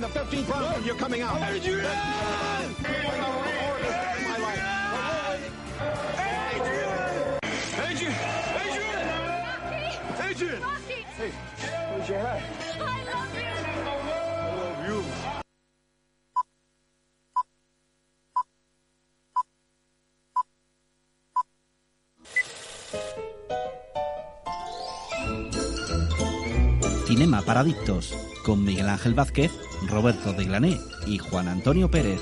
the 0.00 0.08
15th 0.08 0.48
round 0.48 0.74
when 0.74 0.84
you're 0.84 0.94
coming 0.96 1.20
out. 1.20 1.36
Adrian! 1.42 1.50
Adrian! 1.60 1.90
Adrian! 8.60 9.02
Adrian! 10.22 10.62
Hey, 11.16 11.32
where's 11.90 12.08
your 12.08 12.18
hat? 12.18 12.42
I 12.80 12.84
love 14.56 14.88
you. 14.88 15.04
Cinema 27.06 27.42
para 27.42 27.60
Adictos, 27.60 28.14
con 28.44 28.64
Miguel 28.64 28.88
Ángel 28.88 29.14
Vázquez, 29.14 29.52
Roberto 29.88 30.32
de 30.32 30.44
Glané 30.44 30.80
y 31.06 31.18
Juan 31.18 31.48
Antonio 31.48 31.90
Pérez. 31.90 32.20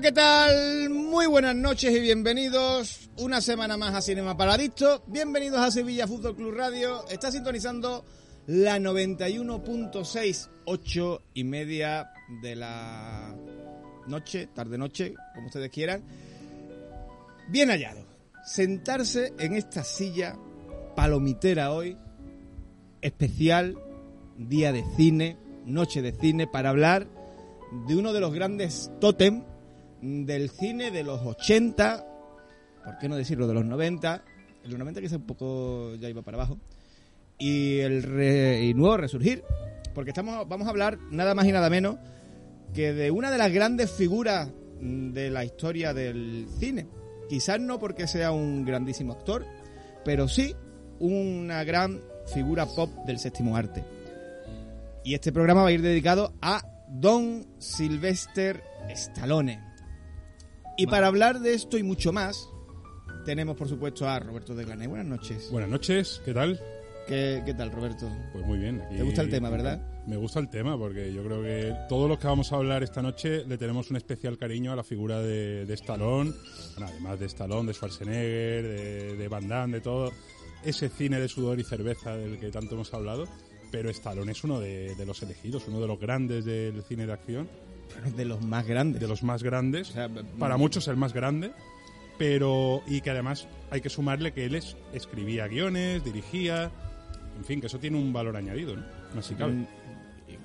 ¿Qué 0.00 0.12
tal? 0.12 0.90
Muy 0.90 1.26
buenas 1.26 1.56
noches 1.56 1.92
y 1.92 1.98
bienvenidos 1.98 3.10
una 3.18 3.40
semana 3.40 3.76
más 3.76 3.96
a 3.96 4.00
Cinema 4.00 4.36
Paradicto. 4.36 5.02
Bienvenidos 5.08 5.58
a 5.58 5.72
Sevilla 5.72 6.06
Fútbol 6.06 6.36
Club 6.36 6.54
Radio. 6.54 7.08
Está 7.08 7.32
sintonizando 7.32 8.04
la 8.46 8.78
91.6, 8.78 10.50
8 10.66 11.22
y 11.34 11.42
media 11.42 12.12
de 12.42 12.54
la 12.54 13.34
noche, 14.06 14.48
tarde-noche, 14.54 15.14
como 15.34 15.48
ustedes 15.48 15.70
quieran. 15.70 16.04
Bien 17.48 17.68
hallado. 17.68 18.06
Sentarse 18.44 19.32
en 19.36 19.54
esta 19.54 19.82
silla 19.82 20.38
palomitera 20.94 21.72
hoy, 21.72 21.96
especial, 23.00 23.76
día 24.36 24.70
de 24.70 24.84
cine, 24.96 25.38
noche 25.64 26.02
de 26.02 26.12
cine, 26.12 26.46
para 26.46 26.70
hablar 26.70 27.08
de 27.88 27.96
uno 27.96 28.12
de 28.12 28.20
los 28.20 28.32
grandes 28.32 28.92
tótem 29.00 29.42
del 30.00 30.50
cine 30.50 30.90
de 30.90 31.02
los 31.02 31.20
80, 31.22 32.06
¿por 32.84 32.98
qué 32.98 33.08
no 33.08 33.16
decirlo 33.16 33.46
de 33.46 33.54
los 33.54 33.64
90? 33.64 34.22
En 34.64 34.70
los 34.70 34.78
90 34.78 35.00
quizá 35.00 35.16
un 35.16 35.26
poco 35.26 35.94
ya 35.96 36.08
iba 36.08 36.22
para 36.22 36.36
abajo. 36.36 36.58
Y 37.38 37.78
el 37.78 38.02
re- 38.02 38.64
y 38.64 38.74
nuevo 38.74 38.96
resurgir, 38.96 39.44
porque 39.94 40.10
estamos 40.10 40.48
vamos 40.48 40.66
a 40.66 40.70
hablar 40.70 40.98
nada 41.10 41.34
más 41.34 41.46
y 41.46 41.52
nada 41.52 41.70
menos 41.70 41.96
que 42.74 42.92
de 42.92 43.10
una 43.10 43.30
de 43.30 43.38
las 43.38 43.52
grandes 43.52 43.90
figuras 43.90 44.50
de 44.80 45.30
la 45.30 45.44
historia 45.44 45.94
del 45.94 46.46
cine. 46.58 46.86
Quizás 47.28 47.60
no 47.60 47.78
porque 47.78 48.06
sea 48.06 48.32
un 48.32 48.64
grandísimo 48.64 49.12
actor, 49.12 49.44
pero 50.04 50.28
sí 50.28 50.54
una 50.98 51.62
gran 51.64 52.00
figura 52.32 52.66
pop 52.66 52.90
del 53.06 53.18
séptimo 53.18 53.56
arte. 53.56 53.84
Y 55.04 55.14
este 55.14 55.32
programa 55.32 55.62
va 55.62 55.68
a 55.68 55.72
ir 55.72 55.82
dedicado 55.82 56.32
a 56.42 56.62
Don 56.88 57.46
Sylvester 57.58 58.62
Stallone. 58.90 59.60
Y 60.78 60.86
para 60.86 61.08
hablar 61.08 61.40
de 61.40 61.54
esto 61.54 61.76
y 61.76 61.82
mucho 61.82 62.12
más, 62.12 62.48
tenemos 63.24 63.56
por 63.56 63.68
supuesto 63.68 64.08
a 64.08 64.18
Roberto 64.20 64.54
de 64.54 64.64
Glané. 64.64 64.86
Buenas 64.86 65.06
noches. 65.06 65.48
Buenas 65.50 65.68
noches, 65.70 66.22
¿qué 66.24 66.32
tal? 66.32 66.58
¿Qué, 67.08 67.42
qué 67.44 67.52
tal, 67.54 67.72
Roberto? 67.72 68.08
Pues 68.32 68.46
muy 68.46 68.58
bien. 68.58 68.80
aquí- 68.82 68.96
¿Te 68.96 69.02
gusta 69.02 69.22
el 69.22 69.30
tema, 69.30 69.50
verdad? 69.50 69.80
Me 70.06 70.16
gusta 70.16 70.38
el 70.40 70.48
tema 70.48 70.78
porque 70.78 71.12
yo 71.12 71.24
creo 71.24 71.42
que 71.42 71.74
todos 71.88 72.08
los 72.08 72.18
que 72.18 72.26
vamos 72.28 72.52
a 72.52 72.56
hablar 72.56 72.82
esta 72.82 73.02
noche 73.02 73.44
le 73.44 73.58
tenemos 73.58 73.90
un 73.90 73.96
especial 73.96 74.38
cariño 74.38 74.72
a 74.72 74.76
la 74.76 74.84
figura 74.84 75.20
de, 75.20 75.66
de 75.66 75.74
Stallone, 75.74 76.32
bueno, 76.76 76.86
además 76.90 77.18
de 77.18 77.26
Stallone, 77.26 77.66
de 77.68 77.74
Schwarzenegger, 77.74 78.62
de, 78.62 79.16
de 79.16 79.28
Van 79.28 79.48
Damme, 79.48 79.74
de 79.74 79.80
todo 79.80 80.12
ese 80.64 80.88
cine 80.88 81.18
de 81.20 81.28
sudor 81.28 81.58
y 81.58 81.64
cerveza 81.64 82.16
del 82.16 82.38
que 82.38 82.50
tanto 82.50 82.74
hemos 82.76 82.92
hablado. 82.94 83.26
Pero 83.70 83.90
Stallone 83.90 84.32
es 84.32 84.44
uno 84.44 84.60
de, 84.60 84.94
de 84.94 85.04
los 85.06 85.22
elegidos, 85.22 85.66
uno 85.68 85.80
de 85.80 85.86
los 85.88 85.98
grandes 86.00 86.44
del 86.46 86.82
cine 86.84 87.06
de 87.06 87.12
acción, 87.12 87.48
de 88.16 88.24
los 88.24 88.42
más 88.42 88.66
grandes. 88.66 89.00
de 89.00 89.08
los 89.08 89.22
más 89.22 89.42
grandes. 89.42 89.90
O 89.90 89.92
sea, 89.92 90.08
para 90.38 90.56
muchos 90.56 90.86
el 90.88 90.96
más 90.96 91.12
grande, 91.12 91.52
pero 92.18 92.82
y 92.86 93.00
que 93.00 93.10
además 93.10 93.46
hay 93.70 93.80
que 93.80 93.88
sumarle 93.90 94.32
que 94.32 94.44
él 94.46 94.54
es- 94.54 94.76
escribía 94.92 95.46
guiones, 95.48 96.02
dirigía, 96.04 96.70
en 97.36 97.44
fin, 97.44 97.60
que 97.60 97.66
eso 97.68 97.78
tiene 97.78 97.96
un 97.98 98.12
valor 98.12 98.36
añadido, 98.36 98.74
¿no? 99.14 99.22
Si 99.22 99.34
cabe. 99.34 99.52
mm, 99.52 99.66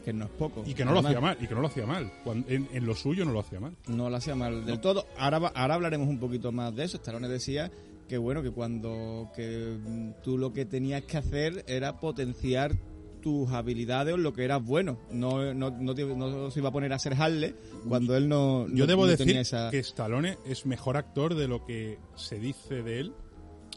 que 0.05 0.11
no 0.13 0.25
es 0.25 0.31
poco. 0.31 0.63
Y 0.65 0.73
que 0.73 0.83
no 0.83 0.91
lo 0.93 0.99
hacía 0.99 1.21
mal, 1.21 1.37
y 1.39 1.47
que 1.47 1.55
no 1.55 1.61
lo 1.61 1.67
hacía 1.67 1.85
mal. 1.85 2.11
Cuando- 2.23 2.49
en, 2.49 2.67
en 2.73 2.85
lo 2.85 2.93
suyo 2.93 3.23
no 3.25 3.31
lo 3.31 3.39
hacía 3.39 3.59
mal. 3.61 3.75
No 3.87 4.09
lo 4.09 4.15
hacía 4.17 4.35
mal 4.35 4.65
del 4.65 4.79
todo. 4.81 5.05
Ahora, 5.17 5.37
ahora 5.55 5.75
hablaremos 5.75 6.07
un 6.09 6.19
poquito 6.19 6.51
más 6.51 6.75
de 6.75 6.83
eso. 6.83 6.97
Stallone 6.97 7.27
decía 7.29 7.71
que 8.09 8.17
bueno, 8.17 8.43
que 8.43 8.51
cuando 8.51 9.31
que 9.35 9.77
mm, 9.81 10.21
tú 10.23 10.37
lo 10.37 10.51
que 10.51 10.65
tenías 10.65 11.03
que 11.03 11.17
hacer 11.17 11.63
era 11.67 11.99
potenciar 12.01 12.73
tus 13.23 13.49
habilidades 13.49 14.13
o 14.13 14.17
lo 14.17 14.33
que 14.33 14.43
eras 14.43 14.63
bueno. 14.63 14.99
No, 15.11 15.53
no, 15.55 15.71
no, 15.71 15.95
te- 15.95 16.05
no 16.05 16.51
se 16.51 16.59
iba 16.59 16.69
a 16.69 16.71
poner 16.71 16.93
a 16.93 16.97
hacer 16.97 17.13
Harley 17.15 17.55
cuando 17.87 18.15
él 18.15 18.29
no, 18.29 18.67
Yo 18.67 18.73
no- 18.83 18.85
debo 18.85 19.07
decir 19.07 19.25
tenía 19.25 19.41
esa... 19.41 19.71
que 19.71 19.79
Stallone 19.79 20.37
es 20.45 20.65
mejor 20.67 20.97
actor 20.97 21.33
de 21.33 21.47
lo 21.47 21.65
que 21.65 21.97
se 22.15 22.37
dice 22.37 22.83
de 22.83 22.99
él 22.99 23.13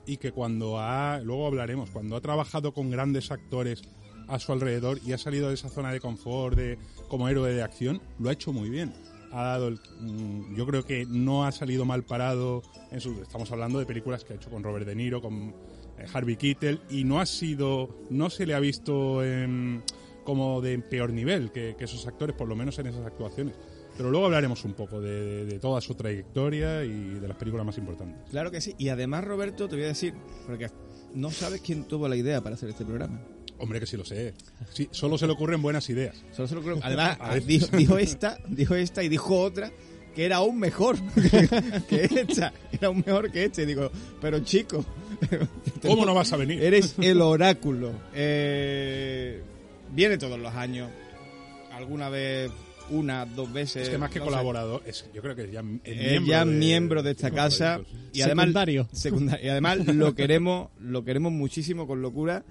y 0.05 0.19
que 0.19 0.33
cuando 0.33 0.79
ha, 0.79 1.21
luego 1.25 1.47
hablaremos, 1.47 1.91
cuando 1.91 2.17
ha 2.17 2.21
trabajado 2.21 2.75
con 2.75 2.91
grandes 2.91 3.31
actores 3.31 3.83
a 4.29 4.39
su 4.39 4.53
alrededor 4.53 4.99
y 5.07 5.13
ha 5.13 5.19
salido 5.19 5.49
de 5.49 5.55
esa 5.55 5.69
zona 5.69 5.93
de 5.93 6.01
confort 6.01 6.57
de 6.57 6.79
como 7.09 7.29
héroe 7.29 7.55
de 7.55 7.63
acción, 7.63 8.03
lo 8.19 8.29
ha 8.29 8.33
hecho 8.33 8.53
muy 8.53 8.69
bien. 8.69 8.93
Ha 9.33 9.43
dado 9.43 9.69
el- 9.69 9.81
mm, 10.01 10.55
yo 10.57 10.67
creo 10.67 10.85
que 10.85 11.07
no 11.07 11.45
ha 11.45 11.53
salido 11.53 11.85
mal 11.85 12.05
parado 12.05 12.63
en 12.91 13.01
sus, 13.01 13.19
estamos 13.19 13.51
hablando 13.53 13.79
de 13.79 13.87
películas 13.87 14.25
que 14.25 14.33
ha 14.33 14.37
hecho 14.37 14.51
con 14.51 14.63
Robert 14.63 14.87
De 14.87 14.95
Niro, 14.95 15.21
con 15.21 15.55
Harvey 16.13 16.37
Keitel 16.37 16.81
y 16.91 17.05
no 17.05 17.21
ha 17.21 17.27
sido, 17.27 18.05
no 18.11 18.31
se 18.31 18.47
le 18.47 18.55
ha 18.55 18.61
visto 18.61 19.23
como 20.25 20.61
de 20.61 20.79
peor 20.79 21.13
nivel 21.13 21.53
que, 21.53 21.77
que 21.79 21.85
esos 21.85 22.07
actores, 22.07 22.35
por 22.35 22.49
lo 22.49 22.57
menos 22.57 22.79
en 22.79 22.87
esas 22.89 23.07
actuaciones. 23.07 23.55
Pero 23.97 24.11
luego 24.11 24.27
hablaremos 24.27 24.65
un 24.65 24.75
poco 24.75 25.01
de, 25.01 25.25
de- 25.25 25.45
de 25.47 25.59
toda 25.59 25.81
su 25.81 25.95
trayectoria 25.95 26.85
y 26.85 27.15
de 27.19 27.29
las 27.29 27.37
películas 27.37 27.65
más 27.65 27.79
importantes. 27.79 28.29
Claro 28.31 28.51
que 28.51 28.61
sí. 28.61 28.75
Y 28.77 28.89
además, 28.91 29.25
Roberto, 29.25 29.69
te 29.69 29.77
voy 29.77 29.85
a 29.85 29.89
decir, 29.89 30.13
porque 30.47 30.69
no 31.15 31.31
sabes 31.31 31.61
quién 31.63 31.85
tuvo 31.85 32.07
la 32.09 32.17
idea 32.17 32.43
para 32.43 32.57
hacer 32.57 32.69
este 32.69 32.85
programa. 32.85 33.21
Hombre, 33.59 33.81
que 33.81 33.87
sí 33.87 33.97
lo 33.97 34.05
sé. 34.05 34.35
Sí, 34.75 34.89
solo 34.91 35.17
se 35.17 35.27
le 35.27 35.33
ocurren 35.33 35.63
buenas 35.63 35.89
ideas. 35.89 36.23
Solo 36.33 36.47
se 36.49 36.55
lo 36.57 36.61
creo. 36.63 36.79
Además, 36.83 37.17
dijo, 37.47 37.75
dijo 37.75 37.97
esta, 37.97 38.37
dijo 38.49 38.75
esta 38.75 39.03
y 39.03 39.09
dijo 39.09 39.41
otra 39.41 39.73
que 40.15 40.27
era 40.27 40.37
aún 40.37 40.59
mejor 40.59 40.97
que 41.89 42.05
esta. 42.05 42.53
Era 42.73 42.89
aún 42.89 43.03
mejor 43.07 43.31
que 43.33 43.45
este. 43.45 43.65
Digo, 43.65 43.91
pero 44.21 44.41
chico, 44.41 44.85
¿Cómo 45.83 46.05
no 46.07 46.15
vas 46.15 46.33
a 46.33 46.37
venir? 46.37 46.63
eres 46.63 46.95
el 47.01 47.21
oráculo. 47.21 47.93
Eh, 48.15 49.43
viene 49.93 50.19
todos 50.19 50.39
los 50.39 50.55
años. 50.55 50.91
Alguna 51.73 52.09
vez, 52.09 52.51
una, 52.91 53.27
dos 53.27 53.53
veces. 53.53 53.83
Es 53.85 53.89
que 53.91 53.99
más 53.99 54.11
que 54.11 54.19
no 54.19 54.27
colaborador, 54.27 54.83
es, 54.87 55.09
yo 55.13 55.21
creo 55.23 55.37
que 55.37 55.45
es 55.45 55.53
ya 55.53 55.63
es 55.85 56.13
Es 56.23 56.25
ya 56.25 56.45
miembro 56.45 57.03
de 57.03 57.11
esta 57.11 57.31
casa 57.31 57.81
y 58.13 58.23
además 58.23 58.47
Secundario. 58.47 58.89
secundario. 58.93 59.47
y 59.47 59.49
además 59.51 59.87
lo 59.95 60.15
queremos 60.15 60.71
lo 60.81 61.05
queremos 61.05 61.33
muchísimo 61.33 61.87
con 61.87 62.01
locura 62.01 62.45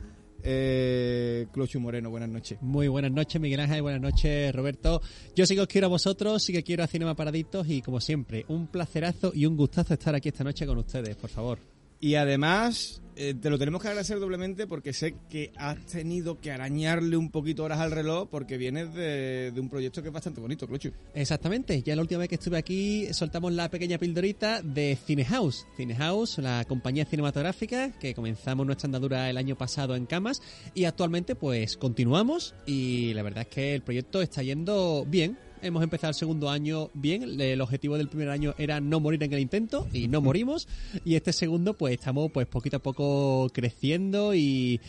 eh, 0.44 1.48
Clochu 1.52 1.80
Moreno 1.80 2.12
buenas 2.12 2.30
noches 2.30 2.60
Muy 2.62 2.88
buenas 2.88 3.12
noches, 3.12 3.42
Miguel 3.42 3.62
Ángel, 3.62 3.82
buenas 3.82 4.02
noches, 4.02 4.54
Roberto. 4.54 5.02
Yo 5.36 5.46
sí 5.48 5.56
que 5.56 5.62
os 5.62 5.68
quiero 5.68 5.88
a 5.88 5.90
vosotros, 5.90 6.44
sí 6.44 6.54
que 6.54 6.62
quiero 6.64 6.84
a 6.84 6.88
Cinema 6.88 7.16
Paraditos 7.16 7.68
y 7.68 7.82
como 7.82 8.00
siempre, 8.00 8.46
un 8.50 8.68
placerazo 8.68 9.32
y 9.34 9.48
un 9.48 9.58
gustazo 9.58 9.96
estar 9.96 10.14
aquí 10.14 10.30
esta 10.30 10.44
noche 10.44 10.68
con 10.68 10.78
ustedes, 10.78 11.16
por 11.16 11.32
favor. 11.32 11.58
Y 12.00 12.16
además, 12.16 13.02
eh, 13.18 13.34
te 13.34 13.50
lo 13.50 13.58
tenemos 13.58 13.82
que 13.82 13.88
agradecer 13.88 14.20
doblemente 14.20 14.68
porque 14.68 14.92
sé 14.92 15.16
que 15.30 15.54
has 15.56 15.78
tenido 15.86 16.42
que 16.42 16.52
arañarle 16.52 17.16
un 17.16 17.32
poquito 17.32 17.64
horas 17.64 17.80
al 17.80 17.92
reloj 17.92 18.28
porque 18.30 18.58
vienes 18.58 18.94
de, 18.94 19.52
de 19.54 19.60
un 19.60 19.70
proyecto 19.70 20.02
que 20.02 20.10
es 20.10 20.14
bastante 20.14 20.42
bonito, 20.42 20.68
Clochu. 20.68 20.92
Exactamente, 21.14 21.82
ya 21.82 21.96
la 21.96 22.02
última 22.02 22.20
vez 22.20 22.30
que 22.30 22.36
estuve 22.36 22.58
aquí 22.58 23.08
soltamos 23.14 23.54
la 23.54 23.70
pequeña 23.70 23.98
pildorita 23.98 24.62
de 24.62 24.98
Cinehouse. 25.06 25.66
Cinehouse, 25.78 26.40
la 26.40 26.66
compañía 26.68 27.06
cinematográfica 27.06 27.92
que 27.92 28.14
comenzamos 28.14 28.66
nuestra 28.66 28.88
andadura 28.88 29.30
el 29.30 29.38
año 29.38 29.56
pasado 29.56 29.96
en 29.96 30.06
Camas 30.06 30.42
y 30.74 30.84
actualmente 30.84 31.36
pues 31.36 31.78
continuamos 31.78 32.54
y 32.66 33.14
la 33.14 33.24
verdad 33.24 33.44
es 33.44 33.48
que 33.48 33.76
el 33.76 33.82
proyecto 33.82 34.22
está 34.22 34.44
yendo 34.44 35.06
bien. 35.08 35.38
Hemos 35.66 35.82
empezado 35.82 36.10
el 36.10 36.16
segundo 36.16 36.52
año 36.52 36.92
bien. 36.94 37.42
El 37.42 37.60
objetivo 37.60 37.98
del 37.98 38.08
primer 38.08 38.30
año 38.30 38.54
era 38.60 38.80
no 38.80 39.00
morir 39.00 39.24
en 39.24 39.34
el 39.34 39.40
intento 39.40 39.88
y 39.92 40.08
no 40.08 40.22
morimos. 40.22 40.68
Y 41.04 41.16
este 41.16 41.34
segundo, 41.34 41.74
pues 41.74 41.96
estamos 41.96 42.32
pues 42.32 42.46
poquito 42.46 42.78
a 42.78 42.80
poco 42.80 43.50
creciendo 43.52 44.36
y, 44.36 44.80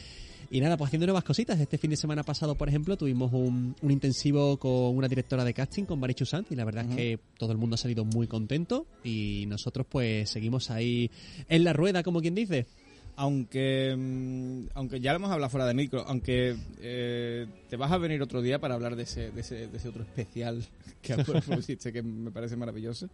y 0.50 0.60
nada, 0.60 0.76
pues 0.76 0.88
haciendo 0.88 1.06
nuevas 1.06 1.24
cositas. 1.24 1.58
Este 1.58 1.78
fin 1.78 1.88
de 1.88 1.96
semana 1.96 2.24
pasado, 2.24 2.56
por 2.56 2.68
ejemplo, 2.68 2.98
tuvimos 2.98 3.32
un, 3.32 3.74
un 3.80 3.90
intensivo 3.90 4.58
con 4.58 4.94
una 4.94 5.08
directora 5.08 5.44
de 5.44 5.54
casting, 5.54 5.84
con 5.84 5.98
Marichu 5.98 6.26
Sant, 6.26 6.52
y 6.52 6.56
la 6.56 6.66
verdad 6.66 6.84
es 6.90 6.94
que 6.94 7.18
todo 7.38 7.52
el 7.52 7.58
mundo 7.58 7.76
ha 7.76 7.78
salido 7.78 8.04
muy 8.04 8.26
contento 8.26 8.84
y 9.02 9.46
nosotros 9.48 9.86
pues 9.88 10.28
seguimos 10.28 10.70
ahí 10.70 11.10
en 11.48 11.64
la 11.64 11.72
rueda, 11.72 12.02
como 12.02 12.20
quien 12.20 12.34
dice. 12.34 12.66
Aunque, 13.16 13.94
mm, 13.96 14.68
aunque 14.74 15.00
ya 15.00 15.12
lo 15.12 15.16
hemos 15.16 15.30
hablado 15.30 15.50
fuera 15.50 15.66
de 15.66 15.74
micro, 15.74 16.04
aunque 16.06 16.54
eh, 16.80 17.46
te 17.68 17.76
vas 17.76 17.90
a 17.90 17.98
venir 17.98 18.20
otro 18.22 18.42
día 18.42 18.58
para 18.58 18.74
hablar 18.74 18.94
de 18.94 19.04
ese, 19.04 19.30
de 19.30 19.40
ese, 19.40 19.68
de 19.68 19.76
ese 19.76 19.88
otro 19.88 20.02
especial 20.02 20.64
que 21.02 21.16
pusiste, 21.46 21.92
que 21.92 22.02
me 22.02 22.30
parece 22.30 22.56
maravilloso. 22.56 23.08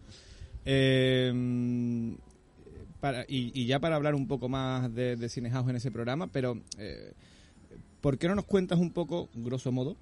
Eh, 0.65 1.31
para, 2.99 3.23
y, 3.27 3.51
y 3.53 3.65
ya 3.65 3.79
para 3.79 3.97
hablar 3.97 4.15
un 4.15 4.27
poco 4.27 4.47
más 4.47 4.93
de, 4.95 5.17
de 5.17 5.27
Cinehouse 5.27 5.69
en 5.69 5.75
ese 5.75 5.91
programa, 5.91 6.27
pero 6.27 6.61
eh, 6.77 7.11
¿por 7.99 8.17
qué 8.17 8.29
no 8.29 8.35
nos 8.35 8.45
cuentas 8.45 8.79
un 8.79 8.91
poco, 8.91 9.27
grosso 9.33 9.73
modo, 9.73 9.97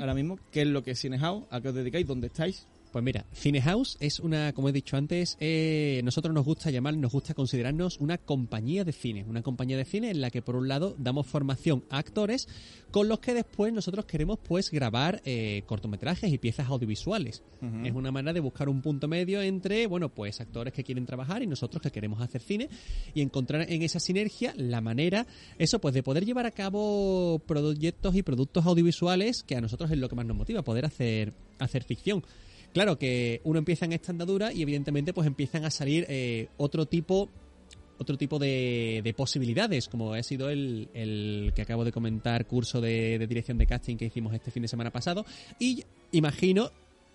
ahora 0.00 0.14
mismo, 0.14 0.38
qué 0.52 0.62
es 0.62 0.68
lo 0.68 0.82
que 0.82 0.92
es 0.92 1.00
Cinehouse, 1.00 1.44
a 1.50 1.60
qué 1.60 1.68
os 1.68 1.74
dedicáis, 1.74 2.06
dónde 2.06 2.28
estáis? 2.28 2.66
Pues 2.92 3.04
mira, 3.04 3.26
Cinehouse 3.34 3.96
es 4.00 4.20
una, 4.20 4.52
como 4.52 4.68
he 4.68 4.72
dicho 4.72 4.96
antes, 4.96 5.36
eh, 5.40 6.00
nosotros 6.04 6.34
nos 6.34 6.44
gusta 6.44 6.70
llamar, 6.70 6.96
nos 6.96 7.12
gusta 7.12 7.34
considerarnos 7.34 7.98
una 7.98 8.16
compañía 8.16 8.84
de 8.84 8.92
cine, 8.92 9.24
una 9.28 9.42
compañía 9.42 9.76
de 9.76 9.84
cine 9.84 10.10
en 10.10 10.20
la 10.20 10.30
que 10.30 10.40
por 10.40 10.56
un 10.56 10.68
lado 10.68 10.94
damos 10.98 11.26
formación 11.26 11.84
a 11.90 11.98
actores 11.98 12.48
con 12.90 13.08
los 13.08 13.18
que 13.18 13.34
después 13.34 13.72
nosotros 13.72 14.06
queremos 14.06 14.38
pues 14.38 14.70
grabar 14.70 15.20
eh, 15.24 15.62
cortometrajes 15.66 16.32
y 16.32 16.38
piezas 16.38 16.68
audiovisuales. 16.68 17.42
Es 17.84 17.92
una 17.92 18.12
manera 18.12 18.32
de 18.32 18.40
buscar 18.40 18.68
un 18.68 18.80
punto 18.80 19.08
medio 19.08 19.42
entre, 19.42 19.86
bueno, 19.86 20.08
pues 20.08 20.40
actores 20.40 20.72
que 20.72 20.84
quieren 20.84 21.04
trabajar 21.04 21.42
y 21.42 21.46
nosotros 21.46 21.82
que 21.82 21.90
queremos 21.90 22.20
hacer 22.20 22.40
cine 22.40 22.68
y 23.12 23.22
encontrar 23.22 23.70
en 23.70 23.82
esa 23.82 23.98
sinergia 23.98 24.54
la 24.56 24.80
manera, 24.80 25.26
eso 25.58 25.80
pues 25.80 25.94
de 25.94 26.02
poder 26.02 26.24
llevar 26.24 26.46
a 26.46 26.52
cabo 26.52 27.40
proyectos 27.46 28.14
y 28.14 28.22
productos 28.22 28.64
audiovisuales 28.64 29.42
que 29.42 29.56
a 29.56 29.60
nosotros 29.60 29.90
es 29.90 29.98
lo 29.98 30.08
que 30.08 30.16
más 30.16 30.26
nos 30.26 30.36
motiva, 30.36 30.62
poder 30.62 30.84
hacer, 30.84 31.34
hacer 31.58 31.84
ficción. 31.84 32.22
Claro 32.76 32.98
que 32.98 33.40
uno 33.44 33.58
empieza 33.58 33.86
en 33.86 33.94
esta 33.94 34.12
andadura 34.12 34.52
y 34.52 34.60
evidentemente 34.60 35.14
pues 35.14 35.26
empiezan 35.26 35.64
a 35.64 35.70
salir 35.70 36.04
eh, 36.10 36.48
otro 36.58 36.84
tipo 36.84 37.30
otro 37.96 38.18
tipo 38.18 38.38
de, 38.38 39.00
de 39.02 39.14
posibilidades, 39.14 39.88
como 39.88 40.12
ha 40.12 40.22
sido 40.22 40.50
el, 40.50 41.52
que 41.54 41.62
acabo 41.62 41.86
de 41.86 41.92
comentar, 41.92 42.44
curso 42.44 42.82
de, 42.82 43.26
dirección 43.26 43.56
de 43.56 43.66
casting 43.66 43.96
que 43.96 44.04
hicimos 44.04 44.34
este 44.34 44.50
fin 44.50 44.60
de 44.60 44.68
semana 44.68 44.90
pasado. 44.90 45.24
Y 45.58 45.84
imagino, 46.12 46.70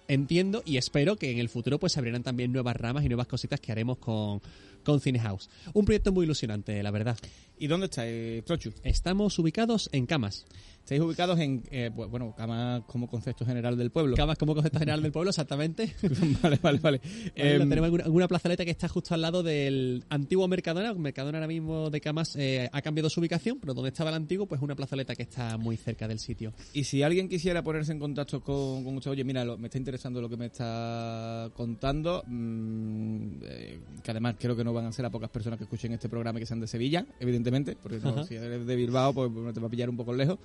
entiendo 0.07 0.63
y 0.65 0.77
espero 0.77 1.15
que 1.15 1.29
en 1.29 1.37
el 1.37 1.47
futuro 1.47 1.77
pues 1.77 1.95
abrirán 1.95 2.23
también 2.23 2.51
nuevas 2.51 2.75
ramas 2.75 3.05
y 3.05 3.07
nuevas 3.07 3.27
cositas 3.27 3.59
que 3.59 3.71
haremos 3.71 3.99
con, 3.99 4.41
con 4.83 4.99
Cinehouse. 4.99 5.47
Un 5.75 5.85
proyecto 5.85 6.11
muy 6.11 6.25
ilusionante, 6.25 6.81
la 6.81 6.89
verdad. 6.89 7.19
¿Y 7.61 7.67
dónde 7.67 7.85
estáis, 7.85 8.43
Trochu? 8.43 8.71
Estamos 8.83 9.37
ubicados 9.37 9.87
en 9.93 10.07
Camas. 10.07 10.45
Estáis 10.79 10.99
ubicados 10.99 11.39
en, 11.39 11.61
eh, 11.69 11.91
bu- 11.95 12.09
bueno, 12.09 12.33
Camas 12.35 12.81
como 12.87 13.07
concepto 13.07 13.45
general 13.45 13.77
del 13.77 13.91
pueblo. 13.91 14.15
Camas 14.15 14.35
como 14.39 14.55
concepto 14.55 14.79
general 14.79 15.03
del 15.03 15.11
pueblo, 15.11 15.29
exactamente. 15.29 15.93
vale, 16.41 16.57
vale, 16.59 16.79
vale. 16.79 17.01
Em, 17.35 17.69
tenemos 17.69 17.87
en 17.89 17.93
una, 17.93 18.03
en 18.05 18.11
una 18.11 18.27
plazoleta 18.27 18.65
que 18.65 18.71
está 18.71 18.87
justo 18.87 19.13
al 19.13 19.21
lado 19.21 19.43
del 19.43 20.03
antiguo 20.09 20.47
Mercadona. 20.47 20.91
Mercadona 20.95 21.37
ahora 21.37 21.47
mismo 21.47 21.91
de 21.91 22.01
Camas 22.01 22.35
eh, 22.35 22.67
ha 22.73 22.81
cambiado 22.81 23.11
su 23.11 23.19
ubicación, 23.19 23.59
pero 23.61 23.75
donde 23.75 23.89
estaba 23.89 24.09
el 24.09 24.15
antiguo, 24.15 24.47
pues 24.47 24.59
una 24.59 24.75
plazoleta 24.75 25.13
que 25.13 25.21
está 25.21 25.55
muy 25.59 25.77
cerca 25.77 26.07
del 26.07 26.17
sitio. 26.17 26.53
Y 26.73 26.83
si 26.85 27.03
alguien 27.03 27.29
quisiera 27.29 27.63
ponerse 27.63 27.91
en 27.91 27.99
contacto 27.99 28.41
con, 28.41 28.83
con 28.83 28.97
usted, 28.97 29.11
oye, 29.11 29.23
mira, 29.23 29.45
lo- 29.45 29.59
me 29.59 29.67
está 29.67 29.77
interesando 29.77 30.19
lo 30.19 30.27
que 30.29 30.37
me 30.37 30.47
está 30.47 31.51
contando, 31.55 32.23
mm, 32.25 33.27
eh, 33.43 33.79
que 34.03 34.09
además 34.09 34.35
creo 34.39 34.55
que 34.55 34.63
no 34.63 34.73
van 34.73 34.87
a 34.87 34.91
ser 34.91 35.05
a 35.05 35.11
pocas 35.11 35.29
personas 35.29 35.59
que 35.59 35.65
escuchen 35.65 35.93
este 35.93 36.09
programa 36.09 36.39
y 36.39 36.41
que 36.41 36.47
sean 36.47 36.59
de 36.59 36.65
Sevilla, 36.67 37.05
evidentemente, 37.19 37.50
porque 37.81 37.99
no, 37.99 38.23
si 38.25 38.35
eres 38.35 38.65
de 38.65 38.75
Bilbao, 38.75 39.13
pues 39.13 39.53
te 39.53 39.59
va 39.59 39.67
a 39.67 39.69
pillar 39.69 39.89
un 39.89 39.97
poco 39.97 40.13
lejos. 40.13 40.39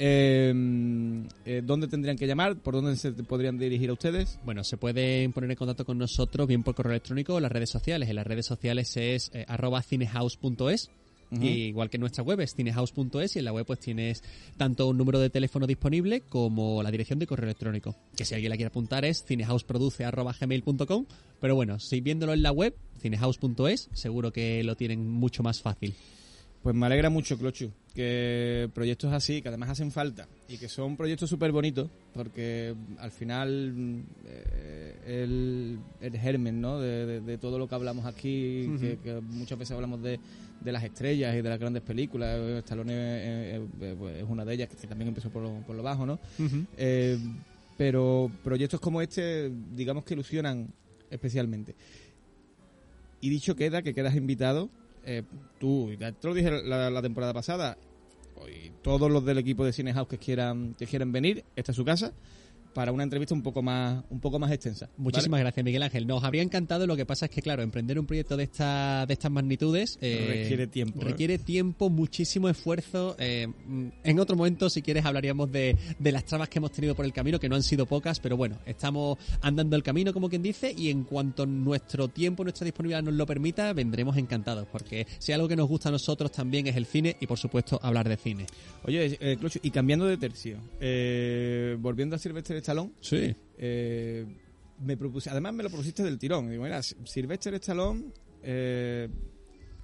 Eh, 0.00 0.54
eh, 1.44 1.62
¿Dónde 1.64 1.88
tendrían 1.88 2.16
que 2.16 2.26
llamar? 2.26 2.56
¿Por 2.56 2.74
dónde 2.74 2.96
se 2.96 3.12
podrían 3.12 3.58
dirigir 3.58 3.90
a 3.90 3.94
ustedes? 3.94 4.38
Bueno, 4.44 4.62
se 4.62 4.76
pueden 4.76 5.32
poner 5.32 5.50
en 5.50 5.56
contacto 5.56 5.84
con 5.84 5.98
nosotros 5.98 6.46
bien 6.46 6.62
por 6.62 6.76
correo 6.76 6.92
electrónico 6.92 7.34
o 7.34 7.40
las 7.40 7.50
redes 7.50 7.70
sociales. 7.70 8.08
En 8.08 8.16
las 8.16 8.26
redes 8.26 8.46
sociales 8.46 8.96
es 8.96 9.30
eh, 9.34 9.44
arroba 9.48 9.82
cinehouse.es. 9.82 10.90
Y 11.30 11.46
igual 11.46 11.90
que 11.90 11.98
en 11.98 12.00
nuestra 12.00 12.24
web 12.24 12.40
es 12.40 12.54
cinehouse.es 12.54 13.36
y 13.36 13.38
en 13.40 13.44
la 13.44 13.52
web 13.52 13.66
pues 13.66 13.80
tienes 13.80 14.22
tanto 14.56 14.88
un 14.88 14.96
número 14.96 15.18
de 15.18 15.28
teléfono 15.28 15.66
disponible 15.66 16.22
como 16.22 16.82
la 16.82 16.90
dirección 16.90 17.18
de 17.18 17.26
correo 17.26 17.44
electrónico. 17.44 17.94
Que 18.16 18.24
si 18.24 18.34
alguien 18.34 18.48
la 18.48 18.56
quiere 18.56 18.68
apuntar 18.68 19.04
es 19.04 19.24
cinehouseproduce.gmail.com 19.24 21.04
Pero 21.38 21.54
bueno, 21.54 21.78
si 21.80 22.00
viéndolo 22.00 22.32
en 22.32 22.42
la 22.42 22.50
web, 22.50 22.74
cinehouse.es, 23.02 23.90
seguro 23.92 24.32
que 24.32 24.64
lo 24.64 24.74
tienen 24.74 25.06
mucho 25.06 25.42
más 25.42 25.60
fácil. 25.60 25.94
Pues 26.62 26.74
me 26.74 26.86
alegra 26.86 27.08
mucho, 27.08 27.38
Clochu, 27.38 27.70
que 27.94 28.68
proyectos 28.74 29.12
así, 29.12 29.40
que 29.40 29.48
además 29.48 29.70
hacen 29.70 29.90
falta 29.92 30.26
y 30.48 30.58
que 30.58 30.68
son 30.68 30.96
proyectos 30.96 31.30
súper 31.30 31.52
bonitos, 31.52 31.88
porque 32.12 32.74
al 32.98 33.10
final 33.12 34.02
eh, 34.26 34.96
el, 35.06 35.78
el 36.00 36.18
germen 36.18 36.60
¿no? 36.60 36.80
de, 36.80 37.06
de- 37.06 37.20
de 37.20 37.38
todo 37.38 37.58
lo 37.58 37.68
que 37.68 37.74
hablamos 37.76 38.04
aquí, 38.06 38.70
que, 38.80 38.98
que 39.02 39.20
muchas 39.20 39.56
veces 39.58 39.74
hablamos 39.76 40.02
de, 40.02 40.18
de 40.60 40.72
las 40.72 40.82
estrellas 40.82 41.34
y 41.36 41.42
de 41.42 41.48
las 41.48 41.60
grandes 41.60 41.82
películas, 41.82 42.36
eh, 42.38 42.58
Stallone 42.58 42.92
eh, 42.92 43.66
eh, 43.80 43.94
pues, 43.96 44.16
es 44.16 44.24
una 44.28 44.44
de 44.44 44.54
ellas, 44.54 44.68
que 44.68 44.86
también 44.88 45.08
empezó 45.08 45.30
por 45.30 45.42
lo, 45.44 45.60
por 45.66 45.76
lo 45.76 45.82
bajo, 45.84 46.04
¿no? 46.06 46.18
Eh, 46.76 47.18
pero 47.76 48.30
proyectos 48.42 48.80
como 48.80 49.00
este, 49.00 49.50
digamos 49.76 50.02
que 50.04 50.14
ilusionan 50.14 50.66
especialmente. 51.08 51.76
Y 53.20 53.30
dicho 53.30 53.54
queda 53.56 53.82
que 53.82 53.94
quedas 53.94 54.16
invitado, 54.16 54.68
eh, 55.08 55.22
tú, 55.58 55.90
te 55.98 56.28
lo 56.28 56.34
dije 56.34 56.50
la, 56.62 56.90
la 56.90 57.00
temporada 57.00 57.32
pasada, 57.32 57.78
y 58.46 58.70
todos 58.82 59.10
los 59.10 59.24
del 59.24 59.38
equipo 59.38 59.64
de 59.64 59.72
Cinehouse 59.72 60.06
que 60.06 60.18
quieran, 60.18 60.74
que 60.78 60.86
quieran 60.86 61.12
venir, 61.12 61.44
esta 61.56 61.72
es 61.72 61.76
su 61.76 61.84
casa, 61.84 62.12
para 62.74 62.92
una 62.92 63.02
entrevista 63.02 63.34
un 63.34 63.42
poco 63.42 63.62
más, 63.62 64.04
un 64.10 64.20
poco 64.20 64.38
más 64.38 64.50
extensa. 64.52 64.86
¿vale? 64.86 64.98
Muchísimas 64.98 65.40
gracias, 65.40 65.64
Miguel 65.64 65.82
Ángel. 65.82 66.06
Nos 66.06 66.22
habría 66.24 66.42
encantado, 66.42 66.86
lo 66.86 66.96
que 66.96 67.06
pasa 67.06 67.26
es 67.26 67.30
que, 67.30 67.42
claro, 67.42 67.62
emprender 67.62 67.98
un 67.98 68.06
proyecto 68.06 68.36
de, 68.36 68.44
esta, 68.44 69.06
de 69.06 69.14
estas 69.14 69.30
magnitudes 69.30 69.98
eh, 70.00 70.42
Requiere 70.42 70.66
tiempo, 70.66 71.00
¿eh? 71.00 71.04
Requiere 71.04 71.38
tiempo, 71.38 71.90
muchísimo 71.90 72.48
esfuerzo. 72.48 73.16
eh, 73.18 73.46
mm, 73.46 73.88
en 74.04 74.20
otro 74.20 74.36
momento, 74.36 74.70
si 74.70 74.82
quieres, 74.82 75.04
hablaríamos 75.04 75.50
de, 75.50 75.76
de 75.98 76.12
las 76.12 76.24
trabas 76.24 76.48
que 76.48 76.58
hemos 76.58 76.72
tenido 76.72 76.94
por 76.94 77.04
el 77.04 77.12
camino, 77.12 77.40
que 77.40 77.48
no 77.48 77.56
han 77.56 77.62
sido 77.62 77.86
pocas, 77.86 78.20
pero 78.20 78.36
bueno, 78.36 78.58
estamos 78.66 79.18
andando 79.40 79.76
el 79.76 79.82
camino, 79.82 80.12
como 80.12 80.28
quien 80.28 80.42
dice, 80.42 80.74
y 80.76 80.90
en 80.90 81.04
cuanto 81.04 81.46
nuestro 81.46 82.08
tiempo, 82.08 82.44
nuestra 82.44 82.64
disponibilidad 82.64 83.02
nos 83.02 83.14
lo 83.14 83.26
permita, 83.26 83.72
vendremos 83.72 84.16
encantados, 84.16 84.66
porque 84.70 85.06
si 85.18 85.32
algo 85.32 85.48
que 85.48 85.56
nos 85.56 85.68
gusta 85.68 85.88
a 85.88 85.92
nosotros 85.92 86.30
también 86.30 86.66
es 86.66 86.76
el 86.76 86.86
cine 86.86 87.16
y, 87.20 87.26
por 87.26 87.38
supuesto, 87.38 87.78
hablar 87.82 88.08
de 88.08 88.16
cine. 88.16 88.46
Oye, 88.84 89.18
eh, 89.20 89.36
Clocho, 89.38 89.58
y 89.62 89.70
cambiando 89.70 90.06
de 90.06 90.16
tercio, 90.16 90.58
volviendo 91.80 92.16
a 92.16 92.18
Sylvester 92.18 92.57
Stallone, 92.58 92.92
Sí. 93.00 93.34
eh, 93.56 94.26
me 94.80 94.96
propuse, 94.96 95.30
además 95.30 95.54
me 95.54 95.62
lo 95.62 95.70
propusiste 95.70 96.02
del 96.02 96.18
tirón. 96.18 96.50
Digo, 96.50 96.62
mira, 96.62 96.80
Sylvester 96.82 97.54
Stallone, 97.54 98.12
eh, 98.42 99.08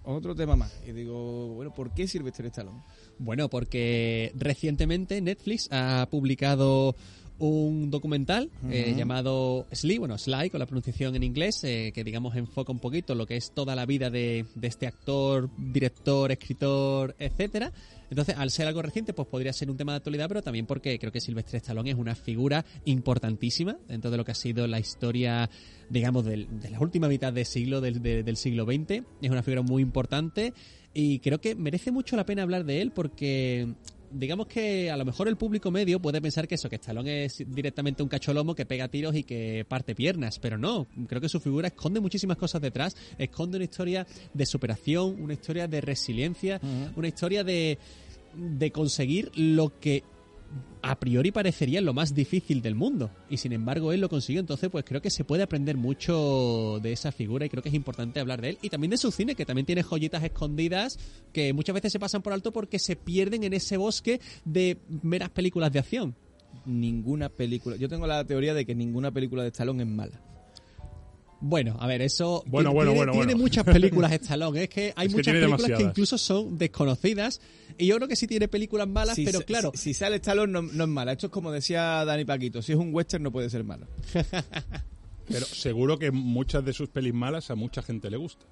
otro 0.05 0.35
tema 0.35 0.55
más. 0.55 0.81
Y 0.87 0.93
digo, 0.93 1.55
bueno, 1.55 1.73
¿por 1.75 1.93
qué 1.95 2.07
Sylvester 2.07 2.47
Stallone? 2.47 2.83
Bueno, 3.19 3.49
porque 3.49 4.33
recientemente 4.37 5.21
Netflix 5.21 5.69
ha 5.73 6.07
publicado 6.11 6.95
un 7.39 7.91
documental 7.91 8.51
eh, 8.71 8.89
Ujú. 8.91 8.99
llamado 8.99 9.67
Sly, 9.73 9.99
bueno, 9.99 10.17
Sly 10.19 10.51
con 10.51 10.61
la 10.61 10.67
pronunciación 10.67 11.17
en 11.17 11.23
inglés, 11.25 11.63
eh, 11.65 11.91
que 11.95 12.05
digamos 12.05 12.37
enfoca 12.37 12.71
un 12.73 12.79
poquito 12.79 13.15
lo 13.15 13.27
que 13.27 13.37
es 13.37 13.53
toda 13.53 13.75
la 13.75 13.87
vida 13.87 14.09
de, 14.11 14.47
de 14.55 14.69
este 14.69 14.87
actor, 14.87 15.51
director, 15.59 16.31
escritor, 16.31 17.17
etcétera. 17.19 17.73
Entonces, 18.11 18.37
al 18.39 18.51
ser 18.51 18.69
algo 18.69 18.83
reciente, 18.83 19.13
pues 19.13 19.27
podría 19.27 19.53
ser 19.53 19.71
un 19.71 19.77
tema 19.77 19.93
de 19.93 19.97
actualidad, 19.97 20.29
pero 20.29 20.43
también 20.43 20.67
porque 20.67 20.99
creo 21.01 21.11
que 21.11 21.21
Sylvester 21.21 21.57
Stallone 21.57 21.91
es 21.91 21.97
una 21.97 22.15
figura 22.15 22.65
importantísima 22.85 23.77
dentro 23.89 24.11
de 24.11 24.17
lo 24.17 24.25
que 24.25 24.31
ha 24.33 24.37
sido 24.37 24.67
la 24.69 24.79
historia, 24.79 25.51
digamos, 25.91 26.25
del- 26.25 26.47
de 26.61 26.71
la 26.71 26.79
última 26.81 27.09
mitad 27.09 27.33
del 27.33 27.47
siglo, 27.47 27.81
del, 27.81 28.01
de- 28.03 28.23
del 28.23 28.37
siglo 28.37 28.65
XX. 28.65 29.03
Es 29.23 29.31
una 29.31 29.43
figura 29.43 29.63
muy 29.63 29.83
importante 29.83 30.53
y 30.93 31.19
creo 31.19 31.41
que 31.41 31.57
merece 31.57 31.91
mucho 31.91 32.15
la 32.15 32.25
pena 32.25 32.43
hablar 32.43 32.65
de 32.65 32.81
él 32.83 32.93
porque 32.93 33.75
digamos 34.15 34.47
que 34.47 34.91
a 34.91 34.97
lo 34.97 35.05
mejor 35.05 35.29
el 35.29 35.37
público 35.37 35.71
medio 35.71 36.01
puede 36.01 36.21
pensar 36.21 36.47
que 36.47 36.55
eso, 36.55 36.71
que 36.71 36.77
Stallone 36.77 37.25
es 37.25 37.43
directamente 37.47 38.03
un 38.03 38.09
cacholomo 38.09 38.55
que 38.55 38.65
pega 38.65 38.89
tiros 38.89 39.15
y 39.15 39.25
que 39.25 39.65
parte 39.69 39.95
piernas, 39.95 40.39
pero 40.39 40.57
no, 40.57 40.87
creo 41.09 41.21
que 41.21 41.29
su 41.29 41.41
figura 41.41 41.69
esconde 41.69 42.01
muchísimas 42.01 42.37
cosas 42.37 42.63
detrás, 42.63 42.97
esconde 43.19 43.57
una 43.57 43.65
historia 43.65 44.07
de 44.33 44.47
superación, 44.47 45.21
una 45.21 45.35
historia 45.35 45.67
de 45.67 45.81
resiliencia, 45.81 46.61
una 46.97 47.09
historia 47.09 47.45
de, 47.45 47.79
de 48.37 48.71
conseguir 48.71 49.31
lo 49.37 49.79
que 49.81 50.05
a 50.83 50.99
priori 50.99 51.33
parecería 51.33 51.81
lo 51.81 51.95
más 51.95 52.15
difícil 52.15 52.61
del 52.61 52.75
mundo. 52.75 53.11
Y 53.31 53.39
sin 53.39 53.53
embargo 53.53 53.93
él 53.93 54.01
lo 54.01 54.09
consiguió. 54.09 54.41
Entonces 54.41 54.69
pues 54.71 54.85
creo 54.85 55.01
que 55.01 55.11
se 55.11 55.25
puede 55.25 55.43
aprender 55.43 55.77
mucho 55.77 56.79
de 56.83 56.93
esa 56.93 57.13
figura 57.13 57.47
y 57.47 57.49
creo 57.49 57.63
que 57.63 57.71
es 57.71 57.75
importante 57.75 58.21
hablar 58.21 58.41
de 58.41 58.51
él. 58.51 58.59
Y 58.63 58.71
también 58.71 58.91
de 58.91 58.99
su 58.99 59.11
cine 59.11 59.35
que 59.35 59.47
también 59.47 59.67
tiene 59.67 59.83
joyitas 59.83 60.23
escondidas 60.23 60.99
que 61.33 61.53
muchas 61.53 61.75
veces 61.75 61.93
se 61.93 61.99
pasan 61.99 62.23
por 62.23 62.33
alto 62.33 62.53
porque 62.53 62.79
se 62.79 62.97
pierden 62.97 63.45
en 63.45 63.55
ese 63.55 63.77
bosque 63.77 64.21
de 64.45 64.79
meras 65.03 65.31
películas 65.31 65.73
de 65.73 65.79
acción. 65.79 66.15
Ninguna 66.67 67.29
película. 67.29 67.77
Yo 67.77 67.89
tengo 67.89 68.07
la 68.07 68.25
teoría 68.25 68.55
de 68.55 68.65
que 68.65 68.75
ninguna 68.75 69.11
película 69.11 69.43
de 69.43 69.49
Stallone 69.49 69.83
es 69.83 69.89
mala. 69.89 70.21
Bueno, 71.47 71.77
a 71.79 71.87
ver, 71.87 72.01
eso 72.01 72.43
Bueno, 72.47 72.71
tiene, 72.71 72.75
bueno, 72.75 72.95
bueno, 72.95 73.13
tiene 73.13 73.27
bueno. 73.27 73.43
muchas 73.43 73.65
películas 73.65 74.13
Stallone, 74.13 74.63
es 74.63 74.69
que 74.71 74.93
hay 74.97 75.07
Es 75.09 75.15
muchas 75.15 75.35
películas 75.35 75.79
que 75.79 75.83
incluso 75.83 76.17
son 76.17 76.57
desconocidas 76.57 77.41
y 77.79 77.87
yo 77.87 77.97
creo 77.97 78.09
que 78.09 78.17
sí 78.17 78.27
tiene 78.27 78.49
películas 78.49 78.89
malas, 78.89 79.17
Si 79.17 79.25
pero 79.25 79.41
claro, 79.43 79.73
Si, 79.75 79.81
si 79.81 79.95
sale 79.95 80.17
Stallone 80.17 80.53
no, 80.53 80.63
no 80.63 80.85
es 80.85 80.91
mala. 80.91 81.13
Esto 81.13 81.27
es 81.27 81.33
como 81.33 81.51
decía 81.53 82.05
Dani 82.05 82.25
Paquito. 82.25 82.63
Si 82.63 82.73
es 82.73 82.79
un 82.79 82.95
western 82.95 83.23
no 83.23 83.31
puede 83.33 83.51
ser 83.51 83.65
malo. 83.65 83.87
Pero 85.29 85.47
seguro 85.47 85.99
que 85.99 86.11
muchas 86.11 86.65
de 86.65 86.73
sus 86.75 86.89
pelis 86.91 87.15
malas 87.15 87.51
a 87.51 87.55
mucha 87.55 87.83
gente 87.83 88.11
le 88.11 88.17
gusta. 88.19 88.45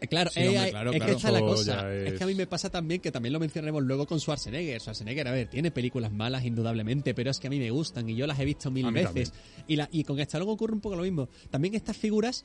Eh, 0.00 0.06
Claro, 0.06 0.30
Sí, 0.30 0.40
eh, 0.40 0.48
hombre, 0.48 0.66
eh, 0.68 0.70
claro, 0.70 0.90
es 0.92 0.96
claro. 0.96 1.10
que 1.12 1.16
esta 1.16 1.28
es 1.28 1.32
la 1.34 1.38
Eso 1.40 1.46
cosa. 1.48 1.82
ya 1.82 1.92
Es... 1.94 2.12
es- 2.12 2.18
que 2.18 2.24
a 2.24 2.26
mí 2.26 2.34
me 2.34 2.46
pasa 2.46 2.70
también 2.70 3.00
que 3.00 3.10
también 3.12 3.32
lo 3.32 3.40
mencionaremos 3.40 3.82
luego 3.82 4.06
con 4.06 4.18
Schwarzenegger. 4.20 4.80
Schwarzenegger, 4.80 5.28
a 5.28 5.32
ver, 5.32 5.48
tiene 5.50 5.70
películas 5.72 6.12
malas 6.12 6.44
indudablemente, 6.44 7.14
pero 7.14 7.30
es 7.30 7.38
que 7.40 7.48
a 7.48 7.50
mí 7.50 7.58
me 7.58 7.70
gustan 7.70 8.08
y 8.08 8.14
yo 8.14 8.26
las 8.26 8.38
he 8.38 8.44
visto 8.44 8.70
mil 8.70 8.90
veces. 8.92 9.32
Y, 9.66 9.76
la, 9.76 9.88
y 9.92 10.04
con 10.04 10.18
Stallone 10.20 10.52
ocurre 10.52 10.72
un 10.72 10.80
poco 10.80 10.96
lo 10.96 11.02
mismo. 11.02 11.28
También 11.50 11.74
estas 11.74 11.96
figuras, 11.96 12.44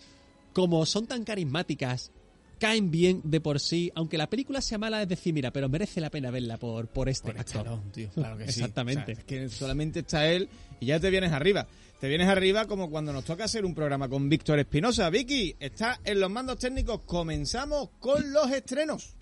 como 0.51 0.85
son 0.85 1.05
tan 1.05 1.23
carismáticas, 1.23 2.11
caen 2.59 2.91
bien 2.91 3.21
de 3.23 3.41
por 3.41 3.59
sí, 3.59 3.91
aunque 3.95 4.17
la 4.17 4.29
película 4.29 4.61
sea 4.61 4.77
mala, 4.77 5.01
es 5.01 5.07
decir, 5.07 5.33
mira, 5.33 5.51
pero 5.51 5.69
merece 5.69 6.01
la 6.01 6.09
pena 6.09 6.31
verla 6.31 6.57
por, 6.57 6.87
por 6.87 7.09
este 7.09 7.31
Por 7.31 7.39
actor. 7.39 7.79
Tío. 7.91 8.09
Claro 8.09 8.37
que 8.37 8.45
sí. 8.45 8.59
Exactamente. 8.59 9.01
O 9.01 9.05
sea, 9.05 9.13
es 9.15 9.23
que 9.23 9.49
solamente 9.49 9.99
está 9.99 10.27
él 10.27 10.49
y 10.79 10.87
ya 10.87 10.99
te 10.99 11.09
vienes 11.09 11.31
arriba. 11.31 11.67
Te 11.99 12.09
vienes 12.09 12.27
arriba 12.27 12.65
como 12.65 12.89
cuando 12.89 13.13
nos 13.13 13.23
toca 13.23 13.45
hacer 13.45 13.65
un 13.65 13.73
programa 13.73 14.09
con 14.09 14.27
Víctor 14.27 14.59
Espinosa. 14.59 15.09
Vicky, 15.09 15.55
está 15.59 15.99
en 16.03 16.19
los 16.19 16.29
mandos 16.29 16.59
técnicos. 16.59 17.01
Comenzamos 17.05 17.89
con 17.99 18.33
los 18.33 18.51
estrenos. 18.51 19.15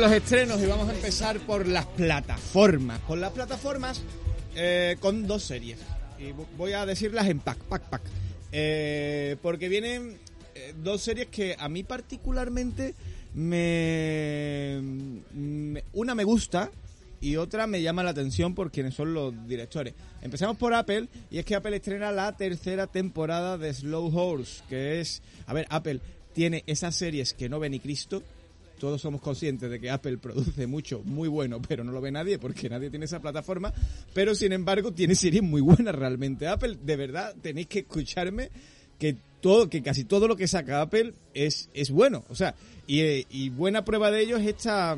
Los 0.00 0.12
estrenos 0.12 0.60
y 0.62 0.66
vamos 0.66 0.88
a 0.88 0.94
empezar 0.94 1.38
por 1.40 1.66
las 1.66 1.86
plataformas. 1.86 3.00
Con 3.00 3.20
las 3.20 3.32
plataformas, 3.32 4.02
eh, 4.54 4.96
con 5.00 5.26
dos 5.26 5.42
series. 5.44 5.78
Y 6.18 6.30
vo- 6.32 6.46
voy 6.56 6.72
a 6.72 6.86
decirlas 6.86 7.26
en 7.28 7.40
pack, 7.40 7.58
pack, 7.58 7.82
pack. 7.84 8.02
Eh, 8.52 9.36
porque 9.42 9.68
vienen 9.68 10.16
eh, 10.54 10.74
dos 10.82 11.02
series 11.02 11.28
que 11.28 11.56
a 11.58 11.68
mí 11.68 11.82
particularmente 11.82 12.94
me, 13.34 14.80
me- 15.34 15.84
Una 15.92 16.14
me 16.14 16.24
gusta 16.24 16.70
y 17.20 17.36
otra 17.36 17.66
me 17.66 17.82
llama 17.82 18.02
la 18.02 18.10
atención 18.10 18.54
por 18.54 18.70
quienes 18.70 18.94
son 18.94 19.14
los 19.14 19.34
directores. 19.48 19.94
Empezamos 20.22 20.56
por 20.56 20.74
Apple 20.74 21.08
y 21.30 21.38
es 21.38 21.44
que 21.44 21.54
Apple 21.54 21.76
estrena 21.76 22.12
la 22.12 22.36
tercera 22.36 22.86
temporada 22.86 23.58
de 23.58 23.72
Slow 23.72 24.14
Horse, 24.16 24.62
que 24.68 25.00
es... 25.00 25.22
A 25.46 25.52
ver, 25.54 25.66
Apple 25.70 26.00
tiene 26.34 26.62
esas 26.66 26.94
series 26.94 27.32
que 27.32 27.48
no 27.48 27.58
ve 27.58 27.70
ni 27.70 27.80
Cristo, 27.80 28.22
todos 28.78 29.00
somos 29.00 29.20
conscientes 29.20 29.70
de 29.70 29.80
que 29.80 29.90
Apple 29.90 30.18
produce 30.18 30.66
mucho 30.66 31.02
muy 31.04 31.28
bueno, 31.28 31.60
pero 31.60 31.84
no 31.84 31.92
lo 31.92 32.00
ve 32.00 32.10
nadie 32.10 32.38
porque 32.38 32.68
nadie 32.68 32.90
tiene 32.90 33.04
esa 33.06 33.20
plataforma, 33.20 33.72
pero 34.14 34.34
sin 34.34 34.52
embargo 34.52 34.92
tiene 34.92 35.14
series 35.14 35.42
muy 35.42 35.60
buenas 35.60 35.94
realmente. 35.94 36.46
Apple, 36.48 36.76
de 36.82 36.96
verdad, 36.96 37.34
tenéis 37.40 37.66
que 37.66 37.80
escucharme 37.80 38.50
que 38.98 39.16
todo, 39.40 39.68
que 39.68 39.82
casi 39.82 40.04
todo 40.04 40.28
lo 40.28 40.36
que 40.36 40.48
saca 40.48 40.80
Apple 40.80 41.12
es, 41.34 41.68
es 41.74 41.90
bueno. 41.90 42.24
O 42.28 42.34
sea, 42.34 42.54
y, 42.86 43.48
buena 43.50 43.84
prueba 43.84 44.10
de 44.10 44.22
ello 44.22 44.36
es 44.36 44.46
esta 44.46 44.96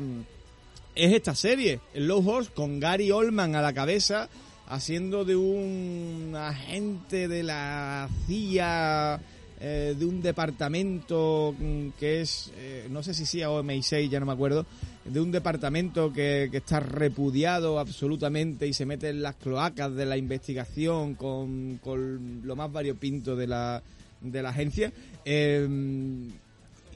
es 0.95 1.13
esta 1.13 1.33
serie, 1.33 1.79
el 1.93 2.07
Low 2.07 2.27
Horse, 2.27 2.51
con 2.53 2.79
Gary 2.79 3.11
Oldman 3.11 3.55
a 3.55 3.61
la 3.61 3.73
cabeza, 3.73 4.27
haciendo 4.67 5.23
de 5.23 5.35
un 5.35 6.33
agente 6.35 7.27
de 7.27 7.43
la 7.43 8.09
CIA, 8.27 9.21
eh, 9.59 9.95
de 9.97 10.05
un 10.05 10.21
departamento 10.21 11.55
mm, 11.57 11.89
que 11.99 12.21
es, 12.21 12.51
eh, 12.57 12.87
no 12.89 13.03
sé 13.03 13.13
si 13.13 13.25
CIA 13.25 13.51
o 13.51 13.63
MI6, 13.63 14.09
ya 14.09 14.19
no 14.19 14.25
me 14.25 14.33
acuerdo, 14.33 14.65
de 15.05 15.19
un 15.19 15.31
departamento 15.31 16.13
que, 16.13 16.49
que 16.51 16.57
está 16.57 16.79
repudiado 16.79 17.79
absolutamente 17.79 18.67
y 18.67 18.73
se 18.73 18.85
mete 18.85 19.09
en 19.09 19.21
las 19.21 19.35
cloacas 19.35 19.93
de 19.95 20.05
la 20.05 20.17
investigación 20.17 21.15
con, 21.15 21.79
con 21.83 22.41
lo 22.43 22.55
más 22.55 22.71
variopinto 22.71 23.35
de 23.35 23.47
la, 23.47 23.81
de 24.21 24.41
la 24.41 24.49
agencia. 24.49 24.91
Eh, 25.25 25.67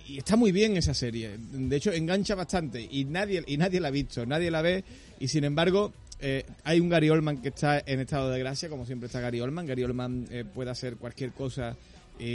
y 0.08 0.18
está 0.18 0.36
muy 0.36 0.52
bien 0.52 0.78
esa 0.78 0.94
serie. 0.94 1.38
De 1.38 1.76
hecho, 1.76 1.92
engancha 1.92 2.36
bastante 2.36 2.88
y 2.90 3.06
nadie 3.06 3.44
y 3.48 3.58
nadie 3.58 3.80
la 3.80 3.88
ha 3.88 3.92
visto, 3.92 4.26
nadie 4.26 4.52
la 4.52 4.62
ve 4.62 4.84
y 5.20 5.28
sin 5.28 5.44
embargo 5.44 5.94
eh, 6.20 6.46
hay 6.64 6.80
un 6.80 6.90
Gary 6.90 7.10
Oldman 7.10 7.38
que 7.38 7.50
está 7.50 7.80
en 7.86 8.00
estado 8.00 8.30
de 8.30 8.40
gracia, 8.40 8.70
como 8.70 8.86
siempre 8.86 9.08
está 9.08 9.20
Gary 9.20 9.40
Oldman. 9.42 9.66
Gary 9.66 9.84
Oldman 9.84 10.28
eh, 10.30 10.44
puede 10.46 10.72
hacer 10.72 10.98
cualquier 10.98 11.32
cosa 11.32 11.76
y, 12.20 12.26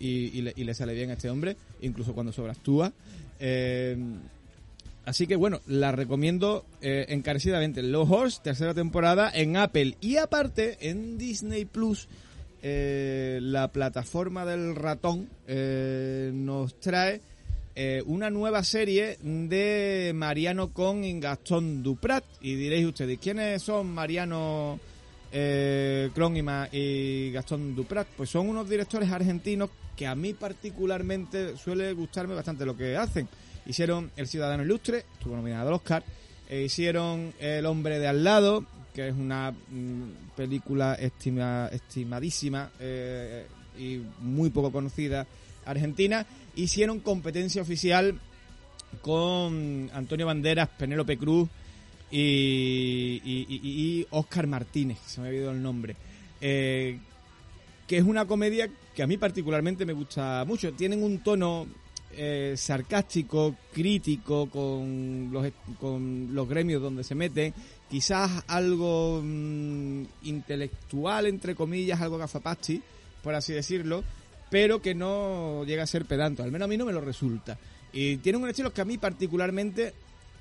y- 0.00 0.64
le, 0.64 0.74
sale 0.74 0.94
bien 0.94 1.10
a 1.10 1.14
este 1.14 1.30
hombre, 1.30 1.56
incluso 1.82 2.14
cuando 2.14 2.32
sobreactúa. 2.32 2.92
Eh, 3.40 3.96
Así 5.08 5.26
que 5.26 5.36
bueno, 5.36 5.60
la 5.66 5.90
recomiendo 5.90 6.66
eh, 6.82 7.06
encarecidamente. 7.08 7.82
Low 7.82 8.02
Horse, 8.12 8.40
tercera 8.42 8.74
temporada 8.74 9.30
en 9.34 9.56
Apple. 9.56 9.96
Y 10.02 10.18
aparte, 10.18 10.76
en 10.90 11.16
Disney 11.16 11.64
Plus, 11.64 12.08
eh, 12.62 13.38
la 13.40 13.68
plataforma 13.68 14.44
del 14.44 14.76
ratón 14.76 15.30
eh, 15.46 16.30
nos 16.34 16.78
trae 16.78 17.22
una 18.04 18.28
nueva 18.28 18.64
serie 18.64 19.16
de 19.22 20.10
Mariano 20.14 20.74
Con 20.74 21.20
Gastón 21.20 21.82
Duprat. 21.82 22.24
Y 22.42 22.56
diréis 22.56 22.84
ustedes, 22.84 23.18
¿quiénes 23.18 23.62
son 23.62 23.86
Mariano 23.94 24.78
eh, 25.32 26.10
y, 26.72 27.30
Gastón 27.32 27.74
Duprat? 27.74 28.06
Pues 28.16 28.30
son 28.30 28.48
unos 28.48 28.68
directores 28.68 29.10
argentinos 29.10 29.70
que 29.96 30.06
a 30.06 30.14
mí 30.14 30.32
particularmente 30.32 31.56
suele 31.56 31.92
gustarme 31.92 32.34
bastante 32.34 32.64
lo 32.64 32.76
que 32.76 32.96
hacen. 32.96 33.28
Hicieron 33.66 34.10
El 34.16 34.26
Ciudadano 34.28 34.62
Ilustre, 34.62 35.04
estuvo 35.14 35.36
nominado 35.36 35.68
al 35.68 35.74
Oscar. 35.74 36.02
Eh, 36.48 36.62
hicieron 36.62 37.34
El 37.38 37.66
Hombre 37.66 37.98
de 37.98 38.08
Al 38.08 38.24
Lado, 38.24 38.64
que 38.94 39.08
es 39.08 39.14
una 39.14 39.50
mm, 39.52 40.34
película 40.36 40.96
estima- 40.98 41.68
estimadísima 41.70 42.70
eh, 42.80 43.46
y 43.78 44.00
muy 44.20 44.50
poco 44.50 44.72
conocida 44.72 45.26
argentina. 45.66 46.24
Hicieron 46.56 47.00
competencia 47.00 47.60
oficial 47.60 48.18
con 49.02 49.90
Antonio 49.92 50.26
Banderas, 50.26 50.68
Penélope 50.78 51.18
Cruz 51.18 51.48
y, 52.10 54.06
Oscar 54.10 54.46
Martínez, 54.46 54.98
se 55.06 55.20
me 55.20 55.26
ha 55.26 55.30
olvidado 55.30 55.52
el 55.52 55.62
nombre. 55.62 55.96
Eh, 56.40 56.98
que 57.86 57.96
es 57.96 58.04
una 58.04 58.26
comedia 58.26 58.68
que 58.94 59.02
a 59.02 59.06
mí 59.06 59.16
particularmente 59.16 59.86
me 59.86 59.94
gusta 59.94 60.44
mucho. 60.46 60.72
Tienen 60.72 61.02
un 61.02 61.20
tono 61.20 61.66
eh, 62.12 62.54
sarcástico, 62.56 63.54
crítico 63.72 64.48
con 64.50 65.30
los, 65.32 65.46
con 65.78 66.28
los 66.32 66.48
gremios 66.48 66.82
donde 66.82 67.04
se 67.04 67.14
meten, 67.14 67.54
quizás 67.88 68.44
algo 68.46 69.20
mm, 69.22 70.02
intelectual, 70.24 71.26
entre 71.26 71.54
comillas, 71.54 72.00
algo 72.00 72.18
gafapasti, 72.18 72.82
por 73.22 73.34
así 73.34 73.52
decirlo, 73.52 74.02
pero 74.50 74.82
que 74.82 74.94
no 74.94 75.64
llega 75.64 75.82
a 75.82 75.86
ser 75.86 76.06
pedante, 76.06 76.42
al 76.42 76.50
menos 76.50 76.66
a 76.66 76.68
mí 76.68 76.76
no 76.76 76.86
me 76.86 76.92
lo 76.92 77.00
resulta. 77.00 77.58
Y 77.92 78.16
tienen 78.18 78.42
un 78.42 78.48
estilo 78.48 78.72
que 78.72 78.80
a 78.80 78.86
mí 78.86 78.98
particularmente 78.98 79.94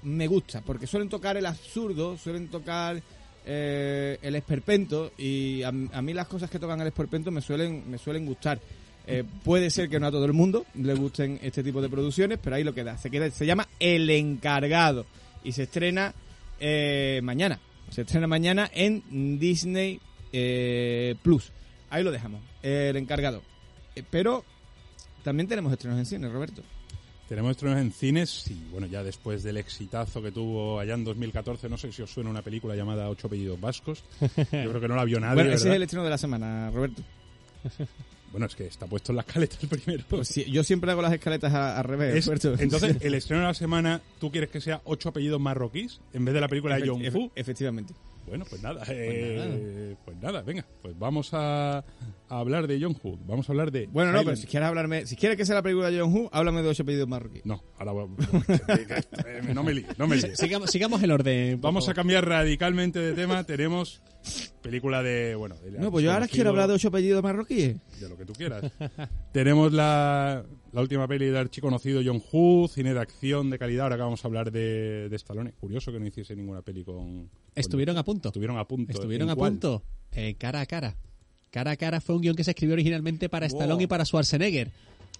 me 0.04 0.28
gusta, 0.28 0.62
porque 0.62 0.88
suelen 0.88 1.10
tocar 1.10 1.38
el 1.38 1.46
absurdo, 1.46 2.18
suelen 2.18 2.48
tocar 2.48 3.02
eh, 3.46 4.18
el 4.22 4.36
esperpento 4.36 5.12
y 5.18 5.64
a, 5.64 5.70
a 5.70 6.02
mí 6.02 6.14
las 6.14 6.28
cosas 6.28 6.50
que 6.50 6.60
tocan 6.60 6.82
el 6.82 6.88
esperpento 6.88 7.32
me 7.32 7.42
suelen, 7.42 7.90
me 7.90 7.98
suelen 7.98 8.26
gustar. 8.26 8.60
Eh, 9.10 9.24
puede 9.46 9.70
ser 9.70 9.88
que 9.88 10.02
no 10.02 10.08
a 10.08 10.12
todo 10.12 10.26
el 10.26 10.34
mundo 10.34 10.66
le 10.76 10.94
gusten 10.94 11.40
este 11.42 11.64
tipo 11.64 11.82
de 11.82 11.88
producciones, 11.88 12.40
pero 12.44 12.58
ahí 12.58 12.66
lo 12.66 12.74
queda. 12.74 12.98
Se, 12.98 13.10
queda, 13.10 13.32
se 13.32 13.46
llama 13.46 13.70
El 13.80 14.10
Encargado 14.10 15.06
y 15.46 15.54
se 15.54 15.64
estrena 15.64 16.14
eh, 16.60 17.22
mañana. 17.24 17.58
Se 17.90 18.02
estrena 18.02 18.28
mañana 18.28 18.70
en 18.74 19.40
Disney 19.40 20.02
eh, 20.34 21.16
Plus. 21.24 21.54
Ahí 21.90 22.04
lo 22.04 22.12
dejamos. 22.12 22.42
El 22.62 22.98
Encargado. 22.98 23.42
Pero 24.12 24.44
también 25.24 25.48
tenemos 25.48 25.72
estrenos 25.72 25.98
en 26.00 26.06
cine, 26.06 26.28
Roberto. 26.28 26.62
Tenemos 27.28 27.52
estrenos 27.52 27.80
en 27.80 27.92
cines 27.92 28.50
y 28.50 28.56
bueno, 28.72 28.88
ya 28.88 29.04
después 29.04 29.44
del 29.44 29.58
exitazo 29.58 30.22
que 30.22 30.32
tuvo 30.32 30.80
allá 30.80 30.94
en 30.94 31.04
2014, 31.04 31.68
no 31.68 31.78
sé 31.78 31.92
si 31.92 32.02
os 32.02 32.10
suena 32.10 32.30
una 32.30 32.42
película 32.42 32.74
llamada 32.76 33.10
Ocho 33.10 33.28
apellidos 33.28 33.60
vascos. 33.60 34.04
Yo 34.22 34.32
creo 34.48 34.80
que 34.80 34.88
no 34.88 34.96
la 34.96 35.04
vio 35.04 35.20
nadie, 35.20 35.36
bueno, 35.36 35.50
ese 35.52 35.66
¿verdad? 35.66 35.74
es 35.74 35.76
el 35.76 35.84
estreno 35.84 36.04
de 36.06 36.10
la 36.10 36.18
semana, 36.18 36.72
Roberto. 36.72 37.02
Bueno, 38.30 38.46
es 38.46 38.56
que 38.56 38.66
está 38.68 38.86
puesto 38.88 39.14
en 39.14 39.16
la 39.16 39.22
escaleta 39.22 39.56
el 39.62 39.70
primero. 39.70 40.04
Pues 40.10 40.28
sí, 40.28 40.44
yo 40.52 40.62
siempre 40.62 40.92
hago 40.92 41.02
las 41.02 41.14
escaletas 41.14 41.54
a- 41.54 41.78
al 41.80 41.86
revés, 41.86 42.28
Es- 42.28 42.46
entonces, 42.60 42.98
el 43.02 43.14
estreno 43.14 43.42
de 43.44 43.48
la 43.48 43.54
semana, 43.54 44.02
¿tú 44.20 44.30
quieres 44.32 44.50
que 44.50 44.60
sea 44.60 44.82
ocho 44.84 45.10
apellidos 45.10 45.40
marroquíes 45.40 46.02
en 46.14 46.26
vez 46.26 46.34
de 46.34 46.42
la 46.42 46.50
película 46.50 46.78
de 46.78 46.88
John 46.90 47.02
Fu? 47.10 47.32
Efectivamente. 47.36 47.94
Bueno, 48.28 48.44
pues 48.50 48.62
nada, 48.62 48.84
eh, 48.90 49.96
pues 50.04 50.18
nada, 50.18 50.42
venga, 50.42 50.66
pues 50.82 50.98
vamos 51.00 51.30
a, 51.34 51.78
a 51.78 51.84
hablar 52.30 52.68
de 52.68 52.78
John 52.82 52.96
Hu, 53.02 53.18
vamos 53.26 53.48
a 53.48 53.54
hablar 53.54 53.72
de... 53.72 53.88
Bueno, 53.88 54.12
no, 54.12 54.24
pero 54.26 54.36
si 54.36 54.46
quieres 54.48 54.68
hablarme, 54.68 55.06
si 55.06 55.16
quieres 55.16 55.38
que 55.38 55.46
sea 55.46 55.56
la 55.56 55.62
película 55.62 55.90
de 55.90 56.00
John 56.02 56.14
Woo, 56.14 56.30
háblame 56.34 56.62
de 56.62 56.68
ocho 56.70 56.84
apellidos 56.84 57.08
marroquíes. 57.08 57.46
No, 57.46 57.64
ahora 57.80 57.92
voy 57.94 58.04
a- 58.04 59.54
no 59.54 59.64
me 59.64 59.74
líes, 59.74 59.98
no 59.98 60.08
me 60.08 60.18
líes. 60.18 60.38
Sigamos, 60.38 60.70
sigamos 60.72 61.02
el 61.04 61.12
orden. 61.12 61.62
Vamos 61.62 61.88
a 61.88 61.94
cambiar 61.94 62.28
radicalmente 62.28 63.00
de 63.00 63.14
tema. 63.14 63.44
Tenemos 63.46 64.02
película 64.62 65.02
de. 65.02 65.36
Bueno, 65.36 65.56
de 65.64 65.72
No, 65.80 65.90
pues 65.92 66.04
yo 66.04 66.12
ahora 66.12 66.28
quiero 66.28 66.50
hablar 66.50 66.68
de 66.68 66.74
ocho 66.76 66.90
apellidos 66.90 67.24
marroquíes. 67.24 67.78
De 68.00 68.10
lo 68.10 68.18
que 68.18 68.26
tú 68.26 68.34
quieras. 68.34 68.70
Tenemos 69.32 69.72
la, 69.72 70.44
la 70.78 70.84
última 70.84 71.08
peli 71.08 71.26
del 71.26 71.38
archiconocido 71.38 72.02
John 72.06 72.22
Woo, 72.32 72.68
cine 72.68 72.94
de 72.94 73.00
acción 73.00 73.50
de 73.50 73.58
calidad. 73.58 73.86
Ahora 73.86 73.96
que 73.96 74.02
vamos 74.04 74.24
a 74.24 74.28
hablar 74.28 74.52
de, 74.52 75.10
de 75.10 75.16
Stallone. 75.16 75.52
Curioso 75.60 75.92
que 75.92 76.00
no 76.00 76.06
hiciese 76.06 76.36
ninguna 76.36 76.62
peli 76.62 76.84
con. 76.84 76.96
con- 76.96 77.30
Estuvieron 77.56 77.98
a 77.98 78.04
punto. 78.04 78.30
Estuvieron 78.30 78.60
a 78.60 78.68
punto. 78.68 78.92
Estuvieron 78.92 79.28
¿En 79.28 79.32
a 79.32 79.36
cuál? 79.36 79.54
punto. 79.54 79.82
Eh, 80.12 80.36
cara 80.38 80.62
a 80.62 80.66
cara. 80.68 80.96
Cara 81.50 81.72
a 81.72 81.78
cara 81.78 82.00
fue 82.00 82.14
un 82.16 82.22
guion 82.22 82.36
que 82.36 82.44
se 82.44 82.52
escribió 82.52 82.74
originalmente 82.74 83.28
para 83.28 83.48
Wow. 83.48 83.58
Stallone 83.58 83.84
y 83.86 83.88
para 83.88 84.06
Schwarzenegger. 84.06 84.70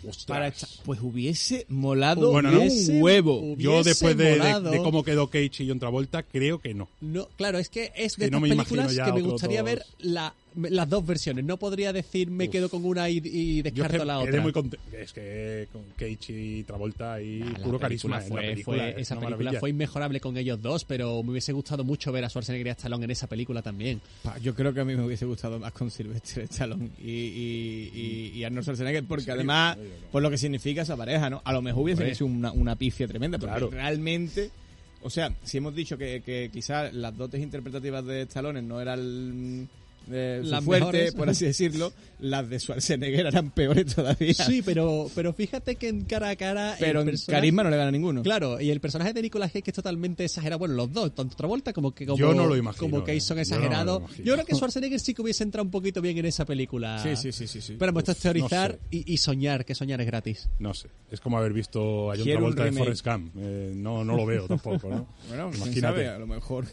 Ostras. 0.08 0.26
Para 0.28 0.48
esta- 0.50 0.68
pues 0.86 1.00
hubiese 1.02 1.66
molado 1.70 2.32
Bueno, 2.32 2.52
no. 2.52 2.62
un 2.62 3.02
huevo. 3.02 3.56
Yo 3.58 3.82
después 3.82 4.16
de, 4.16 4.36
de- 4.38 4.78
cómo 4.84 5.04
quedó 5.04 5.28
Cage 5.32 5.64
y 5.64 5.70
John 5.70 5.80
Travolta, 5.80 6.22
creo 6.22 6.60
que 6.60 6.76
no. 6.76 6.88
No, 7.02 7.30
claro, 7.36 7.58
es 7.58 7.70
que 7.70 7.92
es 7.96 8.16
de 8.16 8.30
que 8.30 8.36
estas 8.36 8.42
películas 8.68 8.96
que 8.96 9.12
me 9.12 9.22
gustaría 9.22 9.64
ver 9.64 9.84
la- 10.02 10.36
las 10.58 10.90
dos 10.90 11.06
versiones. 11.06 11.46
No 11.46 11.58
podría 11.58 11.94
decir 11.94 12.30
me 12.30 12.46
Uf. 12.46 12.52
quedo 12.52 12.70
con 12.70 12.84
una 12.84 13.10
y, 13.10 13.22
y 13.24 13.62
descarto 13.62 14.00
que 14.00 14.06
la 14.06 14.20
otra. 14.20 14.42
muy 14.42 14.52
contento. 14.52 14.86
Es 14.92 15.14
que 15.14 15.68
con 15.72 15.84
Cage 15.96 16.34
y 16.34 16.64
Travolta 16.64 17.14
ahí, 17.14 17.42
Ah, 17.44 17.58
la 17.60 17.64
puro 17.64 17.80
carisma. 17.80 18.22
en 18.22 18.28
fue- 18.30 18.42
la 18.42 18.50
película, 18.52 18.78
fue- 18.84 18.90
es 18.92 18.98
esa 18.98 19.16
película 19.16 19.38
maravilla. 19.38 19.60
fue 19.60 19.70
inmejorable 19.70 20.20
con 20.20 20.38
ellos 20.38 20.62
dos, 20.62 20.84
pero 20.86 21.22
me 21.24 21.32
hubiese 21.32 21.54
gustado 21.54 21.84
mucho 21.84 22.12
ver 22.12 22.26
a 22.26 22.30
Schwarzenegger 22.30 22.68
y 22.68 22.70
a 22.70 22.74
Stallone 22.74 23.06
en 23.06 23.12
esa 23.12 23.28
película 23.28 23.62
también. 23.62 24.02
Pa, 24.24 24.38
Yo 24.40 24.54
creo 24.56 24.74
que 24.74 24.80
a 24.82 24.86
mí 24.86 24.96
me 24.96 25.04
hubiese 25.06 25.26
gustado 25.26 25.60
más 25.60 25.72
con 25.74 25.92
Sylvester 25.92 26.44
Stallone 26.44 26.90
y, 27.02 27.12
y, 27.12 27.92
y, 28.34 28.38
y 28.40 28.44
Arnold 28.44 28.64
Schwarzenegger, 28.64 29.04
porque 29.06 29.32
además, 29.32 29.78
por 30.12 30.22
lo 30.22 30.30
que 30.30 30.38
significa 30.38 30.82
esa 30.82 30.98
pareja, 30.98 31.30
¿no? 31.30 31.42
A 31.46 31.54
lo 31.54 31.62
mejor 31.62 31.84
hubiese 31.84 32.16
sido 32.16 32.28
una, 32.28 32.52
una 32.52 32.76
pifia 32.76 33.08
tremenda, 33.08 33.38
porque 33.38 33.52
Claro. 33.58 33.70
realmente, 33.70 34.50
o 35.02 35.10
sea, 35.10 35.34
si 35.44 35.58
hemos 35.58 35.76
dicho 35.76 35.98
que, 35.98 36.22
que 36.26 36.50
quizás 36.52 36.94
las 36.94 37.16
dotes 37.16 37.42
interpretativas 37.42 38.04
de 38.06 38.24
Stallone 38.24 38.62
no 38.62 38.82
eran 38.82 39.70
eh, 40.12 40.42
Las 40.44 40.64
fuerte, 40.64 40.86
mejores. 40.86 41.16
por 41.16 41.30
así 41.30 41.46
decirlo, 41.46 41.92
las 42.20 42.50
de 42.50 42.60
Schwarzenegger 42.60 43.26
eran 43.28 43.52
peores 43.52 43.96
todavía. 43.96 44.34
Sí, 44.34 44.62
pero, 44.62 45.10
pero 45.14 45.34
fíjate 45.34 45.76
que 45.76 45.90
en 45.90 46.06
cara 46.06 46.30
a 46.30 46.36
cara. 46.36 46.76
el 46.76 47.10
en 47.10 47.18
carisma 47.28 47.64
no 47.64 47.70
le 47.70 47.78
gana 47.78 47.90
a 47.90 47.92
ninguno. 47.92 48.24
Claro, 48.24 48.60
y 48.60 48.70
el 48.70 48.80
personaje 48.80 49.14
de 49.14 49.22
Nicolas 49.22 49.52
Cage 49.52 49.64
que 49.64 49.72
es 49.72 49.76
totalmente 49.76 50.26
exagerado. 50.26 50.60
Bueno, 50.60 50.76
los 50.76 50.92
dos, 50.92 51.14
tanto 51.14 51.36
Travolta 51.36 51.74
como 51.74 51.94
que 51.94 52.06
como, 52.06 52.18
Yo 52.18 52.34
no 52.34 52.48
lo 52.48 52.56
imagino, 52.56 52.80
como 52.90 53.04
Cage 53.04 53.18
eh. 53.18 53.22
son 53.22 53.36
Yo 53.36 53.36
no 53.36 53.42
exagerados. 53.42 54.18
Yo, 54.24 54.34
creo 54.34 54.46
que 54.46 54.56
Schwarzenegger 54.56 55.00
sí 55.00 55.14
que 55.14 55.22
hubiese 55.22 55.44
entrado 55.44 55.66
un 55.66 55.72
poquito 55.72 56.02
bien 56.02 56.18
en 56.18 56.26
esa 56.26 56.46
película. 56.46 57.02
Sí, 57.04 57.16
sí, 57.16 57.32
sí, 57.32 57.48
sí. 57.48 57.62
sí. 57.62 57.76
Pero 57.78 57.98
esto 57.98 58.12
es 58.12 58.18
teorizar 58.18 58.72
no 58.72 58.78
sé. 58.78 58.98
y, 58.98 59.14
y 59.14 59.18
soñar, 59.18 59.66
que 59.66 59.76
soñar 59.76 60.02
es 60.02 60.08
gratis. 60.08 60.50
No 60.60 60.74
sé, 60.74 60.90
es 61.12 61.20
como 61.20 61.38
haber 61.38 61.54
visto 61.54 62.12
a 62.12 62.16
John 62.16 62.26
Travolta 62.26 62.64
de 62.64 62.70
remake. 62.70 62.84
Forrest 62.84 63.06
Gump. 63.06 63.36
Eh, 63.38 63.74
no, 63.76 64.04
no 64.04 64.16
lo 64.16 64.26
veo 64.26 64.48
tampoco, 64.48 64.90
¿no? 64.90 65.08
Bueno, 65.28 65.48
Imagínate. 65.54 65.82
sabe, 65.82 66.08
a 66.08 66.18
lo 66.18 66.28
mejor 66.28 66.66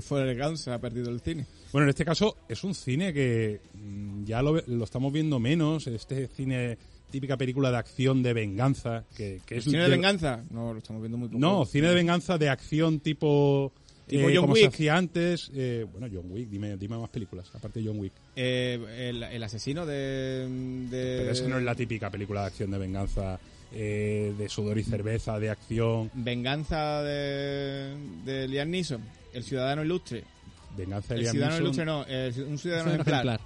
fuera 0.00 0.30
el 0.30 0.36
Gaunt 0.36 0.56
se 0.56 0.70
ha 0.70 0.78
perdido 0.78 1.10
el 1.10 1.20
cine. 1.20 1.46
Bueno, 1.72 1.84
en 1.86 1.90
este 1.90 2.04
caso 2.04 2.36
es 2.48 2.62
un 2.64 2.74
cine 2.74 3.12
que 3.12 3.60
mm, 3.74 4.24
ya 4.24 4.42
lo, 4.42 4.60
lo 4.66 4.84
estamos 4.84 5.12
viendo 5.12 5.38
menos, 5.38 5.86
este 5.86 6.26
cine 6.28 6.76
típica 7.10 7.36
película 7.36 7.70
de 7.70 7.76
acción 7.78 8.22
de 8.22 8.32
venganza, 8.32 9.04
que, 9.16 9.40
que 9.44 9.56
es 9.58 9.64
¿Cine 9.64 9.78
de 9.78 9.84
de- 9.84 9.90
venganza? 9.90 10.44
No, 10.50 10.72
lo 10.72 10.78
estamos 10.78 11.02
viendo 11.02 11.18
muy 11.18 11.28
poco. 11.28 11.38
No, 11.40 11.64
cine 11.64 11.88
de 11.88 11.94
venganza 11.94 12.38
de 12.38 12.48
acción 12.48 13.00
tipo 13.00 13.72
Tipo 14.06 14.28
eh, 14.28 14.32
John 14.34 14.42
como 14.42 14.56
se 14.56 14.62
Wick. 14.62 14.74
hacía 14.74 14.96
antes. 14.96 15.50
eh, 15.54 15.86
bueno, 15.92 16.08
John 16.12 16.26
Wick, 16.32 16.48
dime, 16.48 16.76
dime 16.76 16.98
más 16.98 17.10
películas, 17.10 17.48
aparte 17.54 17.78
de 17.80 17.86
John 17.86 17.98
Wick. 18.00 18.12
Eh, 18.34 19.08
el, 19.10 19.22
el 19.22 19.42
asesino 19.44 19.86
de... 19.86 20.48
de- 20.90 21.16
Pero 21.20 21.30
esa 21.30 21.46
no 21.48 21.58
es 21.58 21.62
la 21.64 21.76
típica 21.76 22.10
película 22.10 22.40
de 22.40 22.46
acción 22.48 22.72
de 22.72 22.78
venganza, 22.78 23.38
eh, 23.72 24.34
de 24.36 24.48
sudor 24.48 24.78
y 24.78 24.82
cerveza, 24.82 25.38
de 25.38 25.50
acción. 25.50 26.10
Venganza 26.14 27.02
de, 27.04 27.94
de 28.24 28.48
Liam 28.48 28.70
Neeson, 28.70 29.00
el 29.32 29.44
ciudadano 29.44 29.84
ilustre. 29.84 30.24
Venganza 30.76 31.14
El 31.14 31.26
ciudadano 31.26 31.58
ilustre 31.62 31.84
no, 31.84 32.04
el- 32.06 32.26
un 32.44 32.58
ciudadano 32.58 32.58
Ciudadano 32.58 32.90
ejemplar. 32.92 33.26
ejemplar. 33.26 33.40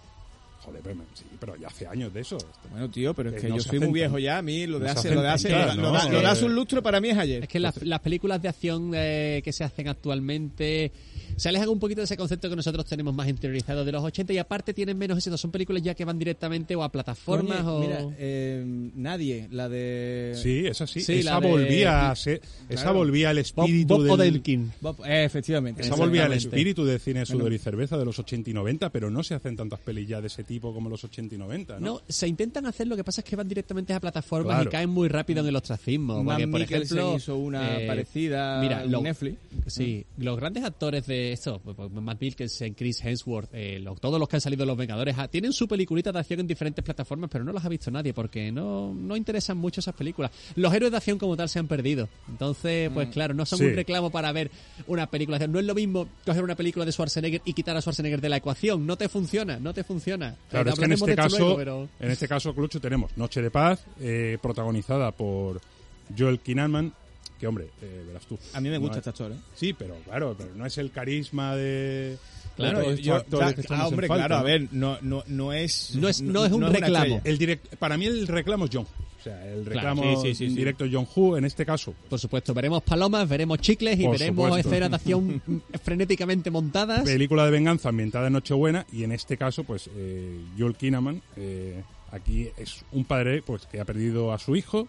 Joder, 0.64 0.81
pero, 0.83 0.96
sí, 1.14 1.24
pero 1.38 1.57
ya 1.57 1.68
hace 1.68 1.87
años 1.87 2.12
de 2.14 2.20
eso. 2.20 2.38
Bueno, 2.70 2.90
tío, 2.90 3.12
pero 3.12 3.29
es 3.31 3.37
Que 3.37 3.42
que 3.42 3.48
no 3.48 3.57
yo 3.57 3.62
soy 3.62 3.81
muy 3.81 3.92
viejo 3.92 4.18
ya. 4.18 4.38
A 4.38 4.42
mí 4.42 4.66
lo 4.66 4.79
de 4.79 4.88
hace, 4.88 5.14
lo 5.14 5.20
de 5.20 5.29
hace, 5.29 5.50
lo, 5.50 5.59
da, 5.92 6.09
lo 6.09 6.18
Eh, 6.18 6.44
un 6.44 6.55
lustro 6.55 6.83
para 6.83 7.00
mí 7.00 7.11
es 7.11 7.18
ayer. 7.18 7.42
Es 7.42 7.48
que 7.48 7.61
las, 7.61 7.83
las 7.83 8.00
películas 8.00 8.40
de 8.40 8.48
acción 8.48 8.92
eh, 8.94 9.42
que 9.44 9.53
se 9.53 9.64
hacen 9.64 9.88
actualmente 9.88 10.90
se 11.37 11.48
alejan 11.48 11.68
un 11.68 11.79
poquito 11.81 12.00
de 12.00 12.05
ese 12.05 12.16
concepto 12.16 12.48
que 12.48 12.57
nosotros 12.57 12.87
tenemos 12.87 13.12
más 13.14 13.29
interiorizado 13.29 13.85
de 13.85 13.90
los 13.92 14.05
80 14.05 14.33
y 14.33 14.38
aparte 14.38 14.72
tienen 14.72 14.96
menos 14.96 15.18
éxito. 15.18 15.37
Son 15.37 15.50
películas 15.50 15.83
ya 15.83 15.94
que 15.94 16.05
van 16.05 16.18
directamente 16.18 16.77
o 16.77 16.83
a 16.83 16.90
plataformas 16.92 17.64
o... 17.64 17.81
Mira, 17.81 18.07
eh, 18.18 18.62
nadie, 18.94 19.48
la 19.50 19.68
de... 19.68 20.33
Sí, 20.40 20.64
esa 20.66 20.87
sí. 20.87 21.00
Sí, 21.00 21.14
esa 21.20 21.35
la 21.35 21.40
de- 21.40 21.48
volvía 21.48 22.11
a 22.11 22.16
ser, 22.16 22.40
esa 22.68 22.92
volvía 22.92 23.31
al 23.31 23.37
Bob, 23.37 23.40
espíritu 23.42 23.94
Bob 23.94 24.03
del, 24.03 24.11
Odenkirk. 24.12 24.62
Bob- 24.81 25.05
eh, 25.07 25.24
efectivamente. 25.24 25.83
Esa 25.83 25.96
volvía 25.96 26.27
al 26.27 26.33
espíritu 26.35 26.85
del 26.85 27.00
cine 27.00 27.27
sudor 27.27 27.53
y 27.53 27.59
cerveza 27.59 27.98
de 27.98 28.05
los 28.05 28.18
80 28.18 28.50
y 28.50 28.55
90, 28.55 28.90
pero 28.90 29.11
no 29.11 29.22
se 29.22 29.35
hacen 29.35 29.57
tantas 29.57 29.81
pelis 29.81 30.09
ya 30.09 30.20
de 30.20 30.29
ese 30.29 30.44
tipo 30.44 30.54
como 30.61 30.88
los 30.88 31.03
80 31.05 31.35
y 31.35 31.38
90, 31.38 31.81
¿no? 31.81 31.87
No, 31.95 32.01
se 32.09 32.29
intentan 32.29 32.67
hacer, 32.67 32.87
lo 32.87 32.97
que 32.97 33.05
pasa 33.05 33.21
es 33.21 33.25
que 33.25 33.37
van 33.37 33.49
directamente 33.49 33.93
a 33.93 34.01
plataformas 34.01 34.55
Claro. 34.57 34.71
y 34.71 34.73
caen 34.73 34.90
muy 34.90 35.09
rápido 35.09 35.40
en 35.40 35.47
el 35.49 35.57
ostracismo. 35.57 36.23
Matt 36.23 36.35
Porque, 36.37 36.49
por 36.49 36.61
Mikkelsen 36.61 36.99
ejemplo, 36.99 37.17
hizo 37.17 37.37
una 37.37 37.81
eh, 37.81 37.87
parecida 37.87 38.61
mira, 38.61 38.83
en 38.85 38.90
lo- 38.93 39.01
Netflix. 39.03 39.38
Sí, 39.67 40.05
los 40.19 40.37
grandes 40.37 40.64
actores 40.64 41.07
de 41.07 41.33
esto, 41.33 41.61
pues, 41.64 41.77
pues, 41.77 41.90
Matt 41.93 42.21
Mikkelsen, 42.21 42.75
Chris 42.75 43.05
Hemsworth, 43.05 43.51
eh, 43.53 43.79
lo- 43.81 43.95
todos 43.97 44.19
los 44.21 44.29
que 44.29 44.37
han 44.37 44.40
salido 44.40 44.62
de 44.62 44.67
Los 44.67 44.77
Vengadores, 44.77 45.14
ah, 45.19 45.29
tienen 45.29 45.53
su 45.53 45.67
peliculita 45.69 46.12
de 46.12 46.19
acción 46.19 46.40
en 46.40 46.47
diferentes 46.47 46.85
plataformas, 46.85 47.31
pero 47.31 47.45
no 47.45 47.53
las 47.53 47.64
ha 47.64 47.69
visto 47.69 47.90
nadie 47.90 48.12
porque 48.14 48.51
no, 48.53 48.95
no 48.95 49.17
interesan 49.17 49.57
mucho 49.57 49.81
esas 49.81 49.95
películas. 49.95 50.31
Los 50.57 50.73
héroes 50.73 50.90
de 50.90 50.97
acción 50.99 51.19
como 51.19 51.37
tal 51.37 51.49
se 51.49 51.59
han 51.59 51.67
perdido. 51.69 52.09
Entonces, 52.29 52.90
pues 52.93 53.09
claro, 53.09 53.35
no 53.35 53.47
son 53.47 53.59
Sí. 53.59 53.64
un 53.67 53.75
reclamo 53.75 54.11
para 54.11 54.31
ver 54.33 54.51
una 54.87 55.07
película 55.09 55.38
de 55.38 55.45
acción. 55.45 55.53
No 55.53 55.61
es 55.61 55.67
lo 55.67 55.75
mismo 55.75 56.07
coger 56.25 56.43
una 56.45 56.55
película 56.55 56.85
de 56.85 56.93
Schwarzenegger 56.93 57.43
y 57.45 57.53
quitar 57.53 57.77
a 57.77 57.81
Schwarzenegger 57.81 58.21
de 58.21 58.29
la 58.29 58.37
ecuación. 58.37 58.87
No 58.87 58.97
te 58.97 59.09
funciona, 59.09 59.59
no 59.59 59.73
te 59.75 59.85
funciona. 59.85 60.34
Claro, 60.51 60.70
es 60.70 60.79
que 60.79 60.85
en 60.85 60.92
este 60.92 61.16
caso, 61.16 61.38
luego, 61.38 61.57
pero- 61.57 61.88
en 62.01 62.11
este 62.11 62.29
caso, 62.29 62.55
Clucho, 62.55 62.81
tenemos 62.81 63.16
Noche 63.16 63.42
de 63.42 63.51
Paz, 63.51 63.85
eh, 64.01 64.38
protagonizada 64.40 65.11
por 65.12 65.61
Joel 66.16 66.38
Kinnaman, 66.40 66.92
que 67.38 67.47
hombre, 67.47 67.68
eh, 67.83 68.05
verás 68.07 68.25
tú. 68.27 68.38
A 68.53 68.61
mí 68.61 68.68
me 68.68 68.77
no 68.77 68.81
gusta 68.83 68.94
es- 68.94 68.99
este 68.99 69.11
actor, 69.11 69.33
¿eh? 69.33 69.40
Sí, 69.55 69.73
pero 69.73 69.94
claro, 70.05 70.35
pero 70.38 70.55
no 70.55 70.64
es 70.66 70.79
el 70.79 70.90
carisma 70.90 71.57
de... 71.57 72.16
Claro, 72.57 72.94
yo- 72.94 73.16
actores 73.16 73.66
ah, 73.70 73.88
hombre, 73.88 74.07
falta, 74.07 74.27
claro, 74.27 74.37
a 74.37 74.38
¿no? 74.38 74.44
ver, 74.44 74.68
no, 74.70 74.99
no, 75.03 75.25
no 75.27 75.53
es... 75.53 75.97
No 75.97 76.09
es- 76.09 76.23
no 76.23 76.44
es 76.47 76.53
un 76.53 76.62
reclamo. 76.73 77.20
El 77.25 77.37
direct, 77.38 77.75
para 77.77 77.97
mí 77.97 78.07
el 78.07 78.29
reclamo 78.29 78.66
es 78.66 78.70
John. 78.73 78.87
O 79.25 79.31
sea, 79.31 79.47
el 79.53 79.65
reclamo 79.65 80.03
sí, 80.03 80.17
sí, 80.21 80.35
sí, 80.35 80.51
sí. 80.51 80.55
directo 80.57 80.85
John 80.91 81.07
Hu, 81.15 81.37
en 81.37 81.47
este 81.47 81.65
caso. 81.65 81.95
Por 82.11 82.19
supuesto, 82.21 82.53
veremos 82.53 82.83
palomas, 82.83 83.27
veremos 83.27 83.59
chicles 83.59 83.99
y 83.99 84.05
Por 84.05 84.19
veremos 84.19 84.47
supuesto. 84.49 84.69
escenas 84.69 84.91
de 84.91 84.97
acción 84.97 85.43
frenéticamente 85.83 86.51
montadas. 86.51 87.05
película 87.05 87.47
de 87.47 87.51
venganza 87.51 87.89
ambientada 87.89 88.27
en 88.27 88.35
Nochebuena 88.35 88.85
y 88.93 89.05
en 89.05 89.13
este 89.13 89.39
caso 89.39 89.65
pues 89.65 89.89
eh, 89.97 90.39
Joel 90.59 90.75
Kinnaman 90.77 91.23
eh, 91.37 91.83
aquí 92.11 92.49
es 92.59 92.85
un 92.93 93.05
padre 93.07 93.41
pues 93.43 93.65
que 93.67 93.81
ha 93.81 93.85
perdido 93.87 94.31
a 94.33 94.39
su 94.39 94.57
hijo 94.57 94.89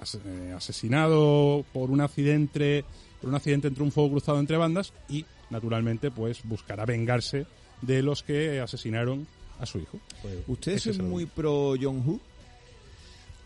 as- 0.00 0.18
eh, 0.24 0.54
asesinado 0.56 1.64
por 1.72 1.90
un 1.90 2.00
accidente 2.00 2.84
por 3.20 3.28
un 3.30 3.36
accidente 3.36 3.68
entre 3.68 3.82
un 3.84 3.92
fuego 3.92 4.12
cruzado 4.12 4.38
entre 4.40 4.56
bandas 4.56 4.92
y 5.10 5.24
naturalmente 5.50 6.10
pues 6.10 6.40
buscará 6.44 6.84
vengarse 6.86 7.46
de 7.82 8.02
los 8.02 8.22
que 8.22 8.60
asesinaron 8.60 9.26
a 9.60 9.66
su 9.66 9.78
hijo 9.78 9.98
Pues, 10.22 10.36
¿Ustedes 10.46 10.82
son 10.84 11.08
muy 11.10 11.26
pro 11.26 11.74
John 11.80 12.02
Woo? 12.06 12.20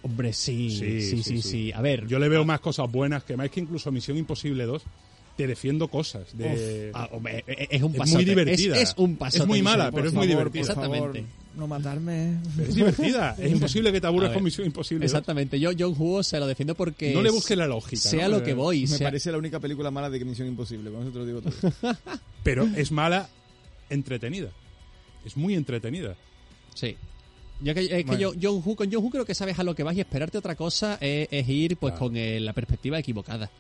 Hombre, 0.03 0.33
sí, 0.33 0.71
sí, 0.71 1.01
sí, 1.01 1.01
sí, 1.01 1.23
Sí, 1.23 1.23
sí, 1.23 1.43
sí. 1.43 1.73
A 1.73 1.81
ver, 1.81 2.07
yo 2.09 2.19
le 2.19 2.29
veo 2.29 2.45
más 2.45 2.61
cosas 2.61 2.91
buenas 2.91 3.23
que 3.25 3.37
más 3.37 3.51
que 3.51 3.61
incluso 3.61 3.91
Misión 3.93 4.17
Imposible 4.17 4.65
2 4.65 4.83
te 5.37 5.47
defiendo 5.47 5.89
cosas. 5.89 6.37
De... 6.37 6.91
Ah, 6.93 7.09
hombre, 7.13 7.43
e- 7.47 7.69
es 7.71 7.83
un 7.83 7.93
Es 7.93 7.99
pasote. 7.99 8.17
muy 8.17 8.25
divertida. 8.25 8.77
Es, 8.77 8.91
es 8.91 8.95
un 8.99 9.17
pasote. 9.17 9.43
Es 9.45 9.47
muy 9.49 9.63
mala, 9.63 9.91
pero 9.91 10.09
es 10.09 10.13
muy 10.15 10.27
divertida. 10.27 10.61
Exactamente. 10.61 11.25
no 11.57 11.67
matarme. 11.67 12.39
Pero 12.57 12.69
es 12.69 12.75
divertida. 12.75 13.37
es 13.39 13.53
imposible 13.53 13.93
que 13.93 14.01
te 14.01 14.07
aburras 14.09 14.33
con 14.33 14.43
Misión 14.43 14.67
Imposible. 14.67 15.05
Exactamente. 15.07 15.59
Yo, 15.59 15.71
John 15.79 15.95
Hugo, 15.97 16.23
se 16.23 16.39
lo 16.39 16.47
defiendo 16.47 16.75
porque. 16.75 17.15
No 17.15 17.23
le 17.23 17.31
busques 17.31 17.57
la 17.57 17.67
lógica. 17.67 18.03
Sea 18.03 18.29
¿no? 18.29 18.39
lo 18.39 18.43
que 18.45 18.53
voy. 18.55 18.83
Me 18.83 18.87
sea- 18.89 19.07
parece 19.07 19.31
la 19.33 19.39
única 19.39 19.59
película 19.61 19.91
mala 19.91 20.11
de 20.11 20.23
Misión 20.25 20.49
Imposible, 20.49 20.91
con 20.91 21.03
eso 21.03 21.13
te 21.13 21.19
lo 21.19 21.27
digo 21.27 21.41
todo. 21.41 21.97
Pero 22.43 22.69
es 22.77 22.91
mala 22.93 23.29
entretenida. 23.89 24.51
Es 25.25 25.37
muy 25.37 25.55
entretenida. 25.55 26.17
Sí. 26.75 26.97
Yo 27.63 27.75
que, 27.75 27.81
es 28.01 28.05
que 28.05 28.19
yo, 28.19 28.33
John 28.41 28.61
con 28.75 28.91
creo 29.11 29.25
que 29.25 29.35
sabes 29.35 29.59
a 29.59 29.63
lo 29.63 29.75
que 29.75 29.83
vas 29.83 29.97
y 29.97 30.01
esperarte 30.01 30.39
otra 30.39 30.57
cosa 30.57 30.99
es, 31.01 31.29
es 31.31 31.49
ir 31.49 31.77
pues 31.77 31.93
Claro. 31.93 32.07
con 32.07 32.17
eh, 32.17 32.41
la 32.41 32.53
perspectiva 32.53 32.99
equivocada. 32.99 33.51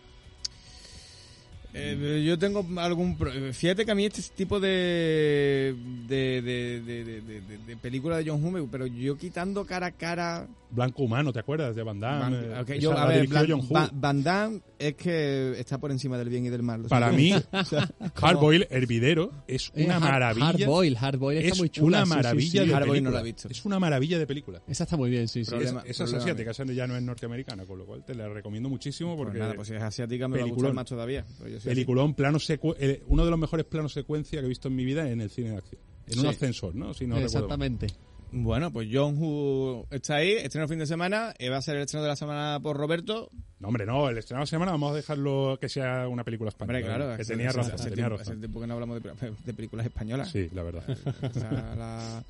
Eh, 1.74 2.22
yo 2.26 2.38
tengo 2.38 2.66
algún... 2.78 3.16
pro- 3.16 3.32
eh, 3.32 3.52
Fíjate 3.52 3.85
que 3.85 3.90
a 3.90 3.94
mí 3.94 4.04
este 4.04 4.22
tipo 4.37 4.61
de... 4.61 5.74
de, 6.06 6.42
de, 6.42 6.80
de, 6.82 7.04
de, 7.04 7.20
de- 7.22 7.40
de- 7.40 7.58
de 7.58 7.76
película 7.76 8.18
de 8.18 8.28
John 8.30 8.44
Hume, 8.44 8.66
pero 8.70 8.87
yo 8.87 9.16
quitando 9.16 9.64
cara 9.64 9.87
a 9.87 9.90
cara... 9.92 10.46
Blanco 10.70 11.02
Humano, 11.02 11.32
¿te 11.35 11.38
acuerdas 11.38 11.76
de 11.76 11.82
Van 11.82 12.00
Damme? 12.00 12.48
Van, 12.48 12.61
ok, 12.62 12.70
Esa 12.70 12.80
yo, 12.80 12.96
a 12.96 13.06
ver, 13.06 13.28
Blan- 13.28 13.46
John. 13.48 13.68
Van, 13.70 13.90
Van 13.92 14.22
Damme 14.22 14.61
es 14.78 14.94
que 14.94 15.52
está 15.58 15.76
por 15.78 15.90
encima 15.90 16.16
del 16.16 16.30
bien 16.30 16.46
y 16.46 16.48
del 16.48 16.62
mal. 16.62 16.82
Para 16.88 17.12
mí. 17.12 17.35
O 17.52 17.64
sea, 17.64 17.88
Hardboil, 18.14 18.66
Hervidero, 18.70 19.32
es 19.46 19.70
Eh, 19.74 19.85
una 19.85 19.96
Hard- 19.98 20.00
maravilla. 20.00 20.46
Hardboil, 20.46 20.96
Hardboil 20.96 21.38
está 21.38 21.52
es 21.52 21.58
muy 21.58 21.68
chula. 21.68 21.98
una 21.98 22.04
sí, 22.06 22.11
sí, 22.11 22.16
maravilla 22.16 22.62
sí. 22.62 22.68
de 22.68 22.74
Hardboil 22.74 22.88
no 23.04 23.11
película. 23.11 23.11
la 23.12 23.20
he 23.20 23.24
visto. 23.24 23.48
Es 23.50 23.64
una 23.66 23.78
maravilla 23.78 24.18
de 24.18 24.26
película. 24.26 24.62
Esa 24.66 24.85
está 24.85 24.96
muy 24.96 25.11
bien, 25.11 25.28
sí, 25.28 25.44
sí. 25.44 25.50
Problema- 25.50 25.80
Esa, 25.82 26.04
esa 26.04 26.04
es 26.04 26.12
asiática, 26.22 26.50
esa 26.52 26.64
ya 26.64 26.87
no 26.87 26.96
es 26.96 27.02
norteamericana, 27.02 27.64
con 27.66 27.78
lo 27.78 27.85
cual 27.85 28.02
te 28.04 28.14
la 28.14 28.28
recomiendo 28.30 28.68
muchísimo 28.70 29.14
Pues 29.14 29.26
porque 29.26 29.38
nada, 29.40 29.54
pues 29.54 29.68
si 29.68 29.74
es 29.74 29.82
asiática 29.82 30.26
me 30.26 30.38
va 30.38 30.44
a 30.44 30.48
gustar 30.48 30.72
más 30.72 30.87
todavía. 30.87 31.24
pero 31.38 31.50
así. 31.62 31.68
peliculón, 31.70 32.14
plano 32.14 32.38
secue- 32.38 32.77
eh, 32.79 33.03
uno 33.09 33.25
de 33.25 33.31
los 33.31 33.38
mejores 33.38 33.66
planos 33.66 33.92
secuencia 33.92 34.40
que 34.40 34.46
he 34.46 34.48
visto 34.48 34.68
en 34.68 34.77
mi 34.77 34.85
vida 34.85 35.09
en 35.11 35.20
el 35.20 35.31
cine 35.31 35.51
de 35.51 35.57
acción. 35.57 35.81
En 36.07 36.18
un 36.18 36.25
Sí. 36.25 36.31
ascensor, 36.31 36.75
¿no? 36.75 36.92
Si 36.94 37.07
no. 37.07 37.16
Exactamente. 37.18 37.87
Bueno, 38.35 38.72
pues 38.72 38.88
John 38.90 39.18
Woo 39.18 39.87
está 39.90 40.16
ahí, 40.16 40.33
estreno 40.33 40.66
fin 40.66 40.79
de 40.79 40.87
semana, 40.87 41.35
eh, 41.38 41.51
va 41.51 41.59
a 41.59 41.62
ser 41.62 41.77
el 41.77 41.83
estreno 41.83 42.03
de 42.03 42.09
la 42.09 42.16
semana 42.16 42.59
por 42.62 42.77
Roberto. 42.79 43.29
No, 43.61 43.68
hombre, 43.68 43.85
no, 43.85 44.09
el 44.09 44.16
estreno 44.16 44.38
de 44.38 44.42
la 44.44 44.46
semana 44.46 44.72
vamos 44.72 44.92
a 44.92 44.96
dejarlo 44.96 45.59
que 45.61 45.68
sea 45.68 46.09
una 46.09 46.25
película 46.25 46.48
española. 46.48 46.79
Hombre, 46.79 46.94
claro, 46.96 47.16
que 47.18 47.25
tenía 47.25 47.53
razón, 47.53 47.72
hace 47.75 47.90
tenía 47.90 48.07
tiempo, 48.07 48.22
hace 48.22 48.37
tiempo 48.37 48.61
que 48.61 48.66
no 48.66 48.75
hablamos 48.75 49.03
de, 49.03 49.11
de 49.44 49.53
películas 49.55 49.85
españolas. 49.85 50.31
Sí, 50.31 50.48
la 50.55 50.62
verdad. 50.62 50.83
O 50.88 51.38
sea, 51.38 51.75
la- 51.77 52.25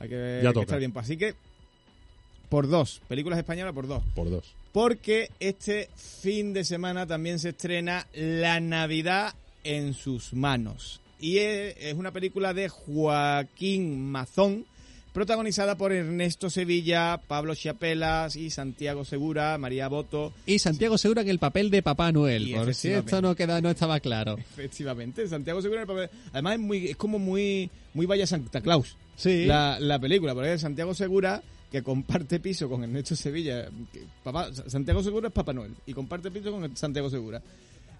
hay 0.00 0.08
que, 0.08 0.40
Ya 0.42 0.48
hay 0.48 0.54
que 0.54 0.60
estar 0.60 0.78
bien. 0.78 0.92
Pues 0.92 1.04
Así 1.04 1.16
que, 1.18 1.34
por 2.54 2.68
dos, 2.68 3.00
películas 3.08 3.40
españolas 3.40 3.74
por 3.74 3.88
dos. 3.88 4.00
Por 4.14 4.30
dos. 4.30 4.44
Porque 4.70 5.28
este 5.40 5.88
fin 5.96 6.52
de 6.52 6.62
semana 6.62 7.04
también 7.04 7.40
se 7.40 7.48
estrena 7.48 8.06
La 8.14 8.60
Navidad 8.60 9.34
en 9.64 9.92
sus 9.92 10.32
manos. 10.34 11.00
Y 11.18 11.38
es, 11.38 11.94
una 11.94 12.12
película 12.12 12.54
de 12.54 12.68
Joaquín 12.68 14.08
Mazón, 14.08 14.66
protagonizada 15.12 15.74
por 15.74 15.90
Ernesto 15.90 16.48
Sevilla, 16.48 17.20
Pablo 17.26 17.56
Chiapelas 17.56 18.36
y 18.36 18.50
Santiago 18.50 19.04
Segura, 19.04 19.58
María 19.58 19.88
Boto. 19.88 20.32
Y 20.46 20.60
Santiago 20.60 20.96
Segura 20.96 21.22
en 21.22 21.30
el 21.30 21.40
papel 21.40 21.72
de 21.72 21.82
Papá 21.82 22.12
Noel, 22.12 22.50
Y 22.50 22.54
por 22.54 22.72
si 22.72 22.90
esto 22.90 23.20
no 23.20 23.34
queda, 23.34 23.60
no 23.60 23.70
estaba 23.70 23.98
claro. 23.98 24.38
Efectivamente, 24.52 25.26
Santiago 25.26 25.60
Segura 25.60 25.82
en 25.82 25.90
el 25.90 25.92
papel. 25.92 26.10
Además 26.32 26.52
es 26.52 26.60
muy, 26.60 26.86
es 26.90 26.96
como 26.96 27.18
muy, 27.18 27.68
muy 27.94 28.06
vaya 28.06 28.28
Santa 28.28 28.60
Claus. 28.60 28.96
Sí. 29.16 29.44
la, 29.44 29.80
la 29.80 29.98
película, 29.98 30.34
porque 30.34 30.56
Santiago 30.56 30.94
Segura 30.94 31.42
que 31.74 31.82
comparte 31.82 32.38
piso 32.38 32.68
con 32.68 32.84
Ernesto 32.84 33.16
Sevilla. 33.16 33.68
que 33.92 34.02
papá, 34.22 34.48
Santiago 34.52 35.02
Segura 35.02 35.26
es 35.28 35.34
Papá 35.34 35.52
Noel 35.52 35.72
y 35.86 35.92
comparte 35.92 36.30
piso 36.30 36.52
con 36.52 36.76
Santiago 36.76 37.10
Segura. 37.10 37.42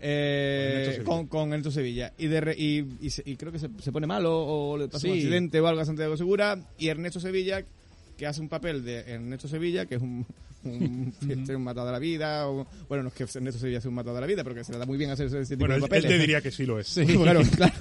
Eh, 0.01 0.71
Con 0.71 0.71
Ernesto 0.71 0.93
Sevilla. 0.93 1.05
con, 1.05 1.27
con 1.27 1.43
Ernesto 1.53 1.71
Sevilla. 1.73 2.13
Y, 2.17 2.27
de 2.29 2.41
re- 2.41 2.55
y, 2.57 2.79
y 3.01 3.09
y 3.33 3.37
creo 3.37 3.51
que 3.51 3.59
se, 3.59 3.69
se 3.81 3.91
pone 3.91 4.07
malo 4.07 4.33
o 4.47 4.77
le 4.79 4.87
pasa 4.89 5.09
un 5.09 5.15
accidente 5.15 5.61
o 5.61 5.67
algo 5.67 5.81
a 5.81 5.85
Santiago 5.85 6.17
Segura. 6.17 6.57
Y 6.79 6.87
Ernesto 6.89 7.19
Sevilla, 7.19 7.65
que 8.17 8.27
hace 8.27 8.41
un 8.41 8.49
papel 8.49 8.85
de 8.85 9.01
Ernesto 9.01 9.49
Sevilla, 9.49 9.87
que 9.87 9.97
es 9.97 10.03
un, 10.03 10.25
un, 10.65 11.13
un 11.49 11.63
matado 11.63 11.87
de 11.87 11.93
la 11.93 11.99
vida. 11.99 12.49
O, 12.49 12.67
bueno, 12.89 13.03
no 13.05 13.09
es 13.09 13.15
que 13.15 13.25
Ernesto 13.25 13.61
Sevilla 13.61 13.81
sea 13.81 13.89
un 13.89 13.95
matado 13.95 14.15
de 14.17 14.21
la 14.21 14.27
vida, 14.27 14.43
pero 14.43 14.55
que 14.55 14.65
se 14.65 14.73
le 14.73 14.79
da 14.79 14.87
muy 14.87 14.97
bien 14.99 15.11
hacer 15.11 15.27
ese, 15.27 15.41
ese 15.41 15.57
tipo 15.57 15.67
Bueno, 15.67 15.75
de 15.75 15.79
él, 15.79 15.85
él 15.85 15.89
papeles. 15.89 16.09
te 16.11 16.19
diría 16.19 16.41
que 16.41 16.51
sí 16.51 16.65
lo 16.67 16.79
es. 16.79 16.95
Claro, 17.25 17.41
claro. 17.57 17.75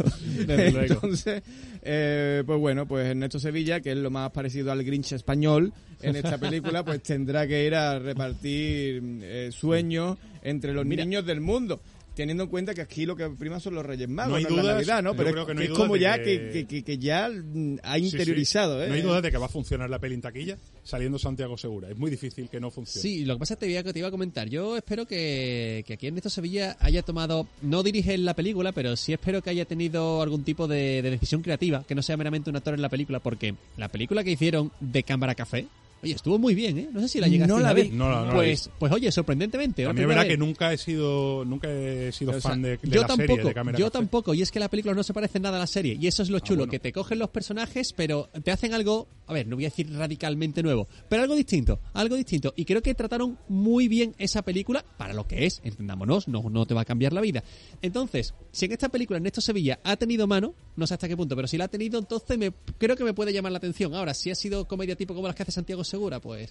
Luego. 0.47 0.79
Entonces, 0.93 1.43
eh, 1.81 2.43
pues 2.45 2.59
bueno, 2.59 2.85
pues 2.87 3.07
Ernesto 3.07 3.39
Sevilla, 3.39 3.81
que 3.81 3.91
es 3.91 3.97
lo 3.97 4.09
más 4.11 4.31
parecido 4.31 4.71
al 4.71 4.83
Grinch 4.83 5.13
español 5.13 5.73
en 6.01 6.15
esta 6.15 6.37
película, 6.37 6.83
pues 6.83 7.01
tendrá 7.03 7.47
que 7.47 7.65
ir 7.65 7.75
a 7.75 7.97
repartir 7.99 9.01
eh, 9.21 9.49
sueños 9.51 10.17
entre 10.43 10.73
los 10.73 10.85
niños 10.85 11.25
del 11.25 11.39
mundo. 11.41 11.81
Teniendo 12.15 12.43
en 12.43 12.49
cuenta 12.49 12.73
que 12.76 12.82
aquí 12.82 13.06
lo 13.08 13.15
que 13.15 13.28
prima 13.32 13.60
son 13.60 13.73
los 13.73 13.84
Reyes 13.86 14.08
Magos, 14.08 14.30
No 14.32 14.36
hay 14.38 14.43
la 14.43 14.49
dudas, 14.49 14.65
Navidad, 14.65 15.02
¿no? 15.04 15.15
Pero 15.15 15.32
creo 15.32 15.41
es, 15.41 15.47
que 15.47 15.54
no 15.54 15.58
que 15.58 15.62
hay 15.63 15.65
es 15.67 15.69
dudas 15.73 15.82
como 15.88 15.95
ya 15.97 16.17
que- 16.21 16.49
que, 16.52 16.67
que- 16.67 16.84
que- 16.84 16.97
ya 16.99 17.30
mm, 17.30 17.78
ha 17.82 17.95
Sí, 17.95 18.02
sí. 18.02 18.06
interiorizado, 18.12 18.84
¿eh? 18.84 18.88
No 18.88 18.93
hay 18.93 19.02
duda 19.02 19.21
de 19.21 19.32
que 19.32 19.38
va 19.38 19.47
a 19.47 19.49
funcionar 19.49 19.89
la 19.89 19.97
peli 19.99 20.13
en 20.15 20.21
taquilla 20.21 20.58
saliendo 20.84 21.17
Santiago 21.17 21.58
Segura. 21.58 21.89
Es 21.89 21.97
muy 21.97 22.12
difícil 22.12 22.49
que 22.49 22.60
no 22.60 22.69
funcione. 22.69 23.02
Sí, 23.02 23.26
lo 23.26 23.34
que 23.36 23.39
pasa 23.39 23.54
es 23.56 23.60
que 23.60 23.65
te 23.65 23.71
iba, 23.71 23.84
te 23.93 23.99
iba 23.99 24.08
a 24.10 24.12
comentar. 24.12 24.47
Yo 24.47 24.78
espero 24.78 25.08
que, 25.08 25.84
que 25.88 25.93
aquí 25.93 26.08
Ernesto 26.08 26.30
Sevilla 26.30 26.78
haya 26.80 27.02
tomado, 27.02 27.47
no 27.63 27.82
dirige 27.82 28.17
la 28.19 28.36
película, 28.36 28.71
pero 28.73 28.95
sí 28.95 29.13
espero 29.13 29.41
que 29.41 29.49
haya 29.49 29.65
tenido 29.65 30.21
algún 30.21 30.43
tipo 30.43 30.67
de, 30.67 31.02
de 31.02 31.10
decisión 31.10 31.41
creativa, 31.41 31.84
que 31.88 31.95
no 31.95 32.04
sea 32.04 32.15
meramente 32.17 32.49
un 32.49 32.56
actor 32.56 32.73
en 32.76 32.82
la 32.82 32.89
película, 32.89 33.19
porque 33.21 33.56
la 33.78 33.88
película 33.89 34.23
que 34.23 34.32
hicieron 34.32 34.71
de 34.80 35.02
Cámara 35.04 35.34
Café, 35.36 35.65
oye, 36.03 36.13
estuvo 36.13 36.37
muy 36.37 36.53
bien, 36.53 36.77
¿eh? 36.77 36.89
No 36.91 36.99
sé 37.01 37.07
si 37.07 37.19
la 37.19 37.27
llegaste 37.27 37.53
No 37.53 37.59
la 37.59 37.69
a 37.69 37.73
ver. 37.73 37.85
vi. 37.85 37.91
No 37.91 38.09
la- 38.09 38.19
no 38.21 38.25
la 38.25 38.31
he 38.31 38.35
pues, 38.35 38.69
pues 38.77 38.91
oye, 38.91 39.11
sorprendentemente. 39.11 39.85
A 39.85 39.93
mí 39.93 40.01
es 40.01 40.07
verdad 40.07 40.27
que 40.27 40.37
nunca 40.37 40.71
he 40.73 40.77
sido, 40.77 41.43
nunca 41.45 41.69
he 41.71 42.11
sido 42.11 42.31
Pero, 42.31 42.37
o 42.39 42.41
sea, 42.41 42.51
fan 42.51 42.61
de, 42.61 42.77
de 42.77 42.79
yo 42.89 43.01
la 43.01 43.07
tampoco, 43.07 43.27
serie 43.35 43.43
de 43.45 43.53
Cámara 43.53 43.77
yo 43.77 43.85
Café. 43.85 43.97
tampoco, 43.99 44.33
y 44.33 44.41
es 44.41 44.51
que 44.51 44.59
la 44.59 44.69
película 44.69 44.93
no 44.93 45.03
se 45.03 45.13
parece 45.13 45.39
nada 45.39 45.57
a 45.57 45.59
la 45.61 45.67
serie, 45.67 45.97
y 45.99 46.07
eso 46.07 46.21
es 46.23 46.29
lo 46.29 46.39
chulo, 46.39 46.59
bueno. 46.59 46.71
que 46.71 46.79
te 46.79 46.91
cogen 46.91 47.19
los 47.19 47.29
personajes, 47.29 47.93
pero 47.93 48.29
te 48.43 48.51
hacen 48.51 48.73
algo, 48.73 49.07
a 49.27 49.33
ver, 49.33 49.47
no 49.47 49.55
voy 49.55 49.65
a 49.65 49.69
decir 49.69 49.91
radicalmente 49.93 50.61
nuevo, 50.61 50.87
pero 51.09 51.23
algo 51.23 51.35
distinto, 51.35 51.79
algo 51.93 52.15
distinto, 52.15 52.53
y 52.55 52.65
creo 52.65 52.81
que 52.81 52.93
trataron 52.93 53.37
muy 53.47 53.87
bien 53.87 54.13
esa 54.17 54.41
película 54.41 54.83
para 54.97 55.13
lo 55.13 55.27
que 55.27 55.45
es, 55.45 55.61
entendámonos, 55.63 56.27
no, 56.27 56.43
no 56.49 56.65
te 56.65 56.73
va 56.73 56.81
a 56.81 56.85
cambiar 56.85 57.13
la 57.13 57.21
vida. 57.21 57.43
Entonces, 57.81 58.33
si 58.51 58.65
en 58.65 58.73
esta 58.73 58.89
película 58.89 59.17
Ernesto 59.17 59.41
Sevilla 59.41 59.79
ha 59.83 59.95
tenido 59.97 60.27
mano, 60.27 60.53
no 60.75 60.88
sé 60.88 60.93
hasta 60.95 61.07
qué 61.07 61.15
punto, 61.15 61.36
pero 61.36 61.47
si 61.47 61.57
la 61.57 61.65
ha 61.65 61.67
tenido, 61.67 61.99
entonces 61.99 62.38
me, 62.38 62.51
creo 62.77 62.95
que 62.95 63.03
me 63.03 63.13
puede 63.13 63.31
llamar 63.33 63.51
la 63.51 63.57
atención. 63.59 63.93
Ahora, 63.93 64.13
si 64.13 64.31
ha 64.31 64.36
sido 64.36 64.65
comedia 64.65 64.95
tipo 64.95 65.13
como 65.13 65.27
las 65.27 65.36
que 65.36 65.43
hace 65.43 65.51
Santiago 65.51 65.83
Segura, 65.83 66.19
pues, 66.19 66.49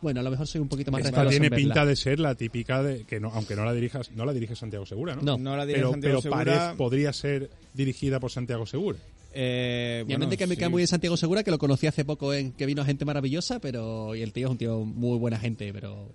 bueno, 0.00 0.20
a 0.20 0.22
lo 0.22 0.30
mejor 0.30 0.46
soy 0.46 0.60
un 0.60 0.68
poquito 0.68 0.90
más 0.90 1.00
Esta 1.00 1.10
respetuoso 1.10 1.30
tiene 1.30 1.46
en 1.46 1.50
verla. 1.50 1.64
pinta 1.74 1.86
de 1.86 1.96
ser 1.96 2.18
la 2.20 2.34
típica 2.34 2.82
de 2.82 3.04
que 3.04 3.20
no, 3.20 3.30
aunque 3.32 3.54
no 3.56 3.64
la 3.64 3.72
dirijas, 3.72 4.10
no 4.12 4.24
la 4.24 4.32
dirige 4.32 4.56
Santiago 4.56 4.86
Segura, 4.86 5.14
¿no? 5.14 5.22
No. 5.22 5.38
No 5.38 5.56
la 5.56 5.64
dirige 5.66 5.80
pero, 5.82 5.92
Santiago 5.92 6.20
pero 6.22 6.22
Segura. 6.22 6.44
parece- 6.56 6.76
podría 6.76 7.12
ser 7.12 7.50
dirigida 7.74 8.18
por 8.20 8.30
Santiago 8.30 8.66
Segura. 8.66 8.98
Eh, 9.32 10.00
Y 10.08 10.10
bueno, 10.16 10.28
que 10.28 10.46
me 10.48 10.54
sí. 10.56 10.60
cae 10.60 10.68
muy 10.68 10.80
bien 10.80 10.88
Santiago 10.88 11.16
Segura, 11.16 11.44
que 11.44 11.52
lo 11.52 11.58
conocí 11.58 11.86
hace 11.86 12.04
poco 12.04 12.34
en 12.34 12.50
que 12.52 12.66
vino 12.66 12.84
gente 12.84 13.04
maravillosa, 13.04 13.60
pero 13.60 14.16
y 14.16 14.22
el 14.22 14.32
tío 14.32 14.48
es 14.48 14.50
un 14.50 14.58
tío 14.58 14.80
muy 14.84 15.18
buena 15.18 15.38
gente, 15.38 15.72
pero 15.72 16.10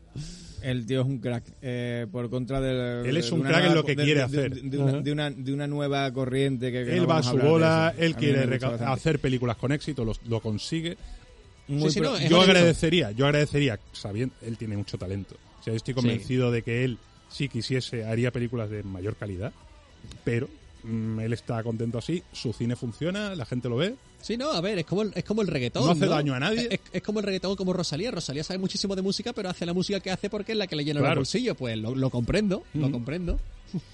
El 0.70 0.86
tío 0.86 1.02
es 1.02 1.08
un 1.08 1.20
crack. 1.20 1.44
eh, 1.62 2.08
por 2.12 2.30
contra 2.30 2.60
del. 2.60 3.06
Él 3.06 3.18
es 3.18 3.28
de 3.30 3.34
un 3.36 3.42
crack 3.42 3.66
en 3.66 3.76
lo 3.76 3.84
que 3.86 3.96
de- 3.96 4.04
quiere 4.04 4.20
de- 4.22 4.26
hacer. 4.26 4.56
De, 4.56 4.70
de 4.70 4.78
una, 4.78 5.02
de, 5.02 5.12
una, 5.12 5.30
de 5.32 5.54
una 5.54 5.68
nueva 5.68 6.12
corriente 6.12 6.72
que. 6.72 6.86
que 6.86 6.94
él 6.94 7.02
no 7.04 7.08
va 7.08 7.20
a 7.20 7.24
su 7.24 7.38
bola, 7.38 7.94
él 7.98 8.14
A 8.16 8.18
quiere 8.18 8.60
hacer 8.86 9.20
películas 9.20 9.58
con 9.58 9.72
éxito, 9.72 10.04
lo, 10.04 10.14
lo 10.28 10.40
consigue. 10.40 10.98
Muy 11.68 11.90
Sí, 11.90 11.96
sí, 11.96 12.02
no, 12.02 12.20
Yo 12.20 12.42
agradecería, 12.42 13.12
yo 13.12 13.26
agradecería, 13.26 13.80
sabiendo, 13.92 14.36
él 14.42 14.58
tiene 14.58 14.78
mucho 14.78 14.98
talento. 14.98 15.36
O 15.60 15.64
sea, 15.64 15.74
yo 15.74 15.78
estoy 15.78 15.94
convencido 15.96 16.52
de 16.52 16.62
que 16.62 16.84
él, 16.84 16.98
si 17.30 17.50
quisiese, 17.50 18.06
haría 18.06 18.32
películas 18.32 18.70
de 18.70 18.84
mayor 18.84 19.16
calidad, 19.16 19.52
pero 20.24 20.48
mm, 20.84 21.20
él 21.22 21.34
está 21.34 21.62
contento 21.64 21.98
así, 21.98 22.22
su 22.34 22.54
cine 22.54 22.76
funciona, 22.76 23.34
la 23.36 23.46
gente 23.46 23.68
lo 23.70 23.78
ve. 23.78 23.96
Sí, 24.26 24.38
no, 24.38 24.52
a 24.52 24.62
ver, 24.62 24.80
es 24.80 24.86
como 24.86 25.04
el, 25.04 25.12
es 25.16 25.24
como 25.24 25.42
el 25.42 25.48
reggaetón. 25.48 25.86
No 25.86 25.92
hace 25.92 26.08
daño 26.08 26.34
a 26.34 26.40
nadie. 26.40 26.68
Es, 26.72 26.80
es 26.92 27.02
como 27.04 27.20
el 27.20 27.26
reggaetón, 27.26 27.56
como 27.56 27.74
Rosalía. 27.74 28.12
Rosalía 28.12 28.44
sabe 28.44 28.58
muchísimo 28.58 28.96
de 28.96 29.02
música, 29.02 29.34
pero 29.34 29.50
hace 29.50 29.66
la 29.66 29.74
música 29.74 30.00
que 30.00 30.12
hace 30.12 30.30
porque 30.30 30.54
es 30.54 30.58
la 30.58 30.68
que 30.68 30.76
le 30.76 30.84
llena 30.84 31.00
el 31.00 31.06
Claro. 31.06 31.20
bolsillo. 31.22 31.56
Pues 31.56 31.78
lo, 31.78 31.94
lo 31.96 32.10
comprendo, 32.10 32.64
lo 32.74 32.92
comprendo. 32.92 33.40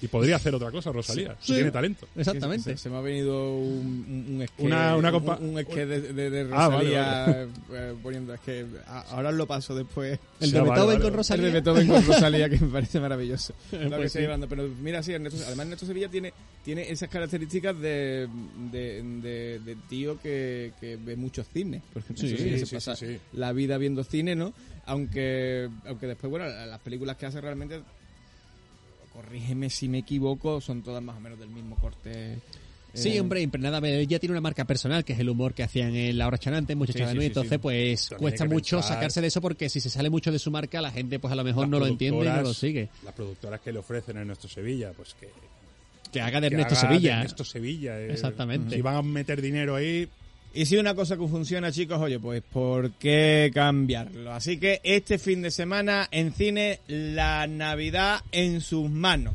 Y 0.01 0.07
podría 0.07 0.36
hacer 0.36 0.53
otra 0.53 0.69
cosa, 0.71 0.91
Rosalía, 0.91 1.36
si 1.39 1.47
Sí. 1.47 1.53
tiene 1.55 1.71
talento. 1.71 2.07
Exactamente. 2.15 2.71
Se, 2.71 2.77
se 2.77 2.89
me 2.89 2.97
ha 2.97 3.01
venido 3.01 3.55
un, 3.57 4.45
un, 4.57 4.65
Una- 4.65 4.95
una 4.95 5.10
un- 5.10 5.15
compa- 5.23 5.39
un, 5.39 5.49
un 5.49 5.55
de, 5.55 5.86
de, 6.13 6.29
de 6.29 6.41
Ah, 6.53 6.67
vale, 6.67 6.89
Rosalía 6.89 7.47
eh, 7.73 7.93
poniendo. 8.03 8.34
Es 8.34 8.39
que 8.41 8.65
a- 8.88 9.01
ahora 9.12 9.29
os 9.29 9.36
lo 9.36 9.47
paso 9.47 9.73
después. 9.73 10.19
El 10.39 10.47
Sí, 10.47 10.53
de 10.53 10.60
vale, 10.60 10.71
Beethoven 10.71 10.97
vale, 10.97 11.10
con. 11.10 11.13
Rosalía. 11.13 11.45
El 11.47 11.53
de 11.53 11.60
Beethoven 11.60 11.88
con 11.88 12.05
Rosalía, 12.07 12.49
que 12.49 12.60
me 12.60 12.67
parece 12.67 12.99
maravilloso. 12.99 13.53
Lo 13.71 13.79
que 13.79 13.88
Pues 13.89 14.05
estoy 14.07 14.21
sí. 14.21 14.25
hablando. 14.25 14.47
Pero 14.47 14.67
mira, 14.81 15.01
sí, 15.03 15.13
Ernesto, 15.13 15.39
además 15.45 15.65
Ernesto 15.65 15.86
Sevilla 15.86 16.10
tiene, 16.10 16.34
tiene 16.63 16.89
esas 16.91 17.10
características 17.10 17.79
de, 17.79 18.27
de, 18.71 19.01
de- 19.21 19.60
de 19.65 19.75
tío 19.89 20.19
que, 20.21 20.73
que 20.79 20.97
ve 20.97 21.15
muchos 21.15 21.47
cines. 21.47 21.81
Porque 21.93 22.15
se 22.15 22.65
sí, 22.65 22.75
pasa 22.75 22.95
sí, 22.95 23.05
sí. 23.07 23.17
la 23.34 23.51
vida 23.53 23.77
viendo 23.77 24.03
cine, 24.03 24.36
¿no? 24.36 24.53
Aunque, 24.86 25.69
aunque 25.86 26.07
después, 26.07 26.29
bueno, 26.29 26.45
las 26.47 26.79
películas 26.81 27.15
que 27.17 27.25
hace 27.27 27.39
realmente, 27.39 27.81
corrígeme 29.13 29.69
si 29.69 29.88
me 29.89 30.00
equivoco, 30.00 30.62
son 30.62 30.82
todas 30.82 31.02
más 31.04 31.17
o 31.17 31.19
menos 31.19 31.39
del 31.39 31.50
mismo 31.50 31.76
corte. 31.78 32.39
Sí, 32.93 33.15
eh, 33.15 33.21
hombre, 33.21 33.41
impregnada. 33.41 33.80
Ella 33.88 34.19
tiene 34.19 34.32
una 34.34 34.41
marca 34.41 34.65
personal, 34.65 35.06
que 35.06 35.13
es 35.13 35.19
el 35.19 35.30
humor 35.30 35.54
que 35.54 35.63
hacían 35.63 35.95
en 35.95 36.17
La 36.17 36.28
Hora 36.28 36.38
Chanante, 36.38 36.76
Muchacha 36.76 37.00
Sí, 37.00 37.04
de 37.06 37.12
sí, 37.13 37.19
sí, 37.19 37.26
entonces 37.28 37.52
sí. 37.54 37.58
pues 37.58 38.10
cuesta 38.17 38.43
mucho 38.45 38.78
pensar- 38.78 38.95
sacarse 38.95 39.21
de 39.21 39.28
eso 39.28 39.39
porque 39.39 39.69
si 39.69 39.80
se 39.80 39.89
sale 39.89 40.10
mucho 40.10 40.30
de 40.32 40.39
su 40.39 40.52
marca, 40.52 40.82
la 40.82 40.91
gente 40.91 41.17
pues 41.17 41.32
a 41.32 41.36
lo 41.36 41.43
mejor 41.45 41.63
Las 41.63 41.69
no 41.71 41.80
lo 41.80 41.88
entiende 41.88 42.26
y 42.26 42.28
no 42.28 42.41
lo 42.41 42.54
sigue. 42.54 42.89
Las 43.06 43.13
productoras 43.13 43.62
que 43.62 43.71
le 43.71 43.80
ofrecen 43.80 44.17
en 44.17 44.28
nuestro 44.28 44.50
Sevilla, 44.50 44.91
pues 44.91 45.13
que 45.13 45.30
Que 46.12 46.19
haga 46.19 46.41
de 46.41 46.50
que 46.50 46.56
Ernesto 46.56 46.76
haga 46.76 46.89
de 46.89 46.95
Sevilla. 46.95 47.17
Ernesto 47.19 47.43
Sevilla. 47.45 47.97
eh. 48.02 48.12
Exactamente. 48.12 48.76
Si 48.76 48.82
van 48.82 48.95
a 48.95 49.02
meter 49.02 49.41
dinero 49.41 49.76
ahí, 49.78 50.10
Y 50.54 50.66
si 50.66 50.76
una 50.78 50.94
cosa 50.96 51.16
que 51.18 51.28
funciona, 51.28 51.72
chicos, 51.72 52.00
oye, 52.00 52.20
pues 52.20 52.42
¿por 52.42 52.92
qué 52.92 53.52
cambiarlo? 53.54 54.34
Así 54.34 54.58
que 54.58 54.82
este 54.84 55.18
fin 55.18 55.42
de 55.42 55.50
semana 55.50 56.10
en 56.12 56.34
cine, 56.34 56.80
la 56.88 57.48
Navidad 57.48 58.22
en 58.32 58.60
sus 58.60 58.90
manos. 58.90 59.34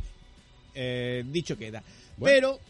Eh, 0.75 1.25
dicho 1.27 1.57
queda. 1.57 1.83
Bueno. 2.19 2.35
Pero 2.35 2.61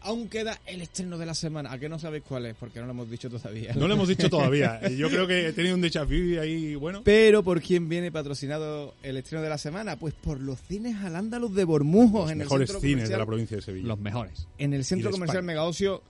aún 0.00 0.28
queda 0.28 0.58
el 0.66 0.82
estreno 0.82 1.16
de 1.16 1.26
la 1.26 1.34
semana. 1.34 1.70
¿A 1.72 1.78
qué 1.78 1.88
no 1.88 1.98
sabéis 1.98 2.24
cuál 2.26 2.46
es? 2.46 2.56
Porque 2.56 2.80
no 2.80 2.86
lo 2.86 2.90
hemos 2.92 3.08
dicho 3.08 3.30
todavía. 3.30 3.72
no 3.74 3.86
lo 3.86 3.94
hemos 3.94 4.08
dicho 4.08 4.28
todavía. 4.30 4.80
Eh, 4.82 4.96
Yo 4.96 5.08
creo 5.08 5.28
que 5.28 5.46
he 5.48 5.52
tenido 5.52 5.76
un 5.76 5.82
déjà 5.82 6.04
vu 6.04 6.40
ahí, 6.40 6.74
bueno. 6.74 7.02
Pero 7.04 7.44
¿por 7.44 7.62
quién 7.62 7.88
viene 7.88 8.10
patrocinado 8.10 8.94
el 9.04 9.16
estreno 9.16 9.42
de 9.42 9.48
la 9.48 9.58
semana? 9.58 9.96
Pues 9.96 10.14
por 10.14 10.40
los 10.40 10.60
cines 10.62 10.96
al 11.04 11.14
Andaluz 11.14 11.54
de 11.54 11.62
Bormujos. 11.62 12.22
Los 12.22 12.32
en 12.32 12.38
mejores 12.38 12.68
el 12.68 12.74
centro 12.74 12.88
cines 12.88 13.08
de 13.08 13.16
la 13.16 13.26
provincia 13.26 13.56
de 13.56 13.62
Sevilla. 13.62 13.86
Los 13.86 13.98
mejores. 14.00 14.48
En 14.58 14.74
el 14.74 14.84
centro 14.84 15.12
comercial 15.12 15.38
España. 15.44 15.54
Megaocio, 15.54 16.02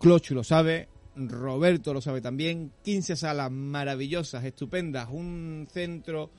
Clochu 0.00 0.34
lo 0.34 0.42
sabe, 0.42 0.88
Roberto 1.18 1.92
lo 1.92 2.00
sabe 2.00 2.20
también, 2.20 2.72
15 2.84 3.16
salas 3.16 3.50
maravillosas, 3.50 4.44
estupendas, 4.44 5.08
un 5.10 5.66
centro 5.70 6.30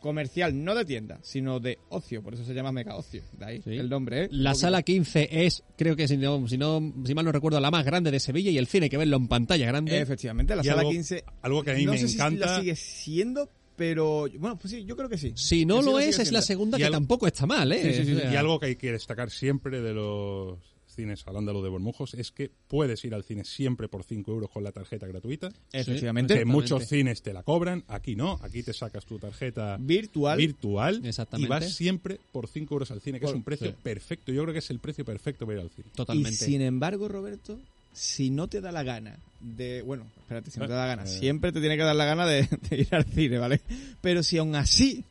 comercial, 0.00 0.62
no 0.62 0.74
de 0.74 0.84
tienda, 0.84 1.18
sino 1.22 1.58
de 1.58 1.78
ocio, 1.88 2.22
por 2.22 2.34
eso 2.34 2.44
se 2.44 2.54
llama 2.54 2.70
Megaocio, 2.70 3.22
de 3.38 3.44
ahí 3.44 3.62
Sí. 3.62 3.70
el 3.76 3.88
nombre, 3.88 4.24
¿eh? 4.24 4.28
La 4.30 4.54
sala 4.54 4.82
15 4.82 5.44
es, 5.46 5.64
creo 5.76 5.96
que 5.96 6.06
si 6.06 6.16
no, 6.16 6.46
si 6.46 6.58
no, 6.58 6.92
si 7.04 7.14
mal 7.14 7.24
no 7.24 7.32
recuerdo, 7.32 7.58
la 7.58 7.70
más 7.70 7.84
grande 7.84 8.10
de 8.10 8.20
Sevilla 8.20 8.50
y 8.50 8.58
el 8.58 8.66
cine 8.68 8.84
hay 8.84 8.90
que 8.90 8.98
verlo 8.98 9.16
en 9.16 9.26
pantalla 9.26 9.66
grande. 9.66 9.98
Efectivamente, 9.98 10.54
la 10.54 10.62
Y 10.62 10.66
sala 10.66 10.80
algo- 10.82 10.90
15... 10.92 11.24
algo 11.42 11.62
que 11.64 11.70
a 11.72 11.74
mí 11.74 11.84
no 11.86 11.92
me 11.92 11.98
sé 11.98 12.08
si 12.08 12.14
encanta- 12.16 12.46
la 12.46 12.60
sigue 12.60 12.76
siendo, 12.76 13.48
pero... 13.74 14.26
Bueno, 14.38 14.56
pues 14.58 14.70
sí, 14.70 14.84
yo 14.84 14.96
creo 14.96 15.08
que 15.08 15.18
sí. 15.18 15.32
Si 15.34 15.64
no 15.66 15.80
Que 15.80 15.84
lo 15.86 15.98
es, 15.98 16.18
es 16.20 16.30
la 16.30 16.42
segunda 16.42 16.76
Y 16.78 16.80
que 16.82 16.86
algo- 16.86 16.96
tampoco 16.98 17.26
está 17.26 17.46
mal, 17.46 17.72
¿eh? 17.72 17.82
Sí, 17.82 17.94
sí, 17.94 18.04
sí, 18.04 18.12
O 18.16 18.20
sea, 18.20 18.32
Y 18.32 18.36
algo 18.36 18.60
que 18.60 18.66
hay 18.66 18.76
que 18.76 18.92
destacar 18.92 19.30
siempre 19.30 19.80
de 19.80 19.92
los 19.94 20.58
cines 20.96 21.22
al 21.28 21.36
ándalo 21.36 21.62
de 21.62 21.68
Bormujos 21.68 22.14
es 22.14 22.32
que 22.32 22.50
puedes 22.66 23.04
ir 23.04 23.14
al 23.14 23.22
cine 23.22 23.44
siempre 23.44 23.86
por 23.86 24.02
5 24.02 24.28
euros 24.32 24.50
con 24.50 24.64
la 24.64 24.72
tarjeta 24.72 25.06
gratuita. 25.06 25.50
Efectivamente. 25.72 26.34
Que 26.34 26.44
muchos 26.44 26.88
cines 26.88 27.22
te 27.22 27.32
la 27.32 27.42
cobran, 27.44 27.84
aquí 27.86 28.16
no, 28.16 28.40
aquí 28.42 28.62
te 28.64 28.72
sacas 28.72 29.04
tu 29.04 29.18
tarjeta 29.18 29.76
Virtual. 29.78 30.36
virtual 30.38 31.02
Exactamente. 31.04 31.46
y 31.46 31.48
vas 31.50 31.72
siempre 31.72 32.18
por 32.32 32.48
5 32.48 32.74
euros 32.74 32.90
al 32.90 33.00
cine, 33.00 33.20
que 33.20 33.26
Por- 33.26 33.34
es 33.34 33.36
un 33.36 33.44
precio 33.44 33.68
sí. 33.68 33.74
perfecto. 33.82 34.32
Yo 34.32 34.42
creo 34.42 34.52
que 34.52 34.58
es 34.60 34.70
el 34.70 34.78
precio 34.80 35.04
perfecto 35.04 35.46
para 35.46 35.58
ir 35.58 35.64
al 35.64 35.70
cine. 35.70 35.86
Y 35.92 35.96
Totalmente. 35.96 36.44
sin 36.44 36.62
embargo, 36.62 37.06
Roberto, 37.06 37.58
si 37.92 38.30
no 38.30 38.48
te 38.48 38.60
da 38.60 38.72
la 38.72 38.82
gana 38.82 39.16
de... 39.40 39.82
Bueno, 39.82 40.06
espérate, 40.20 40.50
si 40.50 40.58
no 40.58 40.66
te 40.66 40.72
da 40.72 40.80
la 40.80 40.86
gana. 40.96 41.04
Eh. 41.04 41.18
Siempre 41.18 41.52
te 41.52 41.60
tiene 41.60 41.76
que 41.76 41.82
dar 41.82 41.94
la 41.96 42.04
gana 42.06 42.26
de, 42.26 42.48
de 42.70 42.76
ir 42.80 42.88
al 42.94 43.04
cine, 43.04 43.38
¿vale? 43.38 43.60
Pero 44.00 44.22
si 44.22 44.38
aún 44.38 44.54
así 44.54 45.04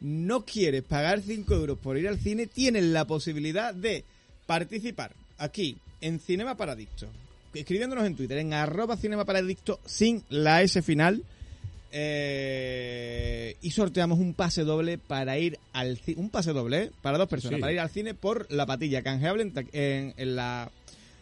no 0.00 0.44
quieres 0.44 0.82
pagar 0.84 1.20
5 1.20 1.54
euros 1.54 1.78
por 1.78 1.98
ir 1.98 2.06
al 2.08 2.18
cine, 2.18 2.46
tienes 2.46 2.84
la 2.84 3.04
posibilidad 3.06 3.74
de 3.74 4.04
participar 4.48 5.12
aquí 5.36 5.76
en 6.00 6.18
Cinema 6.20 6.56
Paradicto. 6.56 7.06
Escribiéndonos 7.52 8.06
en 8.06 8.16
Twitter, 8.16 8.38
en 8.38 8.54
arroba 8.54 8.96
Cinema 8.96 9.26
Paradicto 9.26 9.78
sin 9.84 10.24
la 10.30 10.62
S 10.62 10.80
final. 10.82 11.22
eh, 11.92 13.56
y 13.60 13.70
sorteamos 13.70 14.18
un 14.18 14.34
pase 14.34 14.64
doble 14.64 14.98
para 14.98 15.38
ir 15.38 15.58
al 15.72 15.98
cine. 15.98 16.20
Un 16.20 16.30
pase 16.30 16.52
doble, 16.52 16.82
¿eh? 16.84 16.90
Para 17.02 17.18
dos 17.18 17.28
personas. 17.28 17.56
Sí. 17.56 17.60
Para 17.60 17.72
ir 17.72 17.80
al 17.80 17.90
cine 17.90 18.14
por 18.14 18.50
la 18.50 18.64
patilla 18.66 19.02
canjeable 19.02 19.52
en, 19.72 20.14
en 20.16 20.36
la 20.36 20.70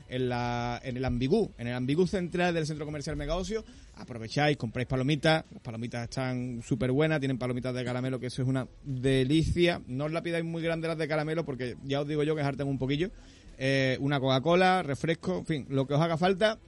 en, 0.09 0.29
la, 0.29 0.81
en 0.83 0.97
el 0.97 1.05
ambigú, 1.05 1.53
en 1.59 1.67
el 1.67 1.75
ambigú 1.75 2.07
central 2.07 2.55
del 2.55 2.67
centro 2.67 2.85
comercial 2.85 3.17
Megaocio. 3.17 3.65
Aprovecháis, 3.95 4.57
compráis 4.57 4.89
palomitas. 4.89 5.45
Las 5.53 5.63
palomitas 5.63 6.05
están 6.05 6.63
súper 6.63 6.93
buenas, 6.93 7.21
tienen 7.21 7.39
palomitas 7.39 7.75
de 7.75 7.85
caramelo, 7.85 8.21
que 8.21 8.27
eso 8.27 8.43
es 8.43 8.49
una 8.49 8.67
delicia. 8.85 9.81
No 9.87 10.05
os 10.05 10.13
la 10.13 10.23
pidáis 10.23 10.45
muy 10.45 10.63
grande 10.63 10.89
las 10.89 10.99
de 10.99 11.09
caramelo, 11.09 11.45
porque 11.45 11.77
ya 11.85 12.01
os 12.01 12.09
digo 12.09 12.23
yo 12.23 12.35
que 12.35 12.43
hartan 12.43 12.69
un 12.69 12.79
poquillo. 12.79 13.11
Eh, 13.59 13.97
una 14.01 14.21
Coca-Cola, 14.21 14.83
refresco, 14.83 15.39
en 15.39 15.47
fin, 15.47 15.67
lo 15.71 15.87
que 15.87 15.95
os 15.95 16.01
haga 16.01 16.19
falta. 16.19 16.59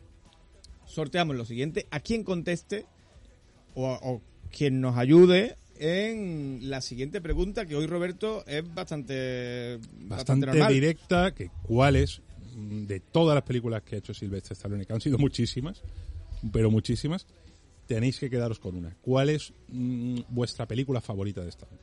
Sorteamos 0.86 1.36
lo 1.36 1.44
siguiente. 1.44 1.86
A 1.90 2.00
quien 2.00 2.24
conteste 2.24 2.86
o, 3.74 3.90
o 3.90 4.22
quien 4.50 4.80
nos 4.80 4.96
ayude 4.96 5.56
en 5.80 6.58
la 6.62 6.80
siguiente 6.80 7.20
pregunta, 7.20 7.66
que 7.66 7.76
hoy 7.76 7.86
Roberto 7.86 8.44
es 8.46 8.62
bastante, 8.74 9.78
Bastante 10.00 10.50
directa, 10.68 11.32
que 11.34 11.50
cuáles 11.62 12.20
mm, 12.20 12.27
de 12.58 13.00
todas 13.00 13.34
las 13.34 13.44
películas 13.44 13.82
que 13.82 13.96
ha 13.96 13.98
hecho 13.98 14.14
Silvestre 14.14 14.54
Stallone, 14.54 14.84
que 14.84 14.92
han 14.92 15.00
sido 15.00 15.18
muchísimas, 15.18 15.82
pero 16.52 16.70
muchísimas, 16.70 17.26
tenéis 17.86 18.18
que 18.18 18.28
quedaros 18.30 18.58
con 18.58 18.76
una. 18.76 18.94
¿Cuál 19.00 19.30
es 19.30 19.52
mm, 19.68 20.20
vuestra 20.28 20.66
película 20.66 21.00
favorita 21.00 21.42
de 21.42 21.48
Stallone? 21.50 21.78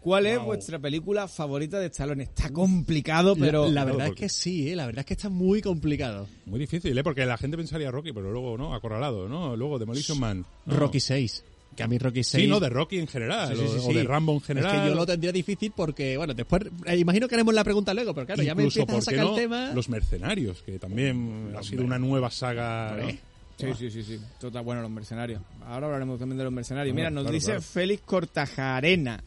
¿Cuál 0.00 0.26
es 0.26 0.36
Wow. 0.36 0.46
vuestra 0.46 0.78
película 0.78 1.26
favorita 1.26 1.78
de 1.78 1.86
Stallone? 1.86 2.24
Está 2.24 2.50
complicado, 2.52 3.34
pero... 3.34 3.70
la, 3.70 3.86
verdad 3.86 4.08
es 4.08 4.14
que 4.14 4.28
sí, 4.28 4.70
¿eh? 4.70 4.76
la 4.76 4.84
verdad 4.84 5.00
es 5.00 5.06
que 5.06 5.14
está 5.14 5.30
muy 5.30 5.62
complicado. 5.62 6.28
Muy 6.44 6.60
difícil, 6.60 6.96
¿eh? 6.96 7.02
Porque 7.02 7.24
la 7.24 7.38
gente 7.38 7.56
pensaría 7.56 7.90
Rocky, 7.90 8.12
pero 8.12 8.30
luego, 8.30 8.58
¿no? 8.58 8.74
Acorralado, 8.74 9.30
¿no? 9.30 9.56
Luego 9.56 9.78
Demolition 9.78 10.20
Man. 10.20 10.44
¿no? 10.66 10.76
Rocky 10.76 11.00
6. 11.00 11.42
Que 11.76 11.82
a 11.82 11.86
mí 11.88 11.98
Rocky 11.98 12.24
6... 12.24 12.42
Sí, 12.44 12.48
no, 12.48 12.60
de 12.60 12.68
Rocky 12.68 12.98
en 12.98 13.06
general, 13.06 13.56
Sí, 13.56 13.62
sí, 13.66 13.78
sí, 13.80 13.86
o, 13.90 13.92
de 13.92 14.04
Rambo 14.04 14.32
en 14.34 14.40
general. 14.40 14.74
Es 14.74 14.80
que 14.82 14.88
yo 14.88 14.94
lo 14.94 15.06
tendría 15.06 15.32
difícil 15.32 15.72
porque, 15.74 16.16
bueno, 16.16 16.34
después 16.34 16.62
eh, 16.86 16.96
imagino 16.96 17.28
que 17.28 17.34
haremos 17.34 17.54
la 17.54 17.64
pregunta 17.64 17.92
luego, 17.94 18.14
pero 18.14 18.26
claro, 18.26 18.42
ya 18.42 18.54
me 18.54 18.62
empiezas 18.64 18.88
a 18.88 18.92
¿por 18.92 19.00
qué 19.00 19.02
sacar 19.04 19.24
no? 19.24 19.30
el 19.30 19.36
tema. 19.36 19.72
Los 19.74 19.88
Mercenarios, 19.88 20.62
que 20.62 20.78
también 20.78 21.52
ha 21.58 21.62
sido 21.62 21.84
una 21.84 21.98
nueva 21.98 22.30
saga. 22.30 22.96
¿no? 23.00 23.08
Sí, 23.56 23.68
sí, 23.78 23.90
sí, 23.90 24.02
sí. 24.02 24.20
Total, 24.40 24.64
bueno, 24.64 24.82
los 24.82 24.90
mercenarios. 24.90 25.40
Ahora 25.64 25.86
hablaremos 25.86 26.18
también 26.18 26.38
de 26.38 26.44
los 26.44 26.52
mercenarios. 26.52 26.92
Ah, 26.92 26.96
Mira, 26.96 27.10
nos 27.10 27.22
claro, 27.22 27.34
dice 27.34 27.46
claro. 27.46 27.62
Félix 27.62 28.02
Cortajarena. 28.02 29.22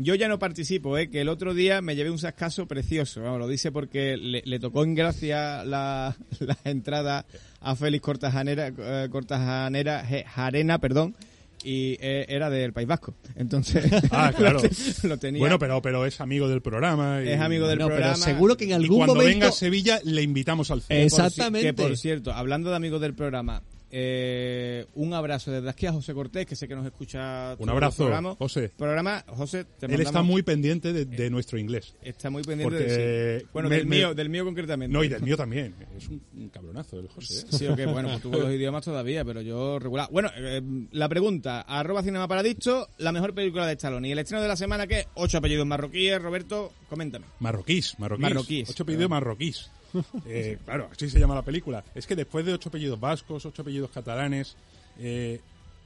Yo 0.00 0.14
ya 0.14 0.28
no 0.28 0.38
participo, 0.38 0.96
¿eh? 0.96 1.10
que 1.10 1.20
el 1.22 1.28
otro 1.28 1.54
día 1.54 1.80
me 1.80 1.96
llevé 1.96 2.10
un 2.10 2.18
sascazo 2.18 2.66
precioso. 2.66 3.20
Vamos, 3.20 3.40
lo 3.40 3.48
dice 3.48 3.72
porque 3.72 4.16
le, 4.16 4.42
le 4.44 4.60
tocó 4.60 4.84
en 4.84 4.94
gracia 4.94 5.64
la, 5.64 6.16
la 6.38 6.56
entrada 6.64 7.26
a 7.60 7.74
Félix 7.74 8.02
Cortajanera, 8.04 8.72
eh, 8.78 9.08
Cortajanera 9.10 10.04
Je- 10.08 10.24
Jarena, 10.24 10.78
perdón, 10.78 11.16
y 11.62 11.96
eh, 12.00 12.26
era 12.28 12.50
del 12.50 12.72
País 12.72 12.86
Vasco. 12.88 13.14
Entonces, 13.36 13.84
Ah, 14.10 14.32
claro. 14.36 14.60
lo, 14.62 14.68
te- 14.68 15.08
lo 15.08 15.18
tenía. 15.18 15.40
Bueno, 15.40 15.58
pero, 15.58 15.80
pero 15.82 16.06
es 16.06 16.20
amigo 16.20 16.48
del 16.48 16.62
programa. 16.62 17.20
y- 17.24 17.28
Es 17.30 17.40
amigo 17.40 17.66
del 17.68 17.78
No, 17.78 17.86
pero 17.86 17.96
programa. 17.96 18.16
seguro 18.24 18.56
que 18.56 18.64
en 18.64 18.70
Y 18.70 18.72
algún 18.74 18.96
cuando 18.98 19.14
momento... 19.14 19.30
venga 19.34 19.48
a 19.48 19.52
Sevilla, 19.52 20.00
le 20.04 20.22
invitamos 20.22 20.70
al 20.70 20.82
cine. 20.82 21.00
Que 21.00 21.08
por 21.10 21.18
ci- 21.20 21.24
Exactamente. 21.26 21.66
Que 21.68 21.74
por 21.74 21.96
cierto, 21.96 22.32
hablando 22.32 22.70
de 22.70 22.76
amigos 22.76 23.00
del 23.00 23.14
programa, 23.14 23.62
eh, 23.90 24.86
un 24.94 25.14
abrazo 25.14 25.50
desde 25.50 25.68
aquí 25.70 25.86
a 25.86 25.92
José 25.92 26.12
Cortés, 26.14 26.46
que 26.46 26.56
sé 26.56 26.68
que 26.68 26.74
nos 26.76 26.84
escucha. 26.86 27.56
Un 27.58 27.68
abrazo, 27.70 28.04
programas. 28.04 28.36
José. 28.36 28.70
Programa, 28.76 29.24
José, 29.28 29.64
te 29.64 29.86
Él 29.86 30.00
está 30.00 30.22
muy 30.22 30.42
pendiente 30.42 30.92
de, 30.92 31.04
de 31.04 31.30
nuestro 31.30 31.58
inglés. 31.58 31.94
está 32.02 32.30
muy 32.30 32.42
pendiente 32.42 32.76
porque 32.76 32.92
de 32.92 33.40
sí. 33.40 33.46
Bueno, 33.52 33.68
me- 33.68 33.76
del 33.76 33.86
me- 33.86 33.96
mío, 33.96 34.14
del 34.14 34.28
mío 34.28 34.44
concretamente. 34.44 34.92
No, 34.92 35.02
y 35.04 35.08
del 35.08 35.22
mío 35.22 35.36
también. 35.36 35.74
Es 35.96 36.08
un, 36.08 36.22
un 36.36 36.48
cabronazo 36.50 36.98
el 37.00 37.08
José. 37.08 37.40
¿eh? 37.40 37.46
Sí, 37.50 37.66
ok, 37.66 37.80
bueno, 37.92 38.08
pues 38.08 38.22
tú 38.22 38.30
con 38.30 38.40
los 38.40 38.52
idiomas 38.52 38.84
todavía, 38.84 39.24
pero 39.24 39.40
yo 39.40 39.78
regular. 39.78 40.08
Bueno, 40.10 40.30
eh, 40.36 40.60
la 40.92 41.08
pregunta, 41.08 41.62
arroba 41.62 42.02
Cinema 42.02 42.28
Paradicto, 42.28 42.88
la 42.98 43.12
mejor 43.12 43.34
película 43.34 43.66
de 43.66 43.72
Stallone. 43.74 44.08
Y 44.08 44.12
el 44.12 44.18
estreno 44.18 44.42
de 44.42 44.48
la 44.48 44.56
semana, 44.56 44.86
¿qué? 44.86 45.06
Ocho 45.14 45.38
apellidos 45.38 45.66
marroquíes, 45.66 46.20
Roberto, 46.20 46.72
coméntame. 46.88 47.26
Marroquís, 47.40 47.98
marroquís. 47.98 48.22
Marroquís. 48.22 48.70
Ocho 48.70 48.82
apellidos 48.82 49.08
marroquís. 49.10 49.70
Eh, 50.26 50.58
claro, 50.64 50.88
así 50.92 51.08
se 51.08 51.18
llama 51.18 51.34
la 51.34 51.42
película. 51.42 51.84
Es 51.94 52.06
que 52.06 52.16
después 52.16 52.44
de 52.44 52.52
ocho 52.52 52.68
apellidos 52.68 52.98
vascos, 53.00 53.44
ocho 53.46 53.62
apellidos 53.62 53.90
catalanes, 53.90 54.56
eh, 54.98 55.40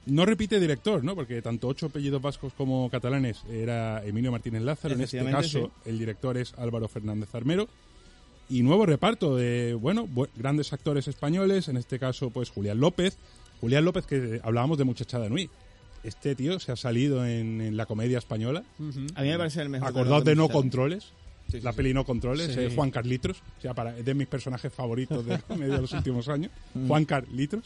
no 0.07 0.27
repite 0.27 0.59
director, 0.59 1.05
¿no? 1.05 1.15
Porque 1.15 1.41
tanto 1.43 1.69
ocho 1.69 1.87
apellidos 1.87 2.21
vascos 2.21 2.53
como 2.55 2.91
catalanes 2.91 3.43
era 3.51 4.05
Emilio 4.05 4.33
Martínez 4.33 4.63
Lázaro. 4.63 4.95
En 4.95 5.01
este 5.03 5.19
caso, 5.37 5.71
el 5.85 5.99
director 5.99 6.37
es 6.37 6.55
Álvaro 6.59 6.89
Fernández 6.89 7.33
Armero. 7.35 7.69
Y 8.51 8.63
nuevo 8.63 8.85
reparto 8.85 9.37
de, 9.37 9.75
bueno, 9.75 10.07
bu- 10.09 10.29
grandes 10.37 10.73
actores 10.73 11.07
españoles. 11.09 11.69
En 11.69 11.77
este 11.77 11.99
caso, 11.99 12.31
pues 12.31 12.51
Julián 12.51 12.81
López. 12.81 13.17
Julián 13.61 13.85
López, 13.85 14.05
que 14.07 14.41
hablábamos 14.43 14.77
de 14.79 14.85
Muchachada 14.85 15.29
Nui. 15.29 15.49
Este 16.03 16.35
tío 16.35 16.59
se 16.59 16.73
ha 16.73 16.77
salido 16.77 17.25
en, 17.25 17.61
en 17.61 17.77
la 17.77 17.87
comedia 17.87 18.19
española. 18.19 18.65
A 19.15 19.23
mí 19.23 19.29
me 19.29 19.39
parece 19.39 19.63
el 19.63 19.69
mejor. 19.69 19.89
Acordaos 19.89 20.25
de 20.25 20.35
No. 20.35 20.49
Controles. 20.49 21.13
Sí, 21.53 21.61
la 21.61 21.73
peli 21.73 21.95
No 21.95 22.05
Controles, 22.05 22.57
eh, 22.57 22.73
Juan 22.75 22.91
Carlitos, 22.91 23.39
o 23.59 23.61
sea, 23.63 23.75
para, 23.75 23.93
de 23.93 24.15
mis 24.15 24.27
personajes 24.27 24.73
favoritos 24.73 25.25
de 25.25 25.39
los 25.81 25.93
últimos 25.93 26.29
años, 26.29 26.51
Juan 26.89 27.05
Carlitos. 27.05 27.65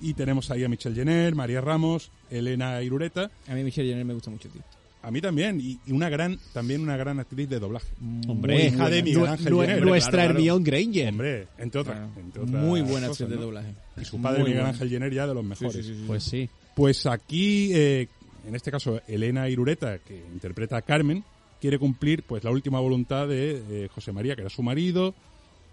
Y 0.00 0.14
tenemos 0.14 0.50
ahí 0.50 0.64
a 0.64 0.68
Michelle 0.68 0.94
Jenner, 0.96 1.34
María 1.34 1.60
Ramos, 1.60 2.10
Elena 2.30 2.82
Irureta, 2.82 3.30
A 3.48 3.54
mí 3.54 3.62
Michelle 3.62 3.88
Jenner 3.88 4.04
me 4.04 4.14
gusta 4.14 4.30
mucho, 4.30 4.48
tío. 4.48 4.60
a 5.02 5.10
mí 5.10 5.20
también, 5.20 5.60
y, 5.60 5.78
y 5.86 5.92
una 5.92 6.08
gran, 6.08 6.38
también 6.52 6.80
una 6.80 6.96
gran 6.96 7.20
actriz 7.20 7.48
de 7.48 7.58
doblaje. 7.60 7.86
Hombre, 8.26 8.54
Muy 8.54 8.62
hija 8.64 8.90
de 8.90 9.02
Miguel 9.02 9.26
Ángel 9.26 9.54
Jenner. 9.54 9.82
nuestra 9.86 10.10
Claro, 10.12 10.26
claro. 10.34 10.38
Hermione 10.38 10.64
Granger. 10.64 11.08
Hombre, 11.10 11.46
entre 11.58 11.80
otras. 11.80 11.96
Claro. 11.96 12.12
entre 12.20 12.42
otras 12.42 12.62
Muy 12.64 12.80
buena 12.82 13.08
cosas, 13.08 13.20
actriz 13.22 13.38
de 13.38 13.44
doblaje. 13.44 13.74
Y 14.00 14.04
su 14.04 14.20
padre 14.20 14.38
Muy 14.40 14.48
Miguel 14.50 14.62
buena. 14.62 14.74
Ángel 14.74 14.90
Jenner 14.90 15.12
ya 15.12 15.26
de 15.26 15.34
los 15.34 15.44
mejores. 15.44 15.86
Sí. 15.86 16.04
Pues 16.06 16.22
sí. 16.24 16.48
Pues 16.74 17.06
aquí, 17.06 17.70
eh, 17.72 18.08
en 18.48 18.54
este 18.56 18.70
caso, 18.72 19.00
Elena 19.06 19.48
Irureta, 19.48 19.98
que 19.98 20.16
interpreta 20.32 20.76
a 20.78 20.82
Carmen, 20.82 21.22
quiere 21.64 21.78
cumplir 21.78 22.24
pues 22.24 22.44
la 22.44 22.50
última 22.50 22.78
voluntad 22.78 23.26
de 23.26 23.62
eh, 23.70 23.88
José 23.88 24.12
María, 24.12 24.34
que 24.36 24.42
era 24.42 24.50
su 24.50 24.62
marido, 24.62 25.14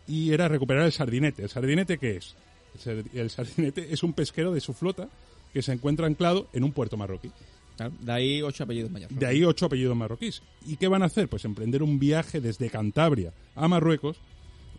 y 0.07 0.31
era 0.31 0.47
recuperar 0.47 0.85
el 0.85 0.93
sardinete. 0.93 1.43
¿El 1.43 1.49
sardinete 1.49 1.97
qué 1.97 2.15
es? 2.15 2.33
El, 2.75 2.79
sar- 2.79 3.03
el 3.13 3.29
sardinete 3.29 3.93
es 3.93 4.01
un 4.01 4.13
pesquero 4.13 4.53
de 4.53 4.61
su 4.61 4.73
flota 4.73 5.09
que 5.53 5.61
se 5.61 5.73
encuentra 5.73 6.07
anclado 6.07 6.47
en 6.53 6.63
un 6.63 6.71
puerto 6.71 6.95
marroquí. 6.95 7.29
Claro, 7.75 7.91
De 7.99 8.09
ahí 8.13 8.41
ocho 8.41 8.63
apellidos 8.63 8.89
mayores. 8.89 9.19
De 9.19 9.25
ahí 9.25 9.43
ocho 9.43 9.65
apellidos 9.65 9.97
marroquíes. 9.97 10.41
¿Y 10.65 10.77
qué 10.77 10.87
van 10.87 11.03
a 11.03 11.07
hacer? 11.07 11.27
Pues 11.27 11.43
emprender 11.43 11.83
un 11.83 11.99
viaje 11.99 12.39
desde 12.39 12.69
Cantabria 12.69 13.33
a 13.55 13.67
Marruecos 13.67 14.15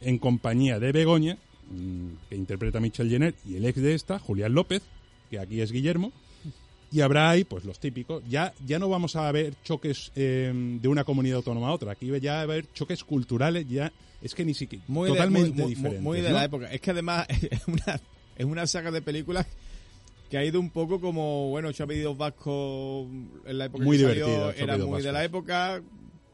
en 0.00 0.16
compañía 0.16 0.80
de 0.80 0.92
Begoña, 0.92 1.36
mm, 1.70 2.08
que 2.30 2.36
interpreta 2.36 2.78
a 2.78 2.80
Michelle 2.80 3.10
Jenner, 3.10 3.34
y 3.46 3.56
el 3.56 3.66
ex 3.66 3.82
de 3.82 3.92
esta, 3.94 4.18
Julián 4.18 4.54
López, 4.54 4.82
que 5.30 5.38
aquí 5.38 5.60
es 5.60 5.72
Guillermo. 5.72 6.10
Y 6.92 7.00
habrá 7.00 7.30
ahí, 7.30 7.44
pues 7.44 7.64
los 7.64 7.78
típicos. 7.80 8.22
Ya, 8.28 8.52
ya 8.66 8.78
no 8.78 8.88
vamos 8.88 9.16
a 9.16 9.30
ver 9.32 9.54
choques 9.64 10.12
eh, 10.14 10.52
de 10.54 10.88
una 10.88 11.04
comunidad 11.04 11.36
autónoma 11.38 11.68
a 11.68 11.72
otra. 11.72 11.92
Aquí 11.92 12.10
ya 12.20 12.32
va 12.34 12.38
a 12.40 12.42
haber 12.42 12.70
choques 12.74 13.02
culturales, 13.02 13.66
ya 13.68 13.90
es 14.20 14.34
que 14.34 14.44
ni 14.44 14.52
siquiera. 14.54 14.84
Muy 14.88 15.08
de- 15.08 15.14
totalmente 15.16 15.62
muy- 15.62 15.70
diferentes. 15.74 16.02
muy 16.02 16.20
de 16.20 16.28
¿no? 16.28 16.34
la 16.36 16.44
época. 16.44 16.70
Es 16.70 16.80
que 16.82 16.90
además 16.90 17.26
es 17.50 17.66
una, 17.66 18.00
es 18.36 18.44
una 18.44 18.66
saga 18.66 18.90
de 18.90 19.00
películas 19.00 19.46
que 20.30 20.36
ha 20.36 20.44
ido 20.44 20.60
un 20.60 20.70
poco 20.70 21.00
como, 21.00 21.48
bueno, 21.50 21.68
ocho 21.68 21.84
apellidos 21.84 22.16
vascos 22.16 23.06
en 23.46 23.58
la 23.58 23.66
época 23.66 23.84
Muy 23.84 23.96
que 23.96 24.02
divertido, 24.02 24.50
salió, 24.50 24.62
era 24.64 24.76
muy 24.78 25.02
de 25.02 25.12
la 25.12 25.24
época. 25.24 25.82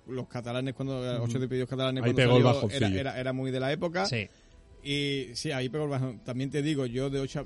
Los 0.09 0.27
catalanes, 0.27 0.75
cuando 0.75 0.99
ocho 1.23 1.39
apellidos 1.39 1.69
catalanes, 1.69 2.03
Ahí 2.03 2.13
cuando 2.15 2.35
pegó 2.35 2.51
el 2.65 2.71
salió, 2.71 2.87
era, 2.89 3.01
era, 3.13 3.21
era 3.21 3.33
muy 3.33 3.51
de 3.51 3.61
la 3.61 3.73
época. 3.73 4.07
Sí. 4.07 4.29
Y 4.83 5.27
sí, 5.35 5.53
ahí 5.53 5.69
pegó 5.69 5.85
el 5.85 5.91
bajón. 5.91 6.19
También 6.25 6.51
te 6.51 6.63
digo, 6.63 6.85
yo 6.87 7.11
de 7.11 7.21
ocho... 7.21 7.45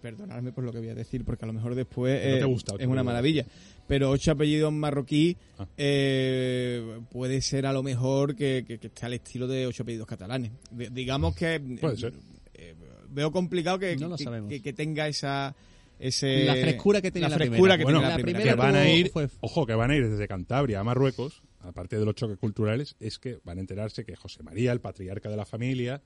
Perdonadme 0.00 0.52
por 0.52 0.64
lo 0.64 0.72
que 0.72 0.78
voy 0.78 0.88
a 0.88 0.94
decir, 0.94 1.24
porque 1.24 1.44
a 1.44 1.48
lo 1.48 1.52
mejor 1.52 1.74
después 1.74 2.20
No 2.24 2.36
eh, 2.36 2.44
gusta 2.44 2.74
es 2.78 2.86
una 2.86 3.02
maravilla. 3.02 3.44
Pero 3.86 4.10
ocho 4.10 4.32
apellidos 4.32 4.72
marroquí 4.72 5.36
Ah. 5.58 5.66
eh, 5.76 7.00
puede 7.10 7.40
ser 7.42 7.66
a 7.66 7.72
lo 7.72 7.82
mejor 7.82 8.34
que, 8.34 8.64
que, 8.66 8.78
que 8.78 8.86
esté 8.86 9.06
al 9.06 9.14
estilo 9.14 9.46
de 9.46 9.66
ocho 9.66 9.82
apellidos 9.82 10.06
catalanes. 10.06 10.52
De- 10.70 10.90
digamos 10.90 11.34
que... 11.34 11.60
Puede 11.80 11.96
ser. 11.96 12.14
eh, 12.54 12.74
veo 13.10 13.30
complicado 13.32 13.78
que, 13.78 13.96
No 13.96 14.08
lo 14.08 14.16
que- 14.16 14.24
sabemos. 14.24 14.48
que- 14.48 14.62
que 14.62 14.72
tenga 14.72 15.06
esa... 15.08 15.54
Ese, 15.98 16.44
La 16.46 16.54
frescura 16.54 17.02
que 17.02 17.10
tenía 17.10 17.28
la 17.28 17.34
la 17.34 17.36
frescura 17.36 17.74
primera. 17.74 17.76
que 17.76 17.84
Bueno, 17.84 17.98
tenía 17.98 18.08
la 18.08 18.16
la 18.16 18.22
primera. 18.22 18.38
que 18.42 18.50
primera 18.52 18.72
van 18.72 18.74
a 18.76 18.88
ir, 18.90 19.10
fue- 19.10 19.28
ojo, 19.40 19.66
que 19.66 19.74
van 19.74 19.90
a 19.90 19.96
ir 19.96 20.08
desde 20.08 20.26
Cantabria 20.26 20.80
a 20.80 20.84
Marruecos, 20.84 21.42
aparte 21.60 21.98
de 21.98 22.06
los 22.06 22.14
choques 22.14 22.38
culturales, 22.38 22.96
es 23.00 23.18
que 23.18 23.38
van 23.44 23.58
a 23.58 23.60
enterarse 23.60 24.02
que 24.06 24.16
José 24.16 24.42
María, 24.42 24.72
el 24.72 24.80
patriarca 24.80 25.28
de 25.28 25.36
la 25.36 25.44
familia, 25.44 26.00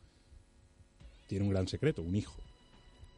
tiene 1.29 1.45
un 1.45 1.51
gran 1.53 1.69
secreto, 1.69 2.03
un 2.03 2.17
hijo. 2.17 2.37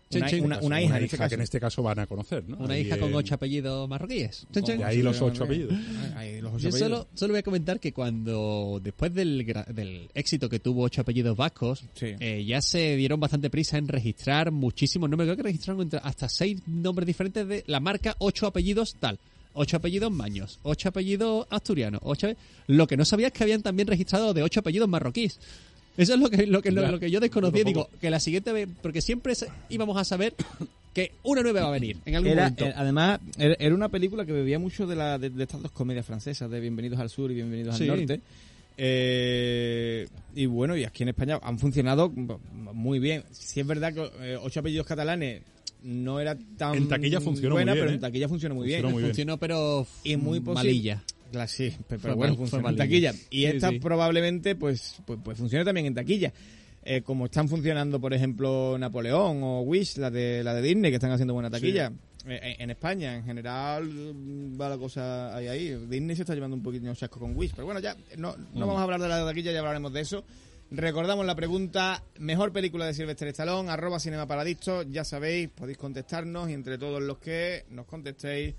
Una, 0.09 0.81
hija, 0.81 0.99
en 0.99 1.05
este 1.05 1.19
que 1.19 1.35
en 1.35 1.41
este 1.41 1.59
caso 1.59 1.83
van 1.83 1.99
a 1.99 2.07
conocer, 2.07 2.49
¿no? 2.49 2.59
Una 2.59 2.79
hija 2.79 2.97
con 2.97 3.13
ocho 3.15 3.35
apellidos 3.35 3.89
marroquíes. 3.89 4.47
Chin. 4.53 4.79
De 4.79 4.85
ahí 4.85 5.03
los 5.03 5.21
ocho 5.21 5.45
apellidos. 5.45 5.75
Ahí 6.15 6.41
los 6.41 6.53
ocho 6.55 6.63
Yo 6.63 6.69
apellidos. 6.69 6.79
solo, 6.79 7.09
solo 7.15 7.33
voy 7.33 7.41
a 7.41 7.43
comentar 7.43 7.81
que 7.81 7.93
cuando, 7.93 8.81
después 8.83 9.13
del, 9.13 9.45
del 9.75 10.09
éxito 10.15 10.49
que 10.49 10.61
tuvo 10.61 10.83
Ocho 10.85 11.01
Apellidos 11.01 11.37
Vascos, 11.37 11.85
Sí. 11.95 12.15
eh, 12.21 12.45
ya 12.47 12.63
se 12.63 12.95
dieron 12.97 13.19
bastante 13.19 13.51
prisa 13.51 13.79
en 13.79 13.89
registrar 13.89 14.53
muchísimos 14.53 15.11
nombres. 15.11 15.27
Creo 15.27 15.37
que 15.37 15.43
registraron 15.43 15.89
hasta 16.03 16.29
seis 16.29 16.63
nombres 16.67 17.07
diferentes 17.07 17.47
de 17.49 17.65
la 17.67 17.81
marca 17.81 18.15
Ocho 18.19 18.47
Apellidos 18.47 18.95
tal. 19.01 19.19
Ocho 19.59 19.79
apellidos 19.79 20.13
maños, 20.13 20.59
ocho 20.65 20.91
apellidos 20.91 21.47
asturianos, 21.49 22.03
ocho... 22.05 22.29
Lo 22.67 22.87
que 22.87 22.99
no 22.99 23.07
sabía 23.07 23.29
es 23.29 23.33
que 23.33 23.43
habían 23.43 23.63
también 23.63 23.89
registrado 23.89 24.35
de 24.35 24.43
ocho 24.43 24.61
apellidos 24.61 24.87
marroquíes. 24.87 25.41
Eso 25.97 26.15
es 26.15 26.21
lo 26.21 26.29
que, 26.31 26.47
lo 26.47 26.61
que, 26.63 26.71
lo, 26.71 26.99
que 27.01 27.11
yo 27.11 27.21
desconocía. 27.21 27.65
Digo, 27.65 27.89
que 28.01 28.11
la 28.11 28.21
siguiente 28.21 28.53
vez, 28.53 28.69
porque 28.83 29.01
siempre 29.01 29.33
íbamos 29.71 29.97
a 29.97 30.05
saber 30.05 30.35
que 30.93 31.13
una 31.23 31.43
nueva 31.43 31.63
va 31.63 31.69
a 31.69 31.73
venir 31.73 31.97
en 32.05 32.17
algún 32.17 32.33
Era, 32.33 32.43
momento. 32.45 32.65
eh, 32.67 32.73
además, 32.77 33.21
era 33.39 33.75
una 33.75 33.89
película 33.89 34.25
que 34.27 34.33
bebía 34.33 34.59
mucho 34.59 34.87
de, 34.87 34.97
la, 34.97 35.19
de, 35.19 35.31
de 35.31 35.43
estas 35.43 35.63
dos 35.63 35.73
comedias 35.73 36.05
francesas, 36.07 36.51
de 36.51 36.61
Bienvenidos 36.61 36.99
al 37.01 37.11
Sur 37.11 37.31
y 37.31 37.35
Bienvenidos 37.35 37.77
Sí. 37.77 37.89
al 37.89 37.97
Norte. 37.99 38.21
Eh, 38.79 40.07
y 40.35 40.47
bueno, 40.47 40.77
y 40.77 40.85
aquí 40.85 41.03
en 41.03 41.11
España 41.11 41.39
han 41.43 41.59
funcionado 41.59 42.11
muy 42.11 42.99
bien. 42.99 43.25
Si 43.33 43.61
es 43.61 43.67
verdad 43.67 43.93
que 43.95 44.11
eh, 44.21 44.39
ocho 44.41 44.61
apellidos 44.61 44.87
catalanes 44.87 45.43
no 45.83 46.21
era 46.21 46.37
tan 46.57 46.75
En 46.75 46.89
taquilla 46.89 47.21
funcionó 47.21 47.55
buena, 47.55 47.73
muy 47.73 47.77
bien, 47.77 47.83
pero 47.85 47.91
¿eh? 47.93 47.95
en 47.95 48.01
taquilla 48.01 48.29
funcionó 48.29 48.55
muy 48.55 48.65
Funcionó 48.67 48.83
bien. 48.89 48.93
muy 48.95 49.03
bien. 49.03 49.11
Funcionó, 49.13 49.37
pero 49.39 49.87
Y 50.05 50.17
muy 50.17 50.41
posible- 50.41 50.55
malilla. 50.71 51.03
Claro, 51.33 51.49
sí, 51.49 51.71
pe- 51.89 51.99
pero, 51.99 52.17
bueno, 52.17 52.37
funcionó 52.37 52.69
en 52.71 52.77
taquilla. 52.77 53.13
Y 53.31 53.41
Sí, 53.43 53.47
esta 53.47 53.71
sí. 53.71 53.79
probablemente 53.81 54.55
pues, 54.55 54.97
pues, 55.07 55.19
pues 55.25 55.39
funcione 55.39 55.65
también 55.65 55.87
en 55.87 55.95
taquilla. 55.95 56.33
Eh, 56.89 57.03
como 57.03 57.25
están 57.25 57.49
funcionando, 57.49 58.01
por 58.01 58.15
ejemplo, 58.15 58.77
Napoleón 58.79 59.41
o 59.43 59.61
Wish, 59.63 59.97
la 59.97 60.09
de, 60.11 60.45
la 60.45 60.55
de 60.55 60.63
Disney, 60.63 60.91
que 60.93 60.97
están 60.97 61.11
haciendo 61.11 61.35
buena 61.35 61.51
taquilla. 61.51 61.93
Eh, 62.29 62.57
en, 62.61 62.71
España, 62.71 63.15
en 63.17 63.25
general, 63.25 63.85
mm, 63.89 64.61
va 64.61 64.69
la 64.69 64.79
cosa 64.79 65.35
ahí, 65.37 65.49
ahí. 65.49 65.75
Disney 65.89 66.15
se 66.15 66.23
está 66.23 66.35
llevando 66.35 66.57
un 66.57 66.63
poquito 66.63 66.93
chasco 66.95 67.19
con 67.19 67.37
Wish. 67.37 67.53
Pero 67.55 67.65
bueno, 67.67 67.81
ya 67.81 67.97
no, 68.17 68.37
no 68.37 68.45
Mm. 68.55 68.61
vamos 68.61 68.79
a 68.79 68.83
hablar 68.85 69.01
de 69.01 69.09
la 69.09 69.25
taquilla, 69.25 69.51
ya 69.53 69.59
hablaremos 69.61 69.93
de 69.93 70.01
eso. 70.01 70.25
Recordamos 70.71 71.25
la 71.27 71.35
pregunta, 71.37 72.03
mejor 72.19 72.53
película 72.53 72.87
de 72.87 72.95
Sylvester 72.95 73.29
Stallone, 73.29 73.71
arroba 73.71 74.01
Cinema 74.01 74.27
Paradicto, 74.27 74.83
ya 74.83 75.05
sabéis, 75.05 75.49
podéis 75.49 75.79
contestarnos 75.79 76.51
y 76.51 76.55
entre 76.55 76.77
todos 76.79 77.01
los 77.03 77.19
que 77.19 77.65
nos 77.71 77.87
contestéis, 77.87 78.55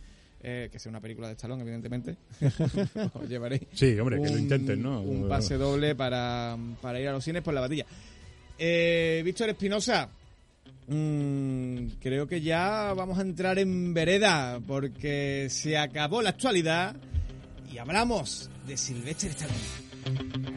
eh, 0.50 0.70
que 0.72 0.80
sea 0.80 0.90
una 0.90 1.02
película 1.02 1.28
de 1.28 1.34
Stallone, 1.34 1.62
evidentemente, 1.64 2.16
os 3.14 3.28
llevaréis 3.28 3.64
Sí, 3.74 4.00
hombre, 4.00 4.16
que 4.22 4.28
lo 4.30 4.34
un- 4.36 4.40
intenten, 4.40 4.82
¿no? 4.82 5.02
Un 5.02 5.28
pase 5.28 5.58
doble 5.58 5.94
para, 5.94 6.56
para 6.82 7.02
ir 7.02 7.08
a 7.10 7.12
los 7.12 7.24
cines 7.24 7.42
por 7.42 7.54
la 7.54 7.60
batilla. 7.62 7.86
Eh, 8.58 9.22
Víctor 9.26 9.50
Espinosa, 9.50 10.08
mm, 10.88 11.88
creo 12.00 12.28
que 12.28 12.40
ya 12.42 12.94
vamos 12.96 13.20
a 13.20 13.24
entrar 13.24 13.60
en 13.60 13.94
vereda 13.94 14.60
porque 14.66 15.48
se 15.50 15.78
acabó 15.78 16.22
la 16.22 16.30
actualidad 16.30 16.96
y 17.72 17.78
hablamos 17.78 18.50
de 18.66 18.78
Sylvester 18.78 19.32
Stallone. 19.32 20.57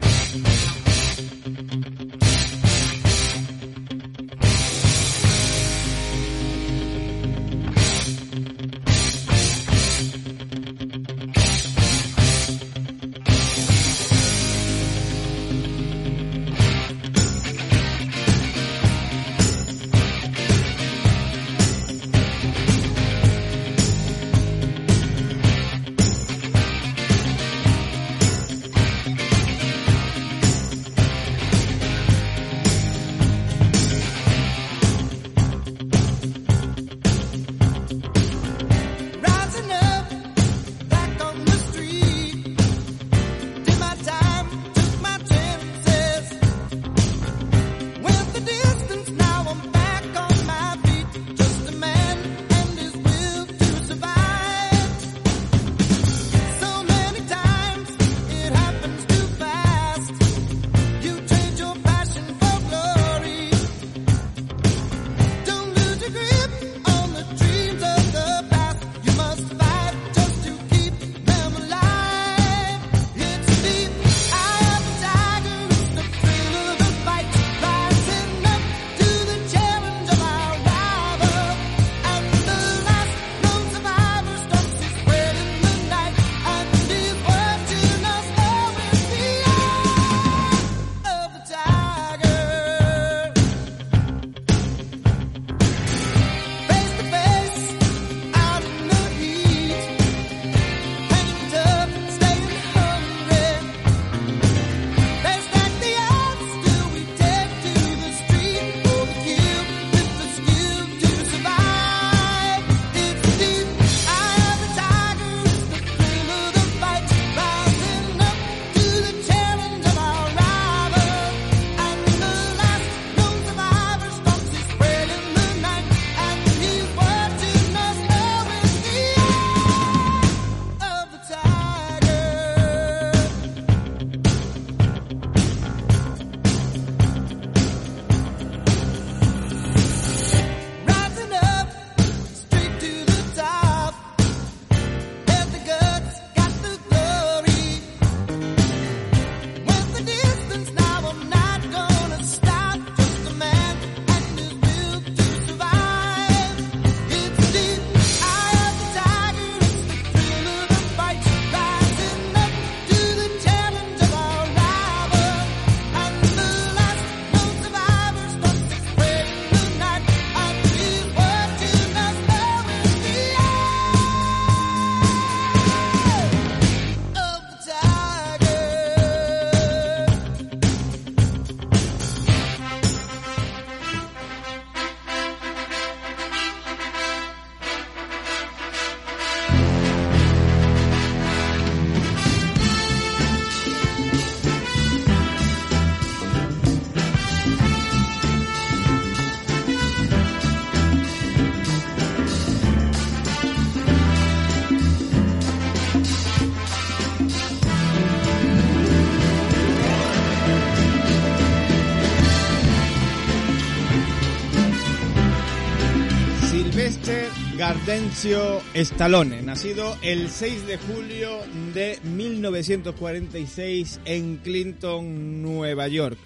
Ardenzio 217.91 218.61
Stallone, 218.73 219.41
nacido 219.41 219.97
el 220.01 220.29
6 220.29 220.65
de 220.65 220.77
julio 220.77 221.39
de 221.73 221.99
1946 222.03 223.99
en 224.05 224.37
Clinton, 224.37 225.41
Nueva 225.41 225.89
York. 225.89 226.17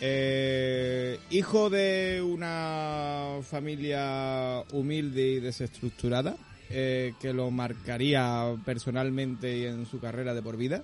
Eh, 0.00 1.18
hijo 1.28 1.68
de 1.68 2.22
una 2.26 3.40
familia 3.42 4.62
humilde 4.72 5.32
y 5.32 5.40
desestructurada, 5.40 6.34
eh, 6.70 7.12
que 7.20 7.34
lo 7.34 7.50
marcaría 7.50 8.54
personalmente 8.64 9.54
y 9.54 9.64
en 9.66 9.84
su 9.84 10.00
carrera 10.00 10.32
de 10.32 10.40
por 10.40 10.56
vida. 10.56 10.82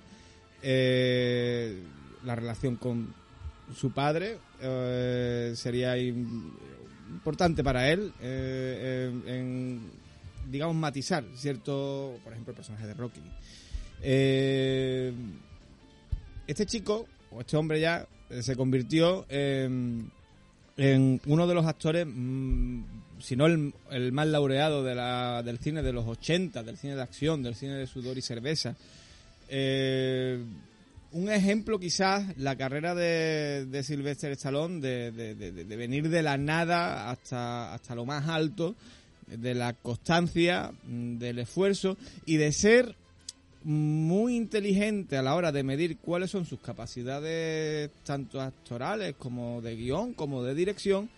Eh, 0.61 1.75
la 2.23 2.35
relación 2.35 2.75
con 2.75 3.15
su 3.75 3.89
padre 3.89 4.37
sería 5.55 5.97
im- 5.97 6.51
importante 7.09 7.63
para 7.63 7.91
él 7.91 8.13
en, 8.21 10.02
digamos 10.49 10.75
matizar 10.75 11.23
cierto 11.35 12.17
por 12.23 12.33
ejemplo 12.33 12.51
el 12.51 12.55
personaje 12.57 12.87
de 12.87 12.93
Rocky. 12.93 13.21
Eh, 14.01 15.13
este 16.47 16.65
chico 16.65 17.07
o 17.31 17.41
este 17.41 17.55
hombre 17.57 17.79
ya 17.79 18.05
eh, 18.29 18.43
se 18.43 18.55
convirtió 18.55 19.25
en, 19.29 20.11
en 20.77 21.21
uno 21.25 21.47
de 21.47 21.53
los 21.55 21.65
actores 21.65 22.05
mm, 22.09 22.83
si 23.19 23.35
no 23.37 23.45
el, 23.45 24.11
más 24.11 24.27
laureado 24.27 24.83
de 24.83 24.95
la, 24.95 25.41
del 25.43 25.59
cine 25.59 25.81
de 25.81 25.93
los 25.93 26.05
80 26.05 26.63
del 26.63 26.77
cine 26.77 26.95
de 26.95 27.01
acción 27.01 27.41
del 27.43 27.55
cine 27.55 27.73
de 27.75 27.87
sudor 27.87 28.17
y 28.17 28.21
cerveza. 28.21 28.75
Eh, 29.49 30.43
un 31.13 31.29
ejemplo 31.29 31.79
quizás 31.79 32.35
la 32.37 32.55
carrera 32.57 32.95
de, 32.95 33.67
de 33.67 33.83
Sylvester 33.83 34.31
Stallone 34.31 34.81
de- 34.81 35.11
de 35.11 35.75
venir 35.77 36.09
de 36.09 36.23
la 36.23 36.37
nada 36.37 37.09
hasta, 37.11 37.73
hasta 37.73 37.93
lo 37.95 38.03
más 38.03 38.27
alto 38.27 38.75
de 39.27 39.55
la 39.55 39.73
constancia 39.73 40.71
mm, 40.83 41.17
del 41.17 41.39
esfuerzo 41.39 41.97
y 42.25 42.37
de 42.37 42.51
ser 42.51 42.95
muy 43.63 44.35
inteligente 44.35 45.17
a 45.17 45.21
la 45.21 45.35
hora 45.35 45.51
de 45.51 45.63
medir 45.63 45.97
cuáles 45.97 46.31
son 46.31 46.45
sus 46.45 46.59
capacidades 46.59 47.91
tanto 48.03 48.41
actorales 48.41 49.15
como 49.17 49.61
de 49.61 49.75
guion 49.77 50.13
como 50.13 50.43
de 50.43 50.53
dirección 50.53 51.09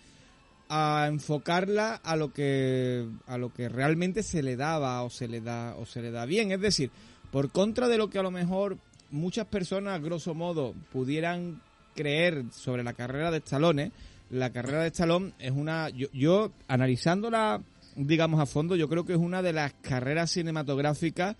a 0.68 1.06
enfocarla 1.08 1.94
a 1.94 2.16
lo 2.16 2.32
que 2.32 3.06
a 3.26 3.38
lo 3.38 3.52
que 3.52 3.68
realmente 3.68 4.22
se 4.22 4.42
le 4.42 4.56
daba 4.56 5.02
o 5.02 5.10
se 5.10 5.28
le 5.28 5.40
da 5.40 5.74
o 5.76 5.86
se 5.86 6.02
le 6.02 6.10
da 6.10 6.24
bien. 6.24 6.52
Es 6.52 6.60
decir 6.60 6.90
por 7.30 7.50
contra 7.50 7.88
de 7.88 7.98
lo 7.98 8.10
que 8.10 8.18
a 8.18 8.22
lo 8.22 8.30
mejor 8.30 8.78
muchas 9.10 9.46
personas 9.46 10.02
grosso 10.02 10.34
modo 10.34 10.74
pudieran 10.92 11.60
creer 11.94 12.44
sobre 12.52 12.84
la 12.84 12.92
carrera 12.92 13.30
de 13.30 13.38
Stallone 13.38 13.92
la 14.30 14.50
carrera 14.50 14.82
de 14.82 14.88
Stallone 14.88 15.32
es 15.38 15.52
una 15.52 15.88
yo, 15.90 16.08
yo 16.12 16.52
analizándola 16.68 17.62
digamos 17.96 18.40
a 18.40 18.46
fondo 18.46 18.76
yo 18.76 18.88
creo 18.88 19.04
que 19.04 19.14
es 19.14 19.18
una 19.18 19.42
de 19.42 19.52
las 19.52 19.72
carreras 19.82 20.30
cinematográficas 20.30 21.36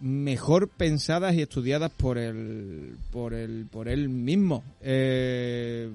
mejor 0.00 0.68
pensadas 0.68 1.34
y 1.34 1.42
estudiadas 1.42 1.90
por 1.90 2.18
el 2.18 2.96
por 3.10 3.34
el 3.34 3.66
por 3.66 3.88
él 3.88 4.08
mismo 4.08 4.62
eh, 4.80 5.90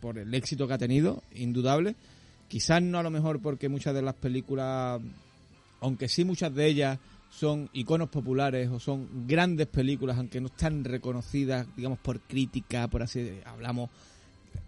por 0.00 0.18
el 0.18 0.32
éxito 0.34 0.66
que 0.66 0.74
ha 0.74 0.78
tenido 0.78 1.22
indudable. 1.34 1.94
Quizás 2.48 2.82
no 2.82 2.98
a 2.98 3.02
lo 3.02 3.10
mejor 3.10 3.40
porque 3.40 3.68
muchas 3.68 3.94
de 3.94 4.02
las 4.02 4.14
películas 4.14 5.00
aunque 5.80 6.08
sí 6.08 6.24
muchas 6.24 6.54
de 6.54 6.66
ellas 6.66 6.98
son 7.30 7.68
iconos 7.72 8.08
populares 8.08 8.68
o 8.70 8.80
son 8.80 9.26
grandes 9.26 9.68
películas 9.68 10.18
aunque 10.18 10.40
no 10.40 10.48
están 10.48 10.84
reconocidas 10.84 11.66
digamos 11.76 11.98
por 11.98 12.20
crítica 12.20 12.88
por 12.88 13.02
así 13.02 13.40
hablamos 13.44 13.90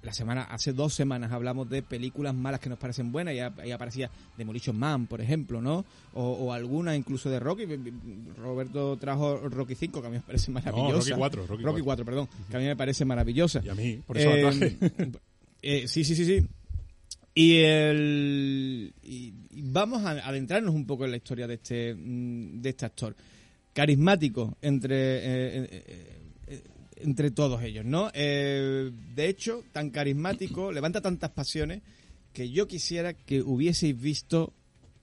la 0.03 0.13
semana 0.13 0.43
hace 0.43 0.73
dos 0.73 0.95
semanas 0.95 1.31
hablamos 1.33 1.71
de 1.71 1.83
películas 1.83 2.35
malas 2.35 2.59
que 2.61 2.69
nos 2.69 2.79
parecen 2.79 3.13
buenas 3.13 3.35
y 3.35 3.39
ahí 3.39 3.71
aparecía 3.71 4.11
Demolition 4.37 4.77
Man 4.77 5.07
por 5.07 5.21
ejemplo 5.21 5.61
no 5.63 5.85
o, 6.15 6.23
o 6.33 6.53
alguna 6.53 6.97
incluso 6.97 7.31
de 7.31 7.39
Rocky 7.39 7.67
Roberto 8.37 8.97
trajo 8.97 9.37
Rocky 9.49 9.75
5 9.77 10.01
que 10.01 10.07
a 10.07 10.11
mí 10.11 10.17
me 10.17 10.23
parece 10.23 10.51
maravillosa 10.51 11.11
Rocky 11.11 11.19
4, 11.19 11.47
Rocky 11.47 11.63
4. 11.63 11.85
4 11.85 12.05
perdón 12.05 12.29
que 12.51 12.57
a 12.57 12.59
mí 12.61 12.67
me 12.67 12.77
parece 12.77 13.05
maravillosa 13.05 13.63
Y 13.65 13.69
a 13.69 13.75
mí, 13.75 14.01
por 14.07 14.19
eso 14.19 14.31
la 14.31 14.37
Eh, 14.37 14.41
traje. 14.43 14.79
eh, 15.63 15.89
sí, 15.89 16.03
sí, 16.05 16.17
sí, 16.17 16.25
sí. 16.25 16.47
Y, 17.35 17.59
el, 17.63 18.93
y, 19.03 19.33
y 19.53 19.63
vamos 19.63 20.05
a 20.05 20.11
adentrarnos 20.11 20.75
un 20.75 20.85
poco 20.87 21.05
en 21.07 21.13
la 21.13 21.17
historia 21.17 21.47
de 21.47 21.55
este, 21.55 21.95
mm, 21.95 22.61
de 22.61 22.69
este 22.69 22.85
actor. 22.85 23.17
Carismático 23.73 24.59
entre, 24.61 24.95
eh, 25.17 25.69
eh, 25.71 26.19
entre 27.03 27.31
todos 27.31 27.63
ellos, 27.63 27.85
¿no? 27.85 28.11
Eh, 28.15 28.91
de 29.15 29.29
hecho, 29.29 29.63
tan 29.73 29.91
carismático, 29.91 30.73
levanta 30.73 31.01
tantas 31.01 31.31
pasiones, 31.31 31.83
que 32.33 32.51
yo 32.51 32.67
quisiera 32.67 33.13
que 33.13 33.43
hubieseis 33.43 34.01
visto 34.01 34.53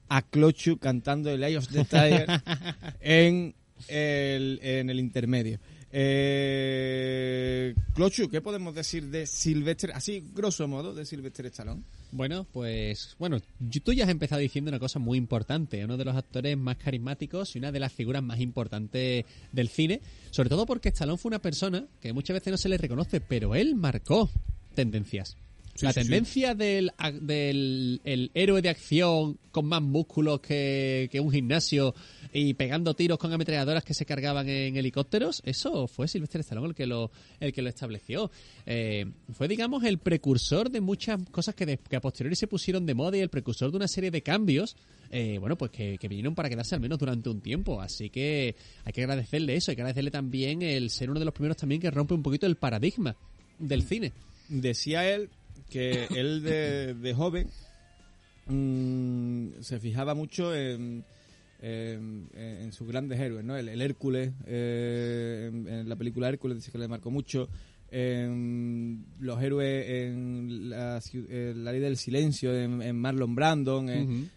a 0.07 0.21
Clochu 0.23 0.77
cantando 0.77 1.29
el 1.29 1.43
Eye 1.43 1.57
of 1.57 1.67
the 1.67 1.85
Tiger 1.85 2.27
en 3.01 3.53
el, 3.87 4.59
en 4.63 4.89
el 4.89 4.99
intermedio. 4.99 5.59
Eh, 5.91 7.73
Clochu, 7.93 8.29
¿qué 8.29 8.41
podemos 8.41 8.75
decir 8.75 9.05
de 9.07 9.25
Sylvester, 9.25 9.91
así 9.93 10.23
grosso 10.33 10.67
modo, 10.67 10.93
de 10.93 11.05
Sylvester 11.05 11.45
Stallone? 11.47 11.83
Bueno, 12.11 12.45
pues 12.51 13.15
bueno, 13.19 13.39
tú 13.83 13.93
ya 13.93 14.05
has 14.05 14.09
empezado 14.09 14.41
diciendo 14.41 14.69
una 14.69 14.79
cosa 14.79 14.97
muy 14.97 15.17
importante, 15.17 15.85
uno 15.85 15.95
de 15.95 16.05
los 16.05 16.15
actores 16.15 16.57
más 16.57 16.77
carismáticos 16.77 17.55
y 17.55 17.59
una 17.59 17.71
de 17.71 17.79
las 17.79 17.93
figuras 17.93 18.23
más 18.23 18.39
importantes 18.39 19.25
del 19.51 19.69
cine, 19.69 20.01
sobre 20.31 20.49
todo 20.49 20.65
porque 20.65 20.89
Stallone 20.89 21.19
fue 21.19 21.29
una 21.29 21.39
persona 21.39 21.85
que 22.01 22.11
muchas 22.11 22.33
veces 22.33 22.51
no 22.51 22.57
se 22.57 22.69
le 22.69 22.77
reconoce, 22.77 23.21
pero 23.21 23.53
él 23.53 23.75
marcó 23.75 24.29
tendencias. 24.73 25.37
La 25.81 25.93
sí, 25.93 25.99
tendencia 26.01 26.55
del, 26.55 26.91
del 27.21 28.01
el 28.03 28.31
héroe 28.33 28.61
de 28.61 28.69
acción 28.69 29.37
con 29.51 29.65
más 29.65 29.81
músculos 29.81 30.39
que, 30.41 31.09
que 31.11 31.19
un 31.19 31.31
gimnasio 31.31 31.95
y 32.31 32.53
pegando 32.53 32.93
tiros 32.93 33.17
con 33.17 33.33
ametralladoras 33.33 33.83
que 33.83 33.93
se 33.95 34.05
cargaban 34.05 34.47
en 34.47 34.77
helicópteros, 34.77 35.41
eso 35.45 35.87
fue 35.87 36.07
Sylvester 36.07 36.41
Stallone 36.41 36.67
el 36.69 36.75
que 36.75 36.85
lo, 36.85 37.11
el 37.39 37.51
que 37.51 37.61
lo 37.63 37.69
estableció. 37.69 38.29
Eh, 38.67 39.05
fue, 39.33 39.47
digamos, 39.47 39.83
el 39.83 39.97
precursor 39.97 40.69
de 40.69 40.81
muchas 40.81 41.19
cosas 41.31 41.55
que, 41.55 41.65
de- 41.65 41.77
que 41.77 41.95
a 41.95 42.01
posteriori 42.01 42.35
se 42.35 42.45
pusieron 42.47 42.85
de 42.85 42.93
moda 42.93 43.17
y 43.17 43.21
el 43.21 43.29
precursor 43.29 43.71
de 43.71 43.77
una 43.77 43.87
serie 43.87 44.11
de 44.11 44.21
cambios, 44.21 44.75
eh, 45.09 45.37
bueno, 45.39 45.57
pues 45.57 45.71
que, 45.71 45.97
que 45.97 46.07
vinieron 46.07 46.35
para 46.35 46.49
quedarse 46.49 46.75
al 46.75 46.81
menos 46.81 46.99
durante 46.99 47.29
un 47.29 47.41
tiempo. 47.41 47.81
Así 47.81 48.11
que 48.11 48.55
hay 48.85 48.93
que 48.93 49.01
agradecerle 49.01 49.55
eso, 49.55 49.71
hay 49.71 49.75
que 49.75 49.81
agradecerle 49.81 50.11
también 50.11 50.61
el 50.61 50.91
ser 50.91 51.09
uno 51.09 51.17
de 51.19 51.25
los 51.25 51.33
primeros 51.33 51.57
también 51.57 51.81
que 51.81 51.89
rompe 51.89 52.13
un 52.13 52.21
poquito 52.21 52.45
el 52.45 52.57
paradigma 52.57 53.15
del 53.57 53.81
cine. 53.81 54.13
Decía 54.49 55.09
él 55.09 55.29
que 55.69 56.05
él 56.15 56.41
de, 56.43 56.93
de 56.93 57.13
joven 57.13 57.47
mm, 58.47 59.61
se 59.61 59.79
fijaba 59.79 60.13
mucho 60.15 60.55
en, 60.55 61.03
en, 61.61 62.29
en 62.33 62.71
sus 62.71 62.87
grandes 62.87 63.19
héroes, 63.19 63.43
¿no? 63.45 63.57
El, 63.57 63.69
el 63.69 63.81
Hércules, 63.81 64.31
eh, 64.47 65.49
en, 65.51 65.67
en 65.67 65.89
la 65.89 65.95
película 65.95 66.29
Hércules 66.29 66.57
dice 66.57 66.71
que 66.71 66.77
le 66.77 66.87
marcó 66.87 67.11
mucho. 67.11 67.49
en 67.91 69.03
los 69.19 69.41
héroes 69.41 69.85
en 69.89 70.69
la, 70.69 71.01
la 71.55 71.71
ley 71.71 71.81
del 71.81 71.97
silencio, 71.97 72.55
en, 72.55 72.81
en 72.81 72.95
Marlon 72.95 73.33
Brandon. 73.35 73.89
eh, 73.89 74.27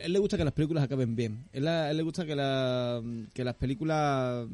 él 0.00 0.12
le 0.12 0.18
gusta 0.18 0.36
que 0.36 0.44
las 0.44 0.52
películas 0.52 0.84
acaben 0.84 1.16
bien. 1.16 1.44
Él, 1.52 1.66
a 1.66 1.90
él 1.90 1.96
le 1.96 2.02
gusta 2.02 2.24
que, 2.26 2.36
la, 2.36 3.02
que 3.32 3.44
las 3.44 3.54
películas. 3.54 4.46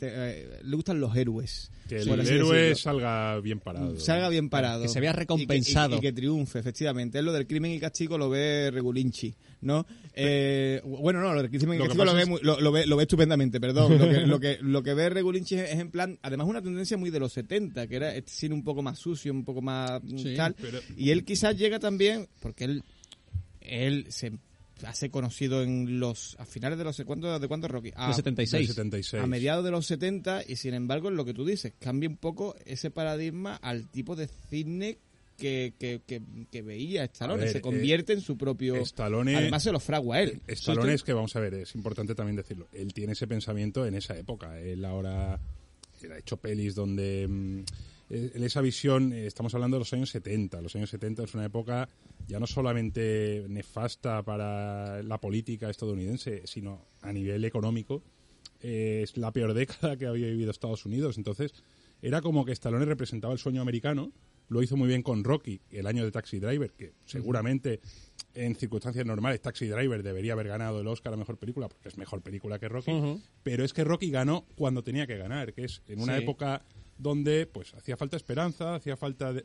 Te- 0.00 0.10
eh, 0.12 0.60
le 0.64 0.76
gustan 0.76 0.98
los 1.00 1.14
héroes. 1.16 1.70
Que 1.88 1.96
el 1.98 2.08
héroe 2.08 2.56
decirlo. 2.58 2.76
salga 2.76 3.38
bien 3.40 3.60
parado. 3.60 3.98
Salga 4.00 4.28
bien 4.28 4.48
parado. 4.48 4.82
Que 4.82 4.88
se 4.88 4.98
vea 5.00 5.12
recompensado. 5.12 5.96
Y 5.96 6.00
que, 6.00 6.06
y 6.08 6.10
que 6.10 6.12
triunfe, 6.16 6.58
efectivamente. 6.58 7.18
Él 7.18 7.24
lo 7.26 7.32
del 7.32 7.46
crimen 7.46 7.70
y 7.72 7.78
castigo 7.80 8.16
lo 8.18 8.28
ve 8.30 8.70
Regulinchi, 8.72 9.34
¿no? 9.62 9.86
Eh, 10.14 10.80
bueno, 10.84 11.20
no, 11.20 11.32
lo 11.34 11.42
del 11.42 11.50
crimen 11.50 11.78
y 11.78 11.82
castigo 11.82 12.04
lo 12.04 12.14
ve, 12.14 12.22
es- 12.22 12.28
muy- 12.28 12.40
lo, 12.42 12.60
lo 12.60 12.72
ve, 12.72 12.86
lo 12.86 12.96
ve 12.96 13.02
estupendamente, 13.04 13.60
perdón. 13.60 13.98
Lo 13.98 14.08
que, 14.08 14.20
lo 14.26 14.40
que, 14.40 14.58
lo 14.60 14.82
que 14.82 14.94
ve 14.94 15.08
Regulinchi 15.10 15.54
es, 15.56 15.70
es 15.70 15.78
en 15.78 15.90
plan, 15.90 16.18
además 16.22 16.46
una 16.48 16.62
tendencia 16.62 16.96
muy 16.96 17.10
de 17.10 17.20
los 17.20 17.32
70, 17.32 17.86
que 17.86 17.96
era 17.96 18.14
este 18.14 18.30
cine 18.32 18.54
un 18.54 18.64
poco 18.64 18.82
más 18.82 18.98
sucio, 18.98 19.32
un 19.32 19.44
poco 19.44 19.60
más 19.62 20.02
mm, 20.02 20.18
Sí, 20.18 20.34
tal. 20.36 20.54
pero- 20.60 20.80
Y 20.96 21.10
él 21.10 21.24
quizás 21.24 21.56
llega 21.56 21.78
también, 21.78 22.28
porque 22.40 22.64
él, 22.64 22.82
él 23.60 24.06
se 24.08 24.32
hace 24.84 25.10
conocido 25.10 25.62
en 25.62 26.00
los, 26.00 26.36
a 26.38 26.44
finales 26.46 26.78
de 26.78 26.84
los, 26.84 27.00
¿cuándo, 27.04 27.38
de 27.38 27.48
cuándo 27.48 27.68
Rocky? 27.68 27.92
A- 27.96 28.08
De 28.08 28.14
76. 28.14 28.60
Del 28.60 28.68
76. 28.76 29.22
a 29.22 29.26
mediados 29.26 29.64
de 29.64 29.70
los 29.70 29.86
70 29.86 30.42
y 30.48 30.56
sin 30.56 30.74
embargo 30.74 31.08
es 31.08 31.14
lo 31.14 31.24
que 31.24 31.34
tú 31.34 31.44
dices, 31.44 31.72
cambia 31.78 32.08
un 32.08 32.16
poco 32.16 32.54
ese 32.64 32.90
paradigma 32.90 33.56
al 33.56 33.88
tipo 33.88 34.16
de 34.16 34.28
cine 34.48 34.98
que, 35.36 35.72
que, 35.78 36.02
que, 36.06 36.20
que 36.50 36.60
veía 36.62 37.04
Stallone, 37.04 37.44
ver, 37.44 37.52
se 37.52 37.60
convierte 37.62 38.12
en 38.12 38.20
su 38.20 38.36
propio... 38.36 38.74
Stallone- 38.76 39.36
Además 39.36 39.62
se 39.62 39.72
lo 39.72 39.80
fragua 39.80 40.20
él. 40.20 40.40
Stallone 40.46 40.92
es 40.92 41.02
que, 41.02 41.14
vamos 41.14 41.34
a 41.34 41.40
ver, 41.40 41.54
es 41.54 41.74
importante 41.74 42.14
también 42.14 42.36
decirlo. 42.36 42.68
Él 42.72 42.92
tiene 42.92 43.14
ese 43.14 43.26
pensamiento 43.26 43.86
en 43.86 43.94
esa 43.94 44.18
época. 44.18 44.60
Él 44.60 44.84
ahora 44.84 45.40
él 46.02 46.12
ha 46.12 46.18
hecho 46.18 46.36
pelis 46.36 46.74
donde. 46.74 47.64
Eh, 48.10 48.32
en 48.34 48.42
esa 48.44 48.60
visión, 48.60 49.12
eh, 49.12 49.26
estamos 49.26 49.54
hablando 49.54 49.76
de 49.76 49.80
los 49.80 49.92
años 49.92 50.10
70. 50.10 50.60
Los 50.60 50.74
años 50.76 50.90
70 50.90 51.24
es 51.24 51.34
una 51.34 51.44
época 51.46 51.88
ya 52.26 52.38
no 52.38 52.46
solamente 52.46 53.46
nefasta 53.48 54.22
para 54.22 55.02
la 55.02 55.18
política 55.20 55.70
estadounidense, 55.70 56.42
sino 56.46 56.86
a 57.02 57.12
nivel 57.12 57.44
económico. 57.44 58.02
Eh, 58.62 59.00
es 59.04 59.16
la 59.16 59.32
peor 59.32 59.54
década 59.54 59.96
que 59.96 60.06
había 60.06 60.26
vivido 60.26 60.50
Estados 60.50 60.84
Unidos. 60.84 61.16
Entonces, 61.18 61.52
era 62.02 62.20
como 62.20 62.44
que 62.44 62.52
Stallone 62.52 62.84
representaba 62.84 63.32
el 63.32 63.38
sueño 63.38 63.62
americano. 63.62 64.12
Lo 64.48 64.62
hizo 64.62 64.76
muy 64.76 64.88
bien 64.88 65.02
con 65.02 65.22
Rocky, 65.22 65.60
el 65.70 65.86
año 65.86 66.04
de 66.04 66.10
Taxi 66.10 66.40
Driver, 66.40 66.72
que 66.72 66.92
seguramente 67.06 67.80
en 68.34 68.56
circunstancias 68.56 69.06
normales, 69.06 69.40
Taxi 69.40 69.66
Driver 69.68 70.02
debería 70.02 70.32
haber 70.32 70.48
ganado 70.48 70.80
el 70.80 70.86
Oscar 70.88 71.12
a 71.12 71.16
Mejor 71.16 71.36
Película, 71.38 71.68
porque 71.68 71.88
es 71.88 71.96
mejor 71.96 72.20
película 72.22 72.58
que 72.58 72.68
Rocky, 72.68 72.92
pero 73.44 73.64
es 73.64 73.72
que 73.72 73.84
Rocky 73.84 74.10
ganó 74.10 74.44
cuando 74.56 74.82
tenía 74.82 75.06
que 75.06 75.16
ganar, 75.16 75.52
que 75.52 75.64
es 75.64 75.82
en 75.86 76.00
una 76.00 76.16
Sí. 76.16 76.22
época 76.24 76.62
donde 77.00 77.46
pues 77.46 77.74
hacía 77.74 77.96
falta 77.96 78.16
esperanza, 78.16 78.74
hacía 78.74 78.96
falta 78.96 79.32
de- 79.32 79.44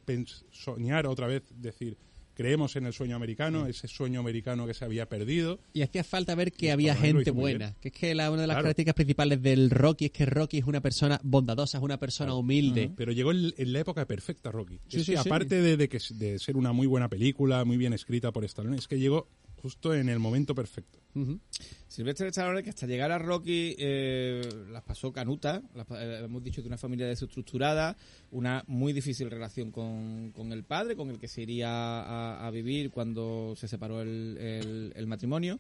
soñar 0.51 1.08
otra 1.08 1.28
vez, 1.28 1.43
decir, 1.56 1.97
creemos 2.34 2.76
en 2.76 2.86
el 2.86 2.91
sueño 2.91 3.16
americano, 3.16 3.66
ese 3.66 3.88
sueño 3.88 4.20
americano 4.20 4.68
que 4.68 4.74
se 4.74 4.84
había 4.84 5.08
perdido. 5.08 5.58
Y 5.74 5.84
hacía 5.84 6.03
falta 6.03 6.36
ver 6.36 6.51
que 6.51 6.66
Y 6.66 6.70
había 6.70 6.93
gente 6.93 7.32
buena. 7.32 7.74
Que 7.80 7.88
es 7.88 7.93
que 7.93 8.14
la, 8.14 8.30
una 8.30 8.41
de 8.41 8.47
las 8.47 8.56
Claro. 8.56 8.64
características 8.66 8.93
principales 8.95 9.41
del 9.41 9.70
Rocky 9.70 10.06
es 10.06 10.12
que 10.12 10.26
Rocky 10.26 10.58
es 10.58 10.66
una 10.66 10.82
persona 10.82 11.20
bondadosa, 11.24 11.78
es 11.78 11.84
una 11.84 11.97
persona 11.97 12.34
humilde. 12.34 12.91
Pero 12.97 13.14
llegó 13.14 13.32
en, 13.32 13.53
en 13.58 13.72
la 13.74 13.80
época 13.80 14.06
perfecta 14.06 14.51
Rocky. 14.51 14.80
Sí, 14.89 14.97
Es 14.99 15.06
sí, 15.06 15.12
que 15.14 15.18
aparte 15.20 15.62
de, 15.62 15.78
de 15.78 15.88
que, 15.88 15.99
de 16.16 16.38
ser 16.39 16.58
una 16.58 16.74
muy 16.74 16.88
buena 16.88 17.08
película, 17.08 17.64
muy 17.64 17.78
bien 17.78 17.93
escrita 17.93 18.34
por 18.34 18.43
Stallone, 18.43 18.76
es 18.78 18.88
que 18.89 18.99
llegó 18.99 19.30
justo 19.66 19.95
en 19.95 20.09
el 20.09 20.20
momento 20.20 20.53
perfecto. 20.53 20.99
Silvestre 21.88 22.28
Stallone, 22.28 22.61
que 22.61 22.70
hasta 22.70 22.86
llegar 22.86 23.11
a 23.11 23.18
Rocky 23.18 23.76
eh, 23.80 24.41
las 24.72 24.84
pasó 24.84 25.11
canuta, 25.11 25.63
las 25.74 25.88
eh, 25.89 26.22
hemos 26.24 26.43
dicho 26.43 26.61
de 26.61 26.68
una 26.68 26.78
familia 26.78 27.07
desestructurada, 27.07 27.97
una 28.30 28.63
muy 28.68 28.93
difícil 28.93 29.32
relación 29.32 29.72
con, 29.72 30.32
con 30.36 30.51
el 30.51 30.63
padre, 30.66 30.95
con 30.95 31.09
el 31.09 31.18
que 31.18 31.28
se 31.28 31.41
iría 31.41 31.70
a, 31.72 32.45
a 32.45 32.51
vivir 32.51 32.91
cuando 32.91 33.55
se 33.57 33.68
separó 33.68 34.03
el- 34.03 34.93
el 34.95 35.07
matrimonio. 35.07 35.57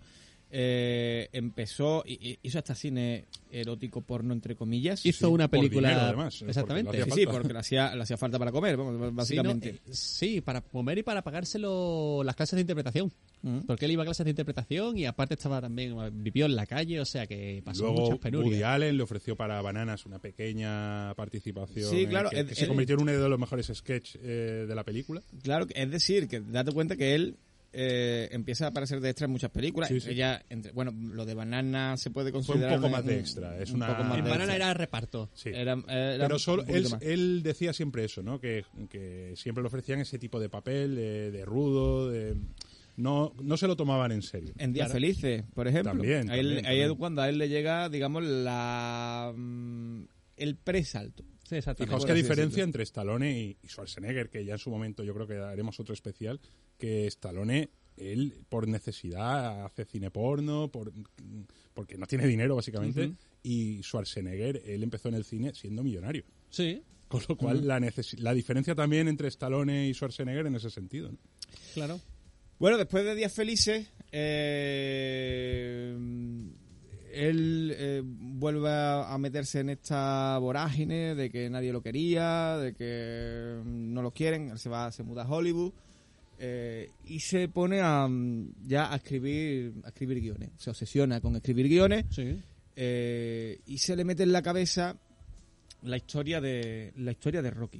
Eh, 0.51 1.27
empezó, 1.33 2.03
hizo 2.05 2.57
hasta 2.59 2.75
cine 2.75 3.25
erótico 3.51 4.01
porno, 4.01 4.33
entre 4.33 4.55
comillas. 4.55 5.05
Hizo 5.05 5.27
Sí, 5.27 5.33
una 5.33 5.47
por 5.47 5.59
película. 5.59 5.89
dinero, 5.89 6.07
además, 6.07 6.41
eh, 6.41 6.45
exactamente. 6.47 6.85
porque 6.87 6.99
lo 6.99 7.05
Sí, 7.05 7.11
hacía 7.11 7.21
sí, 7.21 7.25
falta. 7.25 7.39
porque 7.41 7.53
le 7.53 7.59
hacía, 7.59 7.95
le 7.95 8.03
hacía 8.03 8.17
falta 8.17 8.39
para 8.39 8.51
comer, 8.51 8.77
básicamente. 9.11 9.73
Sí, 9.73 9.79
no, 9.85 9.91
eh, 9.91 9.95
sí, 9.95 10.41
para 10.41 10.61
comer 10.61 10.97
y 10.99 11.03
para 11.03 11.21
pagárselo 11.23 12.21
las 12.23 12.35
clases 12.35 12.55
de 12.57 12.61
interpretación. 12.61 13.11
Mm. 13.41 13.59
Porque 13.67 13.85
él 13.85 13.91
iba 13.91 14.03
a 14.03 14.05
clases 14.05 14.23
de 14.23 14.29
interpretación 14.31 14.97
y 14.97 15.05
aparte 15.05 15.33
estaba 15.35 15.61
también, 15.61 15.95
vivió 16.23 16.45
en 16.45 16.55
la 16.55 16.65
calle, 16.65 16.99
o 16.99 17.05
sea 17.05 17.27
que 17.27 17.61
pasó 17.63 17.83
Luego 17.83 18.01
muchas 18.01 18.19
penurias. 18.19 18.51
Woody 18.53 18.63
Allen 18.63 18.97
le 18.97 19.03
ofreció 19.03 19.35
para 19.35 19.61
Bananas 19.61 20.05
una 20.05 20.19
pequeña 20.19 21.13
participación 21.15 21.89
Sí, 21.89 22.03
en 22.03 22.09
claro, 22.09 22.29
que, 22.29 22.39
él- 22.39 22.47
que 22.47 22.55
se 22.55 22.67
convirtió 22.67 22.95
en 22.95 23.01
uno 23.03 23.11
de 23.11 23.29
los 23.29 23.39
mejores 23.39 23.71
sketches 23.73 24.19
eh, 24.23 24.65
de 24.67 24.75
la 24.75 24.83
película. 24.83 25.21
Claro, 25.43 25.67
es 25.73 25.91
decir, 25.91 26.27
que 26.27 26.39
date 26.39 26.71
cuenta 26.71 26.95
que 26.95 27.13
él 27.15 27.35
eh, 27.77 28.29
empieza 28.31 28.65
a 28.65 28.67
aparecer 28.69 29.01
de 29.01 29.09
extra 29.09 29.25
en 29.25 29.31
muchas 29.31 29.51
películas. 29.51 29.89
Sí, 29.89 29.99
sí. 29.99 30.11
Ella, 30.11 30.43
entre, 30.49 30.71
bueno, 30.71 30.91
lo 30.93 31.25
de 31.25 31.33
Banana 31.33 31.97
se 31.97 32.09
puede 32.09 32.31
Fue 32.31 32.39
un 32.39 32.45
considerar 32.45 32.77
poco 32.77 32.89
más 32.89 33.05
de 33.05 33.19
extra. 33.19 33.57
Es 33.59 33.69
un 33.71 33.77
una, 33.77 33.87
poco 33.87 34.03
más 34.03 34.17
En 34.17 34.23
de 34.23 34.29
Banana 34.29 34.53
extra. 34.53 34.55
era 34.69 34.73
reparto. 34.73 35.29
Sí. 35.33 35.49
Era- 35.49 35.73
era 35.87 36.17
Pero 36.25 36.35
un 36.35 36.39
solo 36.39 36.63
él, 37.01 37.43
decía 37.43 37.73
siempre 37.73 38.05
eso, 38.05 38.23
¿no? 38.23 38.39
Que, 38.39 38.63
que 38.89 39.33
siempre 39.35 39.61
le 39.61 39.67
ofrecían 39.67 39.99
ese 39.99 40.17
tipo 40.17 40.39
de 40.39 40.47
papel, 40.49 40.95
de, 40.95 41.31
de 41.31 41.45
rudo, 41.45 42.09
de... 42.09 42.35
No, 42.97 43.33
no 43.43 43.57
se 43.57 43.67
lo 43.67 43.75
tomaban 43.75 44.13
en 44.13 44.21
serio. 44.21 44.53
En 44.57 44.71
Días 44.71 44.85
Claro. 44.87 44.93
Felices, 45.01 45.43
por 45.53 45.67
ejemplo. 45.67 45.91
También, 45.91 46.29
ahí, 46.29 46.39
también, 46.41 46.65
ahí 46.65 46.79
es 46.79 46.93
cuando 46.93 47.21
a 47.21 47.27
él 47.27 47.37
le 47.37 47.49
llega, 47.49 47.89
digamos, 47.89 48.23
la 48.23 49.33
mm, 49.35 50.03
el 50.37 50.55
presalto. 50.55 51.25
Sí, 51.47 51.55
exactamente. 51.57 51.85
Fijaos 51.91 52.05
qué 52.05 52.13
diferencia 52.13 52.63
entre 52.63 52.83
Stallone 52.83 53.39
y, 53.39 53.57
y 53.61 53.67
Schwarzenegger, 53.67 54.29
que 54.29 54.43
ya 54.43 54.53
en 54.53 54.59
su 54.59 54.69
momento 54.71 55.03
yo 55.03 55.13
creo 55.13 55.27
que 55.27 55.35
haremos 55.37 55.79
otro 55.79 55.93
especial, 55.93 56.39
que 56.77 57.05
Stallone, 57.07 57.69
él 57.97 58.33
por 58.49 58.67
necesidad 58.67 59.63
hace 59.63 59.85
cine 59.85 60.09
porno, 60.09 60.71
por, 60.71 60.91
porque 61.75 61.97
no 61.97 62.07
tiene 62.07 62.25
dinero 62.27 62.55
básicamente, 62.55 63.13
y 63.43 63.81
Schwarzenegger, 63.83 64.63
él 64.65 64.81
empezó 64.81 65.09
en 65.09 65.15
el 65.15 65.23
cine 65.23 65.53
siendo 65.53 65.83
millonario. 65.83 66.23
Sí, 66.49 66.81
Con 67.07 67.21
lo 67.29 67.37
cual 67.37 67.67
la, 67.67 67.79
necesi- 67.79 68.17
la 68.17 68.33
diferencia 68.33 68.73
también 68.73 69.07
entre 69.07 69.27
Stallone 69.27 69.87
y 69.87 69.93
Schwarzenegger 69.93 70.47
en 70.47 70.55
ese 70.55 70.71
sentido. 70.71 71.11
¿no? 71.11 71.17
claro. 71.75 72.01
Bueno, 72.57 72.77
después 72.77 73.03
de 73.03 73.15
Días 73.15 73.33
Felices, 73.33 73.85
eh, 74.11 75.93
él 77.15 77.73
eh, 77.75 78.01
vuelve 78.05 78.69
a 78.69 79.17
meterse 79.17 79.61
en 79.61 79.69
esta 79.69 80.37
vorágine 80.39 81.15
de 81.15 81.29
que 81.29 81.49
nadie 81.49 81.71
lo 81.71 81.81
quería, 81.81 82.57
de 82.57 82.73
que 82.73 83.61
no 83.65 84.01
lo 84.01 84.11
quieren, 84.11 84.49
él 84.49 84.59
se 84.59 84.69
va, 84.69 84.91
se 84.91 85.03
muda 85.03 85.23
a 85.23 85.29
Hollywood 85.29 85.71
eh, 86.37 86.89
y 87.07 87.19
se 87.21 87.47
pone 87.47 87.79
a, 87.81 88.07
mm, 88.07 88.67
ya 88.67 88.91
a 88.91 88.97
escribir, 88.97 89.73
a 89.83 89.87
escribir 89.87 90.19
guiones, 90.21 90.49
se 90.57 90.69
obsesiona 90.69 91.21
con 91.21 91.35
escribir 91.35 91.67
guiones 91.69 92.05
Sí. 92.09 92.37
eh, 92.75 93.59
y 93.67 93.77
se 93.77 93.95
le 93.95 94.03
mete 94.03 94.23
en 94.23 94.31
la 94.33 94.41
cabeza 94.41 94.95
la 95.83 95.97
historia 95.97 96.41
de 96.41 96.91
la 96.97 97.11
historia 97.11 97.41
de 97.41 97.51
Rocky. 97.51 97.79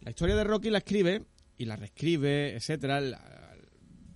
La 0.00 0.10
historia 0.10 0.34
de 0.36 0.44
Rocky 0.44 0.70
la 0.70 0.78
escribe 0.78 1.22
y 1.58 1.64
la 1.64 1.76
reescribe, 1.76 2.54
etcétera. 2.56 3.00
la- 3.00 3.41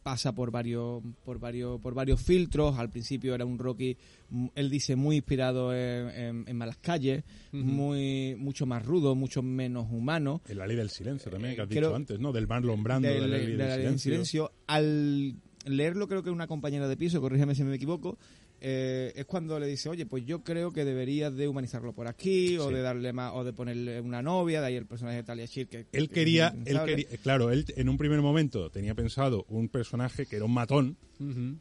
pasa 0.07 0.33
por 0.33 0.53
varios 0.53 1.03
por 1.25 1.41
varios 1.41 1.81
por 1.81 1.93
varios 1.93 2.23
filtros. 2.23 2.79
Al 2.79 2.91
principio 2.91 3.35
era 3.35 3.45
un 3.45 3.59
Rocky, 3.59 3.97
mm, 4.31 4.47
él 4.55 4.71
dice 4.71 4.95
muy 4.95 5.17
inspirado 5.17 5.75
en, 5.75 6.09
en- 6.11 6.45
en 6.47 6.57
Malas 6.57 6.77
Calles, 6.77 7.25
muy 7.51 8.37
mucho 8.39 8.67
más 8.67 8.87
rudo, 8.87 9.17
mucho 9.17 9.43
menos 9.43 9.89
humano. 9.91 10.43
En 10.49 10.59
la 10.59 10.67
ley 10.69 10.77
del 10.77 10.91
silencio 10.91 11.29
también, 11.29 11.57
que 11.57 11.63
has 11.63 11.69
creo- 11.69 11.89
dicho 11.89 11.97
antes, 11.97 12.21
¿no? 12.21 12.31
Del 12.33 12.47
Marlon 12.47 12.85
Brando, 12.85 13.09
de, 13.09 13.15
del- 13.15 13.23
la 13.31 13.37
ley 13.37 13.47
de 13.47 13.57
del 13.57 13.59
la 13.59 13.65
ley 13.77 13.85
del 13.87 13.99
silencio. 13.99 14.49
silencio. 14.49 14.53
Al 14.69 15.35
leerlo, 15.65 16.07
creo 16.07 16.23
que 16.23 16.31
una 16.31 16.47
compañera 16.47 16.87
de 16.87 16.97
piso, 16.97 17.21
corrígeme 17.21 17.57
si 17.57 17.65
me 17.65 17.75
equivoco, 17.75 18.17
eh, 18.61 19.13
es 19.15 19.27
cuando 19.27 19.59
le 19.61 19.67
dice, 19.67 19.89
oye, 19.89 20.07
pues 20.07 20.25
yo 20.25 20.43
creo 20.43 20.73
que 20.73 20.85
deberías 20.85 21.35
de 21.35 21.47
humanizarlo 21.47 21.93
por 21.93 22.09
aquí, 22.09 22.57
o 22.59 22.71
de 22.71 22.81
darle 22.81 23.13
más, 23.13 23.33
o 23.35 23.45
de 23.45 23.53
ponerle 23.53 24.01
una 24.01 24.23
novia, 24.23 24.61
de 24.61 24.69
ahí 24.69 24.77
el 24.77 24.87
personaje 24.87 25.19
de 25.19 25.23
Talia 25.25 25.47
Shire, 25.47 25.69
que 25.69 25.87
Él 25.93 26.09
que 26.09 26.15
quería, 26.15 26.55
él 26.65 26.81
quería, 26.85 27.07
claro, 27.23 27.51
él 27.51 27.67
en 27.77 27.89
un 27.89 27.99
primer 27.99 28.21
momento 28.23 28.71
tenía 28.71 28.95
pensado 28.95 29.45
un 29.49 29.69
personaje 29.69 30.27
que 30.27 30.37
era 30.37 30.45
un 30.45 30.55
matón 30.55 30.97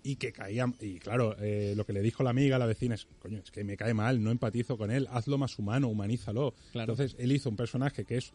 y 0.03 0.15
que 0.17 0.31
caía, 0.31 0.71
y 0.81 0.99
claro, 0.99 1.35
eh, 1.39 1.73
lo 1.75 1.85
que 1.85 1.93
le 1.93 2.01
dijo 2.01 2.23
la 2.23 2.29
amiga, 2.29 2.57
la 2.57 2.65
vecina 2.65 2.95
es, 2.95 3.07
coño, 3.19 3.39
es 3.39 3.51
que 3.51 3.63
me 3.63 3.77
cae 3.77 3.93
mal, 3.93 4.23
no 4.23 4.31
empatizo 4.31 4.77
con 4.77 4.91
él, 4.91 5.07
hazlo 5.11 5.37
más 5.37 5.57
humano, 5.59 5.87
humanízalo. 5.87 6.53
Claro. 6.71 6.93
Entonces 6.93 7.15
él 7.19 7.31
hizo 7.31 7.49
un 7.49 7.55
personaje 7.55 8.03
que 8.05 8.17
es, 8.17 8.33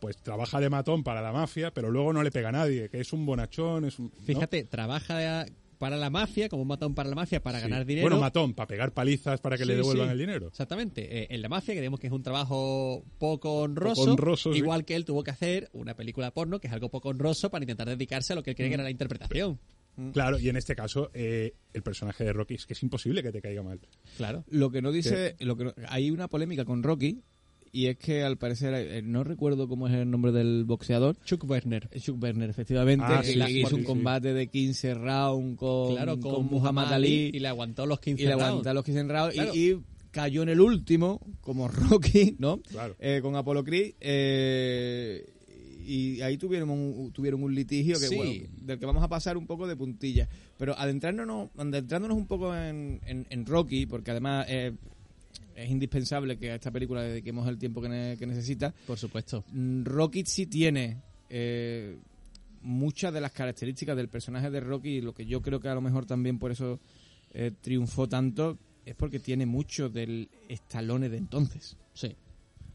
pues 0.00 0.16
trabaja 0.16 0.60
de 0.60 0.70
matón 0.70 1.02
para 1.02 1.22
la 1.22 1.32
mafia, 1.32 1.72
pero 1.72 1.90
luego 1.90 2.12
no 2.12 2.22
le 2.22 2.30
pega 2.30 2.50
a 2.50 2.52
nadie, 2.52 2.88
que 2.88 3.00
es 3.00 3.12
un 3.12 3.26
bonachón, 3.26 3.84
es 3.84 3.98
un... 3.98 4.06
¿no? 4.06 4.24
Fíjate, 4.24 4.64
trabaja 4.64 5.46
para 5.80 5.96
la 5.96 6.10
mafia, 6.10 6.50
como 6.50 6.60
un 6.62 6.68
matón 6.68 6.94
para 6.94 7.08
la 7.08 7.16
mafia, 7.16 7.42
para 7.42 7.58
Sí. 7.58 7.62
ganar 7.62 7.86
dinero. 7.86 8.04
Bueno, 8.04 8.20
matón, 8.20 8.52
para 8.52 8.66
pegar 8.68 8.92
palizas 8.92 9.40
para 9.40 9.56
que 9.56 9.64
le 9.64 9.76
devuelvan 9.76 10.08
sí. 10.08 10.12
el 10.12 10.18
dinero. 10.18 10.48
Exactamente. 10.48 11.22
Eh, 11.22 11.26
en 11.30 11.40
la 11.40 11.48
mafia, 11.48 11.72
que 11.74 11.80
digamos 11.80 11.98
que 11.98 12.06
es 12.08 12.12
un 12.12 12.22
trabajo 12.22 13.02
poco 13.18 13.60
honroso, 13.62 14.02
Poco 14.02 14.10
honroso, 14.12 14.52
sí. 14.52 14.58
igual 14.58 14.84
que 14.84 14.94
él 14.94 15.06
tuvo 15.06 15.24
que 15.24 15.30
hacer 15.30 15.70
una 15.72 15.96
película 15.96 16.32
porno, 16.32 16.60
que 16.60 16.66
es 16.68 16.72
algo 16.74 16.90
poco 16.90 17.08
honroso, 17.08 17.50
para 17.50 17.64
intentar 17.64 17.88
dedicarse 17.88 18.34
a 18.34 18.36
lo 18.36 18.42
que 18.42 18.50
él 18.50 18.56
creía 18.56 18.68
que 18.68 18.74
era 18.74 18.84
la 18.84 18.90
interpretación. 18.90 19.58
Claro, 20.12 20.38
y 20.38 20.48
en 20.50 20.56
este 20.56 20.76
caso, 20.76 21.10
eh, 21.14 21.54
el 21.72 21.82
personaje 21.82 22.24
de 22.24 22.32
Rocky 22.34 22.54
es 22.54 22.66
que 22.66 22.74
es 22.74 22.82
imposible 22.82 23.22
que 23.22 23.32
te 23.32 23.40
caiga 23.40 23.62
mal. 23.62 23.80
Claro. 24.18 24.44
Lo 24.48 24.70
que 24.70 24.82
no 24.82 24.92
dice, 24.92 25.34
lo 25.40 25.56
que 25.56 25.64
no- 25.64 25.74
hay 25.88 26.10
una 26.10 26.28
polémica 26.28 26.64
con 26.66 26.82
Rocky, 26.82 27.22
y 27.72 27.86
es 27.86 27.96
que 27.98 28.22
al 28.22 28.36
parecer, 28.36 28.74
eh, 28.74 29.02
no 29.02 29.22
recuerdo 29.24 29.68
cómo 29.68 29.86
es 29.88 29.94
el 29.94 30.10
nombre 30.10 30.32
del 30.32 30.64
boxeador, 30.64 31.16
Chuck 31.24 31.48
Werner. 31.48 31.88
Chuck 32.00 32.20
Werner, 32.22 32.50
efectivamente, 32.50 33.04
Ah, 33.08 33.22
sí, 33.22 33.38
hizo 33.48 33.68
sí, 33.70 33.74
un 33.76 33.84
combate 33.84 34.32
de 34.34 34.48
15 34.48 34.94
rounds 34.94 35.56
con, 35.58 35.94
claro, 35.94 36.18
con, 36.18 36.34
con 36.34 36.46
Muhammad 36.46 36.92
Ali 36.92 37.30
y 37.32 37.38
le 37.38 37.48
aguantó 37.48 37.86
los 37.86 38.00
15 38.00 38.22
y 38.22 38.26
le 38.26 38.32
rounds. 38.32 38.46
aguanta 38.48 38.74
los 38.74 38.84
15 38.84 39.02
rounds 39.04 39.34
y- 39.34 39.38
Claro. 39.38 39.54
y, 39.54 39.80
cayó 40.12 40.42
en 40.42 40.48
el 40.48 40.60
último 40.60 41.20
como 41.40 41.68
Rocky 41.68 42.34
no 42.40 42.58
Claro. 42.62 42.96
Eh, 42.98 43.20
con 43.22 43.36
Apollo 43.36 43.62
Creed 43.62 43.94
eh, 44.00 45.24
y 45.86 46.20
ahí 46.20 46.36
tuvieron 46.36 46.68
un, 46.70 47.12
tuvieron 47.12 47.42
un 47.44 47.54
litigio 47.54 47.94
que 47.98 48.08
Sí. 48.08 48.16
bueno, 48.16 48.32
del 48.62 48.78
que 48.80 48.86
vamos 48.86 49.04
a 49.04 49.08
pasar 49.08 49.36
un 49.36 49.46
poco 49.46 49.68
de 49.68 49.76
puntilla 49.76 50.28
pero 50.58 50.76
adentrándonos 50.76 51.50
adentrándonos 51.56 52.16
un 52.16 52.26
poco 52.26 52.52
en, 52.56 53.00
en- 53.06 53.26
en 53.30 53.46
Rocky 53.46 53.86
porque 53.86 54.10
además 54.10 54.46
eh, 54.48 54.72
es 55.54 55.70
indispensable 55.70 56.38
que 56.38 56.50
a 56.50 56.54
esta 56.56 56.70
película 56.70 57.02
le 57.02 57.08
dediquemos 57.08 57.48
el 57.48 57.58
tiempo 57.58 57.80
que, 57.82 57.88
ne- 57.88 58.16
que 58.18 58.26
necesita 58.26 58.72
Por 58.86 58.98
supuesto. 58.98 59.44
Mm, 59.52 59.84
Rocky 59.84 60.24
sí 60.26 60.46
tiene 60.46 60.98
eh, 61.28 61.96
muchas 62.62 63.12
de 63.14 63.20
las 63.20 63.32
características 63.32 63.96
del 63.96 64.08
personaje 64.08 64.50
de 64.50 64.60
Rocky 64.60 64.96
y 64.96 65.00
lo 65.00 65.14
que 65.14 65.24
yo 65.26 65.40
creo 65.42 65.60
que 65.60 65.68
a 65.68 65.74
lo 65.74 65.80
mejor 65.80 66.06
también 66.06 66.38
por 66.38 66.50
eso 66.50 66.80
eh, 67.32 67.52
triunfó 67.60 68.08
tanto 68.08 68.58
es 68.84 68.94
porque 68.94 69.18
tiene 69.20 69.46
mucho 69.46 69.88
del 69.88 70.28
estalone 70.48 71.08
de 71.08 71.18
entonces, 71.18 71.76
Sí. 71.92 72.16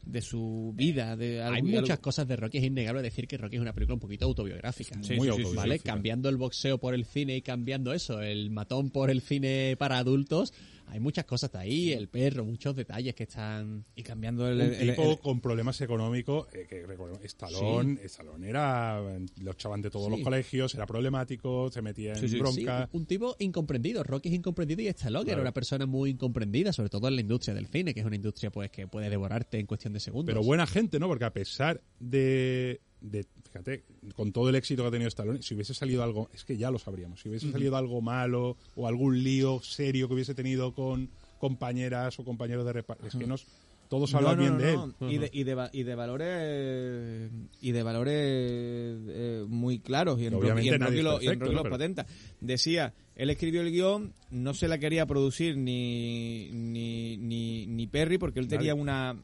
de 0.04 0.22
su 0.22 0.72
vida, 0.76 1.16
de 1.16 1.42
Hay 1.42 1.62
muchas 1.62 1.90
algo- 1.90 2.02
cosas 2.02 2.28
de 2.28 2.36
Rocky, 2.36 2.58
es 2.58 2.64
innegable 2.64 3.02
decir 3.02 3.26
que 3.26 3.36
Rocky 3.36 3.56
es 3.56 3.62
una 3.62 3.72
película 3.72 3.94
un 3.94 4.00
poquito 4.00 4.24
autobiográfica. 4.24 4.94
Sí, 5.02 5.14
Muy 5.16 5.24
sí, 5.26 5.30
autobiográfica, 5.30 5.60
¿vale? 5.60 5.78
sí. 5.78 5.84
Cambiando 5.84 6.28
el 6.28 6.36
boxeo 6.36 6.78
por 6.78 6.94
el 6.94 7.04
cine 7.04 7.36
y 7.36 7.42
cambiando 7.42 7.92
eso, 7.92 8.20
el 8.22 8.50
matón 8.50 8.90
por 8.90 9.10
el 9.10 9.20
cine 9.20 9.74
para 9.78 9.98
adultos, 9.98 10.54
hay 10.88 11.00
muchas 11.00 11.24
cosas 11.24 11.50
de 11.52 11.58
ahí, 11.58 11.92
el 11.92 12.08
perro, 12.08 12.44
muchos 12.44 12.74
detalles 12.76 13.14
que 13.14 13.24
están... 13.24 13.84
y 13.96 14.02
cambiando 14.02 14.48
el, 14.48 14.56
un 14.60 14.74
el- 14.74 14.90
tipo 14.90 15.10
el- 15.12 15.18
con 15.18 15.40
problemas 15.40 15.80
económicos, 15.80 16.46
eh, 16.54 16.66
que 16.68 16.86
recordemos, 16.86 17.22
Stallone, 17.24 17.98
Stallone 18.04 18.48
era, 18.48 19.00
lo 19.42 19.50
echaban 19.52 19.82
de 19.82 19.90
todos 19.90 20.06
Sí. 20.06 20.10
los 20.12 20.20
colegios, 20.22 20.74
era 20.74 20.86
problemático, 20.86 21.70
se 21.70 21.82
metía 21.82 22.12
en 22.12 22.18
Sí, 22.20 22.28
sí, 22.28 22.38
bronca. 22.38 22.88
Sí, 22.90 22.96
un 22.96 23.06
tipo 23.06 23.36
incomprendido. 23.38 24.02
Rocky 24.04 24.28
es 24.28 24.34
incomprendido 24.36 24.82
y 24.82 24.88
Stallone 24.88 25.24
Claro. 25.24 25.38
era 25.38 25.42
una 25.42 25.52
persona 25.52 25.86
muy 25.86 26.10
incomprendida, 26.10 26.72
sobre 26.72 26.88
todo 26.88 27.08
en 27.08 27.16
la 27.16 27.20
industria 27.20 27.54
del 27.54 27.66
cine, 27.66 27.92
que 27.92 28.00
es 28.00 28.06
una 28.06 28.16
industria 28.16 28.50
pues 28.50 28.70
que 28.70 28.86
puede 28.86 29.10
devorarte 29.10 29.58
en 29.58 29.66
cuestión 29.66 29.92
de 29.92 30.00
segundos. 30.00 30.32
Pero 30.32 30.42
buena 30.44 30.66
gente, 30.66 30.98
¿no? 30.98 31.08
Porque 31.08 31.24
a 31.24 31.32
pesar 31.32 31.80
de, 32.00 32.80
de, 33.10 33.24
fíjate, 33.44 33.84
con 34.14 34.32
todo 34.32 34.48
el 34.48 34.54
éxito 34.56 34.82
que 34.82 34.88
ha 34.88 34.90
tenido 34.90 35.08
Stallone, 35.08 35.42
si 35.42 35.54
hubiese 35.54 35.74
salido 35.74 36.02
algo, 36.02 36.28
es 36.34 36.44
que 36.44 36.56
ya 36.56 36.70
lo 36.70 36.78
sabríamos, 36.78 37.20
si 37.20 37.28
hubiese 37.28 37.50
salido 37.52 37.76
algo 37.76 38.00
malo 38.00 38.56
o 38.74 38.86
algún 38.86 39.22
lío 39.22 39.60
serio 39.62 40.08
que 40.08 40.14
hubiese 40.14 40.34
tenido 40.34 40.74
con 40.74 41.08
compañeras 41.38 42.18
o 42.18 42.24
compañeros 42.24 42.64
de 42.66 42.72
reparto, 42.72 43.06
es 43.06 43.14
que 43.14 43.26
nos 43.26 43.46
todos 43.88 44.12
hablan 44.14 44.36
No, 44.38 44.42
no, 44.42 44.56
bien 44.56 44.58
de 44.58 44.72
él. 44.72 45.12
Y 45.14 45.18
de, 45.18 45.30
y 45.32 45.44
de, 45.44 45.68
y 45.72 45.82
de 45.84 45.94
valores 45.94 47.30
y 47.60 47.72
de 47.72 47.82
valores 47.84 48.14
eh, 48.18 49.44
muy 49.46 49.78
claros 49.78 50.20
y 50.20 50.26
en, 50.26 50.34
Obviamente 50.34 50.70
Rocky, 50.72 50.80
nadie 50.80 51.02
lo- 51.04 51.52
los 51.52 51.62
patenta. 51.68 52.06
Decía, 52.40 52.94
él 53.14 53.30
escribió 53.30 53.60
el 53.60 53.70
guion, 53.70 54.12
no 54.30 54.54
se 54.54 54.66
la 54.68 54.78
quería 54.78 55.06
producir 55.06 55.56
ni 55.56 56.50
ni, 56.50 57.16
ni, 57.16 57.66
ni 57.68 57.86
Perry 57.86 58.18
porque 58.18 58.40
él 58.40 58.48
tenía 58.48 58.74
una 58.74 59.16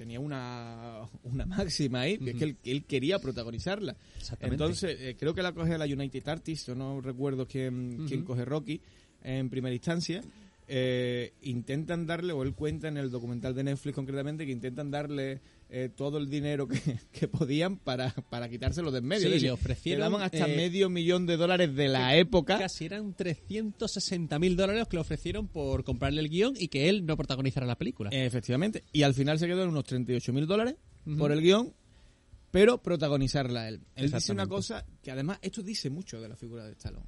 tenía 0.00 0.18
una, 0.18 1.02
una 1.24 1.44
máxima 1.44 2.00
ahí, 2.00 2.16
que 2.16 2.30
es 2.30 2.36
que 2.36 2.44
él, 2.44 2.56
él 2.64 2.84
quería 2.84 3.18
protagonizarla. 3.18 3.94
Exactamente. 4.16 4.54
Entonces, 4.54 4.96
eh, 4.98 5.14
creo 5.20 5.34
que 5.34 5.42
la 5.42 5.52
coge 5.52 5.76
la 5.76 5.84
United 5.84 6.26
Artists, 6.26 6.68
yo 6.68 6.74
no 6.74 7.02
recuerdo 7.02 7.46
quién, 7.46 8.06
quién 8.08 8.24
coge 8.24 8.46
Rocky 8.46 8.80
en 9.22 9.50
primera 9.50 9.74
instancia. 9.74 10.22
Eh, 10.66 11.34
intentan 11.42 12.06
darle, 12.06 12.32
o 12.32 12.42
él 12.42 12.54
cuenta 12.54 12.88
en 12.88 12.96
el 12.96 13.10
documental 13.10 13.54
de 13.54 13.62
Netflix 13.62 13.94
concretamente, 13.94 14.46
que 14.46 14.52
intentan 14.52 14.90
darle 14.90 15.38
eh, 15.72 15.88
todo 15.94 16.18
el 16.18 16.28
dinero 16.28 16.66
que, 16.66 16.80
que 17.12 17.28
podían 17.28 17.76
para, 17.76 18.10
para 18.28 18.48
quitárselo 18.48 18.90
de 18.90 18.98
en 18.98 19.04
medio. 19.06 19.22
Sí, 19.28 19.34
decir, 19.34 19.42
le 19.42 19.50
ofrecieron, 19.52 20.00
le 20.00 20.04
daban 20.10 20.22
hasta 20.22 20.48
eh, 20.48 20.56
medio 20.56 20.90
millón 20.90 21.26
de 21.26 21.36
dólares 21.36 21.74
de 21.74 21.88
la 21.88 22.16
época. 22.16 22.58
Casi 22.58 22.86
eran 22.86 23.14
360 23.14 24.38
mil 24.38 24.56
dólares 24.56 24.86
que 24.88 24.96
le 24.96 25.00
ofrecieron 25.02 25.48
por 25.48 25.84
comprarle 25.84 26.20
el 26.20 26.28
guion 26.28 26.54
y 26.58 26.68
que 26.68 26.88
él 26.88 27.06
no 27.06 27.16
protagonizara 27.16 27.66
la 27.66 27.76
película. 27.78 28.10
Efectivamente. 28.12 28.84
Y 28.92 29.02
al 29.02 29.14
final 29.14 29.38
se 29.38 29.46
quedó 29.46 29.62
en 29.62 29.68
unos 29.70 29.84
38 29.84 30.32
mil 30.32 30.46
dólares 30.46 30.74
por 31.18 31.30
el 31.32 31.40
guion, 31.40 31.72
pero 32.50 32.82
protagonizarla 32.82 33.68
él. 33.68 33.80
Él 33.94 34.10
dice 34.10 34.32
una 34.32 34.46
cosa 34.48 34.84
que 35.02 35.10
además 35.12 35.38
esto 35.42 35.62
dice 35.62 35.88
mucho 35.88 36.20
de 36.20 36.28
la 36.28 36.36
figura 36.36 36.66
de 36.66 36.72
Stallone. 36.72 37.06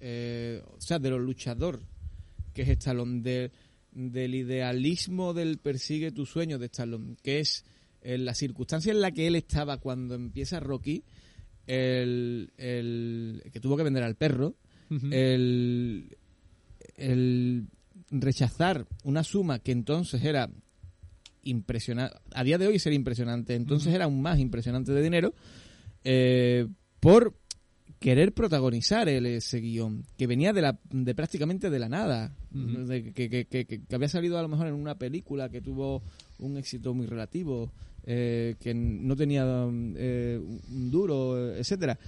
Eh, 0.00 0.62
o 0.66 0.80
sea, 0.80 0.98
de 0.98 1.10
lo 1.10 1.18
luchador 1.18 1.80
que 2.54 2.62
es 2.62 2.68
Stallone, 2.70 3.20
de- 3.20 3.50
del 3.92 4.34
idealismo 4.34 5.34
del 5.34 5.58
persigue 5.58 6.10
tu 6.12 6.24
sueño 6.26 6.58
de 6.58 6.66
Stallone, 6.66 7.16
que 7.22 7.40
es 7.40 7.64
eh, 8.02 8.18
la 8.18 8.34
circunstancia 8.34 8.92
en 8.92 9.00
la 9.00 9.10
que 9.12 9.26
él 9.26 9.36
estaba 9.36 9.78
cuando 9.78 10.14
empieza 10.14 10.60
Rocky, 10.60 11.04
el, 11.66 12.52
el 12.56 13.42
que 13.52 13.60
tuvo 13.60 13.76
que 13.76 13.82
vender 13.82 14.02
al 14.02 14.14
perro, 14.14 14.54
el, 15.10 16.16
el 16.96 17.66
rechazar 18.10 18.86
una 19.04 19.22
suma 19.22 19.58
que 19.58 19.72
entonces 19.72 20.24
era 20.24 20.50
impresionante, 21.42 22.16
a 22.32 22.44
día 22.44 22.58
de 22.58 22.66
hoy 22.66 22.78
sería 22.78 22.96
impresionante, 22.96 23.54
entonces 23.54 23.92
era 23.94 24.04
aún 24.04 24.22
más 24.22 24.38
impresionante 24.38 24.92
de 24.92 25.02
dinero, 25.02 25.34
eh, 26.04 26.66
por 27.00 27.34
querer 27.98 28.32
protagonizar 28.32 29.08
el, 29.08 29.26
ese 29.26 29.60
guion, 29.60 30.04
que 30.16 30.26
venía 30.26 30.52
de, 30.52 30.62
la, 30.62 30.78
de 30.90 31.14
prácticamente 31.14 31.68
de 31.70 31.78
la 31.78 31.88
nada, 31.88 32.32
de 32.52 33.12
que, 33.12 33.28
que- 33.28 33.44
que- 33.46 33.64
que- 33.66 33.80
que 33.84 33.94
había 33.94 34.08
salido 34.08 34.38
a 34.38 34.42
lo 34.42 34.48
mejor 34.48 34.68
en 34.68 34.74
una 34.74 34.96
película 34.96 35.48
que 35.48 35.60
tuvo 35.60 36.02
un 36.38 36.56
éxito 36.56 36.94
muy 36.94 37.06
relativo, 37.06 37.72
eh, 38.04 38.54
que 38.60 38.72
no 38.74 39.16
tenía 39.16 39.44
eh, 39.96 40.40
un 40.40 40.90
duro, 40.90 41.54
etcétera. 41.54 41.98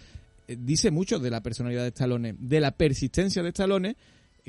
Eh, 0.47 0.57
dice 0.61 0.91
mucho 0.91 1.18
de 1.18 1.30
la 1.30 1.43
personalidad 1.43 1.82
de 1.82 1.88
Stallone, 1.88 2.34
de 2.38 2.61
la 2.61 2.70
persistencia 2.70 3.43
de 3.43 3.49
Stallone, 3.49 3.97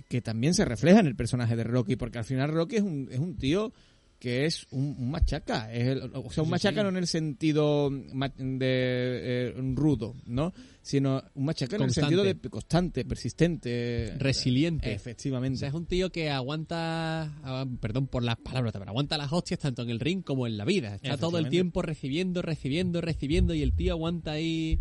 que 0.08 0.22
también 0.22 0.54
se 0.54 0.64
refleja 0.64 1.00
en 1.00 1.08
el 1.08 1.16
personaje 1.16 1.56
de 1.56 1.64
Rocky, 1.64 1.96
porque 1.96 2.20
al 2.20 2.24
final 2.26 2.52
Rocky 2.52 2.78
es 2.78 2.84
un, 2.84 3.10
es 3.12 3.20
un 3.20 3.36
tío 3.36 3.74
que 4.22 4.46
es 4.46 4.68
un, 4.70 4.96
un 5.00 5.10
machaca, 5.10 5.74
es 5.74 5.88
el- 5.88 6.12
o 6.14 6.30
sea, 6.32 6.44
un 6.44 6.50
Sí, 6.50 6.52
machaca 6.52 6.76
sí. 6.82 6.84
no 6.84 6.90
en 6.90 6.98
el 6.98 7.08
sentido 7.08 7.90
de 7.90 9.50
eh, 9.50 9.54
rudo, 9.74 10.14
¿no? 10.28 10.54
Sino 10.84 11.24
un 11.34 11.46
machaca 11.46 11.76
en 11.78 11.82
el 11.82 11.92
sentido 11.92 12.24
de 12.24 12.36
constante, 12.38 13.04
persistente, 13.04 14.14
Resiliente. 14.20 14.90
O 14.90 14.94
Efectivamente. 14.94 15.58
sea, 15.58 15.70
es 15.70 15.74
un 15.74 15.88
tío 15.88 16.12
que 16.12 16.30
aguanta, 16.30 17.24
ah, 17.44 17.66
perdón 17.80 18.06
por 18.08 18.22
las 18.22 18.38
palabras, 18.38 18.74
pero 18.74 18.86
aguanta 18.88 19.18
las 19.18 19.34
hostias 19.34 19.60
tanto 19.60 19.82
en 19.82 19.90
el 19.90 20.00
ring 20.00 20.22
como 20.24 20.46
en 20.46 20.56
la 20.56 20.66
vida. 20.66 20.94
Está 20.96 21.18
todo 21.18 21.40
el 21.40 21.50
tiempo 21.50 21.82
recibiendo, 21.82 22.44
recibiendo, 22.44 23.02
recibiendo 23.02 23.56
y 23.56 23.64
el 23.64 23.74
tío 23.74 23.94
aguanta 23.94 24.34
ahí 24.34 24.80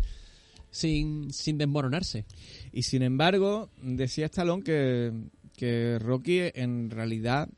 sin, 0.69 1.33
sin 1.33 1.57
desmoronarse. 1.57 2.25
Y 2.71 2.83
sin 2.83 3.01
embargo, 3.01 3.71
decía 3.81 4.27
Stallone 4.27 4.63
que, 4.63 5.11
que 5.57 5.97
Rocky 5.99 6.41
en 6.53 6.89
realidad, 6.91 7.49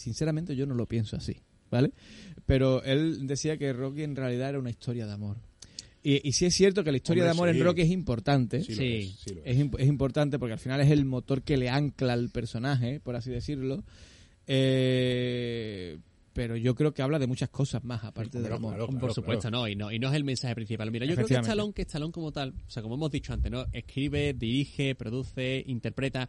sinceramente 0.00 0.56
yo 0.56 0.66
no 0.66 0.74
lo 0.74 0.86
pienso 0.86 1.16
así, 1.16 1.36
¿vale? 1.70 1.92
Pero 2.46 2.82
él 2.82 3.26
decía 3.26 3.56
que 3.56 3.72
Rocky 3.72 4.02
en 4.02 4.16
realidad 4.16 4.48
era 4.50 4.58
una 4.58 4.70
historia 4.70 5.06
de 5.06 5.12
amor. 5.12 5.36
Y, 6.02 6.26
y 6.26 6.32
sí 6.32 6.46
es 6.46 6.54
cierto 6.54 6.82
que 6.82 6.90
la 6.90 6.96
historia 6.96 7.24
Hombre, 7.24 7.34
de 7.34 7.38
amor 7.38 7.52
sí. 7.52 7.58
en 7.58 7.64
Rocky 7.66 7.80
es 7.82 7.90
importante. 7.90 8.62
Sí, 8.64 8.72
lo 8.74 8.78
Sí. 8.78 8.94
es, 8.96 9.10
sí 9.20 9.34
lo 9.34 9.40
es. 9.44 9.46
Es, 9.46 9.58
imp- 9.58 9.76
es 9.78 9.86
importante 9.86 10.38
porque 10.38 10.54
al 10.54 10.58
final 10.58 10.80
es 10.80 10.90
el 10.90 11.04
motor 11.04 11.42
que 11.42 11.58
le 11.58 11.68
ancla 11.68 12.14
al 12.14 12.30
personaje, 12.30 13.00
por 13.00 13.16
así 13.16 13.30
decirlo. 13.30 13.84
Eh, 14.46 15.98
pero 16.32 16.56
yo 16.56 16.74
creo 16.74 16.94
que 16.94 17.02
habla 17.02 17.18
de 17.18 17.26
muchas 17.26 17.50
cosas 17.50 17.84
más 17.84 18.02
aparte 18.04 18.30
Claro, 18.38 18.44
del 18.44 18.52
amor. 18.54 18.74
claro, 18.76 18.98
Por 18.98 19.12
supuesto, 19.12 19.42
claro. 19.48 19.58
no 19.58 19.68
y, 19.68 19.76
no, 19.76 19.92
y 19.92 19.98
no 19.98 20.08
es 20.08 20.14
el 20.14 20.24
mensaje 20.24 20.54
principal. 20.54 20.90
Mira, 20.90 21.04
yo 21.06 21.14
creo 21.16 21.26
que. 21.26 21.34
Stallone, 21.34 21.72
que 21.72 21.82
Stallone 21.82 22.12
como 22.12 22.32
tal, 22.32 22.54
o 22.66 22.70
sea, 22.70 22.82
como 22.82 22.94
hemos 22.94 23.10
dicho 23.10 23.32
antes, 23.32 23.50
¿no? 23.50 23.66
Escribe, 23.72 24.32
dirige, 24.34 24.94
produce, 24.94 25.62
interpreta. 25.66 26.28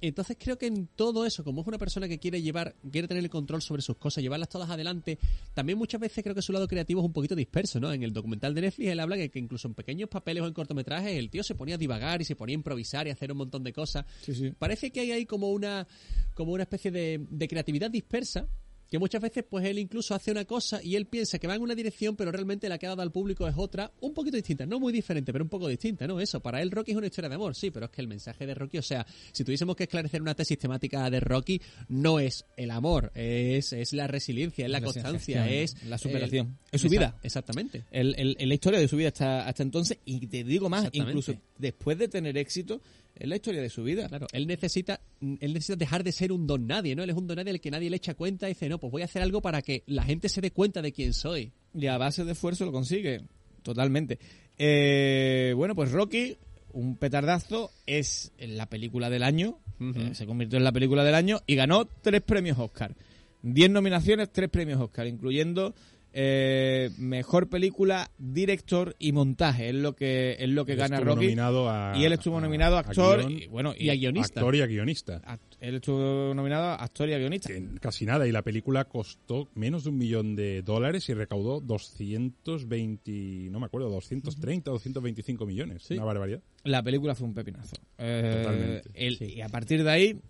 Entonces 0.00 0.36
creo 0.38 0.58
que 0.58 0.66
en 0.66 0.86
todo 0.88 1.26
eso, 1.26 1.44
como 1.44 1.60
es 1.62 1.66
una 1.66 1.78
persona 1.78 2.08
que 2.08 2.18
quiere 2.18 2.40
llevar, 2.42 2.74
quiere 2.90 3.08
tener 3.08 3.22
el 3.22 3.30
control 3.30 3.62
sobre 3.62 3.82
sus 3.82 3.96
cosas, 3.96 4.22
llevarlas 4.22 4.48
todas 4.48 4.70
adelante, 4.70 5.18
también 5.54 5.78
muchas 5.78 6.00
veces 6.00 6.22
creo 6.22 6.34
que 6.34 6.42
su 6.42 6.52
lado 6.52 6.66
creativo 6.66 7.00
es 7.00 7.06
un 7.06 7.12
poquito 7.12 7.34
disperso, 7.34 7.80
¿no? 7.80 7.92
En 7.92 8.02
el 8.02 8.12
documental 8.12 8.54
de 8.54 8.62
Netflix 8.62 8.90
él 8.90 9.00
habla 9.00 9.16
que, 9.16 9.30
que 9.30 9.38
incluso 9.38 9.68
en 9.68 9.74
pequeños 9.74 10.08
papeles 10.08 10.42
o 10.42 10.46
en 10.46 10.54
cortometrajes 10.54 11.16
el 11.16 11.30
tío 11.30 11.42
se 11.42 11.54
ponía 11.54 11.74
a 11.74 11.78
divagar 11.78 12.22
y 12.22 12.24
se 12.24 12.36
ponía 12.36 12.54
a 12.54 12.58
improvisar 12.58 13.06
y 13.06 13.10
a 13.10 13.12
hacer 13.12 13.32
un 13.32 13.38
montón 13.38 13.62
de 13.62 13.72
cosas. 13.72 14.06
Sí, 14.22 14.34
sí. 14.34 14.52
Parece 14.58 14.90
que 14.90 15.00
hay 15.00 15.12
ahí 15.12 15.26
como 15.26 15.50
una, 15.50 15.86
como 16.34 16.52
una 16.52 16.62
especie 16.62 16.90
de, 16.90 17.26
de 17.28 17.48
creatividad 17.48 17.90
dispersa 17.90 18.48
que 18.90 18.98
muchas 18.98 19.22
veces 19.22 19.44
pues 19.48 19.64
él 19.64 19.78
incluso 19.78 20.14
hace 20.14 20.30
una 20.32 20.44
cosa 20.44 20.82
y 20.82 20.96
él 20.96 21.06
piensa 21.06 21.38
que 21.38 21.46
va 21.46 21.54
en 21.54 21.62
una 21.62 21.74
dirección 21.74 22.16
pero 22.16 22.32
realmente 22.32 22.68
la 22.68 22.76
que 22.78 22.86
ha 22.86 22.90
dado 22.90 23.02
al 23.02 23.12
público 23.12 23.46
es 23.46 23.54
otra 23.56 23.92
un 24.00 24.12
poquito 24.12 24.36
distinta, 24.36 24.66
no 24.66 24.80
muy 24.80 24.92
diferente 24.92 25.32
pero 25.32 25.44
un 25.44 25.48
poco 25.48 25.68
distinta, 25.68 26.06
¿no? 26.06 26.20
Eso, 26.20 26.40
para 26.40 26.60
él 26.60 26.70
Rocky 26.70 26.90
es 26.90 26.96
una 26.96 27.06
historia 27.06 27.28
de 27.28 27.36
amor, 27.36 27.54
sí, 27.54 27.70
pero 27.70 27.86
es 27.86 27.92
que 27.92 28.00
el 28.00 28.08
mensaje 28.08 28.46
de 28.46 28.54
Rocky, 28.54 28.78
o 28.78 28.82
sea, 28.82 29.06
si 29.32 29.44
tuviésemos 29.44 29.76
que 29.76 29.84
esclarecer 29.84 30.20
una 30.20 30.34
tesis 30.34 30.58
temática 30.58 31.08
de 31.08 31.20
Rocky, 31.20 31.60
no 31.88 32.18
es 32.20 32.44
el 32.56 32.70
amor, 32.70 33.12
es, 33.14 33.72
es 33.72 33.92
la 33.92 34.06
resiliencia, 34.08 34.64
es 34.66 34.70
la, 34.70 34.80
La 34.80 34.84
constancia, 34.84 35.48
es 35.48 35.82
la 35.84 35.96
superación. 35.98 36.46
el- 36.48 36.54
Es 36.72 36.80
su 36.80 36.88
vida. 36.88 37.18
Exactamente. 37.22 37.84
El, 37.90 38.14
el- 38.18 38.48
la 38.48 38.54
historia 38.54 38.80
de 38.80 38.88
su 38.88 38.96
vida 38.96 39.08
hasta, 39.08 39.46
hasta 39.46 39.62
entonces, 39.62 39.98
y 40.04 40.26
te 40.26 40.42
digo 40.44 40.68
más, 40.68 40.88
incluso 40.92 41.32
después 41.58 41.96
de 41.98 42.08
tener 42.08 42.36
éxito, 42.36 42.80
es 43.20 43.28
la 43.28 43.36
historia 43.36 43.60
de 43.60 43.68
su 43.68 43.84
vida. 43.84 44.08
Claro, 44.08 44.26
él 44.32 44.46
necesita, 44.46 44.98
él 45.20 45.52
necesita 45.52 45.76
dejar 45.76 46.02
de 46.02 46.10
ser 46.10 46.32
un 46.32 46.46
don 46.46 46.66
nadie, 46.66 46.96
¿no? 46.96 47.02
Él 47.02 47.10
es 47.10 47.16
un 47.16 47.26
don 47.26 47.36
nadie 47.36 47.50
al 47.50 47.60
que 47.60 47.70
nadie 47.70 47.90
le 47.90 47.96
echa 47.96 48.14
cuenta 48.14 48.48
y 48.48 48.54
dice, 48.54 48.68
no, 48.68 48.78
pues 48.78 48.90
voy 48.90 49.02
a 49.02 49.04
hacer 49.04 49.20
algo 49.20 49.42
para 49.42 49.60
que 49.60 49.82
la 49.86 50.02
gente 50.02 50.30
se 50.30 50.40
dé 50.40 50.50
cuenta 50.50 50.80
de 50.80 50.90
quién 50.90 51.12
soy. 51.12 51.52
Y 51.74 51.86
a 51.86 51.98
base 51.98 52.24
de 52.24 52.32
esfuerzo 52.32 52.64
lo 52.64 52.72
consigue, 52.72 53.20
totalmente. 53.62 54.18
Eh, 54.56 55.52
bueno, 55.54 55.74
pues 55.74 55.92
Rocky, 55.92 56.38
un 56.72 56.96
petardazo, 56.96 57.70
es 57.86 58.32
la 58.38 58.66
película 58.66 59.10
del 59.10 59.22
año, 59.22 59.58
eh, 59.80 60.14
se 60.14 60.24
convirtió 60.24 60.56
en 60.56 60.64
la 60.64 60.72
película 60.72 61.04
del 61.04 61.14
año 61.14 61.40
y 61.46 61.56
ganó 61.56 61.84
tres 61.84 62.22
premios 62.22 62.58
Oscar. 62.58 62.96
Diez 63.42 63.70
nominaciones, 63.70 64.32
tres 64.32 64.48
premios 64.48 64.80
Oscar, 64.80 65.06
incluyendo 65.06 65.74
eh, 66.12 66.90
mejor 66.98 67.48
película, 67.48 68.10
director 68.18 68.96
y 68.98 69.12
montaje. 69.12 69.68
Es 69.68 69.74
lo 69.76 69.94
que 69.94 70.36
es 70.40 70.48
lo 70.48 70.64
que 70.64 70.72
Él 70.72 70.78
gana 70.78 70.98
Rocky. 71.00 71.26
a- 71.38 71.92
y 71.96 72.04
él 72.04 72.12
estuvo 72.12 72.40
nominado 72.40 72.76
a 72.76 72.80
actor 72.80 73.30
y, 73.30 73.46
bueno, 73.46 73.74
y 73.78 73.90
a 73.90 73.94
guionista. 73.94 74.40
actor 74.40 74.56
y 74.56 74.60
a 74.62 74.66
guionista. 74.66 75.22
act- 75.22 75.56
él 75.60 75.76
estuvo 75.76 76.34
nominado 76.34 76.64
a 76.64 76.74
actor 76.76 77.08
y 77.08 77.12
a 77.14 77.18
guionista. 77.18 77.48
Que 77.48 77.64
casi 77.80 78.06
nada, 78.06 78.26
y 78.26 78.32
la 78.32 78.42
película 78.42 78.84
costó 78.86 79.48
menos 79.54 79.84
de 79.84 79.90
un 79.90 79.98
millón 79.98 80.34
de 80.34 80.62
dólares 80.62 81.08
y 81.08 81.14
recaudó 81.14 81.60
220, 81.60 83.48
no 83.50 83.60
me 83.60 83.66
acuerdo, 83.66 83.88
230 83.90 84.70
o 84.70 84.74
225 84.74 85.46
millones. 85.46 85.82
Sí. 85.84 85.94
Una 85.94 86.04
barbaridad. 86.04 86.40
La 86.64 86.82
película 86.82 87.14
fue 87.14 87.26
un 87.28 87.34
pepinazo. 87.34 87.76
Eh, 87.98 88.40
Totalmente. 88.42 88.90
el- 88.94 89.22
Y 89.22 89.40
a 89.42 89.48
partir 89.48 89.84
de 89.84 89.90
ahí, 89.90 90.20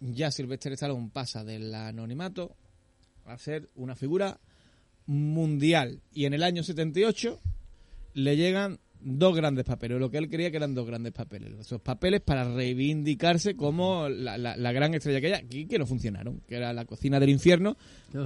ya 0.00 0.30
Sylvester 0.30 0.72
Stallone 0.72 1.10
pasa 1.12 1.44
del 1.44 1.74
anonimato 1.74 2.56
a 3.24 3.38
ser 3.38 3.68
una 3.76 3.94
figura 3.94 4.40
mundial. 5.06 6.00
Y 6.14 6.24
en 6.26 6.34
el 6.34 6.42
año 6.42 6.62
78 6.62 7.40
le 8.14 8.36
llegan 8.36 8.78
dos 9.04 9.34
grandes 9.34 9.64
papeles, 9.64 9.98
lo 9.98 10.12
que 10.12 10.18
él 10.18 10.28
creía 10.30 10.52
que 10.52 10.58
eran 10.58 10.74
dos 10.76 10.86
grandes 10.86 11.12
papeles. 11.12 11.52
Esos 11.58 11.80
papeles 11.80 12.20
para 12.20 12.44
reivindicarse 12.54 13.56
como 13.56 14.08
la, 14.08 14.38
la- 14.38 14.56
la 14.56 14.70
gran 14.72 14.94
estrella 14.94 15.20
que 15.20 15.26
ella, 15.26 15.42
que, 15.42 15.66
que 15.66 15.76
no 15.78 15.86
funcionaron, 15.86 16.40
que 16.46 16.54
era 16.54 16.72
La 16.72 16.84
cocina 16.84 17.18
del 17.18 17.30
infierno, 17.30 17.76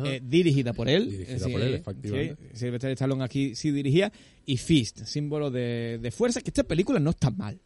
eh, 0.04 0.20
dirigida 0.22 0.74
por 0.74 0.90
él. 0.90 1.10
Dirigida 1.10 1.48
Eh, 1.48 1.50
por 1.52 1.60
él, 1.62 1.68
sí, 1.70 1.74
efectivamente. 1.80 2.48
sí, 2.52 2.58
Sylvester 2.58 2.90
Stallone 2.90 3.24
aquí 3.24 3.54
sí 3.54 3.70
dirigía. 3.70 4.12
Y 4.44 4.58
Fist, 4.58 5.04
símbolo 5.04 5.50
de, 5.50 5.98
de 6.02 6.10
fuerza, 6.10 6.42
que 6.42 6.50
esta 6.50 6.64
película 6.64 7.00
no 7.00 7.08
está 7.10 7.30
mal. 7.30 7.58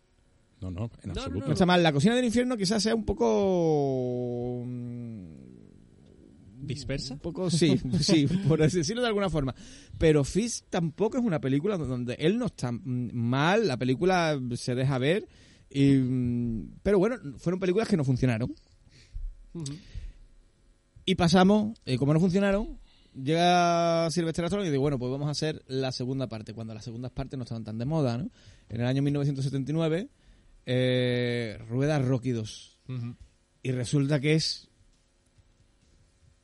No, 0.60 0.70
no, 0.70 0.88
en 1.02 1.12
no, 1.12 1.20
absoluto. 1.20 1.46
No 1.48 1.52
está 1.54 1.66
mal. 1.66 1.82
La 1.82 1.92
cocina 1.92 2.14
del 2.14 2.26
infierno 2.26 2.56
quizás 2.56 2.80
sea 2.80 2.94
un 2.94 3.04
poco... 3.04 4.64
¿Dispersa? 6.62 7.14
Un 7.14 7.20
poco, 7.20 7.50
sí, 7.50 7.80
sí, 8.00 8.26
por 8.48 8.60
decirlo 8.60 9.02
de 9.02 9.08
alguna 9.08 9.30
forma. 9.30 9.54
Pero 9.98 10.24
Fist 10.24 10.66
tampoco 10.70 11.18
es 11.18 11.24
una 11.24 11.40
película 11.40 11.76
donde 11.76 12.14
él 12.14 12.38
no 12.38 12.46
está 12.46 12.70
mal, 12.72 13.66
la 13.66 13.76
película 13.76 14.38
se 14.54 14.74
deja 14.74 14.98
ver. 14.98 15.26
y, 15.70 15.98
pero 16.82 16.98
bueno, 16.98 17.16
fueron 17.38 17.60
películas 17.60 17.88
que 17.88 17.96
no 17.96 18.04
funcionaron. 18.04 18.54
Y 21.04 21.14
pasamos, 21.14 21.78
eh, 21.86 21.96
como 21.96 22.14
no 22.14 22.20
funcionaron, 22.20 22.78
llega 23.14 24.08
Sylvester 24.10 24.44
Stallone 24.44 24.68
y 24.68 24.70
dice, 24.70 24.78
bueno, 24.78 24.98
pues 24.98 25.10
vamos 25.10 25.28
a 25.28 25.32
hacer 25.32 25.62
la 25.66 25.92
segunda 25.92 26.28
parte, 26.28 26.54
cuando 26.54 26.74
las 26.74 26.84
segundas 26.84 27.10
partes 27.10 27.36
no 27.36 27.44
estaban 27.44 27.64
tan 27.64 27.78
de 27.78 27.84
moda, 27.84 28.18
¿no? 28.18 28.30
En 28.68 28.80
el 28.80 28.86
año 28.86 29.02
1979, 29.02 30.08
eh, 30.66 31.58
rueda 31.68 31.98
Rocky 31.98 32.30
2. 32.30 32.78
Y 33.62 33.72
resulta 33.72 34.20
que 34.20 34.34
es... 34.34 34.69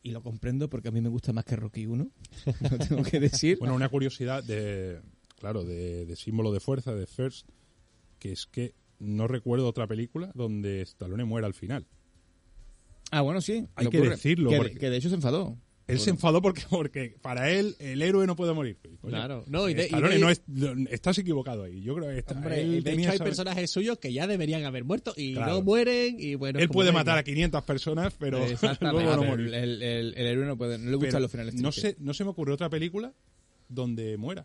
Y 0.07 0.11
lo 0.13 0.23
comprendo 0.23 0.69
porque 0.71 0.89
a 0.89 0.91
mí 0.93 1.01
me 1.01 1.09
gusta 1.09 1.33
más 1.33 1.45
que 1.45 1.57
Rocky 1.57 1.87
1, 1.87 2.11
lo 2.71 2.79
tengo 2.79 3.03
que 3.03 3.19
decir. 3.21 3.59
Bueno, 3.59 3.75
una 3.75 3.89
curiosidad 3.89 4.45
de, 4.45 5.01
claro, 5.39 5.65
de, 5.65 6.07
de 6.07 6.17
símbolo 6.17 6.53
de 6.53 6.61
fuerza, 6.61 6.95
de 6.95 7.07
First, 7.07 7.49
que 8.19 8.33
es 8.33 8.47
que 8.47 8.75
no 8.99 9.27
recuerdo 9.29 9.67
otra 9.69 9.87
película 9.87 10.31
donde 10.35 10.81
Stallone 10.83 11.25
muera 11.25 11.47
al 11.47 11.55
final. 11.55 11.87
ah, 13.11 13.21
bueno, 13.21 13.41
sí. 13.41 13.67
Hay 13.75 13.89
que 13.89 13.99
ocurre. 13.99 14.11
decirlo, 14.13 14.51
Que, 14.51 14.57
porque- 14.57 14.79
que 14.79 14.91
de 14.91 14.97
hecho 14.97 15.09
se 15.09 15.15
enfadó. 15.17 15.59
Él 15.89 16.01
se 16.01 16.11
enfadó 16.11 16.43
porque, 16.43 16.63
porque 16.69 17.17
para 17.23 17.49
él 17.51 17.77
el 17.79 18.03
héroe 18.03 18.27
no 18.27 18.35
puede 18.35 18.53
morir. 18.53 18.77
Claro. 19.07 19.45
No, 19.47 19.69
y 19.69 19.75
de- 19.75 19.83
y 19.83 19.87
Stallone 19.87 20.15
de- 20.15 20.19
no 20.21 20.31
es- 20.31 20.43
estás 20.91 21.17
equivocado 21.19 21.63
ahí. 21.63 21.81
Yo 21.81 21.95
creo 21.95 22.09
que 22.09 22.19
está- 22.19 22.35
Hombre, 22.35 22.61
él 22.61 22.83
de 22.83 22.93
hecho 22.95 23.11
hay 23.13 23.19
personajes 23.19 23.71
suyos 23.71 23.97
que 23.99 24.13
ya 24.13 24.27
deberían 24.27 24.65
haber 24.65 24.83
muerto 24.83 25.15
y 25.17 25.35
Claro. 25.35 25.55
no 25.55 25.63
mueren 25.63 26.17
y 26.19 26.35
bueno... 26.35 26.59
Él 26.59 26.69
puede 26.69 26.91
matar 26.91 27.19
a 27.19 27.23
500 27.23 27.63
personas, 27.63 28.15
pero 28.19 28.39
luego 28.81 29.15
no 29.17 29.23
morir. 29.25 29.55
el, 29.55 29.81
el- 29.83 30.15
el 30.17 30.27
héroe 30.27 30.45
no, 30.47 30.57
puede, 30.57 30.77
no 30.79 30.91
le 30.91 30.97
gustan 30.97 31.23
los 31.23 31.31
finales 31.31 31.55
no 31.55 32.15
se 32.15 32.25
me 32.25 32.31
ocurre 32.31 32.53
otra 32.53 32.69
película 32.69 33.13
donde 33.69 34.17
muera. 34.17 34.45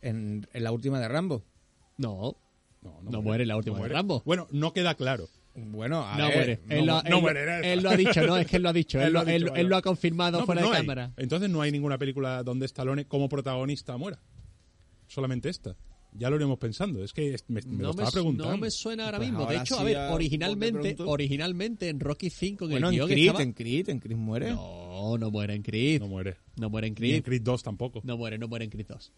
En, 0.00 0.46
en 0.52 0.64
la 0.64 0.72
última 0.72 0.98
de 1.00 1.08
Rambo. 1.08 1.44
No, 1.96 2.36
No, 2.82 2.98
No 3.02 3.22
muere 3.22 3.44
en 3.44 3.48
la 3.48 3.56
última 3.56 3.76
de 3.76 3.80
muere. 3.82 3.94
Rambo. 3.94 4.22
Bueno, 4.24 4.48
no 4.50 4.72
queda 4.72 4.96
claro. 4.96 5.28
Bueno, 5.54 6.06
a 6.06 6.16
no 6.16 6.28
ver, 6.28 6.36
muere. 6.36 6.60
no 6.66 6.74
él, 6.74 6.86
lo, 6.86 6.92
mu- 6.94 6.98
él 7.00 7.04
no 7.10 7.16
lo- 7.16 7.20
muere, 7.20 7.72
él 7.72 7.82
lo 7.82 7.90
ha 7.90 7.96
dicho, 7.96 8.26
no, 8.26 8.36
es 8.38 8.46
que 8.46 8.56
él 8.56 8.62
lo 8.62 8.68
ha 8.70 8.72
dicho. 8.72 8.98
él, 9.00 9.06
Él 9.08 9.12
lo 9.12 9.22
lo, 9.22 9.28
ha 9.28 9.32
él- 9.34 9.42
dicho, 9.44 9.54
él 9.56 9.66
lo 9.66 9.76
ha 9.76 9.82
confirmado 9.82 10.40
No, 10.40 10.46
fuera 10.46 10.62
de 10.62 10.66
no 10.68 10.72
hay. 10.74 10.80
cámara. 10.80 11.12
Entonces 11.16 11.50
no 11.50 11.60
hay 11.60 11.70
ninguna 11.72 11.98
película 11.98 12.42
donde 12.42 12.66
Stallone 12.66 13.04
como 13.06 13.28
protagonista 13.28 13.96
muera. 13.96 14.18
Solamente 15.08 15.48
esta. 15.50 15.76
Ya 16.14 16.28
lo 16.28 16.36
iremos 16.36 16.58
pensando. 16.58 17.02
Es 17.02 17.12
que 17.14 17.36
me, 17.48 17.60
me 17.62 17.76
lo 17.78 17.84
no, 17.84 17.90
estaba 17.90 18.08
me, 18.08 18.12
preguntando. 18.12 18.52
no 18.52 18.58
me 18.58 18.70
suena 18.70 19.06
ahora 19.06 19.16
Pues 19.18 19.30
mismo. 19.30 19.46
De 19.46 19.56
hecho, 19.56 19.76
a 19.76 19.78
sí, 19.78 19.84
ver, 19.84 19.96
a 19.96 20.02
bote 20.04 20.14
originalmente, 20.14 20.96
originalmente 20.98 21.88
en 21.88 22.00
Rocky 22.00 22.28
5 22.30 22.64
en 22.66 22.70
Bueno, 22.70 22.88
el 22.90 22.98
en 23.00 23.06
Creed, 23.06 23.26
estaba... 23.26 23.42
en 23.42 23.52
Creed, 23.54 23.88
en 23.88 23.98
Creed 23.98 24.16
muere. 24.16 24.50
No, 24.52 25.16
no 25.18 25.30
muere 25.30 25.54
en 25.54 25.62
Creed. 25.62 26.00
No 26.00 26.08
muere. 26.08 26.36
No 26.60 26.68
muere 26.68 26.86
en 26.88 26.94
Ni 26.98 27.12
en 27.12 27.22
Creed. 27.22 27.24
Creed 27.24 27.42
2 27.42 27.62
tampoco. 27.62 28.00
No 28.04 28.16
muere, 28.18 28.36
no 28.38 28.46
muere 28.48 28.64
en 28.66 28.70
Creed 28.70 28.86
2. 28.88 29.12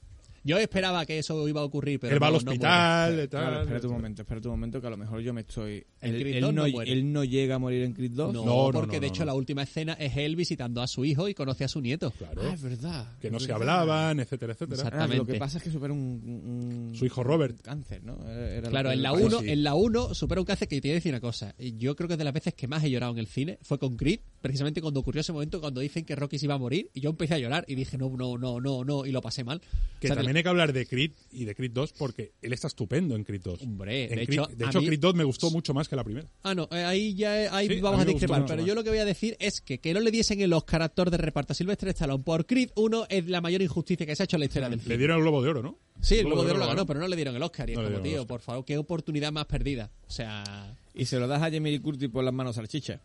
Yo 0.46 0.58
esperaba 0.58 1.06
que 1.06 1.18
eso 1.18 1.48
iba 1.48 1.62
a 1.62 1.64
ocurrir, 1.64 1.98
pero 1.98 2.14
Él 2.14 2.22
va 2.22 2.30
no, 2.30 2.36
al 2.36 2.44
no 2.44 2.50
hospital 2.52 3.14
y 3.24 3.28
tal. 3.28 3.40
Claro, 3.40 3.60
espérate 3.62 3.86
un 3.86 3.92
momento, 3.94 4.22
espérate 4.22 4.48
un 4.48 4.52
momento 4.52 4.80
que 4.80 4.86
a 4.86 4.90
lo 4.90 4.96
mejor 4.98 5.20
yo 5.20 5.32
me 5.32 5.40
estoy... 5.40 5.86
En 6.02 6.14
Él, 6.14 6.20
Creed 6.20 6.34
él 6.36 6.40
2 6.42 6.54
no, 6.54 6.62
no 6.64 6.68
muere. 6.70 6.92
él 6.92 7.12
no 7.12 7.24
llega 7.24 7.54
a 7.54 7.58
morir 7.58 7.82
en 7.82 7.94
Creed 7.94 8.10
2. 8.12 8.34
No, 8.34 8.44
No, 8.44 8.66
no, 8.66 8.70
porque 8.72 8.96
no, 8.96 9.00
de 9.00 9.06
no, 9.06 9.12
hecho 9.12 9.22
no. 9.22 9.26
la 9.26 9.34
última 9.34 9.62
escena 9.62 9.94
es 9.94 10.16
él 10.18 10.36
visitando 10.36 10.82
a 10.82 10.86
su 10.86 11.04
hijo 11.04 11.28
y 11.28 11.34
conoce 11.34 11.64
a 11.64 11.68
su 11.68 11.80
nieto. 11.80 12.10
Claro. 12.10 12.42
Ah, 12.44 12.52
es 12.52 12.62
verdad. 12.62 13.08
que 13.20 13.30
no 13.30 13.38
es 13.38 13.44
se 13.44 13.52
hablaban, 13.52 14.20
etcétera, 14.20 14.52
etcétera. 14.52 14.82
Ah, 14.82 14.84
lo 14.84 14.90
que 14.90 15.04
Exactamente. 15.06 15.38
pasa 15.38 15.56
es 15.58 15.64
que 15.64 15.70
supera 15.70 15.92
un, 15.94 16.90
un- 16.90 16.94
Su 16.94 17.06
hijo 17.06 17.22
Robert. 17.24 17.60
cáncer, 17.62 18.04
¿no? 18.04 18.18
Era- 18.30 18.68
Claro, 18.68 18.90
en 18.92 19.02
la 19.02 19.12
le 19.12 19.22
pasó. 19.24 19.26
1, 19.38 19.40
sí. 19.40 19.50
en 19.50 19.64
la 19.64 19.74
1 19.74 20.14
supera 20.14 20.40
un 20.42 20.46
cáncer 20.46 20.68
que 20.68 20.80
te 20.80 20.88
voy 20.88 20.92
a 20.92 20.94
decir 20.96 21.10
una 21.12 21.20
cosa. 21.20 21.54
Yo 21.58 21.96
creo 21.96 22.08
que 22.08 22.16
de 22.18 22.24
las 22.24 22.34
veces 22.34 22.52
que 22.54 22.68
más 22.68 22.84
he 22.84 22.90
llorado 22.90 23.12
en 23.12 23.18
el 23.18 23.26
cine 23.28 23.58
fue 23.62 23.78
con 23.78 23.96
Creed, 23.96 24.20
precisamente 24.42 24.82
cuando 24.82 25.00
ocurrió 25.00 25.22
ese 25.22 25.32
momento 25.32 25.60
cuando 25.60 25.80
dicen 25.80 26.04
que 26.04 26.14
Rocky 26.14 26.38
se 26.38 26.44
iba 26.46 26.54
a 26.54 26.58
morir 26.58 26.90
y 26.92 27.00
yo 27.00 27.10
empecé 27.10 27.34
a 27.34 27.38
llorar 27.38 27.64
y 27.66 27.74
dije 27.76 27.96
no, 27.96 28.10
no, 28.14 28.36
no, 28.36 28.60
no, 28.60 28.84
no 28.84 29.06
y 29.06 29.12
lo 29.12 29.22
pasé 29.22 29.42
mal. 29.42 29.60
Que 30.00 30.08
O 30.08 30.08
sea, 30.08 30.16
también 30.16 30.33
hay 30.36 30.42
que 30.42 30.48
hablar 30.48 30.72
de 30.72 30.86
Creed 30.86 31.12
y 31.32 31.44
de 31.44 31.54
Creed 31.54 31.70
2 31.72 31.92
porque 31.98 32.32
él 32.42 32.52
está 32.52 32.66
estupendo 32.68 33.16
en 33.16 33.24
Creed 33.24 33.42
2. 33.42 33.62
Hombre, 33.62 34.04
En 34.04 34.16
de 34.18 34.26
Creed- 34.26 34.32
hecho, 34.32 34.46
de 34.56 34.64
hecho 34.66 34.80
mí- 34.80 34.86
Creed 34.86 35.00
2 35.00 35.14
me 35.14 35.24
gustó 35.24 35.50
mucho 35.50 35.74
más 35.74 35.88
que 35.88 35.96
la 35.96 36.04
primera. 36.04 36.28
Ah, 36.42 36.54
no, 36.54 36.68
eh, 36.72 36.84
ahí 36.84 37.14
ya 37.14 37.42
eh, 37.44 37.48
ahí 37.50 37.68
Sí, 37.68 37.80
vamos 37.80 38.00
a 38.00 38.02
a, 38.02 38.04
discrepar. 38.06 38.44
Pero 38.46 38.58
más. 38.58 38.66
yo 38.66 38.74
lo 38.74 38.82
que 38.84 38.90
voy 38.90 38.98
a 38.98 39.04
decir 39.04 39.36
es 39.40 39.60
que 39.60 39.78
que 39.78 39.92
no 39.94 40.00
le 40.00 40.10
diesen 40.10 40.40
el 40.40 40.52
Oscar 40.52 40.82
actor 40.82 41.10
de 41.10 41.16
reparto 41.16 41.52
a 41.52 41.54
Sylvester 41.56 41.88
Stallone 41.90 42.22
por 42.24 42.46
Creed 42.46 42.70
1 42.76 43.06
es 43.08 43.26
la 43.28 43.40
mayor 43.40 43.62
injusticia 43.62 44.06
que 44.06 44.14
se 44.16 44.22
ha 44.22 44.24
hecho 44.24 44.36
en 44.36 44.40
la 44.40 44.46
historia 44.46 44.68
del 44.68 44.78
Le 44.78 44.82
cine. 44.84 44.96
dieron 44.98 45.16
el 45.18 45.22
Globo 45.22 45.42
de 45.42 45.50
Oro, 45.50 45.62
¿no? 45.62 45.78
Sí, 46.00 46.16
el 46.18 46.26
Globo 46.26 46.42
de 46.44 46.50
Oro 46.50 46.58
lo 46.60 46.64
ganó. 46.66 46.76
ganó, 46.76 46.86
pero 46.86 47.00
no 47.00 47.08
le 47.08 47.16
dieron 47.16 47.36
el 47.36 47.42
Oscar. 47.42 47.68
Y 47.70 47.72
es 47.72 47.78
No 47.78 47.84
le 47.84 47.90
como, 47.92 48.02
tío, 48.02 48.26
por 48.26 48.40
favor, 48.40 48.64
qué 48.64 48.76
oportunidad 48.78 49.32
más 49.32 49.46
perdida. 49.46 49.90
O 50.06 50.10
sea... 50.10 50.76
Y 50.94 51.06
se 51.06 51.18
lo 51.18 51.26
das 51.26 51.42
a 51.42 51.50
Jamie 51.50 51.72
Lee 51.72 51.80
Curtis 51.80 52.08
por 52.08 52.22
las 52.24 52.32
manos 52.34 52.56
salchicha. 52.56 53.00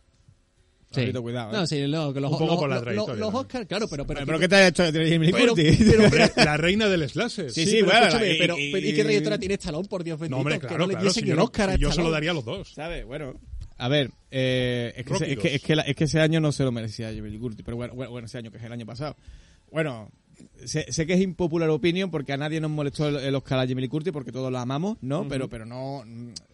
Sí. 0.92 1.12
Cuidado, 1.12 1.50
¿eh? 1.50 1.52
No, 1.56 1.66
sí, 1.68 1.80
no, 1.86 2.12
que 2.12 2.20
los, 2.20 2.32
Un 2.32 2.38
poco 2.38 2.50
los- 2.52 2.58
por 2.60 2.68
la 2.70 2.80
trayectoria 2.80 3.14
los. 3.24 3.34
Oscars, 3.34 3.66
claro, 3.66 3.86
pero... 3.88 4.04
pero, 4.06 4.26
¿Pero 4.26 4.38
qué 4.40 4.48
tal 4.48 4.62
esto 4.64 4.90
de 4.90 5.10
Jamie 5.10 5.28
Lee 5.28 5.32
Pero- 5.32 5.54
Curtis? 5.54 5.78
pero- 6.10 6.44
la 6.44 6.56
reina 6.56 6.88
del 6.88 7.08
slasher. 7.08 7.50
Sí, 7.52 7.64
Sí, 7.64 7.70
sí, 7.70 7.82
bueno, 7.82 8.00
escúchame, 8.06 8.32
y- 8.34 8.38
pero, 8.38 8.58
y- 8.58 8.76
¿y 8.76 8.92
qué 8.94 9.02
trayectoria 9.04 9.38
tiene 9.38 9.54
Stallone, 9.54 9.86
por 9.88 10.02
Dios 10.02 10.18
bendito? 10.18 10.36
No, 10.36 10.40
hombre, 10.40 10.54
que 10.58 10.66
claro, 10.66 10.78
no 10.78 10.86
le 10.88 10.94
claro. 10.94 11.10
Si 11.10 11.20
el 11.20 11.26
yo, 11.26 11.44
Oscar 11.44 11.70
a 11.70 11.76
yo 11.76 11.92
se 11.92 12.02
lo 12.02 12.10
daría 12.10 12.32
a 12.32 12.34
los 12.34 12.44
dos. 12.44 12.72
¿Sabes? 12.74 13.04
Bueno. 13.06 13.34
A 13.78 13.88
ver, 13.88 14.10
eh, 14.30 14.92
es, 14.96 15.06
que 15.06 15.12
es, 15.32 15.38
que, 15.38 15.54
es, 15.54 15.62
que 15.62 15.76
la- 15.76 15.82
es 15.82 15.94
que 15.96 16.04
ese 16.04 16.20
año 16.20 16.40
no 16.40 16.50
se 16.52 16.64
lo 16.64 16.72
merecía 16.72 17.06
Jamie 17.14 17.30
Lee 17.30 17.38
Curtis, 17.38 17.62
pero 17.64 17.76
bueno, 17.76 17.94
bueno, 17.94 18.10
bueno, 18.10 18.26
ese 18.26 18.36
año 18.38 18.50
que 18.50 18.58
es 18.58 18.64
el 18.64 18.72
año 18.72 18.84
pasado. 18.84 19.16
Bueno, 19.70 20.10
sé, 20.64 20.86
sé 20.92 21.06
que 21.06 21.14
es 21.14 21.20
impopular 21.20 21.68
opinion 21.70 22.10
porque 22.10 22.32
a 22.32 22.36
nadie 22.36 22.60
nos 22.60 22.70
molestó 22.70 23.08
el, 23.08 23.16
el 23.16 23.34
Oscar 23.34 23.58
a 23.58 23.62
Jamie 23.62 23.82
Lee 23.82 23.88
Curtis 23.88 24.12
porque 24.12 24.32
todos 24.32 24.52
la 24.52 24.62
amamos, 24.62 24.98
¿no? 25.00 25.26
Pero 25.28 25.48
pero 25.48 25.64
no 25.66 26.04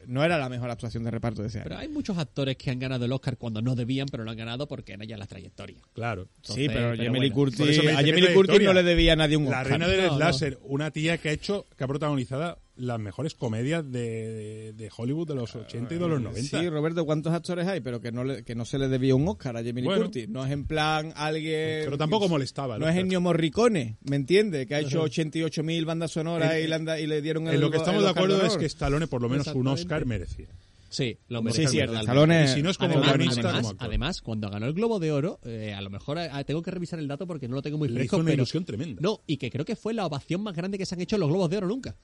no 0.07 0.25
era 0.25 0.39
la 0.39 0.49
mejor 0.49 0.71
actuación 0.71 1.03
de 1.05 1.11
reparto 1.11 1.43
de 1.43 1.49
ese 1.49 1.59
año. 1.59 1.65
Pero 1.69 1.79
hay 1.81 1.89
muchos 1.89 2.17
actores 2.19 2.57
que 2.57 2.71
han 2.71 2.79
ganado 2.79 3.05
el 3.05 3.13
Oscar 3.13 3.37
cuando 3.37 3.61
no 3.63 3.75
debían, 3.75 4.07
pero 4.11 4.25
lo 4.25 4.31
han 4.31 4.37
ganado 4.37 4.69
porque 4.69 4.93
era 4.93 5.05
ya 5.05 5.17
la 5.17 5.27
trayectoria. 5.27 5.79
Claro. 5.95 6.29
sí, 6.43 6.67
pero 6.69 6.91
pero 6.91 6.95
Lee 6.95 7.09
bueno. 7.09 7.35
Curtis, 7.35 7.59
Por 7.59 7.69
eso 7.69 7.83
me 7.83 7.89
a 7.89 7.99
dice, 7.99 8.03
Jamie 8.11 8.15
¿qué 8.23 8.29
Lee 8.29 8.35
Curtis 8.35 8.55
trayectoria? 8.55 8.69
no 8.69 8.75
le 8.75 8.83
debía 8.83 9.13
a 9.13 9.17
nadie 9.17 9.37
un 9.37 9.45
La 9.45 9.51
Oscar. 9.63 9.67
reina 9.67 9.89
del 9.89 10.07
No, 10.19 10.59
una 10.65 10.91
tía 10.91 11.19
que 11.19 11.29
ha 11.31 11.33
hecho, 11.33 11.67
que 11.77 11.85
ha 11.85 11.89
protagonizado 11.89 12.59
las 12.77 13.01
mejores 13.01 13.35
comedias 13.35 13.91
de, 13.91 14.73
de- 14.75 14.91
Hollywood 14.97 15.29
de 15.29 15.35
los 15.35 15.55
80 15.57 15.95
y 15.95 15.99
de 15.99 16.09
los 16.09 16.21
90. 16.21 16.61
Sí, 16.61 16.69
Roberto, 16.69 17.05
¿cuántos 17.07 17.33
actores 17.33 17.67
hay? 17.67 17.81
Pero 17.81 18.01
que 18.01 18.13
no, 18.13 18.23
le- 18.25 18.45
que 18.45 18.55
no 18.55 18.65
se 18.65 18.79
le 18.79 18.89
debía 18.89 19.15
un 19.15 19.27
Oscar 19.29 19.57
a 19.57 19.65
Jamie 19.65 19.83
Bueno. 19.85 20.03
Curtis. 20.03 20.29
No 20.29 20.45
es 20.45 20.53
en 20.53 20.65
plan 20.67 21.13
alguien... 21.17 21.81
Pero 21.85 21.97
tampoco 21.99 22.29
molestaba. 22.29 22.75
el 22.77 22.81
No 22.83 22.89
es. 22.89 22.97
Ennio 22.97 23.21
Morricone, 23.21 23.97
¿me 24.03 24.17
entiendes? 24.17 24.67
Que 24.67 24.75
ha 24.75 24.81
hecho 24.81 25.03
88.000 25.05 25.85
bandas 25.85 26.13
sonoras 26.13 26.53
En- 26.55 26.65
y, 26.65 26.67
le 26.67 27.03
y 27.03 27.07
le 27.07 27.23
dieron 27.23 27.49
el 27.49 27.55
En 27.55 27.61
lo 27.61 27.71
que 27.71 27.77
el 27.77 27.83
estamos 27.83 28.03
de 28.03 28.11
acuerdo 28.11 28.45
es 28.45 28.57
que 28.57 28.67
Stallone 28.67 29.07
por 29.07 29.23
lo 29.23 29.29
menos 29.29 29.47
un. 29.49 29.67
Oscar 29.69 30.05
merecía. 30.07 30.47
Sí, 30.89 31.19
lo 31.29 31.41
Sí, 31.41 31.45
merece. 31.45 31.63
Sí, 31.63 31.69
cierto. 31.73 31.95
totalmente. 31.99 32.13
Stallone 32.45 32.55
si 32.55 32.63
no 32.63 32.71
es 32.71 32.79
como 32.79 32.93
Además, 32.93 33.09
guionista, 33.17 33.41
además, 33.41 33.61
como 33.63 33.71
actor. 33.73 33.89
además, 33.89 34.21
cuando 34.23 34.51
ganó 34.51 34.67
el 34.67 34.73
Globo 34.73 34.99
de 35.01 35.13
Oro, 35.13 35.41
eh, 35.45 35.75
a 35.77 35.81
lo 35.83 35.91
mejor 35.91 36.19
eh, 36.19 36.31
tengo 36.47 36.63
que 36.63 36.71
revisar 36.71 36.99
el 36.99 37.09
dato 37.09 37.27
porque 37.27 37.49
no 37.49 37.57
lo 37.57 37.63
tengo 37.63 37.77
muy 37.77 37.89
Le 37.89 37.95
fresco. 37.95 38.17
hizo 38.17 38.21
una 38.21 38.27
pero- 38.27 38.35
ilusión 38.43 38.65
tremenda. 38.65 39.01
No, 39.03 39.21
y 39.27 39.37
que 39.37 39.51
creo 39.51 39.65
que 39.65 39.77
fue 39.77 39.93
la 39.95 40.07
ovación 40.07 40.43
más 40.43 40.55
grande 40.55 40.79
que 40.79 40.87
se 40.87 40.95
han 40.95 41.01
hecho 41.01 41.19
los 41.19 41.29
Globos 41.29 41.51
de 41.51 41.57
Oro 41.59 41.67
nunca. 41.67 41.97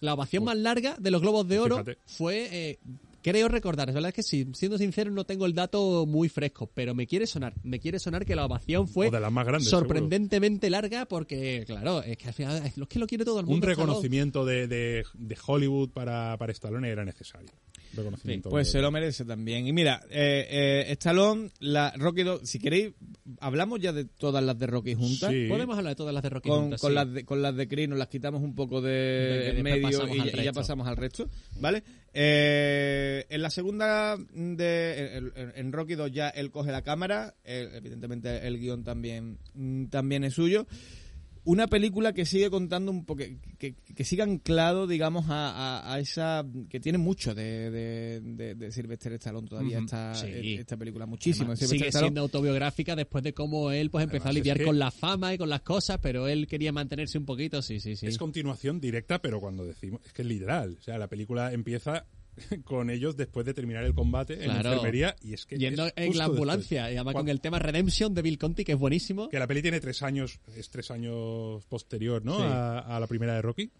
La 0.00 0.14
ovación 0.14 0.44
más 0.44 0.56
larga 0.56 0.96
de 0.98 1.10
los 1.10 1.22
Globos 1.22 1.48
de 1.48 1.58
Oro 1.58 1.76
Fíjate. 1.76 1.98
fue, 2.06 2.48
eh, 2.52 2.78
creo 3.22 3.48
recordar, 3.48 3.88
es 3.88 3.94
verdad 3.94 4.12
que 4.12 4.22
sí, 4.22 4.46
siendo 4.52 4.76
sincero 4.76 5.10
no 5.10 5.24
tengo 5.24 5.46
el 5.46 5.54
dato 5.54 6.04
muy 6.06 6.28
fresco, 6.28 6.70
pero 6.72 6.94
me 6.94 7.06
quiere 7.06 7.26
sonar, 7.26 7.54
me 7.62 7.80
quiere 7.80 7.98
sonar 7.98 8.26
que 8.26 8.36
la 8.36 8.44
ovación 8.44 8.88
fue 8.88 9.10
de 9.10 9.20
las 9.20 9.32
más 9.32 9.46
grandes, 9.46 9.70
sorprendentemente 9.70 10.68
larga 10.68 11.06
porque, 11.06 11.64
claro, 11.66 12.02
es 12.02 12.18
que 12.18 12.28
al 12.28 12.34
final 12.34 12.64
es 12.66 12.76
lo 12.76 12.86
que 12.86 12.98
lo 12.98 13.06
quiere 13.06 13.24
todo 13.24 13.40
el 13.40 13.46
mundo. 13.46 13.64
Un 13.64 13.68
reconocimiento 13.68 14.44
de, 14.44 14.68
de, 14.68 15.04
de 15.14 15.38
Hollywood 15.46 15.90
para, 15.90 16.36
para 16.38 16.52
Stallone 16.52 16.90
era 16.90 17.04
necesario. 17.04 17.50
Reconocimiento. 17.96 18.50
Pues 18.50 18.70
se 18.70 18.80
lo 18.80 18.90
merece 18.90 19.24
también. 19.24 19.66
Y 19.66 19.72
mira, 19.72 20.02
eh, 20.10 20.46
eh, 20.48 20.92
Stallone, 20.92 21.50
la 21.60 21.92
Rocky 21.96 22.22
2, 22.22 22.40
si 22.48 22.58
queréis, 22.58 22.92
hablamos 23.40 23.80
ya 23.80 23.92
de 23.92 24.04
todas 24.04 24.42
las 24.44 24.58
de 24.58 24.66
Rocky 24.66 24.94
juntas. 24.94 25.30
Sí. 25.32 25.46
Podemos 25.48 25.76
hablar 25.76 25.92
de 25.92 25.96
todas 25.96 26.14
las 26.14 26.22
de 26.22 26.28
Rocky 26.30 26.48
Con, 26.48 26.60
juntas, 26.62 26.80
con 26.80 26.90
sí. 26.90 26.94
las 26.94 27.12
de, 27.12 27.24
con 27.24 27.42
las 27.42 27.56
de 27.56 27.68
Creed 27.68 27.88
nos 27.88 27.98
las 27.98 28.08
quitamos 28.08 28.42
un 28.42 28.54
poco 28.54 28.80
de 28.80 29.58
medio 29.62 29.88
y, 29.88 29.90
ya- 30.18 30.24
y 30.24 30.28
ya 30.28 30.34
resto. 30.34 30.52
pasamos 30.54 30.86
al 30.86 30.96
resto, 30.96 31.28
¿vale? 31.60 31.82
Eh, 32.38 33.26
en 33.28 33.42
la 33.42 33.50
segunda 33.50 34.16
de 34.16 35.30
en, 35.56 35.72
Rocky 35.72 35.94
2 35.94 36.10
ya 36.12 36.28
él 36.30 36.50
coge 36.50 36.72
la 36.72 36.82
cámara, 36.82 37.34
eh, 37.44 37.68
evidentemente 37.74 38.46
el 38.46 38.58
guion 38.58 38.84
también 38.84 39.38
mm, 39.54 39.86
también 39.86 40.24
es 40.24 40.34
suyo. 40.34 40.66
Una 41.46 41.68
película 41.68 42.12
que 42.12 42.26
sigue 42.26 42.50
contando 42.50 42.90
un 42.90 43.04
poco, 43.04 43.18
que, 43.18 43.38
que, 43.56 43.74
que 43.94 44.04
sigue 44.04 44.22
anclado, 44.22 44.86
digamos, 44.88 45.26
a, 45.30 45.50
a- 45.80 45.94
a 45.94 46.00
esa, 46.00 46.44
que 46.68 46.80
tiene 46.80 46.98
mucho 46.98 47.34
de, 47.36 47.70
de, 47.70 48.20
de, 48.20 48.54
de 48.56 48.72
Sylvester 48.72 49.12
Stallone 49.12 49.46
todavía, 49.46 49.76
Ujú, 49.78 49.84
esta, 49.86 50.14
sí. 50.16 50.54
esta 50.58 50.76
película, 50.76 51.06
muchísimo. 51.06 51.52
Además, 51.52 51.60
sigue 51.70 51.86
Stallone. 51.86 52.08
siendo 52.08 52.20
autobiográfica 52.22 52.96
después 52.96 53.22
de 53.22 53.32
cómo 53.32 53.70
él 53.70 53.90
pues 53.90 54.02
empezó 54.02 54.24
Además, 54.24 54.26
a 54.26 54.30
es 54.30 54.34
lidiar 54.42 54.58
que- 54.58 54.64
con 54.64 54.78
la 54.80 54.90
fama 54.90 55.34
y 55.34 55.38
con 55.38 55.48
las 55.48 55.62
cosas, 55.62 55.98
pero 56.02 56.26
él 56.26 56.48
quería 56.48 56.72
mantenerse 56.72 57.16
un 57.16 57.24
poquito, 57.24 57.62
sí, 57.62 57.78
sí, 57.78 57.94
sí. 57.94 58.06
Es 58.08 58.18
continuación 58.18 58.80
directa, 58.80 59.20
pero 59.22 59.38
cuando 59.40 59.64
decimos. 59.64 60.00
Es 60.04 60.12
que 60.12 60.22
es 60.22 60.28
literal. 60.28 60.76
O 60.78 60.82
sea, 60.82 60.98
la 60.98 61.06
película 61.06 61.52
empieza 61.52 62.06
con 62.64 62.90
ellos 62.90 63.16
después 63.16 63.46
de 63.46 63.54
terminar 63.54 63.84
el 63.84 63.94
combate 63.94 64.42
en 64.44 64.48
la 64.48 64.56
enfermería 64.58 65.16
y 65.22 65.32
es 65.34 65.46
que 65.46 65.56
Yendo 65.58 65.86
es 65.86 65.92
en 65.96 66.04
la 66.04 66.10
después. 66.10 66.20
ambulancia, 66.30 66.90
y 66.90 66.96
además 66.96 67.14
con 67.14 67.28
el 67.28 67.40
tema 67.40 67.58
Redemption 67.58 68.14
de 68.14 68.22
Bill 68.22 68.38
Conti, 68.38 68.64
que 68.64 68.72
es 68.72 68.78
buenísimo. 68.78 69.28
que 69.28 69.38
la 69.38 69.46
peli 69.46 69.62
tiene 69.62 69.80
tres 69.80 70.02
años, 70.02 70.38
es 70.56 70.68
tres 70.70 70.90
años 70.90 71.64
posterior, 71.66 72.24
¿no? 72.24 72.36
Sí. 72.38 72.42
A, 72.44 72.78
a 72.80 73.00
la 73.00 73.06
primera 73.06 73.34
de 73.34 73.42
Rocky. 73.42 73.70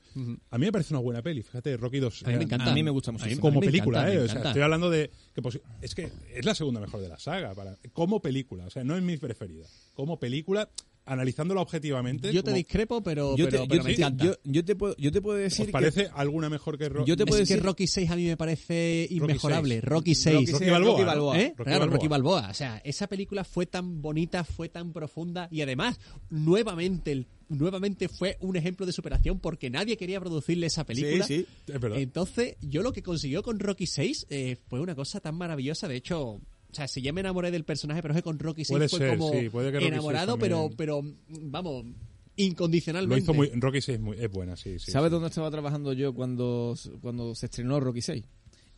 A 0.51 0.59
mí 0.59 0.67
me 0.67 0.73
parece 0.73 0.95
una 0.95 1.01
buena 1.03 1.21
peli, 1.23 1.43
fíjate, 1.43 1.77
Rocky 1.77 1.99
2. 2.01 2.23
A 2.25 2.31
mí 2.31 2.37
me 2.37 2.45
encanta. 2.45 2.71
a 2.71 2.75
mí 2.75 2.83
me 2.83 2.91
gusta 2.91 3.11
A 3.11 3.13
mí- 3.13 3.19
muchísimo. 3.19 3.41
a 3.41 3.51
como 3.51 3.61
película, 3.61 4.01
encanta, 4.11 4.15
¿eh? 4.15 4.25
O 4.25 4.29
sea, 4.29 4.43
estoy 4.49 4.63
hablando 4.63 4.89
de 4.91 5.11
que 5.35 5.43
es 5.83 5.95
que 5.95 6.11
es 6.35 6.45
la 6.45 6.55
segunda 6.55 6.81
mejor 6.81 7.01
de 7.01 7.09
la 7.09 7.19
saga 7.19 7.55
para 7.55 7.77
como 7.93 8.21
película, 8.21 8.65
o 8.67 8.71
sea, 8.71 8.83
no 8.85 8.97
es 8.97 9.03
mi 9.03 9.17
preferida. 9.19 9.67
Como 9.95 10.19
película, 10.19 10.69
analizándola 11.07 11.61
objetivamente, 11.63 12.33
Yo 12.33 12.43
te 12.43 12.51
como- 12.51 12.57
discrepo, 12.57 13.03
pero, 13.03 13.37
Yo 13.37 13.49
te, 13.49 13.53
pero 13.61 13.75
yo 13.77 13.85
me 13.85 13.93
encanta. 13.93 14.25
yo- 14.25 14.35
yo 14.45 14.65
te 14.65 14.75
puedo, 14.77 14.95
yo 14.99 15.11
te 15.13 15.23
puedo 15.23 15.39
¿os 15.39 15.43
decir 15.45 15.67
que 15.67 15.73
parece 15.73 16.09
alguna 16.15 16.51
mejor 16.51 16.77
que 16.77 16.89
Rocky? 16.89 17.09
Yo 17.09 17.17
te 17.17 17.25
puedo 17.25 17.41
es 17.43 17.49
que 17.49 17.55
decir- 17.55 17.65
Rocky 17.65 17.87
6 17.87 18.11
a 18.11 18.17
mí 18.17 18.27
me 18.27 18.37
parece 18.37 19.07
inmejorable. 19.11 19.81
Rocky 19.81 20.15
6. 20.15 20.53
Rocky 20.53 20.65
Balboa, 20.71 20.91
Rocky 20.91 21.01
¿no? 21.03 21.07
Balboa. 21.07 21.41
¿Eh? 21.41 21.55
Rocky 21.57 21.71
claro. 21.71 21.87
Rocky 21.91 22.09
Balboa. 22.09 22.49
O 22.51 22.55
sea, 22.55 22.81
esa 22.85 23.07
película 23.07 23.45
fue 23.45 23.67
tan 23.67 24.03
bonita, 24.03 24.45
fue 24.45 24.69
tan 24.69 24.93
profunda 24.93 25.49
y 25.51 25.61
además, 25.63 25.99
nuevamente, 26.31 27.13
el- 27.13 27.27
nuevamente 27.49 28.09
fue 28.09 28.37
un 28.41 28.57
ejemplo 28.57 28.87
de 28.87 28.93
superación 28.93 29.39
porque 29.41 29.71
nadie 29.71 29.97
quería 29.97 30.21
producirle 30.21 30.67
esa 30.67 30.85
película. 30.85 31.25
Sí, 31.27 31.47
sí. 31.67 31.73
Es. 31.73 31.81
Entonces, 31.97 32.57
yo 32.61 32.83
lo 32.83 32.93
que 32.93 33.03
consiguió 33.03 33.43
con 33.43 33.59
Rocky 33.61 33.87
6 33.87 34.27
eh, 34.31 34.57
fue 34.69 34.81
una 34.81 34.95
cosa 34.95 35.21
tan 35.21 35.37
maravillosa. 35.37 35.87
De 35.89 35.97
hecho, 35.97 36.41
sea, 36.77 36.89
si 36.89 37.03
ya 37.03 37.13
me 37.13 37.21
enamoré 37.21 37.51
del 37.51 37.65
personaje, 37.65 38.03
pero 38.03 38.15
es 38.15 38.19
que 38.19 38.23
con 38.23 38.39
Rocky 38.39 38.65
6 38.65 38.77
Puede 38.77 38.89
fue 38.89 38.99
ser, 38.99 39.19
como 39.19 39.33
sí, 39.33 39.49
puede 39.51 39.71
que 39.73 39.79
Rocky 39.79 39.89
enamorado, 39.89 40.39
pero, 40.39 40.71
pero, 40.77 41.01
vamos, 41.29 41.85
Lo 41.85 41.93
incondicionalmente. 42.37 43.23
hizo 43.23 43.35
muy 43.35 43.49
Rocky 43.55 43.81
6 43.81 43.97
es, 43.97 44.03
muy, 44.03 44.17
es 44.19 44.31
buena, 44.31 44.57
sí, 44.57 44.79
sí. 44.79 44.91
¿Sabes 44.91 45.09
sí. 45.09 45.13
dónde 45.15 45.29
estaba 45.29 45.51
trabajando 45.51 45.93
yo 45.93 46.15
cuando, 46.15 46.75
cuando 47.01 47.35
se 47.35 47.47
estrenó 47.47 47.81
Rocky 47.81 48.03
6? 48.03 48.25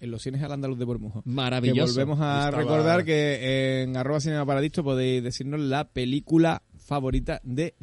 En 0.01 0.13
los 0.13 0.23
cines 0.23 0.41
al 0.45 0.53
andaluz 0.53 0.79
de 0.79 0.85
Bormujo. 0.85 1.23
Que 1.25 1.31
Maravilloso. 1.31 1.93
volvemos 1.93 2.21
a 2.21 2.45
Estaba- 2.45 2.57
recordar 2.63 3.05
que 3.05 3.83
en 3.83 3.97
arroba 3.97 4.21
cinema 4.21 4.47
paradicto 4.47 4.85
podéis 4.85 5.25
decirnos 5.25 5.59
la 5.59 5.89
película 5.89 6.63
favorita 6.89 7.39
de, 7.45 7.75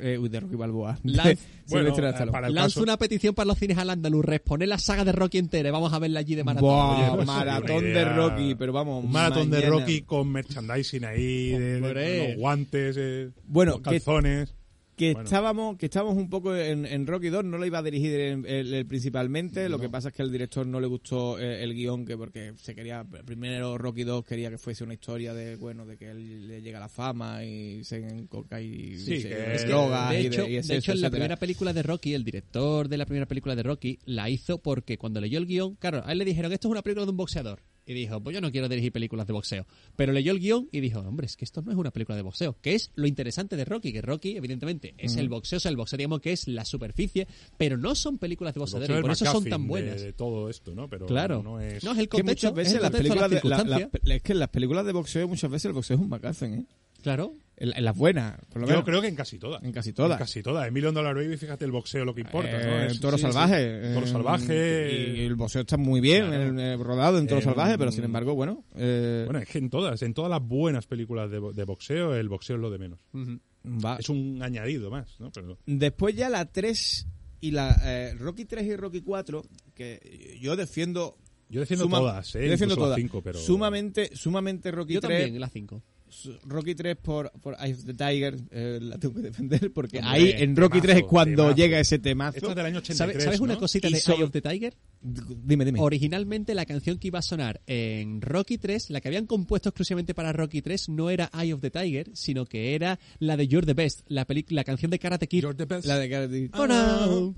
eh, 0.00 0.18
de 0.30 0.40
Rocky 0.40 0.56
Balboa. 0.56 0.98
De 1.02 1.12
Lanz- 1.12 1.38
Bueno, 1.68 1.94
Sylvester 1.94 2.28
eh, 2.28 2.30
para 2.32 2.48
Lanzo 2.48 2.82
una 2.82 2.96
petición 2.96 3.34
para 3.34 3.46
los 3.48 3.58
cines 3.58 3.76
al 3.76 3.90
andaluz, 3.90 4.24
responer 4.24 4.68
la 4.68 4.78
saga 4.78 5.04
de 5.04 5.12
Rocky 5.12 5.36
entera 5.36 5.68
y 5.68 5.72
vamos 5.72 5.92
a 5.92 5.98
verla 5.98 6.20
allí 6.20 6.34
de 6.34 6.42
maratón. 6.42 6.70
Oye, 6.70 7.10
pues, 7.16 7.26
maratón 7.26 7.84
de. 7.84 8.04
Rocky, 8.06 8.54
pero 8.54 8.72
vamos, 8.72 9.04
Un 9.04 9.12
maratón 9.12 9.50
de. 9.50 9.60
Rocky 9.60 10.02
con 10.02 10.28
merchandising 10.32 11.04
ahí, 11.04 11.50
de, 11.50 12.28
los 12.30 12.36
guantes, 12.38 12.96
eh, 12.98 13.30
Bueno, 13.46 13.72
los 13.72 13.80
que- 13.82 13.90
calzones. 13.90 14.54
Que 14.96 15.12
Bueno. 15.12 15.26
estábamos 15.26 15.76
que 15.76 15.86
estábamos 15.86 16.16
un 16.16 16.30
poco 16.30 16.56
en, 16.56 16.86
en 16.86 17.06
Rocky 17.06 17.28
2 17.28 17.44
no 17.44 17.58
lo 17.58 17.66
iba 17.66 17.78
a 17.78 17.82
dirigir 17.82 18.18
en- 18.18 18.46
el- 18.46 18.72
el 18.72 18.86
principalmente 18.86 19.68
lo 19.68 19.78
que 19.78 19.88
pasa 19.90 20.08
es 20.08 20.14
que 20.14 20.22
al 20.22 20.32
director 20.32 20.66
no 20.66 20.80
le 20.80 20.86
gustó 20.86 21.38
eh, 21.38 21.62
el 21.62 21.74
guion 21.74 22.04
que 22.06 22.16
porque 22.16 22.54
se 22.56 22.74
quería 22.74 23.04
primero 23.24 23.76
Rocky 23.78 24.04
2 24.04 24.24
quería 24.24 24.48
que 24.50 24.58
fuese 24.58 24.84
una 24.84 24.94
historia 24.94 25.34
de 25.34 25.56
bueno 25.56 25.84
de 25.84 25.96
que 25.98 26.10
él 26.10 26.48
le 26.48 26.62
llega 26.62 26.80
la 26.80 26.88
fama 26.88 27.44
y 27.44 27.84
se 27.84 27.98
encoca 27.98 28.60
y 28.60 28.96
Sí, 28.96 29.20
se- 29.20 29.54
Es 29.54 29.62
que, 29.64 29.68
drogas 29.68 30.10
de 30.10 30.22
y 30.22 30.26
hecho, 30.26 30.42
de, 30.42 30.48
y 30.48 30.52
de 30.54 30.58
eso, 30.60 30.72
hecho, 30.72 30.92
en 30.92 31.00
la 31.00 31.06
etcétera. 31.08 31.10
primera 31.10 31.36
película 31.36 31.72
de 31.72 31.82
Rocky, 31.82 32.14
el 32.14 32.24
director 32.24 32.88
de 32.88 32.96
la 32.96 33.04
primera 33.04 33.26
película 33.26 33.54
de 33.54 33.62
Rocky 33.62 33.98
la 34.06 34.30
hizo 34.30 34.58
porque 34.58 34.96
cuando 34.98 35.20
leyó 35.20 35.38
el 35.38 35.46
guion, 35.46 35.74
claro, 35.76 36.02
a 36.06 36.12
él 36.12 36.18
le 36.18 36.24
dijeron, 36.24 36.52
esto 36.52 36.68
es 36.68 36.72
una 36.72 36.82
película 36.82 37.04
de 37.04 37.10
un 37.10 37.16
boxeador. 37.18 37.60
Y 37.86 37.94
dijo, 37.94 38.20
pues 38.20 38.34
yo 38.34 38.40
no 38.40 38.50
quiero 38.50 38.68
dirigir 38.68 38.90
películas 38.90 39.26
de 39.28 39.32
boxeo. 39.32 39.64
Pero 39.94 40.12
leyó 40.12 40.32
el 40.32 40.40
guion 40.40 40.68
y 40.72 40.80
dijo, 40.80 40.98
hombre, 41.00 41.26
es 41.26 41.36
que 41.36 41.44
esto 41.44 41.62
no 41.62 41.70
es 41.70 41.78
una 41.78 41.92
película 41.92 42.16
de 42.16 42.22
boxeo. 42.22 42.56
Que 42.60 42.74
es 42.74 42.90
lo 42.96 43.06
interesante 43.06 43.56
de 43.56 43.64
Rocky, 43.64 43.92
que 43.92 44.02
Rocky, 44.02 44.36
evidentemente, 44.36 44.94
es 44.98 45.16
el 45.16 45.28
boxeo, 45.28 45.58
o 45.58 45.60
sea, 45.60 45.70
el 45.70 45.76
boxeo, 45.76 45.96
digamos 45.96 46.20
que 46.20 46.32
es 46.32 46.48
la 46.48 46.64
superficie, 46.64 47.28
pero 47.56 47.78
no 47.78 47.94
son 47.94 48.18
películas 48.18 48.54
de 48.54 48.60
y 48.60 48.92
el 48.92 49.00
por 49.02 49.12
eso 49.12 49.24
son 49.26 49.44
tan 49.44 49.62
de- 49.62 49.68
buenas. 49.68 50.00
De, 50.02 50.12
todo 50.12 50.50
esto, 50.50 50.74
¿no? 50.74 50.88
Pero 50.88 51.06
claro. 51.06 51.42
no 51.42 51.60
es... 51.60 51.84
No, 51.84 51.92
es 51.92 51.98
el 51.98 52.08
que 52.08 52.18
contexto, 52.18 52.48
muchas 52.48 52.54
veces 52.54 52.72
es 52.72 52.76
el 52.76 52.82
las 52.82 52.90
películas 52.90 53.20
las 53.30 53.30
de, 53.30 53.70
la- 53.70 53.90
la- 54.02 54.14
es 54.16 54.22
que 54.22 54.32
en 54.32 54.38
las 54.40 54.48
películas 54.48 54.84
de 54.86 54.92
boxeo 54.92 55.28
muchas 55.28 55.50
veces 55.50 55.66
el 55.66 55.72
boxeo 55.72 55.96
es 55.96 56.02
un 56.02 56.08
McGuffin 56.08 56.54
¿eh? 56.54 56.64
Claro. 57.02 57.34
En, 57.58 57.72
en 57.76 57.84
las 57.84 57.96
buenas 57.96 58.38
por 58.50 58.60
lo 58.60 58.66
Yo 58.66 58.72
menos 58.72 58.84
creo 58.84 59.00
que 59.00 59.08
en 59.08 59.14
casi 59.16 59.38
todas. 59.38 59.62
En 59.64 59.72
casi 59.72 59.92
todas. 59.92 60.12
En 60.12 60.18
casi 60.18 60.42
todas. 60.42 60.66
En 60.68 60.74
Million 60.74 60.94
Dollar 60.94 61.14
Baby, 61.14 61.36
fíjate 61.36 61.64
el 61.64 61.72
boxeo 61.72 62.04
lo 62.04 62.14
que 62.14 62.20
importa, 62.22 62.52
¿no? 62.52 62.58
Eh, 62.82 62.86
Es- 62.88 63.00
Toro 63.00 63.16
sí, 63.16 63.24
sí. 63.24 63.32
Salvaje. 63.32 63.92
Toro 63.94 64.06
eh, 64.06 64.08
Salvaje. 64.10 65.14
Y, 65.16 65.20
el 65.24 65.34
boxeo 65.36 65.62
está 65.62 65.76
muy 65.76 66.00
bien 66.00 66.26
Claro. 66.26 66.42
en- 66.44 66.60
eh, 66.60 66.76
rodado 66.76 67.18
en 67.18 67.26
Toro 67.26 67.40
Eh, 67.40 67.44
Salvaje, 67.44 67.78
pero 67.78 67.90
sin 67.92 68.04
embargo, 68.04 68.34
bueno. 68.34 68.64
eh, 68.74 69.22
Bueno, 69.26 69.40
es 69.40 69.48
que 69.48 69.58
en 69.58 69.70
todas, 69.70 70.02
en 70.02 70.12
todas 70.14 70.30
las 70.30 70.42
buenas 70.42 70.86
películas 70.86 71.30
de, 71.30 71.38
bo- 71.38 71.52
de 71.52 71.64
boxeo, 71.64 72.14
el 72.14 72.28
boxeo 72.28 72.56
es 72.56 72.62
lo 72.62 72.70
de 72.70 72.78
menos. 72.78 73.00
va. 73.64 73.96
Es 73.98 74.08
un 74.08 74.40
añadido 74.42 74.90
más, 74.90 75.18
¿no? 75.20 75.30
Pero 75.32 75.58
Después 75.66 76.14
ya 76.14 76.28
la 76.28 76.44
3 76.46 77.06
y 77.40 77.50
la 77.52 77.74
eh, 77.84 78.14
Rocky 78.18 78.44
3 78.44 78.64
y 78.66 78.76
Rocky 78.76 79.00
4, 79.02 79.42
que 79.74 80.38
yo 80.40 80.56
defiendo. 80.56 81.16
yo 81.48 81.60
defiendo 81.60 81.84
suma- 81.84 81.98
todas, 81.98 82.34
¿eh? 82.34 82.44
yo 82.44 82.50
defiendo 82.50 82.74
las 82.76 82.84
todas. 82.84 82.96
cinco, 82.98 83.22
pero... 83.22 83.38
Sumamente, 83.38 84.10
sumamente 84.14 84.70
Rocky 84.70 84.94
Yo 84.94 85.00
3. 85.00 85.20
también, 85.22 85.40
la 85.40 85.48
5. 85.48 85.82
Su- 86.16 86.38
Rocky 86.46 86.74
3 86.74 86.96
por, 86.96 87.30
por 87.42 87.54
Eye 87.60 87.74
of 87.74 87.84
the 87.84 87.94
Tiger, 87.94 88.36
eh, 88.50 88.78
la 88.80 88.98
tengo 88.98 89.14
que 89.14 89.20
defender, 89.20 89.72
porque 89.72 89.98
Hombre, 89.98 90.12
ahí 90.12 90.34
en 90.36 90.56
Rocky 90.56 90.80
3 90.80 90.96
es 90.98 91.02
cuando 91.04 91.42
temazo. 91.44 91.56
llega 91.56 91.78
ese 91.80 91.98
temazo. 91.98 92.36
Es 92.48 92.54
del 92.56 92.66
año 92.66 92.78
83, 92.78 92.96
¿Sabes, 92.96 93.24
¿sabes 93.24 93.40
una 93.40 93.54
¿no? 93.54 93.60
cosita 93.60 93.88
de 93.90 93.98
Eye 93.98 94.22
of 94.22 94.30
the 94.30 94.40
Tiger? 94.40 94.74
Dime, 95.02 95.64
dime. 95.64 95.78
Originalmente 95.80 96.54
la 96.54 96.64
canción 96.66 96.98
que 96.98 97.08
iba 97.08 97.18
a 97.18 97.22
sonar 97.22 97.60
en 97.66 98.20
Rocky 98.22 98.58
3, 98.58 98.90
la 98.90 99.00
que 99.00 99.08
habían 99.08 99.26
compuesto 99.26 99.68
exclusivamente 99.68 100.14
para 100.14 100.32
Rocky 100.32 100.62
3, 100.62 100.88
no 100.88 101.10
era 101.10 101.30
Eye 101.38 101.52
of 101.52 101.60
the 101.60 101.70
Tiger, 101.70 102.10
sino 102.14 102.44
que 102.46 102.74
era 102.74 102.98
la 103.18 103.36
de 103.36 103.46
You're 103.46 103.66
the 103.66 103.74
Best, 103.74 104.00
la 104.08 104.24
película, 104.24 104.60
la 104.60 104.64
canción 104.64 104.90
de 104.90 104.98
Karate 104.98 105.28
Kid. 105.28 105.42
You're 105.42 105.56
the 105.56 105.66
best. 105.66 105.86
La 105.86 105.98
de 105.98 106.10
Karate- 106.10 106.50
Oh, 106.54 106.66
no. 106.66 107.34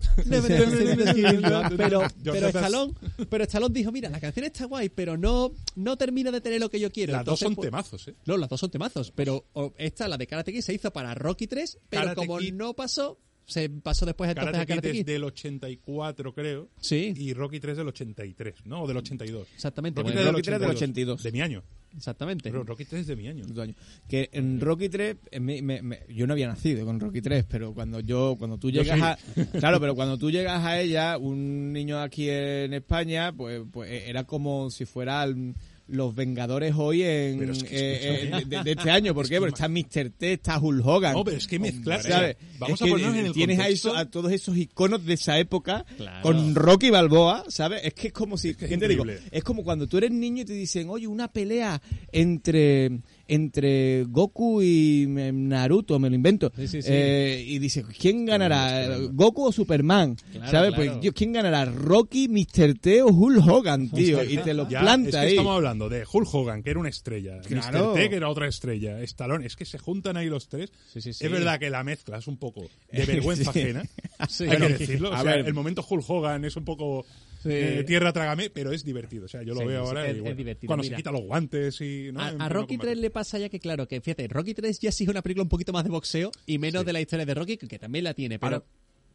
Pero 1.76 1.76
pero 1.76 2.00
the 2.22 2.30
best. 2.40 2.56
Stallone, 2.56 2.94
pero 3.28 3.44
Stallone 3.44 3.74
dijo, 3.74 3.92
mira, 3.92 4.08
la 4.10 4.20
canción 4.20 4.44
está 4.46 4.64
guay, 4.66 4.88
pero 4.88 5.16
no 5.16 5.52
no 5.76 5.96
termina 5.96 6.30
de 6.30 6.40
tener 6.40 6.60
lo 6.60 6.70
que 6.70 6.80
yo 6.80 6.90
quiero. 6.90 7.12
Las 7.12 7.24
dos 7.24 7.38
son 7.40 7.54
pues, 7.54 7.66
temazos, 7.66 8.08
¿eh? 8.08 8.14
No, 8.26 8.36
las 8.36 8.48
dos 8.48 8.60
son 8.60 8.67
temazos, 8.70 9.10
pero 9.12 9.44
o, 9.52 9.72
esta, 9.78 10.08
la 10.08 10.16
de 10.16 10.26
Karate 10.26 10.52
Kid, 10.52 10.60
se 10.62 10.74
hizo 10.74 10.90
para 10.92 11.14
Rocky 11.14 11.46
3, 11.46 11.78
pero 11.88 12.02
Karate 12.02 12.26
como 12.26 12.38
Kid- 12.40 12.52
no 12.54 12.74
pasó, 12.74 13.18
se 13.46 13.68
pasó 13.70 14.04
después 14.06 14.28
entonces 14.28 14.52
Karate 14.52 14.62
a 14.72 14.76
Karate 14.76 14.88
Kid 14.90 14.98
Kid. 14.98 15.00
es 15.00 15.06
del 15.06 15.24
84, 15.24 16.34
creo. 16.34 16.68
Sí. 16.80 17.14
Y 17.16 17.32
Rocky 17.34 17.60
3 17.60 17.76
del 17.78 17.88
83, 17.88 18.54
¿no? 18.66 18.82
O 18.82 18.86
del 18.86 18.96
82. 18.98 19.46
Exactamente. 19.54 20.00
Rocky 20.02 20.12
bueno, 20.12 20.20
3 20.22 20.32
Rocky 20.32 20.42
3 20.42 20.60
del 20.60 20.70
82. 20.70 21.22
De 21.22 21.32
mi 21.32 21.40
año. 21.40 21.62
exactamente. 21.96 22.50
Pero 22.50 22.62
Rocky 22.64 22.84
3 22.84 23.00
es 23.00 23.06
de 23.06 23.16
mi 23.16 23.26
año. 23.28 23.46
dos 23.46 23.58
años. 23.58 23.76
Que 24.06 24.28
en 24.32 24.60
Rocky 24.60 24.88
3, 24.90 25.16
eh, 25.30 25.40
me- 25.40 25.62
me- 25.62 25.80
me- 25.80 26.00
yo 26.10 26.26
no 26.26 26.34
había 26.34 26.46
nacido 26.48 26.84
con 26.84 27.00
Rocky 27.00 27.22
3, 27.22 27.46
pero 27.48 27.72
cuando 27.72 28.00
yo, 28.00 28.36
cuando 28.38 28.58
tú 28.58 28.70
llegas 28.70 28.98
sí. 29.34 29.40
a, 29.40 29.46
claro, 29.58 29.80
pero 29.80 29.94
cuando 29.94 30.18
tú 30.18 30.30
llegas 30.30 30.62
a 30.64 30.78
ella, 30.80 31.16
un 31.16 31.72
niño 31.72 31.98
aquí 32.00 32.28
en 32.28 32.74
España, 32.74 33.32
pues, 33.32 33.62
pues 33.72 33.90
era 34.06 34.24
como 34.24 34.70
si 34.70 34.84
fueran 34.84 35.56
los 35.88 36.14
Vengadores 36.14 36.74
hoy 36.76 37.02
en 37.02 37.38
Pero 37.38 37.52
es 37.52 37.64
que 37.64 37.76
eh, 37.76 38.30
eh, 38.32 38.44
de, 38.46 38.62
de 38.62 38.70
este 38.72 38.90
año, 38.90 39.14
¿por 39.14 39.24
qué? 39.26 39.34
que 39.36 39.40
Porque 39.40 39.54
está 39.54 39.68
Mr. 39.68 40.10
T, 40.10 40.32
está 40.34 40.58
Hulk 40.58 40.86
Hogan. 40.86 41.14
No, 41.14 41.24
pero 41.24 41.36
es 41.38 41.46
que 41.46 41.58
mezclar... 41.58 42.02
¿sabes? 42.02 42.36
Vamos 42.58 42.80
Es 42.80 42.86
a 42.86 42.90
ponernos 42.90 43.16
en 43.16 43.26
el 43.26 43.32
tienes 43.32 43.58
a, 43.58 43.68
eso- 43.68 43.96
a 43.96 44.04
todos 44.06 44.30
esos 44.32 44.56
iconos 44.56 45.04
de 45.06 45.14
esa 45.14 45.38
época 45.38 45.84
Claro. 45.96 46.22
con 46.22 46.54
Rocky 46.54 46.90
Balboa, 46.90 47.44
¿sabes? 47.48 47.80
Es 47.84 47.94
que 47.94 48.08
es 48.08 48.12
como 48.12 48.36
si, 48.36 48.54
que 48.54 48.66
es 48.66 48.68
¿qué 48.70 48.76
te 48.78 48.88
digo? 48.88 49.04
Es 49.30 49.42
como 49.44 49.64
cuando 49.64 49.86
tú 49.86 49.96
eres 49.98 50.10
niño 50.10 50.42
y 50.42 50.44
te 50.44 50.52
dicen, 50.52 50.88
oye, 50.90 51.06
una 51.06 51.28
pelea 51.28 51.80
entre 52.12 53.00
entre 53.28 54.04
Goku 54.04 54.62
y 54.62 55.04
eh, 55.18 55.32
Naruto, 55.32 55.98
me 55.98 56.08
lo 56.08 56.16
invento. 56.16 56.50
Sí, 56.56 56.66
sí, 56.66 56.82
sí. 56.82 56.88
Eh, 56.90 57.44
y 57.46 57.58
dices, 57.58 57.84
¿quién 57.98 58.24
ganará? 58.24 58.98
¿Goku 59.12 59.44
o 59.46 59.52
Superman? 59.52 60.16
Claro, 60.32 60.50
¿Sabes? 60.50 60.74
claro. 60.74 60.98
Pues, 61.02 61.12
¿quién 61.14 61.32
ganará? 61.34 61.66
¿Rocky, 61.66 62.28
Mr. 62.28 62.74
T 62.80 63.02
o 63.02 63.08
Hulk 63.08 63.46
Hogan, 63.46 63.90
tío? 63.90 64.24
y 64.24 64.38
te 64.38 64.54
lo 64.54 64.68
Ya, 64.68 64.80
planta 64.80 65.08
es 65.10 65.14
que 65.14 65.20
ahí. 65.20 65.28
estamos 65.30 65.54
hablando 65.56 65.88
de 65.88 66.04
Hulk 66.10 66.28
Hogan, 66.34 66.62
que 66.62 66.70
era 66.70 66.80
una 66.80 66.88
estrella. 66.88 67.40
Mr. 67.48 67.92
T, 67.94 68.08
que 68.10 68.16
era 68.16 68.28
otra 68.30 68.48
estrella, 68.48 69.00
Stallone, 69.02 69.46
es 69.46 69.54
que 69.56 69.64
se 69.66 69.78
juntan 69.78 70.16
ahí 70.16 70.28
los 70.28 70.48
tres. 70.48 70.72
Es 70.94 71.20
verdad 71.30 71.58
que 71.58 71.70
la 71.70 71.84
mezcla 71.84 72.18
es 72.18 72.26
un 72.26 72.38
poco 72.38 72.62
de 72.90 73.04
vergüenza 73.06 73.50
ajena, 73.50 73.82
hay 74.18 74.26
que 74.38 74.46
Bueno, 74.46 74.68
decirlo. 74.68 75.10
O 75.10 75.12
a 75.14 75.22
sea, 75.22 75.36
ver. 75.36 75.46
el 75.46 75.54
momento 75.54 75.84
Hulk 75.88 76.04
Hogan 76.08 76.44
es 76.46 76.56
un 76.56 76.64
poco 76.64 77.04
Sí. 77.42 77.50
eh, 77.52 77.84
tierra 77.86 78.12
trágame, 78.12 78.50
pero 78.50 78.72
es 78.72 78.84
divertido. 78.84 79.26
O 79.26 79.28
sea, 79.28 79.42
yo 79.42 79.54
lo 79.54 79.60
Sí, 79.60 79.66
veo 79.66 79.80
ahora 79.86 80.06
es- 80.06 80.14
y 80.14 80.16
es 80.16 80.22
bueno, 80.22 80.36
divertido, 80.36 80.66
cuando 80.68 80.82
mira. 80.82 80.96
se 80.96 81.00
quita 81.02 81.12
los 81.12 81.22
guantes 81.22 81.80
y... 81.80 82.10
¿no? 82.12 82.20
A, 82.20 82.48
Rocky 82.48 82.74
combate. 82.76 82.90
3 82.92 82.98
le 82.98 83.10
pasa 83.10 83.38
ya 83.38 83.48
que, 83.48 83.60
claro, 83.60 83.86
que 83.86 84.00
fíjate, 84.00 84.26
Rocky 84.28 84.54
3 84.54 84.80
ya 84.80 84.90
sí 84.92 85.04
es 85.04 85.10
una 85.10 85.22
película 85.22 85.42
un 85.44 85.48
poquito 85.48 85.72
más 85.72 85.84
de 85.84 85.90
boxeo 85.90 86.30
y 86.46 86.58
menos 86.58 86.84
de 86.84 86.92
la 86.92 87.00
historia 87.00 87.24
de 87.24 87.34
Rocky, 87.34 87.56
que, 87.56 87.78
también 87.78 88.04
la 88.04 88.14
tiene, 88.14 88.38
pero 88.38 88.56
Ahora, 88.56 88.66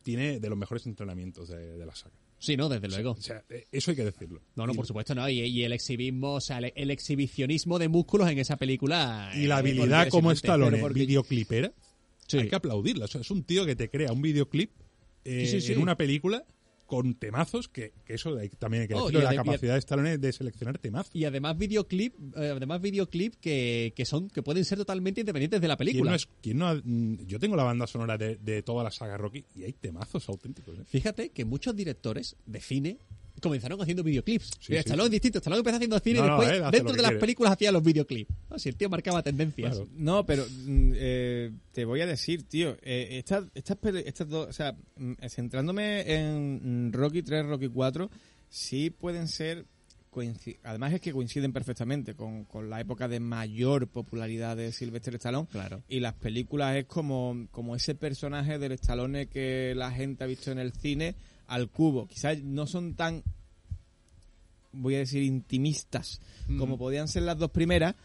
tiene 0.03 0.39
de 0.39 0.49
los 0.49 0.57
mejores 0.57 0.85
entrenamientos 0.85 1.49
de, 1.49 1.77
de 1.77 1.85
la 1.85 1.95
saga. 1.95 2.13
sí, 2.39 2.55
no, 2.57 2.67
desde 2.69 2.87
luego. 2.89 3.11
O 3.11 3.21
sea, 3.21 3.43
eh, 3.49 3.65
eso 3.71 3.91
hay 3.91 3.97
que 3.97 4.03
decirlo. 4.05 4.41
No, 4.55 4.67
no, 4.67 4.73
por 4.73 4.85
supuesto, 4.87 5.13
no. 5.15 5.27
Y, 5.29 5.39
y 5.41 5.63
el 5.63 5.71
exhibismo, 5.73 6.33
o 6.35 6.41
sea, 6.41 6.57
el, 6.59 6.73
el 6.75 6.91
exhibicionismo 6.91 7.79
de 7.79 7.87
músculos 7.87 8.29
en 8.29 8.37
esa 8.39 8.57
película. 8.57 9.31
Y 9.35 9.45
la 9.47 9.55
eh, 9.55 9.59
habilidad 9.59 10.07
como. 10.09 10.31
Stallone 10.31 10.77
porque- 10.79 11.01
videoclipera, 11.01 11.71
Sí. 12.27 12.37
hay 12.39 12.47
que 12.49 12.55
aplaudirla. 12.55 13.05
O 13.05 13.07
sea, 13.07 13.21
es 13.21 13.31
un 13.31 13.43
tío 13.43 13.65
que 13.65 13.75
te 13.75 13.89
crea 13.89 14.11
un 14.13 14.21
videoclip 14.21 14.71
eh, 15.25 15.45
Sí, 15.45 15.59
sí, 15.61 15.67
sí. 15.67 15.73
en 15.73 15.79
una 15.81 15.95
película 15.97 16.43
con 16.93 17.15
temazos, 17.15 17.67
que, 17.67 17.93
que 18.05 18.13
eso 18.13 18.37
hay- 18.37 18.49
también 18.49 18.81
hay 18.83 18.87
que 18.87 18.93
Oh, 18.93 19.05
decirlo, 19.07 19.21
la 19.21 19.35
capacidad 19.35 19.73
de 19.73 19.79
Stallone 19.79 20.17
de 20.19 20.31
seleccionar 20.31 20.77
temazos. 20.77 21.15
Y 21.15 21.25
además 21.25 21.57
videoclip, 21.57 22.13
eh, 22.37 22.53
además 22.55 22.81
videoclip 22.81 23.33
que, 23.41 23.93
que 23.95 24.05
son 24.05 24.29
que 24.29 24.43
pueden 24.43 24.63
ser 24.63 24.77
totalmente 24.77 25.21
independientes 25.21 25.59
de 25.59 25.67
la 25.67 25.75
¿Quién 25.75 25.87
película. 25.87 26.11
no 26.11 26.15
es- 26.15 26.27
no 26.53 26.67
ha- 26.67 26.75
mm, 26.83 27.25
yo 27.25 27.39
tengo 27.39 27.55
la 27.55 27.63
banda 27.63 27.87
sonora 27.87 28.17
de, 28.17 28.35
de 28.35 28.61
toda 28.61 28.83
la 28.83 28.91
saga 28.91 29.17
Rocky 29.17 29.43
y 29.55 29.63
hay 29.63 29.73
temazos 29.73 30.29
auténticos. 30.29 30.77
¿eh? 30.77 30.83
Fíjate 30.85 31.29
que 31.29 31.45
muchos 31.45 31.75
directores 31.75 32.35
de 32.45 32.61
cine 32.61 32.97
comenzaron 33.43 33.79
haciendo 33.81 34.01
videoclips. 34.03 34.45
Sí, 34.59 34.67
Mira, 34.69 34.81
sí, 34.81 34.87
Stallone 34.89 35.05
es 35.05 35.11
distinto. 35.11 35.37
Stallone 35.37 35.59
empezó 35.59 35.75
haciendo 35.75 35.99
cine 35.99 36.19
No, 36.19 36.25
y 36.25 36.27
no, 36.29 36.37
después, 36.39 36.57
él 36.57 36.63
hace 36.63 36.77
dentro 36.77 36.93
de 36.95 37.01
las 37.01 37.09
quiere. 37.11 37.19
películas, 37.19 37.53
hacía 37.53 37.71
los 37.71 37.83
videoclips. 37.83 38.31
Así 38.49 38.69
el 38.69 38.75
tío 38.75 38.89
marcaba 38.89 39.21
tendencias. 39.21 39.75
Claro. 39.75 39.89
No, 39.95 40.25
pero 40.25 40.43
mm, 40.45 40.91
eh, 40.95 41.51
te 41.71 41.85
voy 41.85 42.01
a 42.01 42.07
decir, 42.07 42.43
tío, 42.47 42.75
eh, 42.81 43.19
estas, 43.19 43.45
estas, 43.53 43.77
pele- 43.77 44.03
estas 44.07 44.27
dos, 44.27 44.47
o 44.49 44.53
sea, 44.53 44.75
mm, 44.97 45.13
centrándome 45.29 46.01
en 46.11 46.87
mm, 46.87 46.93
Rocky 46.93 47.21
3, 47.21 47.45
Rocky 47.45 47.67
4, 47.67 48.09
sí 48.49 48.89
pueden 48.89 49.27
ser, 49.27 49.65
además 50.63 50.93
es 50.93 51.01
que 51.01 51.11
coinciden 51.11 51.51
perfectamente 51.53 52.13
con, 52.13 52.45
con 52.45 52.69
la 52.69 52.79
época 52.79 53.07
de 53.07 53.19
mayor 53.19 53.87
popularidad 53.87 54.55
de 54.55 54.71
Sylvester 54.71 55.15
Stallone. 55.15 55.47
Claro. 55.51 55.81
Y 55.89 55.99
las 55.99 56.13
películas 56.13 56.75
es 56.75 56.85
como, 56.85 57.47
como 57.51 57.75
ese 57.75 57.95
personaje 57.95 58.59
del 58.59 58.73
Stallone 58.73 59.27
que 59.27 59.73
la 59.75 59.91
gente 59.91 60.23
ha 60.23 60.27
visto 60.27 60.51
en 60.51 60.59
el 60.59 60.71
cine 60.73 61.15
al 61.53 61.69
cubo. 61.69 62.07
Quizás 62.07 62.41
no 62.43 62.67
son 62.67 62.95
tan, 62.95 63.23
voy 64.71 64.95
a 64.95 64.99
decir, 64.99 65.23
intimistas 65.23 66.19
Mm. 66.47 66.57
como 66.57 66.77
podían 66.77 67.07
ser 67.07 67.23
las 67.23 67.37
dos 67.37 67.51
primeras, 67.51 67.95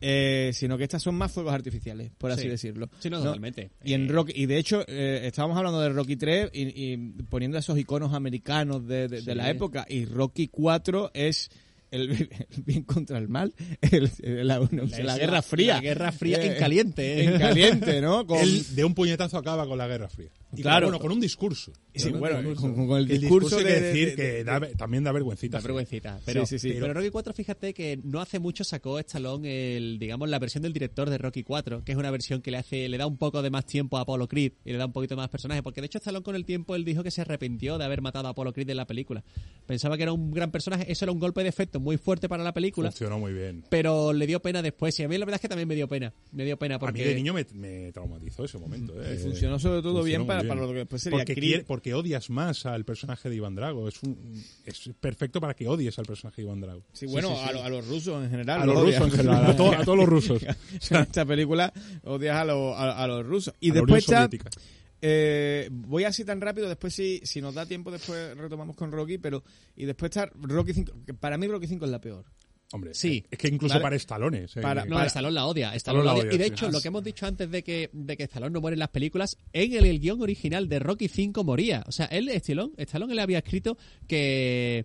eh, 0.00 0.50
sino 0.52 0.76
que 0.76 0.84
estas 0.84 1.02
son 1.02 1.14
más 1.14 1.32
fuegos 1.32 1.54
artificiales, 1.54 2.10
por 2.18 2.30
así 2.30 2.42
Sí. 2.42 2.48
decirlo. 2.48 2.90
Sí, 2.98 3.08
no, 3.08 3.22
totalmente. 3.22 3.70
Y 3.82 3.94
en 3.94 4.04
Eh, 4.06 4.12
Rocky, 4.12 4.32
y 4.34 4.44
de 4.46 4.58
hecho, 4.58 4.84
eh, 4.86 5.22
estábamos 5.24 5.56
hablando 5.56 5.80
de 5.80 5.88
Rocky 5.88 6.16
3 6.16 6.50
y, 6.52 6.92
y 6.92 6.96
poniendo 7.30 7.56
esos 7.56 7.78
iconos 7.78 8.12
americanos 8.12 8.86
de, 8.86 9.08
de- 9.08 9.22
de 9.22 9.32
Sí. 9.32 9.34
la 9.34 9.48
época, 9.48 9.86
y 9.88 10.04
Rocky 10.04 10.48
4 10.48 11.10
es 11.14 11.48
el, 11.90 12.10
el 12.50 12.62
bien 12.66 12.82
contra 12.82 13.16
el 13.16 13.28
mal, 13.28 13.54
el- 13.80 14.10
la, 14.46 14.58
la 14.58 15.16
Guerra 15.16 15.40
Fría. 15.40 15.74
La 15.76 15.80
Guerra 15.80 16.12
Fría 16.12 16.42
Eh, 16.42 16.52
en 16.52 16.58
caliente. 16.58 17.20
¿eh? 17.20 17.24
En 17.24 17.38
caliente, 17.38 18.00
¿no? 18.02 18.26
Con- 18.26 18.38
Él 18.40 18.66
de 18.74 18.84
un 18.84 18.92
puñetazo 18.94 19.38
acaba 19.38 19.66
con 19.66 19.78
la 19.78 19.86
Guerra 19.86 20.08
Fría. 20.10 20.28
Y 20.56 20.62
Claro. 20.62 20.86
con, 20.86 20.92
bueno, 20.92 21.02
con 21.02 21.12
un 21.12 21.20
discurso. 21.20 21.72
Sí, 21.94 22.10
bueno, 22.10 22.38
discurso. 22.38 22.60
con- 22.74 22.86
con 22.88 22.98
el 22.98 23.06
discurso 23.08 23.58
hay 23.58 23.64
de- 23.64 23.70
que 23.74 23.80
de- 23.80 23.86
decir 23.86 24.08
de- 24.10 24.14
que 24.16 24.44
da- 24.44 24.68
también 24.76 25.04
da 25.04 25.12
vergüencita. 25.12 25.58
Da 25.58 25.62
vergüencita. 25.62 26.20
Pero, 26.26 26.44
sí, 26.46 26.58
sí. 26.58 26.72
pero 26.78 26.92
Rocky 26.92 27.10
4, 27.10 27.32
fíjate 27.32 27.72
que 27.74 27.98
no 28.04 28.20
hace 28.20 28.38
mucho 28.38 28.64
sacó 28.64 28.98
Stallone 28.98 29.76
el, 29.76 29.98
digamos, 29.98 30.28
la 30.28 30.38
versión 30.38 30.62
del 30.62 30.72
director 30.72 31.08
de 31.08 31.18
Rocky 31.18 31.42
4, 31.42 31.82
que 31.84 31.92
es 31.92 31.98
una 31.98 32.10
versión 32.10 32.42
que 32.42 32.50
le 32.50 32.58
hace, 32.58 32.88
le 32.88 32.98
da 32.98 33.06
un 33.06 33.16
poco 33.16 33.40
de 33.42 33.50
más 33.50 33.64
tiempo 33.66 33.96
a 33.96 34.02
Apollo 34.02 34.28
Creed 34.28 34.52
y 34.64 34.72
le 34.72 34.78
da 34.78 34.86
un 34.86 34.92
poquito 34.92 35.16
más 35.16 35.28
personaje, 35.28 35.62
porque 35.62 35.80
de 35.80 35.86
hecho 35.86 35.98
Stallone 35.98 36.22
con 36.22 36.36
el 36.36 36.44
tiempo 36.44 36.74
él 36.76 36.84
dijo 36.84 37.02
que 37.02 37.10
se 37.10 37.22
arrepintió 37.22 37.78
de 37.78 37.84
haber 37.84 38.02
matado 38.02 38.28
a 38.28 38.30
Apollo 38.32 38.52
Creed 38.52 38.68
en 38.70 38.76
la 38.76 38.86
película. 38.86 39.24
Pensaba 39.66 39.96
que 39.96 40.02
era 40.04 40.12
un 40.12 40.30
gran 40.32 40.50
personaje, 40.50 40.90
eso 40.92 41.04
era 41.04 41.12
un 41.12 41.18
golpe 41.18 41.42
de 41.42 41.48
efecto 41.48 41.80
muy 41.80 41.96
fuerte 41.96 42.28
para 42.28 42.44
la 42.44 42.52
película, 42.52 42.90
Funcionó 42.90 43.18
muy 43.18 43.32
bien. 43.32 43.64
pero 43.70 44.12
le 44.12 44.26
dio 44.26 44.40
pena 44.40 44.60
después 44.62 44.98
y 45.00 45.02
a 45.02 45.08
mí 45.08 45.16
la 45.18 45.24
verdad 45.24 45.36
es 45.36 45.40
que 45.42 45.48
también 45.48 45.66
me 45.68 45.74
dio 45.74 45.88
pena, 45.88 46.12
me 46.32 46.44
dio 46.44 46.58
pena 46.58 46.78
porque 46.78 47.00
A 47.02 47.04
mí 47.04 47.08
de 47.10 47.14
niño 47.16 47.32
me, 47.34 47.46
me 47.54 47.90
traumatizó 47.92 48.44
ese 48.44 48.58
momento. 48.58 48.92
eh. 49.02 49.14
Y 49.18 49.22
funcionó 49.22 49.58
sobre 49.58 49.80
todo 49.82 50.02
bien 50.02 50.26
para- 50.26 50.45
para 50.48 50.60
lo 50.60 50.68
que 50.68 50.74
después 50.78 51.02
sería 51.02 51.18
porque, 51.18 51.34
Creed. 51.34 51.48
quiere- 51.48 51.64
porque 51.64 51.94
odias 51.94 52.30
más 52.30 52.66
al 52.66 52.84
personaje 52.84 53.28
de 53.28 53.36
Iván 53.36 53.54
Drago. 53.54 53.88
Es, 53.88 54.02
un, 54.02 54.42
es 54.64 54.90
perfecto 55.00 55.40
para 55.40 55.54
que 55.54 55.66
odies 55.68 55.98
al 55.98 56.06
personaje 56.06 56.42
de 56.42 56.46
Iván 56.48 56.60
Drago. 56.60 56.82
Sí, 56.92 57.06
bueno, 57.06 57.38
A, 57.40 57.52
lo- 57.52 57.62
a 57.62 57.68
los 57.68 57.86
rusos 57.86 58.22
en 58.24 58.30
general. 58.30 58.62
A 58.62 58.66
los 58.66 58.80
rusos 58.82 59.02
en 59.02 59.10
general, 59.10 59.46
a, 59.46 59.56
to- 59.56 59.72
a 59.72 59.84
todos 59.84 59.98
los 59.98 60.08
rusos. 60.08 60.42
en 60.90 60.96
esta 60.96 61.24
película 61.24 61.72
odias 62.04 62.36
a, 62.36 62.44
los- 62.44 62.76
a, 62.76 63.02
a 63.02 63.06
los 63.06 63.26
rusos. 63.26 63.54
Y 63.60 63.68
la 63.68 63.74
después 63.74 64.08
Unión 64.08 64.24
está, 64.32 64.50
eh, 65.02 65.68
voy 65.70 66.04
así 66.04 66.24
tan 66.24 66.40
rápido, 66.40 66.68
después 66.68 66.94
si, 66.94 67.20
si 67.22 67.40
nos 67.40 67.54
da 67.54 67.66
tiempo 67.66 67.90
después 67.90 68.36
retomamos 68.36 68.74
con 68.76 68.90
Rocky, 68.90 69.18
pero 69.18 69.44
y 69.76 69.84
después 69.84 70.08
está 70.10 70.30
Rocky 70.40 70.72
5, 70.72 70.92
que 71.06 71.14
para 71.14 71.36
mí 71.36 71.46
Rocky 71.46 71.66
5 71.66 71.84
es 71.84 71.90
la 71.90 72.00
peor. 72.00 72.24
Hombre, 72.72 72.94
Sí. 72.94 73.24
es 73.30 73.38
que 73.38 73.46
incluso 73.48 73.74
Vale. 73.74 73.82
para 73.82 73.96
estalones. 73.96 74.56
eh, 74.56 74.60
Para- 74.60 74.84
No, 74.84 75.00
Stallone 75.04 75.32
la 75.34 75.46
odia. 75.46 75.74
Stallone 75.76 76.02
Stallone 76.02 76.04
la 76.04 76.14
odia. 76.14 76.34
Y 76.34 76.38
de 76.38 76.44
sí. 76.46 76.50
hecho, 76.52 76.70
lo 76.70 76.80
que 76.80 76.88
hemos 76.88 77.04
dicho 77.04 77.24
antes 77.26 77.48
de 77.50 77.62
que, 77.62 77.90
de 77.92 78.16
que 78.16 78.24
Stallone 78.24 78.52
no 78.52 78.60
muere 78.60 78.74
en 78.74 78.80
las 78.80 78.88
películas, 78.88 79.38
en 79.52 79.72
el, 79.74 79.84
el 79.84 80.00
guion 80.00 80.20
original 80.20 80.68
de 80.68 80.78
Rocky 80.80 81.06
5 81.08 81.44
moría. 81.44 81.84
O 81.86 81.92
sea, 81.92 82.06
él, 82.06 82.28
Stallone, 82.28 82.72
Stallone 82.76 83.14
le 83.14 83.22
había 83.22 83.38
escrito 83.38 83.78
que, 84.08 84.84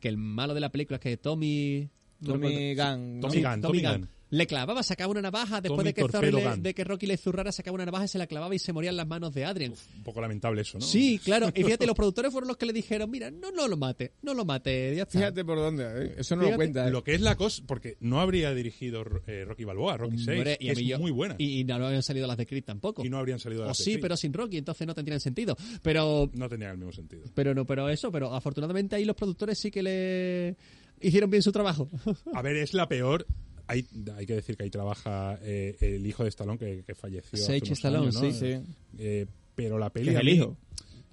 que 0.00 0.08
el 0.08 0.18
malo 0.18 0.52
de 0.54 0.60
la 0.60 0.70
película 0.70 0.96
es 0.96 1.00
que 1.02 1.16
Tommy... 1.16 1.88
no 2.20 2.32
Tommy 2.34 2.74
Gunn, 2.74 3.20
¿no? 3.20 3.28
Tommy 3.28 3.42
Gunn, 3.42 3.60
Tommy 3.62 3.82
Gunn. 3.82 4.08
Le 4.36 4.46
clavaba, 4.46 4.82
sacaba 4.82 5.10
una 5.10 5.22
navaja, 5.22 5.60
después 5.60 5.84
de 5.84 5.94
que, 5.94 6.02
le- 6.02 6.56
de 6.72 6.84
Rocky 6.84 7.06
le 7.06 7.16
zurrara, 7.16 7.52
sacaba 7.52 7.74
una 7.74 7.84
navaja 7.84 8.04
y 8.06 8.08
se 8.08 8.18
la 8.18 8.26
clavaba 8.26 8.54
y 8.54 8.58
se 8.58 8.72
morían 8.72 8.96
las 8.96 9.06
manos 9.06 9.32
de 9.32 9.44
Adrian. 9.44 9.72
Un 9.96 10.02
poco 10.02 10.20
lamentable 10.20 10.62
eso, 10.62 10.78
¿no? 10.78 10.84
Sí, 10.84 11.18
claro. 11.24 11.50
Y 11.54 11.62
fíjate, 11.62 11.86
los 11.86 11.94
productores 11.94 12.32
fueron 12.32 12.48
los 12.48 12.56
que 12.56 12.66
le 12.66 12.72
dijeron, 12.72 13.10
mira, 13.10 13.30
no, 13.30 13.50
no 13.52 13.68
lo 13.68 13.76
mate, 13.76 14.12
no 14.22 14.34
lo 14.34 14.44
mate, 14.44 14.94
ya 14.96 15.02
está. 15.04 15.18
Fíjate 15.18 15.44
por 15.44 15.58
dónde, 15.58 15.84
¿eh? 15.84 16.14
eso 16.18 16.34
no 16.36 16.42
lo 16.42 16.56
cuenta. 16.56 16.88
¿eh? 16.88 16.90
Lo 16.90 17.04
que 17.04 17.14
es 17.14 17.20
la 17.20 17.36
cosa, 17.36 17.62
porque 17.66 17.96
no 18.00 18.20
habría 18.20 18.52
dirigido 18.54 19.04
eh, 19.26 19.44
Rocky 19.46 19.64
Balboa, 19.64 19.96
Rocky 19.96 20.18
6, 20.18 20.28
Hombre, 20.28 20.58
que 20.58 20.70
a 20.70 20.74
mí 20.74 20.80
es 20.82 20.88
yo- 20.88 20.98
muy 20.98 21.10
buena. 21.10 21.36
Y, 21.38 21.44
Y, 21.44 21.60
y 21.60 21.64
no 21.64 21.74
habían 21.74 22.02
salido 22.02 22.26
las 22.26 22.36
de 22.36 22.46
Creed 22.46 22.64
tampoco. 22.64 23.04
no 23.04 23.18
habrían 23.18 23.38
salido 23.38 23.62
o 23.62 23.66
las 23.66 23.78
de 23.78 23.84
sí, 23.84 23.90
Creed. 23.92 24.02
pero 24.02 24.16
sin 24.16 24.32
Rocky, 24.32 24.58
entonces 24.58 24.86
no 24.86 24.94
tendrían 24.94 25.20
sentido. 25.20 25.56
Pero, 25.82 26.30
No 26.34 26.48
tenían 26.48 26.72
el 26.72 26.78
mismo 26.78 26.92
sentido. 26.92 27.22
pero 27.34 27.54
no, 27.54 27.64
pero 27.66 27.88
eso, 27.88 28.10
pero 28.10 28.34
afortunadamente 28.34 28.96
ahí 28.96 29.04
los 29.04 29.14
productores 29.16 29.58
sí 29.58 29.70
que 29.70 29.82
le 29.82 30.56
hicieron 31.00 31.30
bien 31.30 31.42
su 31.42 31.52
trabajo. 31.52 31.88
A 32.34 32.42
ver, 32.42 32.56
es 32.56 32.74
la 32.74 32.88
peor. 32.88 33.26
Hay, 33.66 33.86
hay 34.16 34.26
que 34.26 34.34
decir 34.34 34.56
que 34.56 34.64
ahí 34.64 34.70
trabaja 34.70 35.38
eh, 35.42 35.76
el 35.80 36.06
hijo 36.06 36.22
de 36.22 36.28
Stallone 36.28 36.58
que, 36.58 36.84
que 36.86 36.94
falleció 36.94 37.30
hace 37.38 37.46
Sage 37.46 37.58
unos 37.64 37.78
Stallone, 37.78 38.02
años, 38.08 38.14
¿no? 38.22 38.30
sí, 38.30 38.32
sí. 38.32 38.72
Eh, 38.98 39.26
pero 39.54 39.78
la 39.78 39.90
peli 39.90 40.10
es 40.10 40.16
el 40.16 40.24
mí 40.24 40.32
hijo. 40.32 40.56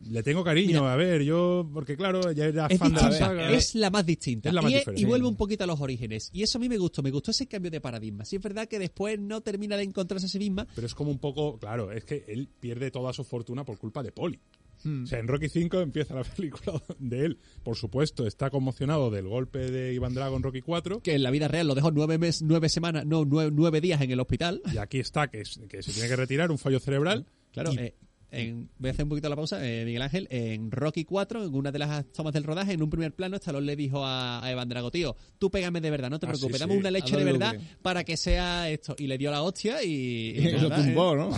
le 0.10 0.24
tengo 0.24 0.44
cariño. 0.44 0.88
a 0.88 0.96
ver, 0.96 1.22
yo 1.24 1.70
porque 1.74 1.96
claro, 1.96 2.32
ya 2.32 2.46
era 2.46 2.66
es 2.68 2.78
fan 2.80 2.94
de 2.94 3.02
la 3.02 3.12
saga. 3.12 3.52
es 3.54 3.76
la 3.76 3.90
más 3.90 4.06
distinta. 4.06 4.50
Es 4.50 4.56
la 4.56 4.62
más 4.64 4.72
y, 4.72 4.76
es- 4.76 4.84
y 4.96 5.06
vuelve 5.06 5.28
un 5.28 5.36
poquito 5.38 5.64
a 5.64 5.68
los 5.68 5.80
orígenes. 5.80 6.30
Y 6.34 6.42
eso 6.44 6.58
a 6.58 6.62
mí 6.62 6.68
me 6.68 6.78
gustó, 6.78 7.02
me 7.04 7.12
gustó 7.12 7.32
ese 7.32 7.48
cambio 7.48 7.70
de 7.72 7.80
paradigma. 7.80 8.26
Sí 8.26 8.36
es 8.36 8.42
verdad 8.42 8.68
que 8.68 8.80
después 8.80 9.20
no 9.20 9.42
termina 9.42 9.78
de 9.78 9.84
encontrarse 9.84 10.26
a 10.26 10.30
sí 10.30 10.40
misma. 10.40 10.68
Pero 10.76 10.88
es 10.88 10.96
como 10.96 11.12
un 11.12 11.20
poco, 11.20 11.58
claro, 11.60 11.92
es 11.92 12.04
que 12.04 12.26
él 12.28 12.50
pierde 12.60 12.90
toda 12.92 13.14
su 13.14 13.24
fortuna 13.24 13.64
por 13.64 13.78
culpa 13.78 14.02
de 14.04 14.12
Polly. 14.12 14.40
Hmm. 14.84 15.04
O 15.04 15.08
sea, 15.08 15.20
en 15.20 15.28
Rocky 15.28 15.50
5 15.50 15.80
empieza 15.82 16.14
la 16.16 16.24
película 16.36 16.82
de 17.00 17.26
él. 17.26 17.38
Por 17.64 17.76
supuesto, 17.76 18.26
está 18.28 18.50
conmocionado 18.50 19.10
del 19.12 19.28
golpe 19.28 19.60
de 19.72 19.94
Iván 19.94 20.14
Drago 20.14 20.36
en 20.38 20.44
Rocky 20.44 20.62
4. 20.62 21.02
Que 21.02 21.16
en 21.16 21.24
la 21.24 21.32
vida 21.32 21.48
real 21.48 21.68
lo 21.68 21.76
dejó 21.76 21.92
nueve, 21.92 22.18
mes, 22.18 22.42
nueve 22.42 22.70
semanas, 22.70 23.06
no, 23.06 23.26
nueve, 23.26 23.52
nueve 23.54 23.82
días 23.82 24.02
en 24.02 24.12
el 24.12 24.20
hospital. 24.20 24.62
Y 24.74 24.78
aquí 24.78 25.00
está, 25.00 25.28
que, 25.30 25.42
es- 25.42 25.60
que 25.70 25.82
se 25.84 25.92
tiene 25.94 26.10
que 26.10 26.16
retirar, 26.16 26.52
un 26.52 26.58
fallo 26.58 26.80
cerebral. 26.80 27.26
Claro, 27.52 27.74
Y- 27.74 27.78
eh, 27.80 27.96
en- 28.32 28.70
voy 28.78 28.90
a 28.90 28.92
hacer 28.94 29.04
un 29.04 29.10
poquito 29.10 29.30
la 29.30 29.36
pausa, 29.36 29.60
eh, 29.68 29.84
Miguel 29.86 30.02
Ángel. 30.02 30.28
En 30.32 30.72
Rocky 30.72 31.04
4, 31.06 31.44
en 31.46 31.54
una 31.54 31.72
de 31.72 31.80
las 31.80 32.06
tomas 32.14 32.34
del 32.34 32.44
rodaje, 32.44 32.74
en 32.74 32.82
un 32.82 32.90
primer 32.90 33.14
plano, 33.14 33.36
Stallone 33.36 33.66
le 33.66 33.76
dijo 33.76 34.06
a, 34.06 34.44
a 34.44 34.52
Evan 34.52 34.68
Drago, 34.70 34.90
tío, 34.92 35.16
tú 35.38 35.50
pégame 35.52 35.82
de 35.82 35.90
verdad, 35.92 36.10
no 36.10 36.20
te 36.20 36.26
Ah, 36.26 36.30
preocupes, 36.30 36.56
sí, 36.56 36.60
dame 36.60 36.74
sí. 36.74 36.80
una 36.80 36.92
leche 36.92 37.16
de 37.18 37.24
verdad 37.24 37.56
para 37.82 38.04
que 38.04 38.18
sea 38.18 38.70
esto. 38.70 38.96
Y 38.98 39.08
le 39.08 39.18
dio 39.18 39.32
la 39.32 39.42
hostia 39.44 39.84
y... 39.84 39.90
y 40.38 40.52
lo 40.60 40.70
tumbó, 40.70 41.14
eh. 41.14 41.18
¿no? 41.18 41.38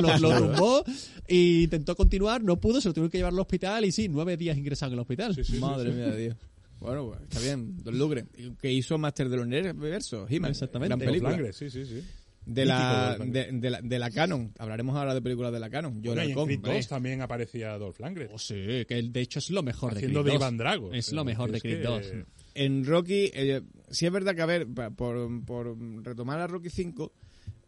Lo, 0.00 0.18
lo 0.18 0.38
tumbó 0.38 0.84
e 1.26 1.36
intentó 1.64 1.94
continuar, 1.96 2.42
no 2.42 2.60
pudo, 2.60 2.80
se 2.80 2.88
lo 2.88 2.94
tuvieron 2.94 3.10
que 3.10 3.18
llevar 3.18 3.32
al 3.32 3.38
hospital 3.40 3.84
y 3.84 3.92
sí, 3.92 4.08
nueve 4.08 4.36
días 4.36 4.56
ingresado 4.58 4.90
en 4.90 4.94
el 4.94 5.00
hospital. 5.00 5.34
Sí, 5.44 5.58
Madre 5.58 5.90
sí. 5.90 5.96
mía 5.96 6.06
de 6.10 6.18
Dios. 6.20 6.36
Bueno, 6.80 7.06
pues, 7.06 7.22
está 7.22 7.40
bien, 7.40 7.76
Don 7.82 7.96
Lugre. 7.96 8.26
Que 8.60 8.70
hizo 8.70 8.98
Master 8.98 9.28
del 9.30 9.40
Universo, 9.40 10.26
He-Man. 10.28 10.50
Exactamente. 10.50 10.96
Gran 10.96 11.12
película. 11.12 11.52
Sí, 11.52 11.70
sí, 11.70 11.86
sí. 11.86 12.02
De 12.46 12.64
la, 12.66 13.16
de, 13.18 13.50
de 13.52 13.70
la, 13.70 13.80
de 13.80 13.98
la 13.98 14.10
Canon. 14.10 14.52
Hablaremos 14.58 14.94
ahora 14.96 15.14
de 15.14 15.22
películas 15.22 15.52
de 15.52 15.60
la 15.60 15.70
Canon. 15.70 16.02
Yo 16.02 16.12
Bueno, 16.14 16.22
en 16.40 16.46
Creed 16.46 16.60
¿vale? 16.60 16.74
2 16.76 16.88
también 16.88 17.22
aparecía 17.22 17.78
Dolph 17.78 17.98
Lundgren. 18.00 18.28
Oh, 18.32 18.38
sí, 18.38 18.84
que 18.86 19.02
de 19.02 19.20
hecho 19.20 19.38
es 19.38 19.50
lo 19.50 19.62
mejor 19.62 19.92
haciendo 19.94 20.22
de 20.22 20.32
de 20.32 20.36
Creed 20.36 20.40
2. 20.40 20.42
Iván 20.42 20.56
Drago. 20.58 20.92
Es 20.92 21.12
lo 21.12 21.24
mejor 21.24 21.50
de 21.52 21.60
Creed 21.60 21.78
que- 21.78 21.82
2. 21.86 22.12
En 22.56 22.84
Rocky, 22.84 23.30
eh, 23.34 23.62
sí 23.90 24.06
es 24.06 24.12
verdad 24.12 24.34
que, 24.36 24.42
a 24.42 24.46
ver, 24.46 24.66
por, 24.96 25.44
por 25.44 25.76
retomar 26.04 26.38
a 26.38 26.46
Rocky 26.46 26.70
5, 26.70 27.12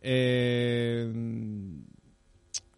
eh, 0.02 1.10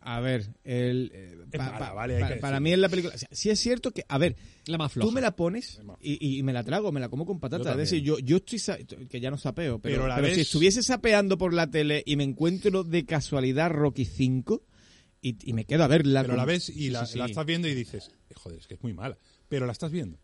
a 0.00 0.20
ver, 0.20 0.54
el, 0.64 1.10
eh, 1.14 1.36
pa- 1.52 1.58
mala, 1.58 1.78
pa- 1.78 1.92
vale, 1.92 2.16
hay 2.16 2.22
pa- 2.22 2.28
que 2.28 2.36
para 2.36 2.60
mí 2.60 2.72
es 2.72 2.78
la 2.78 2.88
película. 2.88 3.14
o 3.14 3.18
sea, 3.18 3.28
sí 3.32 3.50
es 3.50 3.58
cierto 3.60 3.90
que, 3.90 4.04
a 4.08 4.16
ver, 4.18 4.36
La 4.66 4.78
más 4.78 4.92
floja. 4.92 5.06
tú 5.08 5.12
me 5.12 5.20
la 5.20 5.34
pones 5.36 5.80
y, 6.00 6.38
y 6.38 6.42
me 6.42 6.52
la 6.52 6.62
trago, 6.64 6.92
me 6.92 7.00
la 7.00 7.08
como 7.08 7.26
con 7.26 7.40
patatas. 7.40 7.66
Yo 7.66 7.72
Es 7.72 7.90
decir, 7.90 8.02
yo, 8.02 8.18
yo 8.20 8.36
estoy, 8.38 8.58
que 9.08 9.20
ya 9.20 9.30
no 9.30 9.36
sapeo, 9.38 9.78
pero, 9.80 9.94
Pero 9.94 10.04
a 10.04 10.08
la 10.08 10.16
pero 10.22 10.34
si 10.34 10.40
estuviese 10.42 10.82
sapeando 10.82 11.36
por 11.38 11.52
la 11.52 11.70
tele 11.70 12.02
y 12.06 12.16
me 12.16 12.24
encuentro 12.24 12.84
de 12.84 13.04
casualidad 13.04 13.70
Rocky 13.70 14.04
5 14.04 14.64
y, 15.20 15.36
y 15.50 15.52
me 15.52 15.64
quedo 15.64 15.84
a 15.84 15.88
verla. 15.88 16.20
Pero 16.22 16.32
con- 16.32 16.38
la 16.38 16.44
ves 16.44 16.68
y 16.68 16.72
Sí, 16.74 16.90
la, 16.90 17.04
sí, 17.06 17.14
sí. 17.14 17.18
la 17.18 17.26
estás 17.26 17.44
viendo 17.44 17.66
y 17.68 17.74
dices, 17.74 18.10
"Eh, 18.30 18.34
joder, 18.34 18.60
es 18.60 18.66
que 18.66 18.74
es 18.74 18.82
muy 18.82 18.92
mala. 18.94 19.18
Pero 19.48 19.66
la 19.66 19.72
estás 19.72 19.90
viendo. 19.90 20.18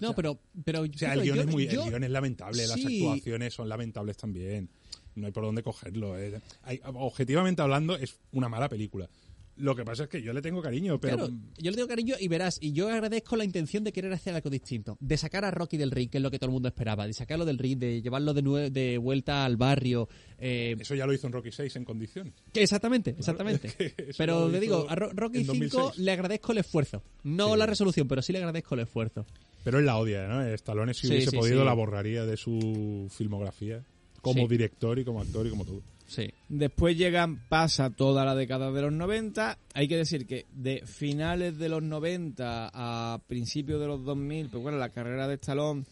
No, 0.00 0.14
pero, 0.16 0.40
pero 0.64 0.80
O 0.82 0.86
sea, 0.96 1.12
el 1.12 1.22
yo- 1.22 1.34
guion, 1.34 1.48
es 1.48 1.52
muy, 1.54 1.68
yo- 1.68 1.84
el 1.84 1.90
guion 1.90 2.02
es 2.04 2.10
lamentable, 2.10 2.66
las 2.66 2.84
actuaciones 2.84 3.54
son 3.54 3.68
lamentables 3.68 4.16
también. 4.16 4.68
No 5.14 5.26
hay 5.26 5.32
por 5.32 5.44
dónde 5.44 5.62
cogerlo. 5.62 6.18
eh. 6.18 6.40
Hay- 6.62 6.80
objetivamente 6.84 7.62
hablando, 7.62 7.96
es 7.96 8.18
una 8.32 8.48
mala 8.48 8.68
película. 8.68 9.08
Lo 9.54 9.76
que 9.76 9.84
pasa 9.84 10.04
es 10.04 10.08
que 10.08 10.22
yo 10.22 10.32
le 10.32 10.40
tengo 10.40 10.62
cariño, 10.62 10.98
pero 10.98 11.16
Claro, 11.18 11.32
yo 11.58 11.70
le 11.70 11.76
tengo 11.76 11.86
cariño 11.86 12.14
y 12.18 12.26
verás, 12.26 12.56
y 12.62 12.72
yo 12.72 12.88
agradezco 12.88 13.36
la 13.36 13.44
intención 13.44 13.84
de 13.84 13.92
querer 13.92 14.10
hacer 14.10 14.34
algo 14.34 14.48
distinto, 14.48 14.96
de 14.98 15.14
sacar 15.18 15.44
a 15.44 15.50
Rocky 15.50 15.76
del 15.76 15.90
ring, 15.90 16.08
que 16.08 16.16
es 16.16 16.22
lo 16.22 16.30
que 16.30 16.38
todo 16.38 16.46
el 16.48 16.52
mundo 16.54 16.68
esperaba, 16.68 17.06
de 17.06 17.12
sacarlo 17.12 17.44
del 17.44 17.58
ring, 17.58 17.78
de 17.78 18.00
llevarlo 18.00 18.32
de, 18.32 18.70
de 18.70 18.96
vuelta 18.96 19.44
al 19.44 19.58
barrio. 19.58 20.08
eh, 20.38 20.74
eso 20.80 20.94
ya 20.94 21.04
lo 21.06 21.12
hizo 21.12 21.26
en 21.26 21.34
Rocky 21.34 21.52
6 21.52 21.76
en 21.76 21.84
condiciones. 21.84 22.32
que 22.50 22.62
exactamente, 22.62 23.10
exactamente. 23.10 23.68
es 23.68 23.74
que 23.76 23.94
eso 24.08 24.14
pero 24.16 24.48
le 24.48 24.58
digo, 24.58 24.86
a 24.88 24.94
Ro- 24.94 25.10
Rocky 25.12 25.40
en 25.40 25.44
5 25.44 25.52
2006. 25.78 25.98
le 26.02 26.12
agradezco 26.12 26.52
el 26.52 26.58
esfuerzo. 26.58 27.02
No 27.22 27.52
Sí. 27.52 27.58
la 27.58 27.66
resolución, 27.66 28.08
pero 28.08 28.22
sí 28.22 28.32
le 28.32 28.38
agradezco 28.38 28.74
el 28.74 28.80
esfuerzo. 28.80 29.26
Pero 29.64 29.78
él 29.80 29.84
la 29.86 29.98
odia, 29.98 30.26
¿no? 30.28 30.42
Stallone 30.46 30.94
si 30.94 31.02
Sí, 31.02 31.12
hubiese 31.12 31.30
sí, 31.30 31.36
podido 31.36 31.62
la 31.62 31.74
borraría 31.74 32.24
de 32.24 32.38
su 32.38 33.06
filmografía 33.14 33.84
como 34.22 34.42
Sí. 34.42 34.48
director 34.48 34.98
y 34.98 35.04
como 35.04 35.20
actor 35.20 35.46
y 35.46 35.50
como 35.50 35.64
todo. 35.66 35.82
Sí. 36.06 36.30
Después 36.48 36.96
llegan, 36.96 37.46
pasa 37.48 37.90
toda 37.90 38.24
la 38.24 38.34
década 38.34 38.70
de 38.72 38.82
los 38.82 38.92
90. 38.92 39.58
Hay 39.74 39.88
que 39.88 39.96
decir 39.96 40.26
que 40.26 40.46
de 40.52 40.82
finales 40.86 41.56
de 41.58 41.68
los 41.68 41.82
90 41.82 42.70
a 42.72 43.18
principios 43.26 43.80
de 43.80 43.86
los 43.86 44.04
2000, 44.04 44.48
pues 44.48 44.62
bueno, 44.62 44.78
la 44.78 44.90
carrera 44.90 45.26
de 45.28 45.34
Stallone 45.34 45.84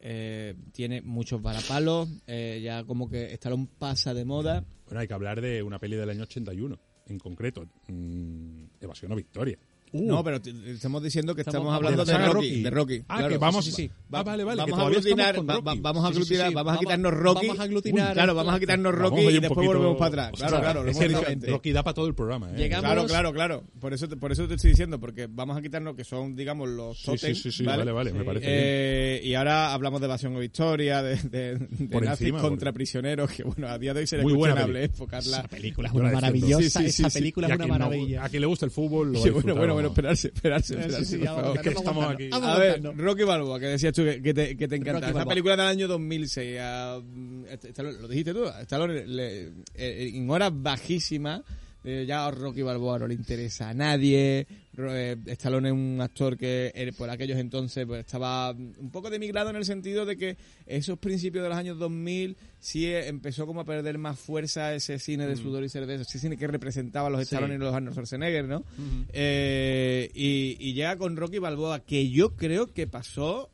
eh, 0.00 0.54
tiene 0.72 1.02
muchos 1.02 1.40
varapalos. 1.42 2.08
eh, 2.26 2.60
ya 2.64 2.84
como 2.84 3.08
que 3.08 3.32
Stallone 3.34 3.68
pasa 3.78 4.14
de 4.14 4.24
moda. 4.24 4.64
Bueno, 4.86 5.00
hay 5.00 5.06
que 5.08 5.14
hablar 5.14 5.40
de 5.40 5.62
una 5.62 5.78
peli 5.78 5.96
del 5.96 6.10
año 6.10 6.22
81, 6.24 6.78
en 7.06 7.18
concreto. 7.18 7.66
mm, 7.88 8.64
Evasión 8.80 9.12
o 9.12 9.16
Victoria. 9.16 9.58
No, 9.92 10.24
pero 10.24 10.40
te- 10.40 10.50
estamos 10.70 11.02
diciendo 11.02 11.34
que 11.34 11.42
estamos, 11.42 11.60
Estamos 11.72 11.74
hablando 11.76 12.04
de 12.04 12.12
de 12.12 12.18
Rocky. 12.18 12.32
Rocky. 12.34 12.62
De 12.62 12.70
Rocky. 12.70 13.02
Ah, 13.08 13.16
claro. 13.18 13.28
que 13.28 13.38
vamos... 13.38 13.64
sí, 13.64 13.70
sí, 13.72 13.76
sí. 13.82 13.90
Ah, 14.10 14.22
vale, 14.22 14.44
vale. 14.44 14.64
que 14.64 14.70
Vamos 14.70 14.84
a 14.84 14.88
aglutinar, 14.88 15.50
va- 15.50 15.60
va- 15.60 15.74
vamos 15.78 16.04
a 16.04 16.08
Sí, 16.08 16.14
sí, 16.14 16.24
sí, 16.24 16.34
aglutinar, 16.34 16.48
sí. 16.48 16.54
vamos 16.54 16.74
a 16.74 16.78
quitarnos 16.78 17.12
Rocky. 17.12 17.46
vamos 17.46 17.60
a 17.60 17.62
aglutinar- 17.64 18.12
Claro, 18.14 18.34
vamos 18.34 18.54
a 18.54 18.60
quitarnos 18.60 18.94
Rocky 18.94 19.20
y 19.20 19.24
después 19.32 19.48
poquito- 19.50 19.72
volvemos 19.72 19.96
para 19.98 20.08
atrás. 20.08 20.32
Claro, 20.38 20.60
claro, 20.60 20.86
es 20.86 20.98
que. 20.98 21.46
Rocky 21.50 21.72
da 21.72 21.82
para 21.82 21.94
todo 21.94 22.06
el 22.06 22.14
programa, 22.14 22.50
¿eh? 22.52 22.56
Llegamos- 22.56 22.82
Claro, 22.84 23.06
claro, 23.06 23.32
claro. 23.32 23.64
Por 23.80 23.92
eso, 23.92 24.08
te, 24.08 24.16
por 24.16 24.32
eso 24.32 24.48
te 24.48 24.54
estoy 24.54 24.70
diciendo, 24.70 24.98
porque 24.98 25.26
vamos 25.30 25.56
a 25.56 25.62
quitarnos 25.62 25.94
que 25.94 26.04
son, 26.04 26.34
digamos, 26.36 26.68
los 26.68 26.98
Sí, 26.98 27.04
tótem, 27.06 27.34
sí, 27.34 27.42
sí, 27.42 27.52
sí, 27.58 27.64
vale, 27.64 27.90
vale, 27.92 28.12
me 28.12 28.24
parece 28.24 28.46
bien. 28.46 28.58
Eh, 28.62 29.20
y 29.24 29.34
ahora 29.34 29.72
hablamos 29.74 30.00
de 30.00 30.06
evasión 30.06 30.34
o 30.36 30.38
victoria, 30.40 31.02
de, 31.02 31.16
de, 31.16 31.58
de 31.58 32.00
nazis 32.00 32.22
encima, 32.28 32.40
contra 32.40 32.70
por- 32.70 32.76
prisioneros, 32.76 33.30
que 33.30 33.42
bueno, 33.42 33.68
a 33.68 33.78
día 33.78 33.92
de 33.94 34.00
hoy 34.00 34.06
sería 34.06 34.22
Muy 34.22 34.32
buena 34.32 34.54
cuestionable 34.54 34.80
peli. 34.80 34.92
enfocarla. 34.92 35.38
Esa 35.38 35.48
película 35.48 35.88
es 35.88 35.94
una 35.94 36.12
maravillosa. 36.12 36.62
Sí, 36.80 36.86
sí, 36.86 36.92
sí, 36.92 37.02
esa 37.04 37.10
película 37.18 37.48
es 37.48 37.54
una 37.56 37.66
maravilla. 37.66 38.24
a 38.24 38.28
quien 38.28 38.40
le 38.40 38.46
gusta 38.46 38.64
el 38.64 38.70
fútbol 38.70 39.12
lo 39.12 39.18
va 39.20 39.81
bueno, 39.90 40.10
esperarse, 40.12 40.28
esperarse, 40.28 40.74
esperarse, 40.74 41.04
sí, 41.06 41.16
por 41.18 41.26
vamos, 41.26 41.42
favor. 41.42 41.56
Es 41.56 41.62
que 41.62 41.68
estamos 41.70 42.06
aquí. 42.06 42.30
A 42.32 42.58
ver. 42.58 42.82
Rocky 42.96 43.22
Balboa, 43.24 43.60
que 43.60 43.66
decías 43.66 43.92
tú 43.92 44.02
que, 44.22 44.34
te, 44.34 44.56
que 44.56 44.68
te 44.68 44.76
encanta. 44.76 45.06
Balboa. 45.12 45.26
película 45.26 45.56
del 45.56 45.66
año 45.66 45.88
2006, 45.88 46.58
ah, 46.60 47.00
mm, 47.04 47.44
este- 47.50 47.68
este 47.68 47.82
lo 47.82 48.08
dijiste 48.08 48.32
tú, 48.32 48.44
Stallone 48.62 49.06
le- 49.06 49.48
eh, 49.74 50.10
en 50.14 50.28
horas 50.30 50.50
bajísimas, 50.54 51.42
eh, 51.84 52.04
ya 52.06 52.26
a 52.26 52.30
Rocky 52.30 52.62
Balboa 52.62 52.98
no 53.00 53.06
le 53.08 53.14
interesa 53.14 53.70
a 53.70 53.74
nadie. 53.74 54.46
Eh, 54.78 55.16
Stallone 55.26 55.68
es 55.68 55.72
un 55.74 55.98
actor 56.00 56.38
que 56.38 56.72
eh, 56.74 56.92
por 56.96 57.10
aquellos 57.10 57.36
entonces 57.38 57.84
pues, 57.84 58.00
estaba 58.06 58.52
un 58.52 58.90
poco 58.90 59.10
demigrado 59.10 59.50
en 59.50 59.56
el 59.56 59.66
sentido 59.66 60.06
de 60.06 60.16
que 60.16 60.38
esos 60.64 60.98
principios 60.98 61.42
de 61.42 61.50
los 61.50 61.58
años 61.58 61.78
2000 61.78 62.38
sí 62.58 62.86
eh, 62.86 63.06
empezó 63.08 63.46
como 63.46 63.60
a 63.60 63.64
perder 63.66 63.98
más 63.98 64.18
fuerza 64.18 64.74
ese 64.74 64.98
cine 64.98 65.26
de 65.26 65.36
sudor 65.36 65.62
y 65.62 65.68
cerveza, 65.68 66.02
ese 66.02 66.18
cine 66.18 66.38
que 66.38 66.46
representaba 66.46 67.08
a 67.08 67.10
los 67.10 67.20
Sí. 67.20 67.24
Stallone 67.34 67.56
y 67.56 67.58
los 67.58 67.74
Arnold 67.74 67.92
Schwarzenegger, 67.94 68.46
¿no? 68.48 68.64
Eh, 69.12 70.10
y, 70.14 70.56
y 70.58 70.72
llega 70.72 70.96
con 70.96 71.16
Rocky 71.16 71.38
Balboa, 71.38 71.80
que 71.80 72.08
yo 72.08 72.34
creo 72.36 72.72
que 72.72 72.86
pasó 72.86 73.50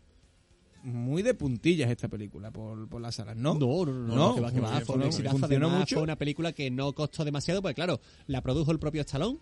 muy 0.85 1.23
de 1.23 1.35
puntillas 1.35 1.91
esta 1.91 2.07
película 2.09 2.53
por, 2.53 2.89
por 2.89 3.01
las 3.03 3.17
salas, 3.17 3.37
¿no? 3.37 3.55
No, 3.55 3.85
no, 3.85 3.93
no, 3.93 4.35
que 4.37 4.41
va, 4.41 4.53
que 4.53 4.61
va, 4.61 4.69
funcionó- 4.81 4.87
fue 4.87 4.95
un 4.97 5.03
exitazo. 5.03 5.39
funcionó 5.39 5.67
Además, 5.67 5.81
mucho. 5.81 5.95
Fue 5.97 6.03
una 6.05 6.17
película 6.17 6.53
que 6.53 6.71
no 6.71 6.93
costó 6.93 7.25
demasiado, 7.25 7.61
porque 7.61 7.75
claro, 7.75 8.01
la 8.29 8.41
produjo 8.41 8.71
el 8.71 8.79
propio 8.79 9.01
Stallone 9.01 9.39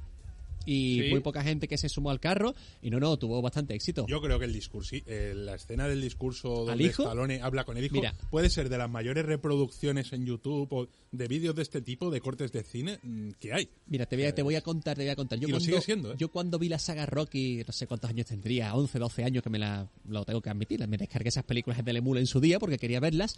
y 0.66 1.00
Sí. 1.04 1.10
muy 1.10 1.20
poca 1.20 1.42
gente 1.42 1.68
que 1.68 1.78
se 1.78 1.88
sumó 1.88 2.10
al 2.10 2.20
carro 2.20 2.54
y 2.82 2.90
no, 2.90 3.00
no, 3.00 3.16
tuvo 3.16 3.40
bastante 3.40 3.74
éxito. 3.74 4.04
Yo 4.08 4.20
creo 4.20 4.38
que 4.38 4.44
el 4.44 4.52
discurso, 4.52 4.96
eh, 5.06 5.32
la 5.34 5.54
escena 5.54 5.88
del 5.88 6.02
discurso 6.02 6.60
¿Al 6.62 6.66
donde 6.66 6.84
hijo? 6.84 7.04
Stallone 7.04 7.40
habla 7.40 7.64
con 7.64 7.76
el 7.78 7.84
hijo 7.84 7.94
Mira. 7.94 8.14
puede 8.30 8.50
ser 8.50 8.68
de 8.68 8.76
las 8.76 8.90
mayores 8.90 9.24
reproducciones 9.24 10.12
en 10.12 10.26
YouTube 10.26 10.68
o 10.72 10.88
de 11.12 11.28
vídeos 11.28 11.54
de 11.54 11.62
este 11.62 11.80
tipo, 11.80 12.10
de 12.10 12.20
cortes 12.20 12.52
de 12.52 12.62
cine 12.62 12.98
mm, 13.02 13.30
que 13.40 13.52
hay. 13.54 13.68
Mira, 13.86 14.06
te 14.06 14.16
voy, 14.16 14.24
a, 14.26 14.34
te 14.34 14.42
voy 14.42 14.54
a 14.56 14.60
contar, 14.60 14.96
te 14.96 15.02
voy 15.02 15.10
a 15.10 15.16
contar. 15.16 15.38
Yo 15.38 15.48
Y 15.48 15.50
lo 15.52 15.56
cuando, 15.58 15.64
sigue 15.64 15.80
siendo, 15.80 16.12
¿eh? 16.12 16.16
Yo 16.18 16.28
cuando 16.30 16.58
vi 16.58 16.68
la 16.68 16.78
saga 16.78 17.06
Rocky, 17.06 17.62
no 17.66 17.72
sé 17.72 17.86
cuántos 17.86 18.10
años 18.10 18.26
tendría, 18.26 18.74
11, 18.74 18.98
12 18.98 19.24
años 19.24 19.42
que 19.42 19.50
me 19.50 19.58
la, 19.58 19.88
lo 20.08 20.24
tengo 20.24 20.42
que 20.42 20.50
admitir, 20.50 20.86
me 20.86 20.96
descargué 20.98 21.28
esas 21.28 21.44
películas 21.44 21.84
de 21.84 21.92
Emule 21.96 22.20
en 22.20 22.26
su 22.26 22.40
día 22.40 22.58
porque 22.58 22.76
quería 22.78 23.00
verlas. 23.00 23.36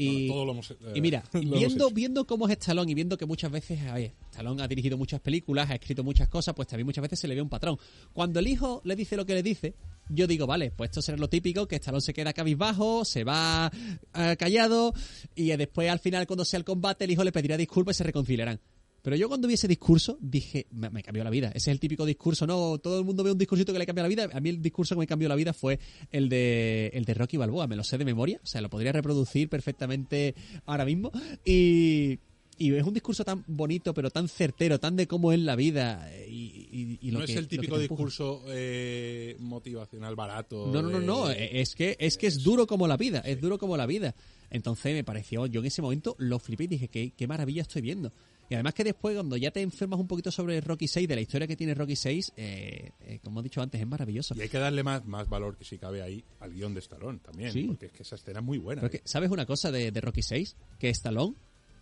Y, 0.00 0.28
Todo 0.28 0.44
lo 0.44 0.52
hemos, 0.52 0.70
eh, 0.70 0.76
y 0.94 1.00
mira, 1.00 1.22
lo 1.32 1.58
viendo, 1.58 1.90
viendo 1.90 2.26
cómo 2.26 2.48
es 2.48 2.52
Stallone 2.52 2.90
y 2.90 2.94
viendo 2.94 3.18
que 3.18 3.26
muchas 3.26 3.50
veces, 3.50 3.80
a 3.86 3.94
ver, 3.94 4.12
Stallone 4.30 4.62
ha 4.62 4.68
dirigido 4.68 4.96
muchas 4.96 5.20
películas, 5.20 5.70
ha 5.70 5.74
escrito 5.74 6.02
muchas 6.02 6.28
cosas, 6.28 6.54
pues 6.54 6.68
también 6.68 6.86
muchas 6.86 7.02
veces 7.02 7.20
se 7.20 7.28
le 7.28 7.34
ve 7.34 7.42
un 7.42 7.48
patrón. 7.48 7.78
Cuando 8.12 8.40
el 8.40 8.46
hijo 8.46 8.80
le 8.84 8.96
dice 8.96 9.16
lo 9.16 9.26
que 9.26 9.34
le 9.34 9.42
dice, 9.42 9.74
yo 10.08 10.26
digo, 10.26 10.46
vale, 10.46 10.70
pues 10.70 10.90
esto 10.90 11.02
será 11.02 11.18
lo 11.18 11.28
típico, 11.28 11.68
que 11.68 11.76
Stallone 11.76 12.00
se 12.00 12.14
queda 12.14 12.32
cabizbajo, 12.32 13.04
se 13.04 13.24
va 13.24 13.70
eh, 14.14 14.36
callado 14.38 14.94
y 15.34 15.48
después 15.48 15.90
al 15.90 15.98
final 15.98 16.26
cuando 16.26 16.44
sea 16.44 16.58
el 16.58 16.64
combate 16.64 17.04
el 17.04 17.10
hijo 17.10 17.22
le 17.22 17.32
pedirá 17.32 17.56
disculpas 17.56 17.96
y 17.96 17.98
se 17.98 18.04
reconciliarán. 18.04 18.60
Pero 19.02 19.16
yo 19.16 19.28
cuando 19.28 19.48
vi 19.48 19.54
ese 19.54 19.66
discurso 19.68 20.18
dije, 20.20 20.66
me, 20.70 20.90
me 20.90 21.02
cambió 21.02 21.24
la 21.24 21.30
vida. 21.30 21.48
Ese 21.48 21.70
es 21.70 21.74
el 21.74 21.80
típico 21.80 22.04
discurso, 22.04 22.46
¿no? 22.46 22.78
Todo 22.78 22.98
el 22.98 23.04
mundo 23.04 23.24
ve 23.24 23.32
un 23.32 23.38
discursito 23.38 23.72
que 23.72 23.78
le 23.78 23.86
cambia 23.86 24.02
la 24.02 24.08
vida. 24.08 24.28
A 24.32 24.40
mí 24.40 24.50
el 24.50 24.60
discurso 24.60 24.94
que 24.94 25.00
me 25.00 25.06
cambió 25.06 25.28
la 25.28 25.36
vida 25.36 25.52
fue 25.52 25.78
el 26.10 26.28
de, 26.28 26.90
el 26.94 27.04
de 27.04 27.14
Rocky 27.14 27.36
Balboa. 27.36 27.66
Me 27.66 27.76
lo 27.76 27.84
sé 27.84 27.96
de 27.98 28.04
memoria. 28.04 28.40
O 28.42 28.46
sea, 28.46 28.60
lo 28.60 28.68
podría 28.70 28.92
reproducir 28.92 29.48
perfectamente 29.48 30.34
ahora 30.66 30.84
mismo. 30.84 31.10
Y, 31.44 32.18
y 32.58 32.74
es 32.74 32.84
un 32.84 32.92
discurso 32.92 33.24
tan 33.24 33.42
bonito, 33.46 33.94
pero 33.94 34.10
tan 34.10 34.28
certero, 34.28 34.78
tan 34.78 34.94
de 34.96 35.06
cómo 35.06 35.32
es 35.32 35.38
la 35.40 35.56
vida. 35.56 36.06
Y, 36.28 36.68
y- 36.70 36.98
y 37.00 37.10
lo 37.10 37.20
no 37.20 37.24
que- 37.26 37.32
es 37.32 37.38
el 37.38 37.48
típico 37.48 37.78
discurso 37.78 38.42
eh, 38.48 39.34
motivacional 39.38 40.14
barato. 40.14 40.70
No, 40.72 40.82
no, 40.82 40.90
no, 40.90 41.00
no. 41.00 41.30
eh, 41.30 41.60
Es 41.60 41.74
que 41.74 41.96
es 41.98 42.16
que 42.18 42.26
es 42.26 42.42
duro 42.42 42.66
como 42.66 42.86
la 42.86 42.96
vida. 42.98 43.20
Es 43.20 43.40
duro 43.40 43.58
como 43.58 43.76
la 43.78 43.86
vida. 43.86 44.14
Entonces 44.50 44.92
me 44.94 45.04
pareció, 45.04 45.46
yo 45.46 45.60
en 45.60 45.66
ese 45.66 45.80
momento 45.80 46.16
lo 46.18 46.38
flipé 46.38 46.64
y 46.64 46.66
dije, 46.66 46.88
qué, 46.88 47.12
qué 47.16 47.26
maravilla 47.26 47.62
estoy 47.62 47.82
viendo. 47.82 48.12
Y 48.50 48.54
además 48.54 48.74
que 48.74 48.82
después, 48.84 49.14
cuando 49.14 49.36
ya 49.36 49.50
te 49.52 49.62
enfermas 49.62 49.98
un 50.00 50.08
poquito 50.08 50.30
sobre 50.32 50.60
Rocky 50.60 50.88
6, 50.88 51.06
de 51.08 51.14
la 51.14 51.20
historia 51.20 51.46
que 51.46 51.56
tiene 51.56 51.72
Rocky 51.72 51.94
6, 51.94 52.32
eh, 52.36 52.90
eh, 53.00 53.20
como 53.22 53.40
he 53.40 53.42
dicho 53.44 53.62
antes, 53.62 53.80
es 53.80 53.86
maravilloso. 53.86 54.34
Y 54.36 54.40
hay 54.42 54.48
que 54.48 54.58
darle 54.58 54.82
más, 54.82 55.06
más 55.06 55.28
valor 55.28 55.56
que 55.56 55.64
si 55.64 55.78
cabe 55.78 56.02
ahí 56.02 56.24
al 56.40 56.52
guion 56.52 56.74
de 56.74 56.80
Stallone 56.80 57.20
también. 57.20 57.52
Sí. 57.52 57.62
Porque 57.68 57.86
es 57.86 57.92
que 57.92 58.02
esa 58.02 58.16
escena 58.16 58.40
es 58.40 58.44
muy 58.44 58.58
buena. 58.58 58.82
Pero 58.82 58.92
es 58.92 59.00
que, 59.00 59.08
¿sabes 59.08 59.30
una 59.30 59.46
cosa 59.46 59.70
de, 59.70 59.92
de 59.92 60.00
Rocky 60.00 60.22
6? 60.22 60.56
Que 60.80 60.90
Stallone, 60.90 61.36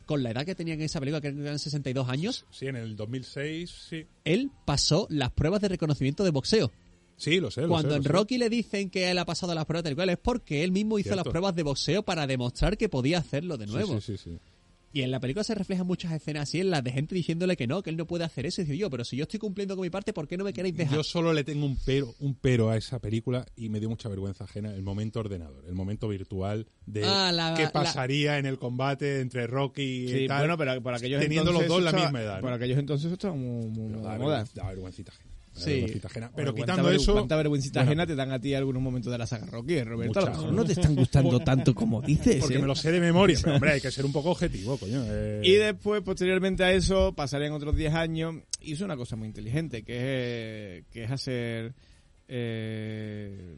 con 0.04 0.22
la 0.22 0.30
edad 0.30 0.44
que 0.44 0.54
tenía 0.54 0.74
en 0.74 0.82
esa 0.82 1.00
película, 1.00 1.22
que 1.22 1.28
eran 1.28 1.58
62 1.58 2.06
años, 2.08 2.44
Sí, 2.50 2.66
en 2.66 2.76
el 2.76 2.96
2006, 2.96 3.70
sí. 3.88 4.06
él 4.24 4.50
pasó 4.66 5.06
las 5.10 5.30
pruebas 5.32 5.62
de 5.62 5.68
reconocimiento 5.68 6.22
de 6.22 6.30
boxeo. 6.30 6.70
Sí, 7.16 7.40
lo 7.40 7.50
sé. 7.50 7.62
lo 7.62 7.68
Cuando 7.68 7.88
sé, 7.88 7.94
lo 7.94 7.96
en 7.96 8.02
sé. 8.04 8.08
Rocky 8.10 8.38
le 8.38 8.48
dicen 8.50 8.90
que 8.90 9.10
él 9.10 9.18
ha 9.18 9.24
pasado 9.24 9.52
las 9.54 9.64
pruebas 9.64 9.84
del 9.84 9.96
cual 9.96 10.10
es 10.10 10.18
porque 10.18 10.62
él 10.62 10.70
mismo 10.70 10.98
hizo 11.00 11.08
Cierto. 11.08 11.24
las 11.24 11.30
pruebas 11.32 11.54
de 11.56 11.62
boxeo 11.64 12.02
para 12.04 12.26
demostrar 12.28 12.76
que 12.76 12.88
podía 12.88 13.18
hacerlo 13.18 13.56
de 13.56 13.66
Sí, 13.66 13.72
nuevo. 13.72 14.00
Sí, 14.00 14.16
sí, 14.18 14.22
sí. 14.30 14.38
Y 14.98 15.02
en 15.02 15.12
la 15.12 15.20
película 15.20 15.44
se 15.44 15.54
reflejan 15.54 15.86
muchas 15.86 16.10
escenas 16.10 16.42
así, 16.48 16.58
en 16.58 16.70
las 16.70 16.82
de 16.82 16.90
gente 16.90 17.14
diciéndole 17.14 17.56
que 17.56 17.68
no, 17.68 17.84
que 17.84 17.90
él 17.90 17.96
no 17.96 18.04
puede 18.04 18.24
hacer 18.24 18.46
eso. 18.46 18.62
Y 18.62 18.64
dice 18.64 18.76
yo, 18.76 18.90
pero 18.90 19.04
si 19.04 19.16
yo 19.16 19.22
estoy 19.22 19.38
cumpliendo 19.38 19.76
con 19.76 19.82
mi 19.84 19.90
parte, 19.90 20.12
¿por 20.12 20.26
qué 20.26 20.36
no 20.36 20.42
me 20.42 20.52
queréis 20.52 20.76
dejar? 20.76 20.96
Yo 20.96 21.04
solo 21.04 21.32
le 21.32 21.44
tengo 21.44 21.66
un 21.66 21.78
pero, 21.86 22.12
un 22.18 22.34
pero 22.34 22.68
a 22.70 22.76
esa 22.76 22.98
película 22.98 23.46
y 23.54 23.68
me 23.68 23.78
dio 23.78 23.88
mucha 23.88 24.08
vergüenza 24.08 24.42
ajena 24.42 24.74
el 24.74 24.82
momento 24.82 25.20
ordenador, 25.20 25.64
el 25.68 25.74
momento 25.76 26.08
virtual 26.08 26.66
de 26.84 27.04
Ah, 27.04 27.30
la- 27.30 27.54
qué 27.56 27.62
la- 27.62 27.70
pasaría 27.70 28.38
en 28.38 28.46
el 28.46 28.58
combate 28.58 29.20
entre 29.20 29.46
Rocky 29.46 29.82
y 29.82 30.08
Sí, 30.08 30.26
tal. 30.26 30.40
bueno, 30.40 30.58
pero 30.58 30.82
por 30.82 30.94
aquellos 30.94 31.20
teniendo 31.22 31.52
los 31.52 31.68
dos 31.68 31.80
la 31.80 31.92
misma 31.92 32.20
edad. 32.20 32.36
¿no? 32.36 32.40
Por 32.42 32.52
aquellos 32.54 32.78
entonces 32.78 33.12
estaba 33.12 33.34
muy, 33.36 33.66
muy 33.70 33.92
da, 33.92 33.98
moda. 33.98 34.18
vergüenza, 34.18 34.52
da 34.56 34.66
vergüencita 34.68 35.12
ajena. 35.12 35.27
Sí. 35.58 35.70
vergüencita 35.72 36.08
ajena. 36.08 36.30
Pero 36.34 36.52
Bueno, 36.52 36.54
quitando 36.64 36.82
¿cuánta, 36.84 37.02
eso, 37.02 37.12
¿Cuánta 37.12 37.36
vergüencita 37.36 37.80
bueno, 37.80 37.88
ajena 37.90 38.06
te 38.06 38.14
dan 38.16 38.32
a 38.32 38.40
ti 38.40 38.54
algunos 38.54 38.82
momentos 38.82 39.12
de 39.12 39.18
la 39.18 39.26
saga 39.26 39.46
Rocky, 39.46 39.82
Roberto? 39.82 40.18
A 40.20 40.22
lo 40.22 40.28
Muchas. 40.28 40.38
mejor 40.42 40.54
no 40.54 40.64
te 40.64 40.72
están 40.72 40.94
gustando 40.96 41.40
tanto 41.44 41.74
como 41.74 42.00
dices. 42.02 42.36
porque 42.40 42.56
¿eh? 42.56 42.58
me 42.60 42.66
lo 42.66 42.74
sé 42.74 42.90
de 42.92 43.00
memoria, 43.00 43.38
pero 43.42 43.54
hombre, 43.56 43.72
hay 43.72 43.80
que 43.80 43.90
ser 43.90 44.04
un 44.04 44.12
poco 44.12 44.30
objetivo, 44.30 44.76
coño. 44.78 45.04
eh. 45.08 45.40
Y 45.44 45.52
después, 45.54 46.02
posteriormente 46.02 46.64
a 46.64 46.72
eso, 46.72 47.12
pasarían 47.14 47.52
otros 47.52 47.76
10 47.76 47.94
años. 47.94 48.34
Hizo 48.60 48.84
una 48.84 48.96
cosa 48.96 49.16
muy 49.16 49.28
inteligente, 49.28 49.82
que 49.82 50.78
es, 50.78 50.84
que 50.90 51.04
es 51.04 51.10
hacer... 51.10 51.74
Eh, 52.28 53.56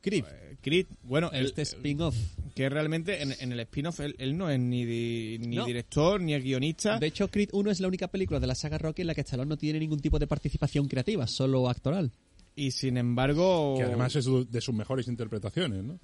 Creed. 0.00 0.24
eh, 0.28 0.56
Creed. 0.62 0.86
Bueno, 1.02 1.30
el, 1.32 1.46
este 1.46 1.62
spin-off. 1.62 2.16
Que 2.56 2.70
realmente 2.70 3.22
en, 3.22 3.34
en 3.38 3.52
el 3.52 3.60
spin-off 3.60 4.00
él, 4.00 4.16
él 4.18 4.36
no 4.36 4.48
es 4.48 4.58
ni, 4.58 4.86
di- 4.86 5.38
ni 5.40 5.56
No. 5.56 5.66
director, 5.66 6.18
ni 6.20 6.32
es 6.32 6.42
guionista. 6.42 6.98
De 6.98 7.06
hecho, 7.06 7.28
Creed 7.30 7.50
1 7.52 7.70
es 7.70 7.80
la 7.80 7.86
única 7.86 8.08
película 8.08 8.40
de 8.40 8.46
la 8.46 8.54
saga 8.54 8.78
Rocky 8.78 9.02
en 9.02 9.08
la 9.08 9.14
que 9.14 9.20
Stallone 9.20 9.50
no 9.50 9.58
tiene 9.58 9.78
ningún 9.78 10.00
tipo 10.00 10.18
de 10.18 10.26
participación 10.26 10.88
creativa, 10.88 11.26
solo 11.26 11.68
actoral. 11.68 12.10
Y 12.54 12.70
sin 12.70 12.96
embargo... 12.96 13.74
Que 13.76 13.82
además 13.82 14.16
es 14.16 14.26
de 14.50 14.60
sus 14.62 14.74
mejores 14.74 15.06
interpretaciones, 15.06 15.84
¿no? 15.84 15.98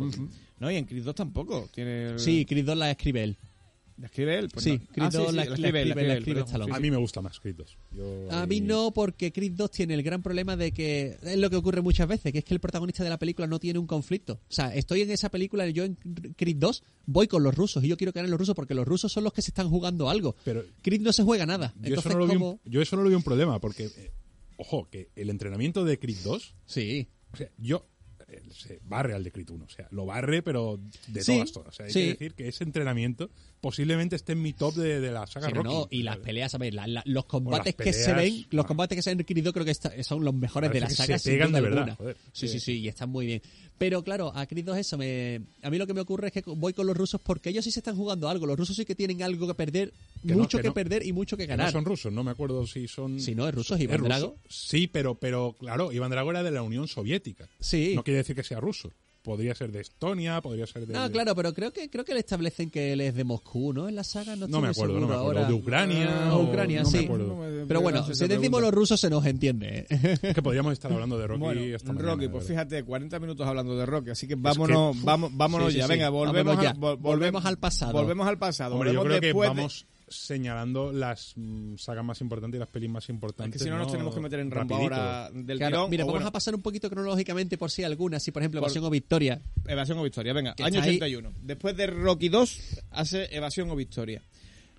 No, 0.60 0.70
y 0.70 0.76
en 0.76 0.84
Creed 0.84 1.02
2 1.04 1.14
tampoco. 1.14 1.70
Tiene... 1.74 2.18
Sí, 2.18 2.44
Creed 2.44 2.66
2 2.66 2.76
la 2.76 2.90
escribe 2.90 3.24
él. 3.24 3.38
¿La 4.02 4.08
escribe 4.08 4.36
él? 4.36 4.48
Pues 4.52 4.64
Sí, 4.64 4.72
no. 4.72 4.78
Creed 4.92 5.06
Ah, 5.06 5.10
sí, 5.12 5.16
2 5.16 5.30
sí, 5.30 5.36
la- 5.36 5.44
la 5.44 5.48
la 5.50 5.54
escribe 5.54 5.82
él, 5.82 5.88
escribe- 5.92 6.08
la 6.08 6.14
escribe 6.14 6.34
perdón. 6.40 6.48
Stallone. 6.48 6.74
A 6.76 6.80
mí 6.80 6.90
me 6.90 6.96
gusta 6.96 7.22
más 7.22 7.38
Creed 7.38 7.54
2. 7.54 7.78
Yo 7.96 8.32
A 8.32 8.42
ahí- 8.42 8.48
mí 8.48 8.60
no, 8.60 8.92
porque 8.92 9.32
Creed 9.32 9.52
2 9.52 9.70
tiene 9.70 9.94
el 9.94 10.02
gran 10.02 10.22
problema 10.22 10.56
de 10.56 10.72
que 10.72 11.16
es 11.22 11.36
lo 11.38 11.48
que 11.50 11.54
ocurre 11.56 11.80
muchas 11.82 12.08
veces, 12.08 12.32
que 12.32 12.38
es 12.40 12.44
que 12.44 12.52
el 12.52 12.58
protagonista 12.58 13.04
de 13.04 13.10
la 13.10 13.18
película 13.20 13.46
no 13.46 13.60
tiene 13.60 13.78
un 13.78 13.86
conflicto. 13.86 14.34
O 14.48 14.52
sea, 14.52 14.74
estoy 14.74 15.02
en 15.02 15.12
esa 15.12 15.28
película, 15.30 15.68
yo 15.70 15.84
en 15.84 15.94
Creed 16.36 16.56
2 16.56 16.82
voy 17.06 17.28
con 17.28 17.44
los 17.44 17.54
rusos 17.54 17.84
y 17.84 17.88
yo 17.88 17.96
quiero 17.96 18.12
que 18.12 18.18
ganen 18.18 18.32
los 18.32 18.40
rusos 18.40 18.56
porque 18.56 18.74
los 18.74 18.88
rusos 18.88 19.12
son 19.12 19.22
los 19.22 19.32
que 19.32 19.40
se 19.40 19.50
están 19.52 19.70
jugando 19.70 20.10
algo. 20.10 20.34
Pero 20.44 20.64
Creed 20.82 21.00
no 21.02 21.12
se 21.12 21.22
juega 21.22 21.46
nada. 21.46 21.72
yo, 21.80 21.94
eso 21.94 22.08
no 22.08 22.18
lo 22.18 22.26
vi 22.26 22.36
un- 22.36 22.60
yo 22.64 22.82
eso 22.82 22.96
no 22.96 23.02
lo 23.04 23.08
vi 23.08 23.14
un 23.14 23.22
problema, 23.22 23.60
porque, 23.60 23.84
eh, 23.84 24.10
ojo, 24.56 24.88
que 24.90 25.10
el 25.14 25.30
entrenamiento 25.30 25.84
de 25.84 26.00
Creed 26.00 26.18
2 26.24 26.56
Sí. 26.66 27.06
O 27.32 27.36
sea, 27.36 27.48
yo 27.56 27.86
eh, 28.28 28.40
se 28.50 28.80
barre 28.84 29.12
al 29.12 29.22
decreto 29.24 29.52
1. 29.52 29.66
O 29.66 29.68
sea, 29.68 29.86
lo 29.90 30.06
barre, 30.06 30.42
pero 30.42 30.80
de 31.08 31.22
Sí, 31.22 31.34
todas, 31.34 31.52
todas. 31.52 31.68
O 31.68 31.72
sea, 31.72 31.84
hay 31.86 31.92
sí. 31.92 32.00
que 32.00 32.08
decir 32.08 32.34
que 32.34 32.48
ese 32.48 32.64
entrenamiento 32.64 33.28
posiblemente 33.62 34.16
esté 34.16 34.32
en 34.32 34.42
mi 34.42 34.52
top 34.52 34.74
de, 34.74 35.00
de 35.00 35.10
la 35.10 35.26
saga 35.26 35.46
Sí, 35.46 35.54
no, 35.54 35.62
Rocky. 35.62 35.74
no, 35.74 35.88
y 35.90 36.02
las 36.02 36.18
peleas, 36.18 36.54
a 36.54 36.58
ver, 36.58 36.74
la- 36.74 36.86
la- 36.86 37.02
los 37.06 37.24
combates 37.24 37.74
que 37.74 37.92
se 37.94 38.12
ven, 38.12 38.44
los 38.50 38.66
combates 38.66 38.96
que 38.96 39.02
se 39.02 39.10
han 39.10 39.16
2 39.16 39.26
creo 39.52 39.64
que 39.64 40.02
son 40.02 40.24
los 40.24 40.34
mejores 40.34 40.70
de 40.72 40.80
la 40.80 40.90
saga. 40.90 41.18
se 41.18 41.30
pegan 41.30 41.52
de 41.52 41.60
verdad, 41.62 41.96
joder. 41.96 42.16
Sí, 42.32 42.48
sí, 42.48 42.60
Sí. 42.60 42.72
y 42.80 42.88
están 42.88 43.08
muy 43.08 43.24
bien. 43.26 43.42
Pero 43.78 44.04
claro, 44.04 44.32
a 44.36 44.46
Creed 44.46 44.64
2 44.66 44.76
eso, 44.76 44.98
me, 44.98 45.40
a 45.62 45.70
mí 45.70 45.78
lo 45.78 45.86
que 45.86 45.94
me 45.94 46.00
ocurre 46.02 46.26
es 46.28 46.32
que 46.32 46.42
voy 46.46 46.72
con 46.72 46.86
los 46.86 46.96
rusos 46.96 47.20
porque 47.20 47.50
ellos 47.50 47.64
sí 47.64 47.70
se 47.70 47.80
están 47.80 47.96
jugando 47.96 48.28
algo. 48.28 48.46
Los 48.46 48.58
rusos 48.58 48.76
sí 48.76 48.84
que 48.84 48.94
tienen 48.94 49.22
algo 49.22 49.46
que 49.46 49.54
perder 49.54 49.92
Que 50.26 50.34
no, 50.34 50.38
mucho 50.42 50.58
que 50.58 50.62
que, 50.62 50.68
no. 50.68 50.74
perder 50.74 51.06
y 51.06 51.12
mucho 51.12 51.36
que 51.36 51.44
Que 51.44 51.52
no 51.52 51.58
ganar. 51.58 51.72
son 51.72 51.84
rusos, 51.84 52.12
no 52.12 52.22
me 52.22 52.30
acuerdo 52.32 52.66
si 52.66 52.86
son... 52.88 53.18
Si 53.18 53.34
no, 53.34 53.48
es 53.48 53.54
ruso, 53.54 53.74
es 53.76 53.80
Iván 53.80 53.98
ruso. 53.98 54.08
Drago. 54.08 54.36
Sí, 54.48 54.86
pero, 54.88 55.14
pero 55.16 55.56
claro, 55.58 55.92
Iván 55.92 56.10
Drago 56.10 56.30
era 56.30 56.42
de 56.42 56.50
la 56.50 56.62
Unión 56.62 56.86
Soviética. 56.88 57.48
Sí. 57.60 57.92
No 57.94 58.02
quiere 58.04 58.18
decir 58.18 58.34
que 58.36 58.42
sea 58.44 58.60
ruso. 58.60 58.92
Podría 59.22 59.54
ser 59.54 59.70
de 59.70 59.80
Estonia, 59.80 60.40
podría 60.40 60.66
ser 60.66 60.84
de... 60.84 60.94
No, 60.94 61.08
claro, 61.12 61.36
pero 61.36 61.54
creo 61.54 61.72
que 61.72 61.88
creo 61.88 62.04
que 62.04 62.12
le 62.12 62.18
establecen 62.20 62.70
que 62.70 62.92
él 62.92 63.00
es 63.00 63.14
de 63.14 63.22
Moscú, 63.22 63.72
¿no? 63.72 63.88
En 63.88 63.94
la 63.94 64.02
saga 64.02 64.34
no, 64.34 64.48
No 64.48 64.60
me 64.60 64.68
acuerdo, 64.68 64.94
no 64.98 65.06
me 65.06 65.14
acuerdo. 65.14 65.22
ahora. 65.40 65.44
De 65.46 65.54
Ucrania. 65.54 66.26
Ah, 66.28 66.36
o- 66.36 66.42
Ucrania, 66.42 66.82
no 66.82 66.90
me 66.90 66.98
sí. 66.98 67.04
acuerdo. 67.04 67.38
Pero 67.68 67.80
bueno, 67.80 68.04
si 68.12 68.26
decimos 68.26 68.60
los 68.60 68.72
rusos 68.72 68.98
se 69.00 69.08
nos 69.08 69.24
entiende. 69.24 69.86
¿eh? 69.88 70.18
Es 70.22 70.34
que 70.34 70.42
podríamos 70.42 70.72
estar 70.72 70.92
hablando 70.92 71.16
de 71.18 71.26
Rocky 71.28 71.40
Bueno, 71.40 71.60
esta 71.60 71.92
mañana, 71.92 72.12
Rocky, 72.14 72.28
pues 72.28 72.46
fíjate, 72.48 72.82
40 72.82 73.20
minutos 73.20 73.46
hablando 73.46 73.76
de 73.76 73.86
Rocky, 73.86 74.10
así 74.10 74.26
que 74.26 74.34
vámonos, 74.34 75.00
vamos, 75.04 75.30
vámonos 75.34 75.68
sí, 75.68 75.74
sí, 75.74 75.78
ya, 75.78 75.84
sí. 75.86 75.92
venga, 75.92 76.08
volvemos, 76.08 76.56
Vámonos 76.56 76.70
al- 76.70 76.74
ya. 76.74 76.80
vol- 76.80 76.98
Volvemos 76.98 77.44
al 77.44 77.58
pasado. 77.58 77.92
Volvemos 77.92 78.26
al 78.26 78.38
pasado. 78.38 78.74
Hombre, 78.74 78.92
yo 78.92 78.98
volvemos 78.98 79.20
creo 79.20 79.32
que 79.32 79.38
vamos 79.48 79.86
señalando 80.12 80.92
las 80.92 81.32
mm, 81.36 81.76
sagas 81.76 82.04
más 82.04 82.20
importantes 82.20 82.56
y 82.56 82.60
las 82.60 82.68
pelis 82.68 82.90
más 82.90 83.04
Es 83.04 83.10
importantes. 83.10 83.58
que 83.60 83.64
si 83.64 83.70
no 83.70 83.78
nos 83.78 83.90
tenemos 83.90 84.14
que 84.14 84.20
meter 84.20 84.40
en 84.40 84.50
Rambo 84.50 84.76
ahora 84.76 85.30
del 85.32 85.58
Claro, 85.58 85.76
tirón. 85.76 85.90
mira, 85.90 86.04
vamos 86.04 86.14
bueno, 86.14 86.26
a 86.28 86.32
pasar 86.32 86.54
un 86.54 86.62
poquito 86.62 86.88
cronológicamente 86.90 87.58
por 87.58 87.70
si 87.70 87.82
alguna, 87.84 88.20
si 88.20 88.30
por 88.30 88.42
ejemplo 88.42 88.60
Por- 88.60 88.68
Evasión 88.68 88.84
o 88.84 88.90
Victoria. 88.90 89.40
Evasión 89.66 89.98
o 89.98 90.02
Victoria, 90.02 90.32
venga, 90.32 90.54
año 90.58 90.66
está 90.78 90.90
ahí. 90.90 90.96
81. 90.96 91.32
Después 91.42 91.76
de 91.76 91.86
Rocky 91.88 92.28
2, 92.28 92.58
hace 92.90 93.34
Evasión 93.34 93.70
o 93.70 93.76
Victoria. 93.76 94.22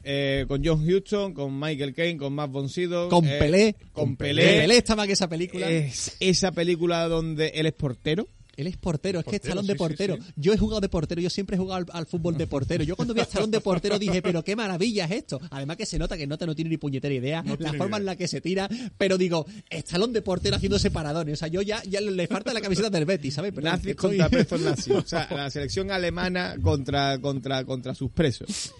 Eh, 0.05 0.43
con 0.49 0.61
John 0.65 0.85
Huston, 0.85 1.33
con 1.33 1.57
Michael 1.57 1.93
Caine, 1.93 2.17
con 2.19 2.33
Matt 2.33 2.51
von 2.51 2.67
Sydow. 2.67 3.07
Con 3.09 3.25
eh, 3.25 3.37
Pelé. 3.39 3.75
Con 3.93 4.17
Pelé. 4.17 4.59
Pelé 4.59 4.77
estaba 4.77 5.05
en 5.05 5.11
esa 5.11 5.29
película. 5.29 5.69
Es 5.69 6.17
esa 6.19 6.51
película 6.51 7.07
donde 7.07 7.47
él 7.55 7.65
es 7.67 7.73
portero. 7.73 8.27
Él 8.55 8.67
es 8.67 8.77
portero, 8.77 9.19
es 9.19 9.25
que 9.25 9.31
Portero, 9.31 9.43
Estalón 9.49 9.65
de 9.67 9.73
sí, 9.73 9.77
portero. 9.79 10.15
sí. 10.17 10.21
Yo 10.35 10.53
he 10.53 10.57
jugado 10.57 10.79
de 10.79 10.87
portero, 10.89 11.19
yo 11.21 11.29
siempre 11.31 11.55
he 11.55 11.59
jugado 11.59 11.85
al, 11.91 11.97
al 11.97 12.05
fútbol 12.05 12.37
de 12.37 12.45
portero. 12.45 12.83
Yo 12.83 12.95
cuando 12.95 13.13
vi 13.15 13.19
a 13.21 13.23
Estalón 13.23 13.49
de 13.49 13.59
portero 13.61 13.97
dije, 13.97 14.21
pero 14.21 14.43
qué 14.43 14.55
maravilla 14.55 15.05
es 15.05 15.11
esto. 15.11 15.41
Además 15.49 15.77
que 15.77 15.85
se 15.87 15.97
nota 15.97 16.15
que 16.17 16.27
Nota 16.27 16.45
no 16.45 16.53
tiene 16.55 16.69
ni 16.69 16.77
puñetera 16.77 17.13
idea, 17.15 17.43
la 17.43 17.69
forma 17.73 17.85
idea. 17.87 17.97
en 17.97 18.05
la 18.05 18.15
que 18.15 18.27
se 18.27 18.41
tira, 18.41 18.69
pero 18.97 19.17
digo, 19.17 19.45
Estalón 19.69 20.13
de 20.13 20.21
portero 20.21 20.55
haciendo 20.55 20.77
separadones. 20.77 21.33
O 21.33 21.37
sea, 21.37 21.47
yo 21.47 21.61
ya, 21.63 21.81
ya 21.83 21.99
le 21.99 22.27
falta 22.27 22.53
la 22.53 22.61
camiseta 22.61 22.89
del 22.91 23.05
Betis, 23.05 23.33
¿sabes? 23.33 23.53
Pero 23.55 23.65
nazis 23.65 23.87
estoy- 23.91 24.17
contra 24.17 24.29
presos 24.29 24.61
nazis. 24.61 24.93
O 24.93 25.01
sea, 25.05 25.27
la 25.31 25.49
selección 25.49 25.89
alemana 25.89 26.55
contra, 26.61 27.19
contra, 27.19 27.65
contra 27.65 27.95
sus 27.95 28.11
presos. 28.11 28.71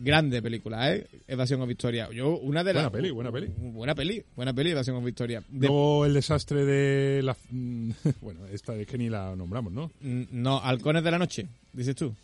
Grande 0.00 0.40
película, 0.40 0.94
¿eh? 0.94 1.06
Evasión 1.26 1.60
o 1.60 1.66
Victoria. 1.66 2.08
Yo, 2.12 2.36
una 2.38 2.62
de 2.62 2.72
las. 2.74 2.84
Buena 2.84 2.90
peli, 2.92 3.10
buena 3.10 3.32
peli. 3.32 3.48
Buena 3.56 3.94
peli, 3.94 4.22
buena 4.36 4.52
peli, 4.54 4.70
Evasión 4.70 4.96
o 4.96 5.00
Victoria. 5.02 5.42
De- 5.48 5.66
Luego 5.66 6.06
el 6.06 6.14
desastre 6.14 6.64
de 6.64 7.22
la... 7.22 7.36
mm, 7.50 7.90
bueno, 8.20 8.46
esta 8.52 8.74
es 8.76 8.86
que 8.86 8.96
ni 8.96 9.08
la 9.08 9.34
nombramos, 9.34 9.72
¿no? 9.72 9.90
Mm, 10.00 10.22
No, 10.30 10.58
Halcones 10.62 11.02
de 11.02 11.10
la 11.10 11.18
Noche, 11.18 11.46
dices 11.72 11.96
tú. 11.96 12.14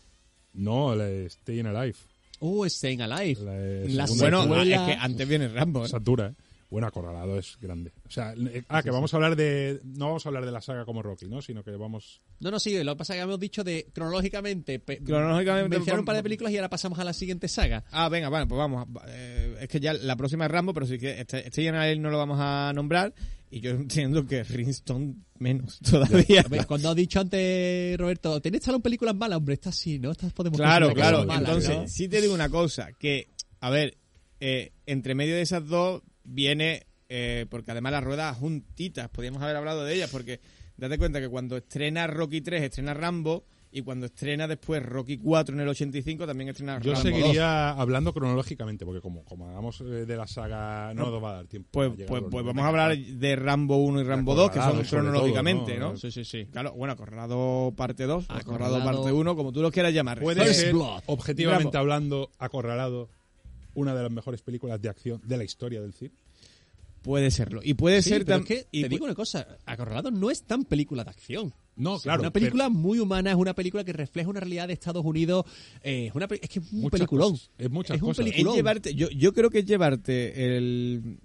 No, 0.55 0.95
la 0.95 1.05
de 1.05 1.29
Staying 1.29 1.67
Alive. 1.67 1.97
Uh, 2.41 2.65
Staying 2.69 3.03
Alive. 3.03 3.43
La 3.45 3.53
de 3.53 3.89
La 3.89 4.07
segunda 4.07 4.45
Bueno, 4.47 4.63
es 4.63 4.81
que 4.81 4.93
antes 4.93 5.29
viene 5.29 5.49
Rambo. 5.49 5.85
¿eh? 5.87 5.89
Dura, 6.01 6.29
¿eh? 6.29 6.33
Bueno, 6.71 6.87
Acorralado 6.89 7.39
es 7.39 7.57
grande. 7.61 7.93
O 8.07 8.11
sea, 8.11 8.35
eh, 8.37 8.65
ah, 8.69 8.83
que 8.83 8.91
vamos 8.91 9.13
a 9.15 9.17
hablar 9.17 9.37
de... 9.37 9.81
No 9.85 10.07
vamos 10.07 10.27
a 10.27 10.29
hablar 10.29 10.45
de 10.45 10.51
la 10.53 10.61
saga 10.61 10.85
como 10.85 11.03
Rocky, 11.03 11.27
¿no? 11.27 11.41
Sino 11.41 11.63
que 11.63 11.71
vamos... 11.73 12.21
No, 12.41 12.51
no, 12.51 12.59
sí, 12.59 12.83
lo 12.83 12.95
que 12.95 12.99
pasa 12.99 13.15
es 13.15 13.19
que 13.19 13.23
hemos 13.23 13.39
dicho 13.39 13.63
de 13.63 13.87
cronológicamente. 13.93 14.79
pe- 14.81 14.99
Cronológicamente, 14.99 15.69
Mencionar 15.69 16.01
un 16.01 16.05
par 16.07 16.17
de 16.17 16.23
películas 16.23 16.53
y 16.53 16.57
ahora 16.57 16.69
pasamos 16.71 16.99
a 16.99 17.05
la 17.05 17.13
siguiente 17.13 17.47
saga. 17.49 17.85
Ah, 17.93 18.09
venga, 18.09 18.29
bueno, 18.29 18.49
pues 18.49 18.59
vamos. 18.59 18.87
Eh, 19.09 19.57
es 19.61 19.69
que 19.69 19.79
ya 19.81 19.93
la 19.93 20.17
próxima 20.17 20.47
es 20.47 20.51
Rambo, 20.51 20.75
pero 20.75 20.87
sí 20.87 20.99
que 20.99 21.21
este, 21.21 21.47
este 21.47 21.63
general 21.63 22.01
no 22.03 22.11
lo 22.11 22.19
vamos 22.19 22.39
a 22.41 22.73
nombrar. 22.75 23.15
Y 23.51 23.61
yo 23.61 23.71
entiendo 23.71 24.27
que 24.27 24.43
Rinston 24.43 25.25
menos 25.39 25.79
todavía. 25.79 26.41
A 26.41 26.49
ver, 26.49 26.67
Cuando 26.67 26.91
has 26.91 26.97
dicho 26.97 27.21
antes, 27.21 27.97
Roberto, 27.99 28.41
¿tenéis 28.41 28.65
talón 28.65 28.83
películas 28.83 29.15
malas? 29.15 29.39
Hombre, 29.39 29.55
estas 29.55 29.77
sí, 29.77 29.99
¿no? 30.01 30.11
Estas 30.11 30.33
podemos 30.33 30.59
Claro, 30.59 30.87
considerar 30.89 30.95
que 30.95 31.01
claro. 31.01 31.19
son 31.19 31.27
malas, 31.29 31.43
Entonces, 31.49 31.77
¿no? 31.83 31.89
sí 31.89 32.09
te 32.09 32.21
digo 32.21 32.35
una 32.35 32.49
cosa, 32.49 32.89
que, 32.99 33.29
a 33.61 33.71
ver, 33.71 33.97
eh, 34.41 34.73
entre 34.87 35.15
medio 35.15 35.35
de 35.37 35.43
esas 35.43 35.67
dos 35.69 36.03
viene, 36.25 36.87
eh, 37.09 37.47
porque 37.51 37.71
además 37.71 37.93
las 37.93 38.05
ruedas 38.05 38.37
juntitas, 38.37 39.09
podríamos 39.11 39.43
haber 39.43 39.57
hablado 39.57 39.85
de 39.85 39.95
ellas, 39.95 40.11
porque 40.11 40.41
date 40.77 40.99
cuenta 40.99 41.21
que 41.21 41.29
cuando 41.29 41.57
estrena 41.57 42.07
Rocky 42.07 42.41
3, 42.41 42.63
estrena 42.63 42.95
Rambo, 42.95 43.45
y 43.77 43.83
cuando 43.83 44.07
estrena 44.07 44.47
después 44.47 44.85
Rocky 44.85 45.19
4 45.19 45.53
en 45.57 45.61
el 45.63 45.69
85, 45.69 46.29
también 46.29 46.49
estrena 46.51 46.79
Yo 46.81 46.93
Rambo 46.93 47.09
2. 47.11 47.17
seguiría 47.17 47.71
hablando 47.71 48.13
cronológicamente, 48.13 48.85
porque 48.85 49.01
como, 49.01 49.25
como 49.25 49.49
hagamos 49.49 49.81
eh, 49.81 50.07
de 50.07 50.17
la 50.17 50.29
saga, 50.29 50.95
no 50.95 51.11
nos 51.11 51.21
va 51.21 51.31
a 51.31 51.35
dar 51.35 51.47
tiempo. 51.49 51.71
Pues, 51.73 51.91
a 51.91 51.95
pues, 51.97 52.07
pues 52.07 52.23
90. 52.23 52.43
vamos 52.53 52.65
a 52.65 52.69
hablar 52.69 52.97
de 52.97 53.35
Rambo 53.37 53.77
1 53.79 54.01
y 54.01 54.05
Rambo 54.05 54.37
2, 54.37 54.51
que 54.53 54.61
son 54.61 54.81
cronológicamente, 54.85 55.73
todo, 55.73 55.81
¿no? 55.87 55.91
¿no? 55.91 55.97
Sí, 55.97 56.13
sí, 56.13 56.25
sí. 56.25 56.47
Claro, 56.53 56.73
bueno, 56.75 56.93
Acorralado 56.93 57.75
parte 57.77 58.05
2, 58.05 58.27
Acorralado, 58.29 58.77
Acorralado- 58.77 59.03
parte 59.03 59.13
1, 59.13 59.35
como 59.35 59.53
tú 59.53 59.61
los 59.61 59.73
quieras 59.73 59.93
llamar. 59.93 60.21
Puede 60.21 60.45
First 60.45 60.61
ser, 60.61 60.75
objetivamente 61.07 61.65
Rambo. 61.65 61.79
hablando, 61.79 62.31
Acorralado, 62.39 63.09
una 63.75 63.95
de 63.95 64.03
las 64.03 64.11
mejores 64.11 64.43
películas 64.43 64.81
de 64.81 64.89
acción 64.89 65.21
de 65.25 65.37
la 65.37 65.45
historia 65.45 65.81
del 65.81 65.93
cine. 65.93 66.13
Puede 67.03 67.31
serlo. 67.31 67.61
Y 67.63 67.75
puede 67.75 68.01
Sí, 68.01 68.09
ser 68.11 68.25
pero 68.25 68.39
tam- 68.39 68.43
es 68.43 68.47
que 68.47 68.67
y 68.73 68.83
te 68.83 68.89
digo 68.89 69.05
una 69.05 69.15
cosa, 69.15 69.47
Acorralado 69.67 70.11
no 70.11 70.31
es 70.31 70.43
tan 70.45 70.65
película 70.65 71.05
de 71.05 71.11
acción. 71.11 71.53
No, 71.77 71.97
Es 71.97 72.03
claro. 72.03 72.21
una 72.23 72.31
película 72.33 72.69
muy 72.71 72.99
humana, 72.99 73.31
es 73.31 73.37
una 73.37 73.53
película 73.55 73.85
que 73.85 73.93
refleja 73.93 74.31
una 74.31 74.41
realidad 74.41 74.69
de 74.69 74.75
Estados 74.75 75.05
Unidos. 75.05 75.45
eh, 75.83 76.07
es, 76.07 76.15
una, 76.15 76.27
es 76.31 76.49
que 76.49 76.61
es 76.61 76.73
un 76.73 76.81
Muchas 76.81 76.93
peliculón. 76.93 77.33
cosas, 77.33 77.51
es 77.59 77.71
muchas 77.71 78.01
un 78.01 78.09
cosas. 78.09 78.25
es 78.27 78.31
peliculón. 78.33 78.57
llevarte, 78.57 78.95
yo, 78.95 79.11
yo 79.11 79.35
creo 79.35 79.51
que 79.51 79.59
es 79.59 79.67
llevarte 79.67 80.57
el 80.57 81.19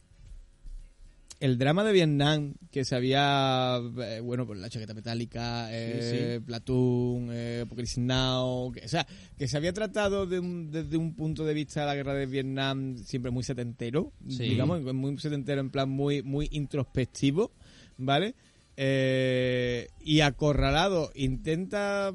el 1.39 1.57
drama 1.57 1.83
de 1.85 1.93
Vietnam 1.93 2.53
que 2.71 2.83
se 2.83 2.95
había 2.95 3.79
eh, 4.01 4.19
bueno 4.21 4.45
pues 4.45 4.59
la 4.59 4.69
chaqueta 4.69 4.93
metálica 4.93 5.67
eh, 5.71 6.41
Platoon 6.45 7.29
eh, 7.31 7.61
Apocalypse 7.65 8.01
Now 8.01 8.71
que, 8.73 8.85
o 8.85 8.89
sea 8.89 9.07
que 9.37 9.47
se 9.47 9.55
había 9.55 9.71
tratado 9.71 10.25
de 10.27 10.39
un- 10.39 10.69
desde 10.69 10.97
un 10.97 11.15
punto 11.15 11.45
de 11.45 11.53
vista 11.53 11.81
de 11.81 11.85
la 11.87 11.95
guerra 11.95 12.13
de 12.13 12.25
Vietnam 12.25 12.97
siempre 12.97 13.31
muy 13.31 13.43
setentero 13.43 14.11
Sí. 14.27 14.43
digamos 14.49 14.81
muy 14.93 15.17
setentero 15.17 15.61
en 15.61 15.69
plan 15.69 15.89
muy 15.89 16.23
muy 16.23 16.47
introspectivo 16.51 17.51
vale 17.97 18.35
Eh, 18.81 19.89
y 19.99 20.21
acorralado 20.21 21.11
intenta 21.13 22.13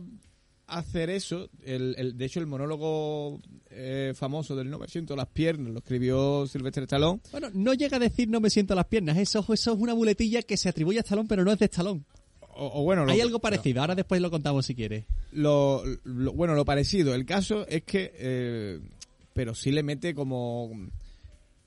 hacer 0.66 1.10
eso. 1.10 1.51
El, 1.62 1.94
el- 1.98 2.16
de 2.16 2.24
hecho, 2.24 2.40
el 2.40 2.46
monólogo 2.46 3.38
eh, 3.74 4.12
famoso 4.14 4.55
del 4.56 4.70
900, 4.70 5.16
Las 5.16 5.26
piernas, 5.28 5.72
lo 5.72 5.78
escribió 5.80 6.46
Silvestre 6.46 6.84
Stallone. 6.84 7.20
Bueno, 7.32 7.51
no 7.52 7.74
llega 7.74 7.96
a 7.96 8.01
decir 8.01 8.28
no 8.28 8.40
me 8.40 8.51
siento 8.51 8.74
las 8.74 8.86
piernas. 8.86 9.16
Eso, 9.18 9.40
eso 9.52 9.72
es 9.72 9.78
una 9.78 9.94
muletilla 9.94 10.42
que 10.42 10.56
se 10.56 10.68
atribuye 10.68 10.98
a 10.98 11.02
Stallone, 11.02 11.28
pero 11.28 11.44
no 11.44 11.52
es 11.52 11.59
de 11.59 11.66
Stallone. 11.66 12.02
O, 12.56 12.80
o 12.80 12.84
bueno, 12.84 13.05
lo, 13.05 13.10
Hay 13.12 13.20
algo 13.20 13.40
parecido. 13.40 13.80
Ahora 13.80 13.94
después 13.94 14.20
lo 14.20 14.30
contamos 14.30 14.64
si 14.66 14.74
quieres. 14.74 15.05
lo- 15.32 15.82
lo- 16.05 16.32
bueno, 16.32 16.55
lo 16.55 16.64
parecido. 16.64 17.14
El 17.14 17.26
caso 17.26 17.66
es 17.66 17.82
que, 17.82 18.12
eh, 18.16 18.80
pero 19.32 19.55
sí 19.55 19.72
le 19.72 19.82
mete 19.82 20.14
como 20.14 20.70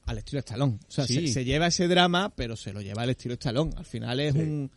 al 0.05 0.17
estilo 0.19 0.39
Stallone. 0.39 0.79
O 0.88 0.91
sea, 0.91 1.05
Sí. 1.05 1.27
se, 1.27 1.34
se 1.34 1.45
lleva 1.45 1.67
ese 1.67 1.89
drama, 1.89 2.34
pero 2.34 2.55
se 2.55 2.71
lo 2.71 2.81
lleva 2.81 3.01
al 3.01 3.09
estilo 3.09 3.34
Stallone. 3.34 3.73
Al 3.75 3.84
final 3.85 4.19
es 4.21 4.34
Sí. 4.34 4.39
un 4.39 4.71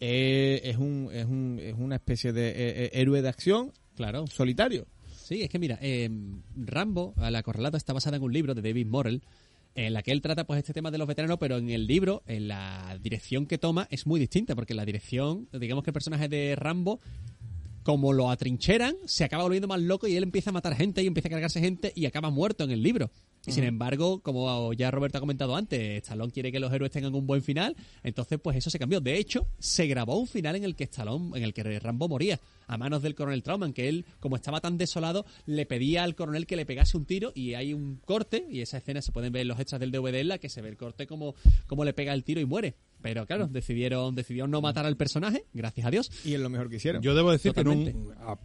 eh, 0.00 0.60
es 0.62 0.76
un 0.76 1.10
es 1.12 1.24
un 1.26 1.58
es 1.60 1.74
una 1.76 1.96
especie 1.96 2.32
de 2.32 2.50
eh, 2.50 2.90
héroe 2.92 3.20
de 3.20 3.28
acción 3.28 3.72
Claro. 3.96 4.28
solitario. 4.28 4.86
Sí, 5.28 5.42
es 5.42 5.50
que 5.50 5.58
mira, 5.58 5.78
eh, 5.82 6.08
Rambo, 6.56 7.12
a 7.18 7.30
la 7.30 7.42
correlata, 7.42 7.76
está 7.76 7.92
basada 7.92 8.16
en 8.16 8.22
un 8.22 8.32
libro 8.32 8.54
de 8.54 8.62
David 8.62 8.86
Morrell, 8.86 9.20
en 9.74 9.92
la 9.92 10.02
que 10.02 10.10
él 10.10 10.22
trata 10.22 10.46
pues 10.46 10.56
este 10.56 10.72
tema 10.72 10.90
de 10.90 10.96
los 10.96 11.06
veteranos, 11.06 11.36
pero 11.38 11.58
en 11.58 11.68
el 11.68 11.86
libro, 11.86 12.22
en 12.26 12.48
la 12.48 12.98
dirección 13.02 13.44
que 13.44 13.58
toma 13.58 13.86
es 13.90 14.06
muy 14.06 14.18
distinta, 14.18 14.54
porque 14.54 14.72
la 14.72 14.86
dirección, 14.86 15.46
digamos 15.52 15.84
que 15.84 15.90
el 15.90 15.92
personaje 15.92 16.30
de 16.30 16.56
Rambo, 16.56 16.98
como 17.82 18.14
lo 18.14 18.30
atrincheran, 18.30 18.96
se 19.04 19.22
acaba 19.22 19.42
volviendo 19.42 19.68
más 19.68 19.82
loco 19.82 20.08
y 20.08 20.16
él 20.16 20.22
empieza 20.22 20.48
a 20.48 20.54
matar 20.54 20.74
gente 20.74 21.02
y 21.02 21.06
empieza 21.06 21.28
a 21.28 21.32
cargarse 21.32 21.60
gente 21.60 21.92
y 21.94 22.06
acaba 22.06 22.30
muerto 22.30 22.64
en 22.64 22.70
el 22.70 22.82
libro. 22.82 23.10
Y 23.44 23.52
sin 23.52 23.64
embargo, 23.64 24.20
como 24.20 24.72
ya 24.72 24.90
Roberto 24.90 25.18
ha 25.18 25.20
comentado 25.20 25.56
antes, 25.56 25.98
Stallone 26.04 26.32
quiere 26.32 26.50
que 26.50 26.58
los 26.58 26.72
héroes 26.72 26.90
tengan 26.90 27.14
un 27.14 27.26
buen 27.26 27.42
final, 27.42 27.76
entonces 28.02 28.38
pues 28.42 28.56
eso 28.56 28.70
se 28.70 28.78
cambió. 28.78 29.02
De 29.02 29.18
hecho, 29.18 29.46
se 29.58 29.86
grabó 29.88 30.18
un 30.18 30.26
final 30.26 30.56
en 30.56 30.64
el 30.64 30.74
que 30.74 30.84
Stallone, 30.84 31.36
en 31.36 31.44
el 31.44 31.52
que 31.52 31.78
Rambo 31.80 32.08
moría 32.08 32.40
a 32.68 32.78
manos 32.78 33.02
del 33.02 33.16
coronel 33.16 33.42
Trauman, 33.42 33.72
que 33.72 33.88
él, 33.88 34.04
como 34.20 34.36
estaba 34.36 34.60
tan 34.60 34.78
desolado, 34.78 35.26
le 35.46 35.66
pedía 35.66 36.04
al 36.04 36.14
coronel 36.14 36.46
que 36.46 36.54
le 36.54 36.64
pegase 36.64 36.96
un 36.96 37.04
tiro 37.06 37.32
y 37.34 37.54
hay 37.54 37.74
un 37.74 37.96
corte, 38.04 38.46
y 38.48 38.60
esa 38.60 38.78
escena 38.78 39.02
se 39.02 39.10
pueden 39.10 39.32
ver 39.32 39.42
en 39.42 39.48
los 39.48 39.58
extras 39.58 39.80
del 39.80 39.90
DVD 39.90 40.16
en 40.20 40.28
la 40.28 40.38
que 40.38 40.48
se 40.48 40.62
ve 40.62 40.68
el 40.68 40.76
corte 40.76 41.06
como, 41.08 41.34
como 41.66 41.84
le 41.84 41.92
pega 41.94 42.12
el 42.14 42.22
tiro 42.22 42.40
y 42.40 42.44
muere. 42.44 42.76
Pero 43.02 43.26
claro, 43.26 43.46
decidieron, 43.46 44.14
decidieron 44.14 44.50
no 44.50 44.60
matar 44.60 44.84
al 44.86 44.96
personaje, 44.96 45.44
gracias 45.54 45.86
a 45.86 45.90
Dios. 45.90 46.10
Y 46.24 46.34
es 46.34 46.40
lo 46.40 46.48
mejor 46.50 46.68
que 46.68 46.76
hicieron. 46.76 47.00
Yo 47.02 47.14
debo 47.14 47.30
decir 47.32 47.52
Totalmente. 47.52 47.92
que, 47.92 47.98
nun- 47.98 48.14
a, 48.18 48.38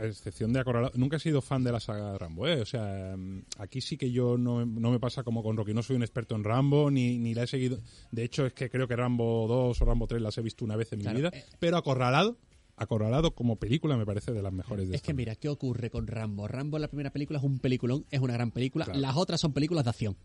a 0.00 0.04
excepción 0.06 0.52
de 0.52 0.58
Acorralado, 0.60 0.92
nunca 0.96 1.16
he 1.16 1.20
sido 1.20 1.40
fan 1.40 1.62
de 1.62 1.70
la 1.70 1.78
saga 1.78 2.12
de 2.12 2.18
Rambo. 2.18 2.48
¿eh? 2.48 2.60
O 2.60 2.66
sea, 2.66 3.14
mm, 3.16 3.42
aquí 3.58 3.80
sí 3.80 3.96
que 3.96 4.10
yo 4.10 4.36
no, 4.36 4.66
no 4.66 4.90
me 4.90 4.98
pasa 4.98 5.22
como 5.22 5.42
con 5.44 5.56
Rocky. 5.56 5.72
No 5.74 5.82
soy 5.84 5.94
un 5.96 6.02
experto 6.02 6.34
en 6.34 6.42
Rambo, 6.42 6.90
ni, 6.90 7.18
ni 7.18 7.34
la 7.34 7.44
he 7.44 7.46
seguido. 7.46 7.78
De 8.10 8.24
hecho, 8.24 8.46
es 8.46 8.52
que 8.52 8.68
creo 8.68 8.88
que 8.88 8.96
Rambo 8.96 9.46
2 9.46 9.80
o 9.80 9.84
Rambo 9.84 10.08
3 10.08 10.20
las 10.20 10.36
he 10.38 10.42
visto 10.42 10.64
una 10.64 10.74
vez 10.74 10.92
en 10.92 11.00
Claro, 11.02 11.14
mi 11.16 11.22
vida. 11.22 11.30
eh. 11.32 11.44
Pero 11.60 11.76
Acorralado, 11.76 12.36
Acorralado 12.80 13.34
como 13.34 13.56
película 13.56 13.94
me 13.96 14.06
parece 14.06 14.32
de 14.32 14.40
las 14.42 14.52
mejores 14.54 14.88
de 14.88 14.96
Es 14.96 15.02
que 15.02 15.12
mira, 15.12 15.36
¿qué 15.36 15.50
ocurre 15.50 15.90
con 15.90 16.06
Rambo? 16.06 16.48
Rambo, 16.48 16.78
la 16.78 16.88
primera 16.88 17.10
película 17.12 17.38
es 17.38 17.44
un 17.44 17.58
peliculón, 17.58 18.06
es 18.10 18.20
una 18.20 18.32
gran 18.32 18.50
película. 18.52 18.86
Claro. 18.86 18.98
Las 18.98 19.16
otras 19.16 19.38
son 19.38 19.52
películas 19.52 19.84
de 19.84 19.90
acción. 19.90 20.16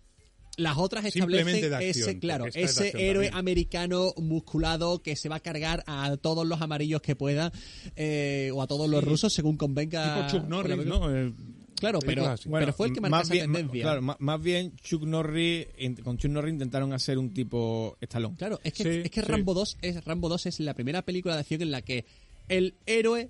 Las 0.57 0.77
otras 0.77 1.03
establecen 1.03 1.73
acción, 1.73 1.82
ese, 1.82 2.18
claro, 2.19 2.45
ese 2.45 2.88
héroe 2.95 3.26
también. 3.26 3.34
americano 3.36 4.14
musculado 4.15 5.02
que 5.02 5.18
se 5.18 5.27
va 5.27 5.36
a 5.36 5.40
cargar 5.41 5.84
a 5.86 6.15
todos 6.15 6.48
los 6.48 6.61
amarillos 6.61 7.02
que 7.02 7.18
pueda 7.18 7.52
eh, 7.98 8.52
o 8.53 8.61
a 8.61 8.68
todos 8.68 8.90
los 8.90 9.03
rusos 9.03 9.34
según 9.34 9.57
convenga. 9.57 10.15
Tipo 10.15 10.27
Chuck 10.27 10.41
con 10.41 10.49
la 10.49 10.56
Norris, 10.56 10.76
película. 10.77 10.99
¿no? 10.99 11.14
Eh, 11.14 11.34
Claro, 11.77 11.99
pero, 11.99 12.36
pero 12.49 12.73
fue 12.73 12.88
el 12.88 12.94
que 12.94 13.02
marcó 13.02 13.18
más 13.18 13.26
esa 13.26 13.34
bien, 13.34 13.52
tendencia. 13.52 13.82
Claro, 13.82 14.02
más, 14.02 14.15
más 14.19 14.41
bien 14.41 14.76
Chuck 14.77 15.03
Norris, 15.03 15.68
con 16.03 16.18
Chuck 16.18 16.32
Norris 16.32 16.53
intentaron 16.53 16.94
hacer 16.94 17.18
un 17.18 17.34
tipo 17.34 17.98
estalón. 17.99 18.36
Claro, 18.36 18.60
es 18.64 18.73
que, 18.73 18.84
Sí, 18.84 18.90
es 19.03 19.11
que 19.11 19.22
sí. 19.22 19.27
Rambo 19.27 19.53
2 19.53 19.77
es 19.82 20.06
Rambo 20.06 20.30
2 20.30 20.45
es 20.45 20.60
la 20.61 20.73
primera 20.73 21.02
película 21.03 21.34
de 21.36 21.41
acción 21.41 21.61
en 21.61 21.72
la 21.72 21.82
que 21.82 22.06
el 22.49 22.76
héroe 22.85 23.30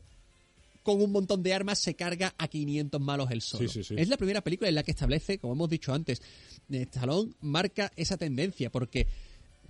con 0.83 1.01
un 1.01 1.11
montón 1.11 1.41
de 1.41 1.53
armas 1.53 1.79
se 1.79 1.95
carga 1.95 2.35
a 2.37 2.47
500 2.47 3.01
malos 3.01 3.31
él 3.31 3.41
solo. 3.41 3.67
Sí, 3.67 3.73
sí, 3.73 3.83
sí. 3.83 3.95
Es 3.97 4.07
la 4.07 4.17
primera 4.17 4.41
película 4.41 4.69
en 4.69 4.75
la 4.75 4.83
que 4.83 4.91
establece, 4.91 5.39
como 5.39 5.53
hemos 5.53 5.69
dicho 5.69 5.93
antes, 5.93 6.21
Stallone 6.69 7.33
marca 7.41 7.91
esa 7.95 8.17
tendencia 8.17 8.71
porque 8.71 9.07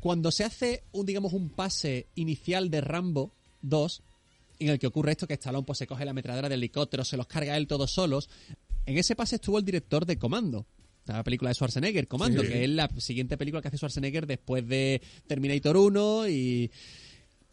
cuando 0.02 0.30
se 0.32 0.44
hace 0.44 0.84
un 0.92 1.06
digamos 1.06 1.32
un 1.34 1.50
pase 1.50 2.08
inicial 2.16 2.70
de 2.70 2.82
Rambo 2.82 3.32
2 3.62 4.02
en 4.60 4.70
el 4.70 4.80
que 4.80 4.88
ocurre 4.88 5.12
esto 5.14 5.26
que 5.28 5.34
Stallone 5.36 5.66
pues 5.66 5.78
se 5.80 5.88
coge 5.88 6.06
la 6.06 6.12
ametralladora 6.12 6.50
del 6.50 6.60
helicóptero, 6.60 7.04
se 7.06 7.18
los 7.18 7.28
carga 7.28 7.56
él 7.58 7.68
todos 7.68 7.92
solos, 7.92 8.30
en 8.86 8.98
ese 8.98 9.16
pase 9.16 9.36
estuvo 9.36 9.58
el 9.58 9.66
director 9.66 10.06
de 10.06 10.18
Comando. 10.18 10.66
La 11.06 11.24
película 11.24 11.50
de 11.50 11.56
Schwarzenegger, 11.56 12.08
Comando, 12.08 12.42
Sí. 12.42 12.48
que 12.50 12.64
es 12.64 12.70
la 12.70 12.90
siguiente 12.98 13.38
película 13.38 13.62
que 13.62 13.68
hace 13.68 13.78
Schwarzenegger 13.78 14.26
después 14.26 14.68
de 14.68 15.02
Terminator 15.28 15.78
1 15.78 16.28
y, 16.30 16.72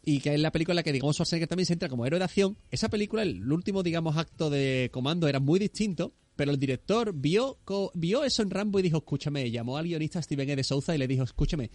y 0.05 0.19
que 0.19 0.33
es 0.33 0.39
la 0.39 0.51
película 0.51 0.83
que, 0.83 0.91
digamos, 0.91 1.15
Schwarzenegger 1.15 1.47
también 1.47 1.65
se 1.65 1.73
entra 1.73 1.89
como 1.89 2.05
héroe 2.05 2.19
de 2.19 2.25
acción. 2.25 2.57
Esa 2.71 2.89
película, 2.89 3.23
el 3.23 3.51
último, 3.51 3.83
digamos, 3.83 4.17
acto 4.17 4.49
de 4.49 4.89
comando 4.91 5.27
era 5.27 5.39
muy 5.39 5.59
distinto, 5.59 6.13
pero 6.35 6.51
el 6.51 6.59
director 6.59 7.13
vio, 7.13 7.59
vio 7.93 8.23
eso 8.23 8.41
en 8.41 8.49
Rambo 8.49 8.79
y 8.79 8.81
dijo, 8.81 8.97
escúchame, 8.97 9.49
llamó 9.49 9.77
al 9.77 9.85
guionista 9.85 10.21
Steven 10.21 10.49
E. 10.49 10.55
de 10.57 10.63
Souza 10.63 10.93
y 10.93 10.97
le 10.97 11.07
dijo, 11.07 11.23
escúchame, 11.23 11.69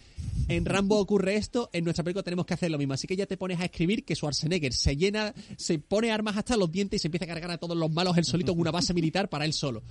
en 0.47 0.65
Rambo 0.65 0.99
ocurre 0.99 1.35
esto, 1.37 1.69
en 1.73 1.85
nuestra 1.85 2.03
película 2.03 2.23
tenemos 2.23 2.45
que 2.45 2.53
hacer 2.53 2.69
lo 2.69 2.77
mismo, 2.77 2.93
así 2.93 3.07
que 3.07 3.15
ya 3.15 3.25
te 3.25 3.37
pones 3.37 3.59
a 3.59 3.65
escribir 3.65 4.03
que 4.03 4.15
Schwarzenegger 4.15 4.73
se 4.73 4.95
llena, 4.95 5.33
se 5.57 5.79
pone 5.79 6.11
armas 6.11 6.37
hasta 6.37 6.57
los 6.57 6.71
dientes 6.71 6.99
y 6.99 7.01
se 7.01 7.07
empieza 7.07 7.25
a 7.25 7.29
cargar 7.29 7.51
a 7.51 7.57
todos 7.57 7.77
los 7.77 7.91
malos 7.91 8.17
él 8.17 8.25
solito 8.25 8.51
en 8.51 8.59
una 8.59 8.71
base 8.71 8.93
militar 8.93 9.29
para 9.29 9.45
él 9.45 9.53
solo. 9.53 9.81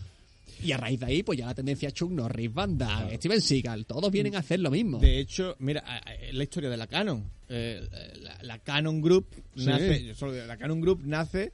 Y 0.62 0.72
a 0.72 0.76
raíz 0.76 0.98
de 1.00 1.06
ahí, 1.06 1.22
pues 1.22 1.38
ya 1.38 1.46
la 1.46 1.54
tendencia 1.54 1.90
Chuck 1.90 2.10
Norris, 2.10 2.52
Van 2.52 2.76
Damme, 2.76 3.16
Steven 3.16 3.40
Seagal, 3.40 3.86
todos 3.86 4.10
vienen 4.10 4.34
a 4.36 4.40
hacer 4.40 4.58
lo 4.60 4.70
mismo. 4.70 4.98
De 4.98 5.18
hecho, 5.20 5.54
mira, 5.60 5.84
la 6.32 6.42
historia 6.42 6.68
de 6.70 6.76
la 6.76 6.86
Canon. 6.86 7.30
Eh, 7.48 7.86
la, 8.20 8.38
la 8.42 8.58
Canon 8.58 9.00
Group 9.00 9.26
Sí. 9.56 9.66
nace, 9.66 10.14
solo 10.14 10.32
digo, 10.32 10.46
la 10.46 10.56
Canon 10.56 10.80
Group 10.80 11.02
nace 11.04 11.52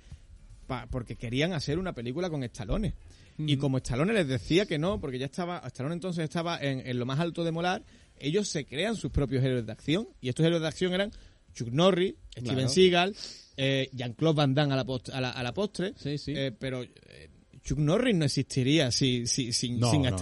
pa- 0.66 0.86
porque 0.90 1.16
querían 1.16 1.52
hacer 1.52 1.78
una 1.78 1.92
película 1.92 2.30
con 2.30 2.42
Stallone. 2.44 2.94
Y 3.36 3.56
como 3.56 3.78
Stallone 3.78 4.12
les 4.12 4.28
decía 4.28 4.64
que 4.64 4.78
no, 4.78 5.00
porque 5.00 5.18
ya 5.18 5.26
estaba, 5.26 5.58
Stallone 5.66 5.94
entonces 5.94 6.22
estaba 6.24 6.58
en, 6.62 6.86
en 6.86 6.98
lo 6.98 7.04
más 7.04 7.18
alto 7.20 7.42
de 7.44 7.50
molar, 7.50 7.82
ellos 8.18 8.48
se 8.48 8.64
crean 8.64 8.94
sus 8.96 9.10
propios 9.10 9.42
héroes 9.44 9.66
de 9.66 9.72
acción. 9.72 10.08
Y 10.20 10.28
estos 10.28 10.46
héroes 10.46 10.62
de 10.62 10.68
acción 10.68 10.94
eran 10.94 11.10
Chuck 11.52 11.68
Norris, 11.70 12.14
Steven 12.30 12.54
Claro. 12.54 12.68
Seagal, 12.68 13.16
eh, 13.56 13.88
Jean-Claude 13.92 14.36
Van 14.36 14.54
Damme 14.54 14.72
a 14.72 14.76
la, 14.76 14.84
post- 14.84 15.10
a 15.10 15.20
la, 15.20 15.30
a 15.30 15.42
la 15.42 15.52
postre. 15.52 15.92
Sí, 15.96 16.16
sí. 16.16 16.32
Eh, 16.36 16.52
pero 16.56 16.82
eh, 16.84 17.28
Chuck 17.64 17.78
Norris 17.78 18.14
no 18.14 18.24
existiría 18.26 18.90
si, 18.92 19.26
si- 19.26 19.52
sin, 19.52 19.80
No, 19.80 19.90
sin 19.90 20.02
no, 20.02 20.10
no. 20.10 20.16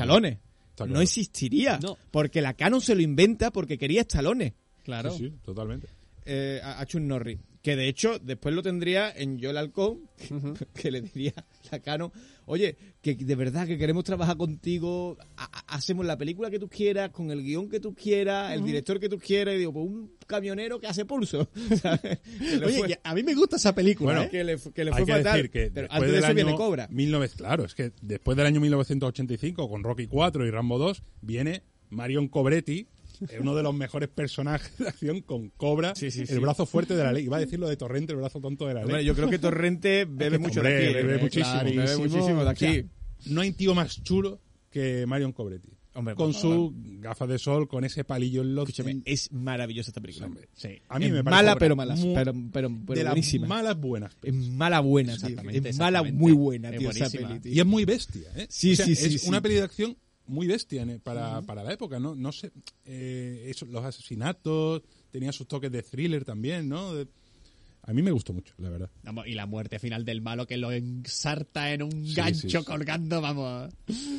No 0.95 1.01
existiría. 1.01 1.79
No. 1.83 1.99
Porque 2.11 2.41
la 2.41 2.55
Canon 2.55 2.81
se 2.81 2.95
lo 2.95 3.03
inventa 3.03 3.51
porque 3.51 3.77
quería 3.79 4.01
Stallone 4.03 4.55
Claro. 4.85 5.11
Sí, 5.13 5.29
sí, 5.29 5.35
totalmente. 5.45 5.89
eh, 6.25 6.61
a, 6.63 6.81
a 6.81 6.87
Chuck 6.87 7.03
Norris. 7.03 7.39
Que 7.63 7.77
de 7.77 7.87
hecho 7.87 8.19
después 8.19 8.53
lo 8.55 8.63
tendría 8.63 9.13
en 9.15 9.41
Joel 9.41 9.57
Halcón, 9.57 10.01
que 10.75 10.91
le 10.91 11.01
diría 11.01 11.33
la 11.71 11.79
Canon, 11.79 12.11
oye, 12.47 12.77
que 13.01 13.15
de 13.15 13.35
verdad 13.37 13.69
que 13.69 13.79
queremos 13.79 14.03
trabajar 14.03 14.37
contigo, 14.37 15.17
ha- 15.37 15.45
ha- 15.45 15.77
hacemos 15.77 16.05
la 16.05 16.19
película 16.19 16.51
que 16.51 16.59
tú 16.59 16.69
quieras, 16.69 17.11
con 17.11 17.31
el 17.31 17.41
guion 17.45 17.69
que 17.69 17.79
tú 17.79 17.95
quieras, 17.95 18.53
el 18.53 18.65
director 18.65 18.99
que 18.99 19.09
tú 19.09 19.17
quieras, 19.21 19.55
y 19.55 19.59
digo, 19.59 19.73
pues 19.73 19.87
un 19.87 20.11
camionero 20.27 20.81
que 20.81 20.89
hace 20.89 21.05
pulso. 21.05 21.49
¿sabes? 21.81 22.19
Que 22.39 22.57
le 22.57 22.67
Oye, 22.67 22.79
fue- 22.79 23.01
a 23.05 23.15
mí 23.15 23.23
me 23.23 23.35
gusta 23.35 23.55
esa 23.57 23.73
película, 23.73 24.13
Bueno, 24.13 24.23
¿eh? 24.27 24.29
que 24.31 24.43
le, 24.43 24.57
que 24.75 24.85
le 24.85 24.91
fue 24.91 25.07
que 25.07 25.13
fatal. 25.13 25.33
decir 25.37 25.51
que 25.53 25.71
pero 25.71 25.83
después 25.87 25.91
antes 26.03 26.13
de 26.13 26.19
eso 26.19 26.35
viene 26.35 26.51
año 26.51 26.59
Cobra. 26.59 26.87
19 26.91 27.29
claro, 27.37 27.65
es 27.65 27.75
que 27.77 27.93
después 28.03 28.37
del 28.37 28.47
año 28.47 28.61
1985 28.61 29.69
con 29.69 29.85
Rocky 29.85 30.09
4 30.09 30.47
y 30.47 30.51
Rambo 30.51 30.79
2 30.79 31.03
viene 31.21 31.63
Marion 31.91 32.27
Cobretti, 32.27 32.89
eh, 33.29 33.39
uno 33.41 33.55
de 33.55 33.63
los 33.63 33.75
mejores 33.75 34.09
personajes 34.09 34.77
de 34.79 34.89
acción 34.89 35.21
con 35.21 35.51
Cobra, 35.51 35.95
Sí, 35.95 36.11
sí, 36.11 36.21
el 36.23 36.27
sí. 36.29 36.39
brazo 36.39 36.67
fuerte 36.67 36.95
de 36.97 37.05
la 37.05 37.13
ley. 37.13 37.25
Iba 37.25 37.37
a 37.37 37.41
decir 37.41 37.59
lo 37.59 37.69
de 37.69 37.77
Torrente, 37.77 38.13
el 38.13 38.19
brazo 38.19 38.41
tonto 38.41 38.67
de 38.67 38.75
la 38.75 38.81
ley. 38.81 38.87
Hombre, 38.91 39.05
yo 39.05 39.15
creo 39.15 39.29
que 39.31 39.39
Torrente 39.39 40.07
bebe 40.09 40.39
mucho 40.39 40.61
Hombre, 40.61 40.75
de 40.75 40.85
aquí. 40.87 40.95
bebe 40.95 41.15
¿eh? 41.17 41.23
muchísimo. 41.23 41.63
Bebe 41.65 41.97
muchísimo 41.97 42.41
de 42.41 42.47
O 42.47 42.49
aquí. 42.49 42.67
sea, 42.67 42.85
no 43.27 43.41
hay 43.41 43.53
tío 43.53 43.75
más 43.75 44.03
chulo 44.03 44.41
que 44.71 45.05
Marion 45.07 45.33
Cobretti. 45.33 45.69
Hombre, 45.95 46.15
con 46.15 46.33
su 46.33 46.73
gafas 47.01 47.29
de 47.29 47.39
sol, 47.39 47.69
con 47.69 47.85
ese 47.85 48.03
palillo 48.03 48.41
en 48.41 48.55
los 48.55 48.67
Escúchame, 48.67 49.03
es 49.05 49.31
maravillosa 49.31 49.91
esta 49.91 50.01
película. 50.01 50.25
Hombre, 50.27 50.49
Sí. 50.55 50.81
A 50.89 50.99
mí 50.99 51.05
Es 51.05 51.13
me 51.13 51.23
parece 51.23 51.43
mala, 51.43 51.57
pero 51.57 51.77
mala. 51.77 51.95
Pero, 51.95 52.33
pero, 52.51 52.71
pero 52.87 52.99
de 52.99 53.05
buenísima. 53.05 53.47
malas 53.47 53.79
buenas. 53.79 54.17
Es 54.23 54.33
mala 54.33 54.81
buena, 54.81 55.13
tío. 55.19 55.27
Exactamente, 55.27 55.69
Es 55.69 55.77
mala 55.77 55.99
exactamente. 55.99 56.19
muy 56.19 56.33
buena, 56.33 56.71
Es 56.71 56.79
tío, 56.79 56.91
esa 56.91 57.11
peli, 57.11 57.41
tío. 57.41 57.53
Y 57.53 57.61
es 57.61 57.67
muy 57.67 57.85
bestia, 57.85 58.27
¿eh? 58.37 58.47
Sí, 58.49 58.73
O 58.73 58.77
sea, 58.77 58.87
sí, 58.87 58.97
sí, 58.97 59.17
Es 59.17 59.21
sí. 59.23 59.29
una 59.29 59.43
peli 59.43 59.57
de 59.57 59.63
acción 59.65 59.95
muy 60.27 60.47
bestia 60.47 60.83
¿eh? 60.85 61.01
para, 61.03 61.43
para 61.43 61.63
la 61.65 61.73
época, 61.73 61.99
¿no? 61.99 62.15
No 62.15 62.33
sé, 62.33 62.53
eh, 62.85 63.47
eso, 63.49 63.67
los 63.67 63.85
asesinatos, 63.85 64.83
tenía 65.11 65.33
sus 65.33 65.47
toques 65.49 65.71
de 65.71 65.83
thriller 65.83 66.25
también, 66.25 66.69
¿no? 66.69 66.95
De- 66.95 67.07
a 67.85 67.93
mí 67.93 68.01
me 68.03 68.11
gustó 68.13 68.33
mucho, 68.33 68.55
la 68.59 68.71
verdad. 68.71 68.91
Vamos, 69.03 69.27
y 69.27 69.35
la 69.35 69.47
muerte 69.47 69.79
final 69.79 70.05
del 70.05 70.21
malo 70.23 70.47
que 70.47 70.57
lo 70.57 70.71
ensarta 70.71 71.73
en 71.73 71.83
un 71.83 72.07
Sí, 72.07 72.15
gancho 72.15 72.49
sí, 72.49 72.51
sí. 72.51 72.65
colgando, 72.65 73.21
vamos. 73.21 73.73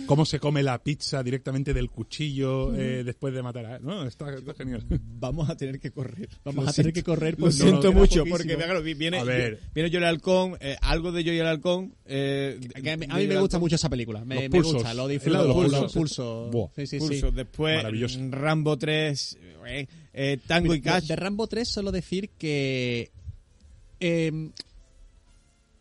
Cómo 0.05 0.25
se 0.25 0.39
come 0.39 0.61
la 0.63 0.83
pizza 0.83 1.23
directamente 1.23 1.73
del 1.73 1.89
cuchillo 1.89 2.75
eh, 2.75 3.03
después 3.03 3.33
de 3.33 3.41
matar 3.41 3.65
a... 3.65 3.79
No, 3.79 4.05
está, 4.05 4.33
está 4.35 4.53
genial. 4.53 4.83
Vamos 4.89 5.49
a 5.49 5.55
tener 5.55 5.79
que 5.79 5.91
correr. 5.91 6.27
Vamos 6.43 6.65
Lo 6.65 6.69
a 6.69 6.73
tener 6.73 6.91
siento. 6.91 6.99
que 6.99 7.03
correr. 7.03 7.33
Lo 7.35 7.45
pues 7.45 7.57
no, 7.59 7.65
siento 7.67 7.93
mucho, 7.93 8.19
poquísimo. 8.25 8.35
porque 8.37 8.55
claro, 8.55 8.81
vi- 8.83 8.93
viene, 8.95 9.19
A 9.19 9.23
ver. 9.23 9.59
viene 9.73 9.89
Joel 9.89 10.03
Halcón, 10.05 10.57
eh, 10.59 10.75
algo 10.81 11.11
de 11.13 11.23
Joel 11.23 11.47
Halcón. 11.47 11.95
Eh, 12.05 12.59
Que 12.81 12.91
a 12.91 12.97
mí, 12.97 13.05
a 13.09 13.15
mí 13.17 13.27
me 13.27 13.39
gusta 13.39 13.59
mucho 13.59 13.75
esa 13.75 13.89
película. 13.89 14.25
Me, 14.25 14.35
Los 14.35 14.43
me 14.43 14.49
pulsos. 14.49 14.73
gusta, 14.73 14.93
lo 14.93 15.07
disfruto. 15.07 15.41
de 15.41 15.47
los 15.47 15.55
Los 15.57 15.65
pulsos. 15.71 15.93
pulsos. 15.93 16.51
Buah. 16.51 16.67
Sí, 16.75 16.85
sí, 16.87 16.99
Pulso. 16.99 17.29
sí. 17.29 17.35
Después, 17.35 18.17
mm, 18.17 18.31
Rambo 18.31 18.77
3, 18.77 19.37
eh, 19.67 19.87
eh, 20.13 20.37
Tango 20.45 20.75
y 20.75 20.81
Cash. 20.81 21.07
De, 21.07 21.15
Rambo 21.15 21.47
3 21.47 21.67
solo 21.67 21.91
decir 21.91 22.29
que 22.37 23.11
eh, 24.05 24.51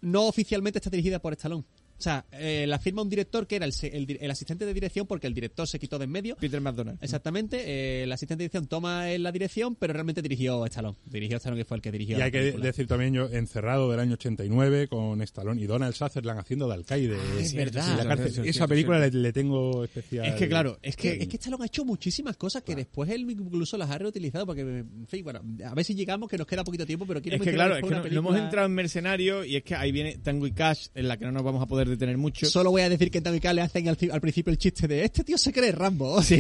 no 0.01 0.27
oficialmente 0.29 0.79
está 0.79 0.91
dirigida 0.91 1.19
por 1.19 1.33
Stallone. 1.33 1.65
O 2.03 2.05
sea, 2.05 2.25
eh, 2.33 2.65
la 2.67 2.81
firma 2.81 3.01
un 3.03 3.09
director 3.09 3.47
que 3.47 3.55
era 3.55 3.65
el, 3.65 3.73
se- 3.73 3.97
el 3.97 4.19
el 4.21 4.31
asistente 4.31 4.67
de 4.67 4.75
dirección 4.75 5.07
porque 5.07 5.29
el 5.29 5.35
director 5.35 5.69
se 5.69 5.79
quitó 5.79 5.99
de 5.99 6.05
en 6.07 6.11
medio. 6.11 6.35
Peter 6.37 6.61
McDonald. 6.61 6.99
Exactamente, 7.01 7.63
eh, 7.65 8.03
el 8.03 8.11
asistente 8.13 8.41
de 8.43 8.45
dirección 8.49 8.67
toma 8.67 9.07
la 9.07 9.31
dirección, 9.31 9.77
pero 9.77 9.93
realmente 9.93 10.21
dirigió 10.21 10.67
Stallone. 10.67 10.97
Dirigió 11.07 11.37
Stallone 11.37 11.61
que 11.61 11.65
fue 11.65 11.77
el 11.77 11.83
que 11.83 11.93
dirigió 11.93 12.17
Y 12.17 12.19
la 12.19 12.25
hay 12.25 12.33
que 12.33 12.39
película. 12.39 12.65
decir 12.67 12.87
también 12.89 13.15
yo, 13.15 13.29
Encerrado 13.31 13.89
del 13.91 14.01
año 14.01 14.15
89 14.15 14.89
con 14.89 15.23
Stallone 15.23 15.61
y 15.63 15.67
Donald 15.67 15.95
Sutherland 15.95 16.41
haciendo 16.41 16.67
de 16.67 16.75
alcaide. 16.75 17.17
es 17.39 17.53
en 17.53 17.57
verdad. 17.59 17.97
la 17.97 18.05
cárcel. 18.17 18.45
Esa 18.47 18.67
película 18.67 18.99
le, 18.99 19.11
le 19.13 19.33
tengo 19.33 19.85
especial... 19.85 20.27
Es 20.27 20.35
que 20.35 20.49
claro, 20.49 20.79
es 20.83 20.91
Es 20.91 20.97
que, 20.97 21.13
es 21.23 21.29
que 21.29 21.37
Stallone 21.37 21.63
ha 21.63 21.67
hecho 21.67 21.85
muchísimas 21.85 22.37
cosas 22.37 22.63
que 22.65 22.75
después 22.75 23.09
él 23.11 23.31
incluso 23.31 23.77
las 23.77 23.91
ha 23.91 23.99
reutilizado 23.99 24.45
porque, 24.45 24.63
en 24.63 25.07
fin, 25.07 25.23
bueno, 25.23 25.41
a 25.65 25.75
ver 25.75 25.85
si 25.85 25.95
llegamos 25.95 26.29
que 26.29 26.37
nos 26.39 26.47
queda 26.49 26.65
poquito 26.65 26.85
tiempo, 26.85 27.07
pero 27.07 27.23
quiero 27.23 27.37
es 27.37 27.43
que 27.43 27.53
claro, 27.53 27.77
es 27.77 27.83
que 27.85 27.91
no, 27.91 27.97
no 27.97 27.97
hemos 27.99 28.09
película- 28.11 28.39
entrado 28.45 28.67
en 28.67 28.73
Mercenario 28.75 29.45
y 29.45 29.57
es 29.57 29.63
que 29.63 29.75
ahí 29.77 29.93
viene 29.93 30.19
Tango 30.19 30.47
y 30.47 30.53
Cash, 30.53 30.89
en 30.95 31.07
la 31.09 31.17
que 31.17 31.25
no 31.27 31.33
nos 31.33 31.43
vamos 31.45 31.63
a 31.63 31.67
poder 31.67 31.89
detener 31.93 32.19
mucho. 32.19 32.47
Solo 32.47 32.71
voy 32.71 32.83
a 32.83 32.89
decir 32.89 33.11
que 33.11 33.19
en 33.19 33.25
Tamika 33.25 33.53
le 33.53 33.63
hacen 33.63 33.89
al, 33.89 33.97
ci- 33.97 34.11
al 34.13 34.21
principio 34.21 34.51
el 34.51 34.59
chiste 34.59 34.87
de 34.89 35.05
este 35.05 35.25
tío 35.25 35.39
se 35.39 35.53
cree 35.53 35.73
Rambo. 35.73 36.21
Sí, 36.23 36.39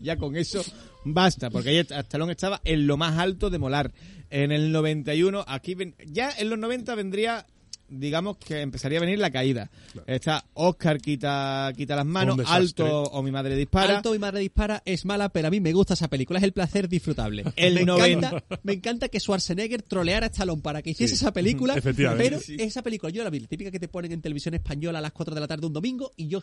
ya 0.00 0.16
con 0.16 0.36
eso 0.36 0.64
basta, 1.04 1.50
porque 1.50 1.70
ahí 1.70 1.78
Stallone 1.78 2.32
estaba 2.32 2.60
en 2.64 2.86
lo 2.86 2.96
más 2.96 3.18
alto 3.18 3.50
de 3.50 3.58
molar. 3.58 3.92
En 4.30 4.50
el 4.50 4.72
91, 4.72 5.44
aquí 5.46 5.74
ven- 5.74 5.94
ya 6.06 6.30
en 6.38 6.50
los 6.50 6.58
90 6.58 6.94
vendría, 6.96 7.46
digamos 7.88 8.36
que 8.38 8.60
empezaría 8.60 8.98
a 8.98 9.00
venir 9.02 9.18
la 9.18 9.30
caída. 9.30 9.70
Está 10.06 10.44
Oscar 10.54 11.00
quita, 11.00 11.72
quita 11.76 11.96
las 11.96 12.06
manos. 12.06 12.38
Alto 12.46 13.02
o 13.04 13.22
mi 13.22 13.30
madre 13.30 13.56
dispara. 13.56 13.96
Alto 13.96 14.14
y 14.14 14.18
Madre 14.18 14.40
Dispara 14.40 14.82
es 14.84 15.04
mala, 15.04 15.28
pero 15.28 15.48
a 15.48 15.50
mí 15.50 15.60
me 15.60 15.72
gusta 15.72 15.94
esa 15.94 16.08
película, 16.08 16.38
es 16.38 16.44
el 16.44 16.52
placer 16.52 16.88
disfrutable. 16.88 17.44
El 17.56 17.74
me, 17.74 17.84
noventa. 17.84 18.28
encanta, 18.28 18.58
me 18.62 18.72
encanta 18.72 19.08
que 19.08 19.20
Schwarzenegger 19.20 19.82
troleara 19.82 20.26
a 20.26 20.30
Stallone 20.30 20.62
para 20.62 20.82
que 20.82 20.90
hiciese 20.90 21.14
esa 21.14 21.32
película, 21.32 21.74
Efectivamente. 21.76 22.24
pero 22.24 22.40
Sí. 22.40 22.56
esa 22.58 22.82
película 22.82 23.10
yo 23.10 23.24
la 23.24 23.30
vi, 23.30 23.40
la 23.40 23.46
típica 23.46 23.70
que 23.70 23.80
te 23.80 23.88
ponen 23.88 24.12
en 24.12 24.20
televisión 24.20 24.54
española 24.54 24.98
a 24.98 25.02
las 25.02 25.12
4 25.12 25.34
de 25.34 25.40
la 25.40 25.46
tarde 25.46 25.66
un 25.66 25.72
domingo 25.72 26.12
y 26.16 26.28
yo 26.28 26.42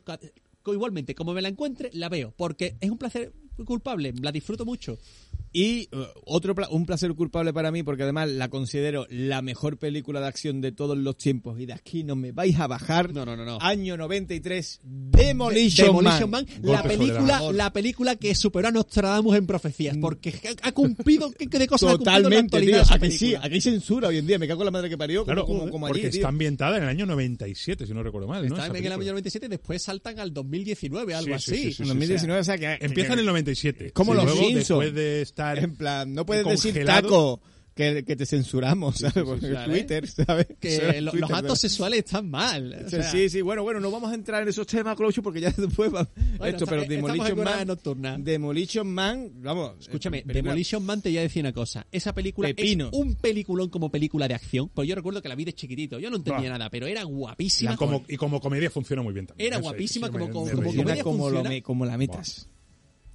igualmente, 0.72 1.16
como 1.16 1.34
me 1.34 1.42
la 1.42 1.50
encuentre, 1.50 1.90
la 1.94 2.10
veo, 2.10 2.34
porque 2.38 2.78
es 2.80 2.90
un 2.90 2.98
placer 2.98 3.34
culpable, 3.66 4.14
la 4.22 4.32
disfruto 4.32 4.66
mucho. 4.66 4.98
Y 5.56 5.88
uh, 5.96 6.02
otro 6.26 6.56
pla- 6.56 6.68
un 6.70 6.86
placer 6.88 7.14
culpable 7.14 7.54
para 7.54 7.72
mí, 7.72 7.84
porque 7.84 8.02
además 8.04 8.28
la 8.32 8.50
considero 8.50 9.06
la 9.12 9.44
mejor 9.44 9.78
película 9.78 10.20
de 10.20 10.26
acción 10.26 10.62
de 10.62 10.72
todos 10.72 10.98
los 10.98 11.16
tiempos. 11.18 11.60
Y 11.60 11.68
de 11.68 11.74
aquí 11.74 12.04
no 12.04 12.16
me 12.16 12.32
vais 12.32 12.58
a 12.60 12.66
bajar. 12.66 13.14
No, 13.14 13.24
no, 13.24 13.38
no, 13.38 13.46
no. 13.46 13.60
Año 13.62 13.96
93, 13.96 14.80
Demolition, 14.84 15.88
Demolition 15.88 16.30
Man. 16.32 16.48
Man, 16.52 16.62
la 16.64 16.82
película, 16.82 17.52
la 17.52 17.72
película 17.72 18.16
que 18.16 18.34
superó 18.34 18.70
a 18.70 18.72
Nostradamus 18.72 19.38
en 19.38 19.46
profecías, 19.46 19.96
porque 19.98 20.34
ha, 20.64 20.70
ha 20.70 20.72
cumplido, 20.72 21.32
¿qué, 21.32 21.46
qué 21.48 21.60
de 21.60 21.68
cosas 21.68 21.90
ha 21.90 21.98
cumplido 21.98 22.18
en 22.18 22.24
la 22.24 22.30
Totalmente, 22.30 22.60
tío. 22.62 22.82
Aquí 22.90 23.12
sí, 23.12 23.36
aquí 23.36 23.54
hay 23.54 23.62
censura 23.62 24.08
hoy 24.08 24.18
en 24.18 24.26
día. 24.26 24.40
Me 24.40 24.48
cago 24.48 24.62
en 24.62 24.66
la 24.66 24.72
madre 24.72 24.90
que 24.90 24.98
parió. 24.98 25.24
Claro, 25.24 25.46
como, 25.46 25.60
como, 25.60 25.72
como 25.72 25.86
allí, 25.86 25.94
porque 25.94 26.10
tío. 26.10 26.18
está 26.22 26.30
ambientada 26.30 26.78
en 26.78 26.84
el 26.84 26.90
año 26.90 27.06
97, 27.06 27.86
si 27.86 27.94
no 27.94 28.02
recuerdo 28.02 28.28
mal. 28.28 28.48
¿no? 28.50 28.56
Está 28.56 28.76
en 28.76 28.84
el 28.86 28.92
año 28.92 29.04
97 29.12 29.48
después 29.50 29.84
saltan 29.84 30.20
al 30.20 30.34
2019, 30.34 31.14
algo 31.14 31.38
Sí, 31.38 31.44
sí, 31.46 31.54
así. 31.54 31.64
sí, 31.66 31.74
sí, 31.74 31.82
En 31.84 31.90
2019, 31.90 32.42
o 32.42 32.44
sea, 32.44 32.58
que... 32.58 32.78
Empieza 32.84 33.14
en 33.14 33.20
el 33.20 33.26
97. 33.26 33.43
Como 33.94 34.14
los 34.14 34.26
luego, 34.26 34.40
Simpsons. 34.40 34.68
Después 34.68 34.94
de 34.94 35.22
estar 35.22 35.60
En 35.60 35.76
plan, 35.76 36.14
no 36.14 36.26
puedes 36.26 36.46
decir 36.46 36.86
taco. 36.86 37.42
que, 37.76 38.04
que 38.06 38.16
te 38.16 38.28
censuramos, 38.28 38.98
¿sabes? 39.00 39.24
Twitter, 39.66 40.08
¿sabes? 40.08 40.46
Que 40.60 40.78
Twitter, 40.78 41.02
los 41.04 41.32
actos 41.32 41.60
sexuales 41.60 42.00
están 42.06 42.30
mal. 42.30 42.72
o 42.72 42.84
Sí, 42.84 42.90
sea, 42.98 43.12
sí, 43.12 43.30
sí, 43.30 43.42
bueno, 43.42 43.64
bueno, 43.64 43.80
no 43.80 43.90
vamos 43.90 44.12
a 44.12 44.14
entrar 44.14 44.44
en 44.44 44.50
esos 44.50 44.68
temas, 44.68 44.96
Clocho, 44.96 45.24
porque 45.24 45.42
ya 45.42 45.50
después 45.58 45.92
va 45.92 46.08
bueno, 46.38 46.46
esto, 46.46 46.66
está- 46.66 46.70
pero 46.70 46.84
Demolition 46.86 47.44
Man, 47.44 47.68
nocturna. 47.68 48.18
Demolition 48.20 48.88
Man, 48.88 49.32
vamos, 49.42 49.72
Escúchame, 49.80 50.20
eh, 50.20 50.22
película- 50.22 50.44
Demolition 50.52 50.86
Man 50.86 51.02
te 51.02 51.10
voy 51.10 51.18
a 51.18 51.22
decir 51.22 51.42
una 51.44 51.52
cosa. 51.52 51.88
Esa 51.92 52.14
película 52.14 52.50
Pepino. 52.50 52.90
es 52.90 52.94
un 52.94 53.16
peliculón 53.16 53.70
como 53.70 53.90
película 53.90 54.28
de 54.28 54.36
acción. 54.36 54.70
Pues 54.70 54.88
yo 54.88 54.94
recuerdo 54.94 55.20
que 55.24 55.30
la 55.30 55.34
vi 55.36 55.46
de 55.46 55.54
chiquitito. 55.54 55.98
Yo 55.98 56.12
no 56.12 56.18
entendía 56.18 56.52
Bah. 56.52 56.58
nada, 56.60 56.70
pero 56.70 56.86
era 56.86 57.02
guapísima. 57.02 57.74
Y 57.74 57.76
como, 57.76 58.06
y 58.08 58.18
como 58.18 58.40
comedia 58.40 58.70
funciona 58.70 59.02
muy 59.02 59.16
bien 59.16 59.26
también. 59.26 59.48
Era 59.48 59.56
Eso, 59.56 59.64
guapísima 59.64 60.10
como- 60.12 60.30
como- 60.30 60.46
como. 60.46 60.62
Funciona 60.62 60.84
comedia 60.84 61.04
como, 61.04 61.30
lo 61.32 61.44
me- 61.44 61.64
como 61.64 61.86
la 61.88 61.98
metas. 61.98 62.50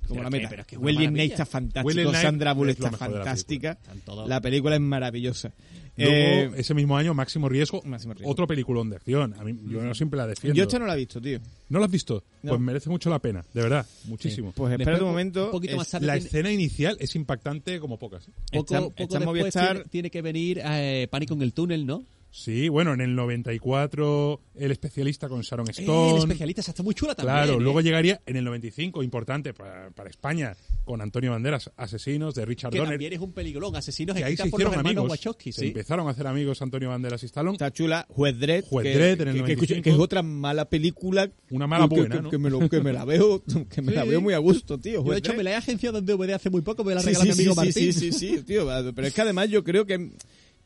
Como 0.08 0.20
Pero 0.20 0.22
la 0.24 0.30
meta. 0.30 0.54
es 0.62 0.66
que 0.66 0.74
es 0.74 0.78
una 0.80 0.86
William. 0.86 1.12
Knight 1.12 1.32
está 1.32 1.46
fantástico, 1.46 2.12
Sandra 2.14 2.52
Bullock 2.54 2.72
es 2.74 2.78
lo 2.80 2.86
está 2.86 3.06
la 3.06 3.12
fantástica. 3.12 3.78
La 4.26 4.40
película 4.40 4.74
es 4.74 4.80
maravillosa. 4.80 5.52
Luego, 5.96 6.12
Eh, 6.14 6.50
ese 6.60 6.74
mismo 6.74 6.96
año, 6.96 7.12
Máximo 7.12 7.48
Riesgo, 7.48 7.82
Máximo 7.84 8.14
Riesgo. 8.14 8.30
otro 8.30 8.46
peliculón 8.46 8.88
de 8.88 8.96
acción. 8.96 9.34
A 9.36 9.42
mí, 9.42 9.58
yo 9.68 9.82
no 9.82 9.92
siempre 9.96 10.16
la 10.16 10.28
defiendo. 10.28 10.56
yo 10.56 10.62
esta 10.62 10.78
no 10.78 10.86
la 10.86 10.94
he 10.94 10.96
visto, 10.98 11.20
tío. 11.20 11.40
¿No 11.70 11.80
lo 11.80 11.84
has 11.86 11.90
visto? 11.90 12.22
No. 12.44 12.50
Pues 12.50 12.60
merece 12.60 12.88
mucho 12.88 13.10
la 13.10 13.18
pena, 13.18 13.44
de 13.52 13.62
verdad, 13.62 13.84
muchísimo. 14.04 14.52
Pues 14.52 14.72
espera 14.78 14.96
un 14.98 15.02
un 15.02 15.08
momento. 15.10 15.50
poquito 15.50 15.76
más 15.76 15.90
tarde 15.90 16.06
la 16.06 16.12
tiene- 16.14 16.26
escena 16.26 16.52
inicial 16.52 16.96
es 17.00 17.16
impactante 17.16 17.80
como 17.80 17.98
pocas. 17.98 18.28
¿eh? 18.28 18.30
Poco, 18.52 18.74
Está- 18.74 18.80
poco 18.80 18.94
está 19.02 19.16
en 19.16 19.20
después 19.22 19.40
Movistar. 19.40 19.72
tiene, 19.74 19.88
tiene 19.90 20.10
que 20.12 20.22
venir 20.22 20.60
eh, 20.64 21.08
Pánico 21.10 21.34
en 21.34 21.42
el 21.42 21.52
túnel, 21.52 21.84
¿no? 21.84 22.04
Sí, 22.30 22.68
bueno, 22.68 22.92
en 22.92 23.00
el 23.00 23.14
94 23.16 24.40
el 24.56 24.70
especialista 24.70 25.28
con 25.28 25.40
Sharon 25.40 25.66
Eh, 25.68 25.72
Stone. 25.72 26.10
el 26.12 26.18
especialista 26.18 26.60
esa 26.60 26.72
está 26.72 26.82
muy 26.82 26.94
chula 26.94 27.14
también. 27.14 27.34
Claro, 27.36 27.54
¿eh? 27.54 27.60
luego 27.60 27.80
llegaría 27.80 28.20
en 28.26 28.36
el 28.36 28.44
95, 28.44 29.02
importante 29.02 29.54
para, 29.54 29.90
para 29.90 30.10
España, 30.10 30.54
con 30.84 31.00
Antonio 31.00 31.30
Banderas, 31.30 31.70
Asesinos, 31.76 32.34
de 32.34 32.44
Richard 32.44 32.70
que 32.72 32.78
Donner. 32.78 32.94
también 32.94 33.12
es 33.14 33.20
un 33.20 33.32
peliculón. 33.32 33.74
Asesinos 33.76 34.16
Que 34.16 34.24
ahí 34.24 34.36
se 34.36 34.44
por 34.50 34.60
hicieron 34.60 34.74
hermanos 34.74 34.90
amigos. 34.90 35.10
Wachowski, 35.10 35.52
Se 35.52 35.60
sí. 35.62 35.66
empezaron 35.68 36.06
a 36.06 36.10
hacer 36.10 36.26
amigos 36.26 36.60
Antonio 36.60 36.90
Banderas 36.90 37.22
y 37.22 37.26
Stallone. 37.26 37.52
Está 37.54 37.72
chula. 37.72 38.06
Juez 38.10 38.38
Dredd. 38.38 38.64
Juez 38.64 38.84
que, 38.84 38.94
Dredd 38.94 39.20
en 39.22 39.28
el 39.28 39.34
que- 39.34 39.40
que- 39.44 39.56
95. 39.56 39.82
que 39.84 39.90
es 39.90 39.96
otra 39.98 40.22
mala 40.22 40.68
película. 40.68 41.30
Una 41.50 41.66
mala 41.66 41.88
que, 41.88 41.94
buena, 41.94 42.16
que- 42.16 42.22
¿no? 42.22 42.30
que 42.30 42.38
me, 42.38 42.50
lo- 42.50 42.68
que 42.68 42.80
me 42.80 42.92
la 42.92 43.04
veo, 43.06 43.42
que 43.70 43.80
me 43.82 43.92
la 43.92 44.02
Sí. 44.02 44.08
veo 44.10 44.20
muy 44.20 44.34
a 44.34 44.38
gusto, 44.38 44.78
tío. 44.78 45.02
Yo, 45.04 45.12
de 45.12 45.18
hecho, 45.18 45.30
Dredd. 45.30 45.38
me 45.38 45.44
la 45.44 45.50
he 45.52 45.54
agenciado 45.54 45.98
en 45.98 46.04
DVD 46.06 46.34
hace 46.34 46.50
muy 46.50 46.60
poco, 46.60 46.84
me 46.84 46.94
la 46.94 47.00
Sí, 47.00 47.06
regaló 47.08 47.22
sí, 47.24 47.28
mi 47.28 47.32
amigo 47.34 47.52
sí, 47.52 47.56
Martín. 47.56 47.92
sí, 47.92 47.92
sí, 47.92 48.12
sí, 48.12 48.42
tío. 48.42 48.66
Pero 48.94 49.06
es 49.06 49.14
que 49.14 49.22
además 49.22 49.48
yo 49.48 49.64
creo 49.64 49.86
que, 49.86 50.10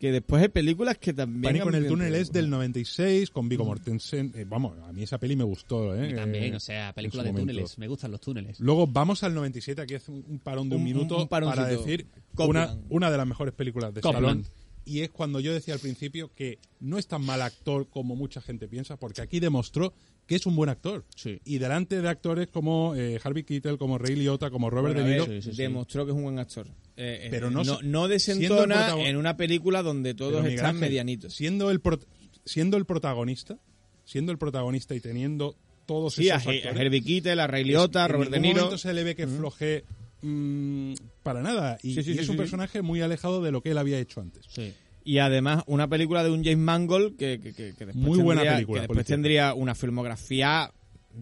que 0.02 0.10
después 0.10 0.42
hay 0.42 0.48
películas 0.48 0.98
que 0.98 1.12
también... 1.12 1.42
Pánico 1.42 1.68
en 1.68 1.76
el 1.76 1.86
túnel 1.86 2.12
es 2.16 2.32
del 2.32 2.50
96 2.50 3.30
con 3.30 3.48
Vigo 3.48 3.64
Mortensen. 3.64 4.32
Eh, 4.34 4.44
vamos, 4.44 4.76
a 4.82 4.92
mí 4.92 5.04
esa 5.04 5.16
peli 5.16 5.36
me 5.36 5.44
gustó. 5.44 5.94
¿eh? 5.94 6.12
También, 6.12 6.54
Eh, 6.54 6.56
o 6.56 6.58
sea, 6.58 6.92
película 6.92 7.22
de 7.22 7.30
momento. 7.30 7.52
túneles. 7.52 7.78
Me 7.78 7.86
gustan 7.86 8.10
los 8.10 8.20
túneles. 8.20 8.58
Luego 8.58 8.88
vamos 8.88 9.22
al 9.22 9.32
97, 9.32 9.80
aquí 9.80 9.94
hace 9.94 10.10
un 10.10 10.24
un 10.28 10.40
parón 10.40 10.68
de 10.68 10.74
un, 10.74 10.82
minuto 10.82 11.18
un 11.18 11.28
para 11.28 11.66
decir 11.66 12.08
una, 12.36 12.76
una 12.88 13.12
de 13.12 13.16
las 13.16 13.28
mejores 13.28 13.54
películas 13.54 13.94
de. 13.94 14.00
Stallone. 14.00 14.42
Y 14.84 15.02
es 15.02 15.10
cuando 15.10 15.38
yo 15.38 15.54
decía 15.54 15.74
al 15.74 15.78
principio 15.80 16.32
que 16.34 16.58
no 16.80 16.98
es 16.98 17.06
tan 17.06 17.24
mal 17.24 17.40
actor 17.40 17.88
como 17.88 18.16
mucha 18.16 18.40
gente 18.40 18.66
piensa, 18.66 18.96
porque 18.96 19.22
aquí 19.22 19.38
demostró 19.38 19.94
que 20.26 20.36
es 20.36 20.46
un 20.46 20.56
buen 20.56 20.70
actor. 20.70 21.04
Sí. 21.16 21.40
Y 21.44 21.58
delante 21.58 22.00
de 22.00 22.08
actores 22.08 22.48
como 22.48 22.94
eh, 22.94 23.18
Harvey 23.22 23.42
Keitel, 23.44 23.76
como 23.78 23.98
Ray 23.98 24.16
Liotta, 24.16 24.50
como 24.50 24.70
Robert 24.70 24.94
Bueno, 24.94 25.06
a 25.06 25.10
De 25.10 25.12
Niro, 25.18 25.26
ver, 25.28 25.54
demostró 25.56 26.04
que 26.06 26.12
es 26.12 26.16
un 26.16 26.22
buen 26.24 26.38
actor. 26.38 26.66
Eh, 26.96 27.22
eh, 27.24 27.28
Pero 27.30 27.50
no 27.50 27.64
no, 27.64 27.78
se- 27.78 27.84
no 27.84 28.08
desentona 28.08 28.94
en 28.98 29.16
una 29.16 29.36
película 29.36 29.82
donde 29.82 30.14
todos 30.14 30.44
están 30.46 30.66
Ángel, 30.66 30.80
medianitos. 30.80 31.34
Siendo 31.34 31.70
el, 31.70 31.80
pro- 31.80 31.98
siendo 32.44 32.76
el 32.76 32.84
protagonista, 32.86 33.58
siendo 34.04 34.32
el 34.32 34.38
protagonista 34.38 34.94
y 34.94 35.00
teniendo 35.00 35.56
todos 35.86 36.14
Sí, 36.14 36.30
a, 36.30 36.36
esos 36.36 36.46
a 36.48 36.50
actores, 36.50 36.80
Herbie 36.80 37.02
Keitel, 37.02 37.40
a 37.40 37.46
Ray 37.46 37.64
Liotta, 37.64 38.02
a 38.04 38.06
en 38.06 38.12
Robert 38.12 38.30
De 38.30 38.40
Niro. 38.40 38.56
momento 38.56 38.78
se 38.78 38.92
le 38.94 39.04
ve 39.04 39.14
que 39.16 39.26
floje 39.26 39.84
mm, 40.22 40.94
para 41.22 41.42
nada. 41.42 41.78
Y, 41.82 41.94
Sí, 41.94 42.02
sí, 42.02 42.10
y 42.12 42.14
sí, 42.14 42.20
es 42.20 42.26
sí, 42.26 42.30
un 42.30 42.36
sí. 42.36 42.38
personaje 42.38 42.82
muy 42.82 43.00
alejado 43.00 43.42
de 43.42 43.50
lo 43.52 43.62
que 43.62 43.70
él 43.72 43.78
había 43.78 43.98
hecho 43.98 44.20
antes. 44.20 44.44
Sí. 44.48 44.72
Y 45.04 45.18
además 45.18 45.64
una 45.66 45.88
película 45.88 46.22
de 46.24 46.30
un 46.30 46.44
James 46.44 46.58
Mangold 46.58 47.16
que, 47.16 47.40
que, 47.40 47.52
que- 47.52 47.74
que 47.74 47.86
después, 47.86 47.96
Muy 47.96 48.18
buena 48.20 48.40
tendría, 48.42 48.56
película, 48.56 48.80
que 48.82 48.86
después 48.88 49.06
tendría 49.06 49.54
una 49.54 49.74
filmografía. 49.74 50.72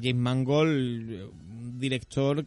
James 0.01 0.17
Mangold, 0.17 1.31
un 1.33 1.79
director 1.81 2.47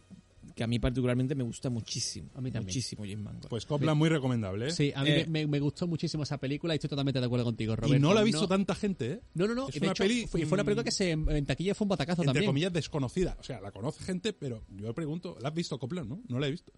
que 0.54 0.62
a 0.62 0.66
mí 0.68 0.78
particularmente 0.78 1.34
me 1.34 1.42
gusta 1.42 1.68
muchísimo. 1.68 2.30
A 2.34 2.40
mí 2.40 2.50
también. 2.52 2.66
Muchísimo 2.68 3.02
James 3.02 3.18
Mangold. 3.18 3.48
Pues 3.48 3.66
Copland 3.66 3.98
muy 3.98 4.08
recomendable, 4.08 4.68
¿eh? 4.68 4.70
Sí, 4.70 4.92
a 4.94 5.02
mí 5.02 5.10
Eh, 5.10 5.26
me, 5.28 5.58
gustó 5.58 5.88
muchísimo 5.88 6.22
esa 6.22 6.38
película 6.38 6.74
y 6.74 6.76
estoy 6.76 6.88
totalmente 6.90 7.18
de 7.18 7.26
acuerdo 7.26 7.44
contigo, 7.44 7.72
y 7.72 7.76
Roberto. 7.76 7.98
no 7.98 8.14
la 8.14 8.20
ha 8.20 8.24
visto 8.24 8.46
tanta 8.46 8.74
gente, 8.76 9.12
¿eh? 9.14 9.20
No, 9.34 9.48
no, 9.48 9.54
no. 9.56 9.68
Es 9.68 9.74
y 9.74 9.80
una 9.80 9.90
hecho, 9.90 10.04
peli, 10.04 10.26
fue, 10.28 10.42
y 10.42 10.44
fue 10.44 10.54
una 10.54 10.62
película 10.64 10.84
que 10.84 10.92
se, 10.92 11.10
en 11.10 11.44
taquilla 11.46 11.74
fue 11.74 11.86
un 11.86 11.88
batacazo 11.88 12.22
Entre 12.22 12.34
también. 12.34 12.46
comillas, 12.48 12.72
desconocida. 12.72 13.36
O 13.40 13.42
sea, 13.42 13.60
la 13.60 13.72
conoce 13.72 14.04
gente, 14.04 14.32
pero 14.32 14.62
yo 14.76 14.86
le 14.86 14.94
pregunto, 14.94 15.36
¿la 15.40 15.48
has 15.48 15.54
visto 15.54 15.76
Copland, 15.76 16.08
no? 16.08 16.22
No 16.28 16.38
la 16.38 16.46
he 16.46 16.52
visto. 16.52 16.72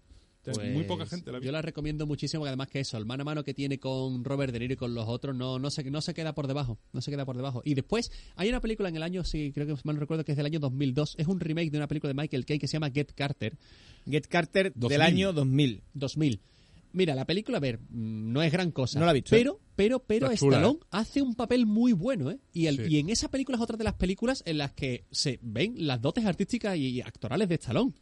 Pues, 0.53 0.73
muy 0.73 0.83
poca 0.85 1.05
gente 1.05 1.31
la 1.31 1.39
Yo 1.39 1.51
la 1.51 1.61
recomiendo 1.61 2.05
muchísimo, 2.05 2.41
porque 2.41 2.49
además 2.49 2.67
que 2.69 2.79
eso, 2.79 2.97
el 2.97 3.05
mano 3.05 3.21
a 3.21 3.25
mano 3.25 3.43
que 3.43 3.53
tiene 3.53 3.79
con 3.79 4.23
Robert 4.23 4.51
De 4.53 4.59
Niro 4.59 4.73
y 4.73 4.77
con 4.77 4.93
los 4.93 5.07
otros, 5.07 5.35
no, 5.35 5.59
no, 5.59 5.69
se, 5.69 5.83
no 5.89 6.01
se 6.01 6.13
queda 6.13 6.33
por 6.33 6.47
debajo. 6.47 6.79
No 6.93 7.01
se 7.01 7.11
queda 7.11 7.25
por 7.25 7.35
debajo. 7.35 7.61
Y 7.65 7.73
después, 7.73 8.11
hay 8.35 8.49
una 8.49 8.61
película 8.61 8.89
en 8.89 8.95
el 8.95 9.03
año, 9.03 9.23
sí, 9.23 9.51
creo 9.53 9.67
que 9.67 9.73
mal 9.83 9.95
no 9.95 9.99
recuerdo 9.99 10.23
que 10.23 10.31
es 10.31 10.37
del 10.37 10.45
año 10.45 10.59
2002. 10.59 11.15
Es 11.17 11.27
un 11.27 11.39
remake 11.39 11.71
de 11.71 11.77
una 11.77 11.87
película 11.87 12.09
de 12.09 12.13
Michael 12.21 12.45
Caine 12.45 12.59
que 12.59 12.67
se 12.67 12.73
llama 12.73 12.89
Get 12.91 13.11
Carter. 13.13 13.57
Get 14.09 14.27
Carter 14.27 14.71
2000. 14.75 14.89
del 14.89 15.01
año 15.01 15.33
2000. 15.33 15.83
2000. 15.93 16.41
Mira, 16.93 17.13
la 17.15 17.25
película, 17.25 17.57
a 17.57 17.61
ver, 17.61 17.79
mm, 17.79 18.31
no 18.31 18.41
es 18.41 18.51
gran 18.51 18.71
cosa. 18.71 18.99
No 18.99 19.05
la 19.05 19.11
he 19.11 19.15
visto, 19.15 19.35
¿eh? 19.35 19.39
Pero, 19.39 19.59
pero, 19.75 19.99
pero 19.99 20.27
Está 20.27 20.37
chula, 20.37 20.57
Stallone 20.57 20.79
hace 20.89 21.21
un 21.21 21.35
papel 21.35 21.65
muy 21.65 21.91
bueno, 21.91 22.31
¿eh? 22.31 22.39
Y, 22.53 22.67
el- 22.67 22.77
Sí. 22.77 22.95
y 22.95 22.99
en 22.99 23.09
esa 23.09 23.29
película 23.29 23.57
es 23.57 23.61
otra 23.61 23.77
de 23.77 23.83
las 23.83 23.93
películas 23.95 24.41
en 24.47 24.57
las 24.57 24.71
que 24.71 25.03
se 25.11 25.37
ven 25.43 25.75
las 25.85 26.01
dotes 26.01 26.25
artísticas 26.25 26.77
y, 26.77 26.87
y 26.87 27.01
actorales 27.01 27.49
de 27.49 27.55
Stallone. 27.55 27.93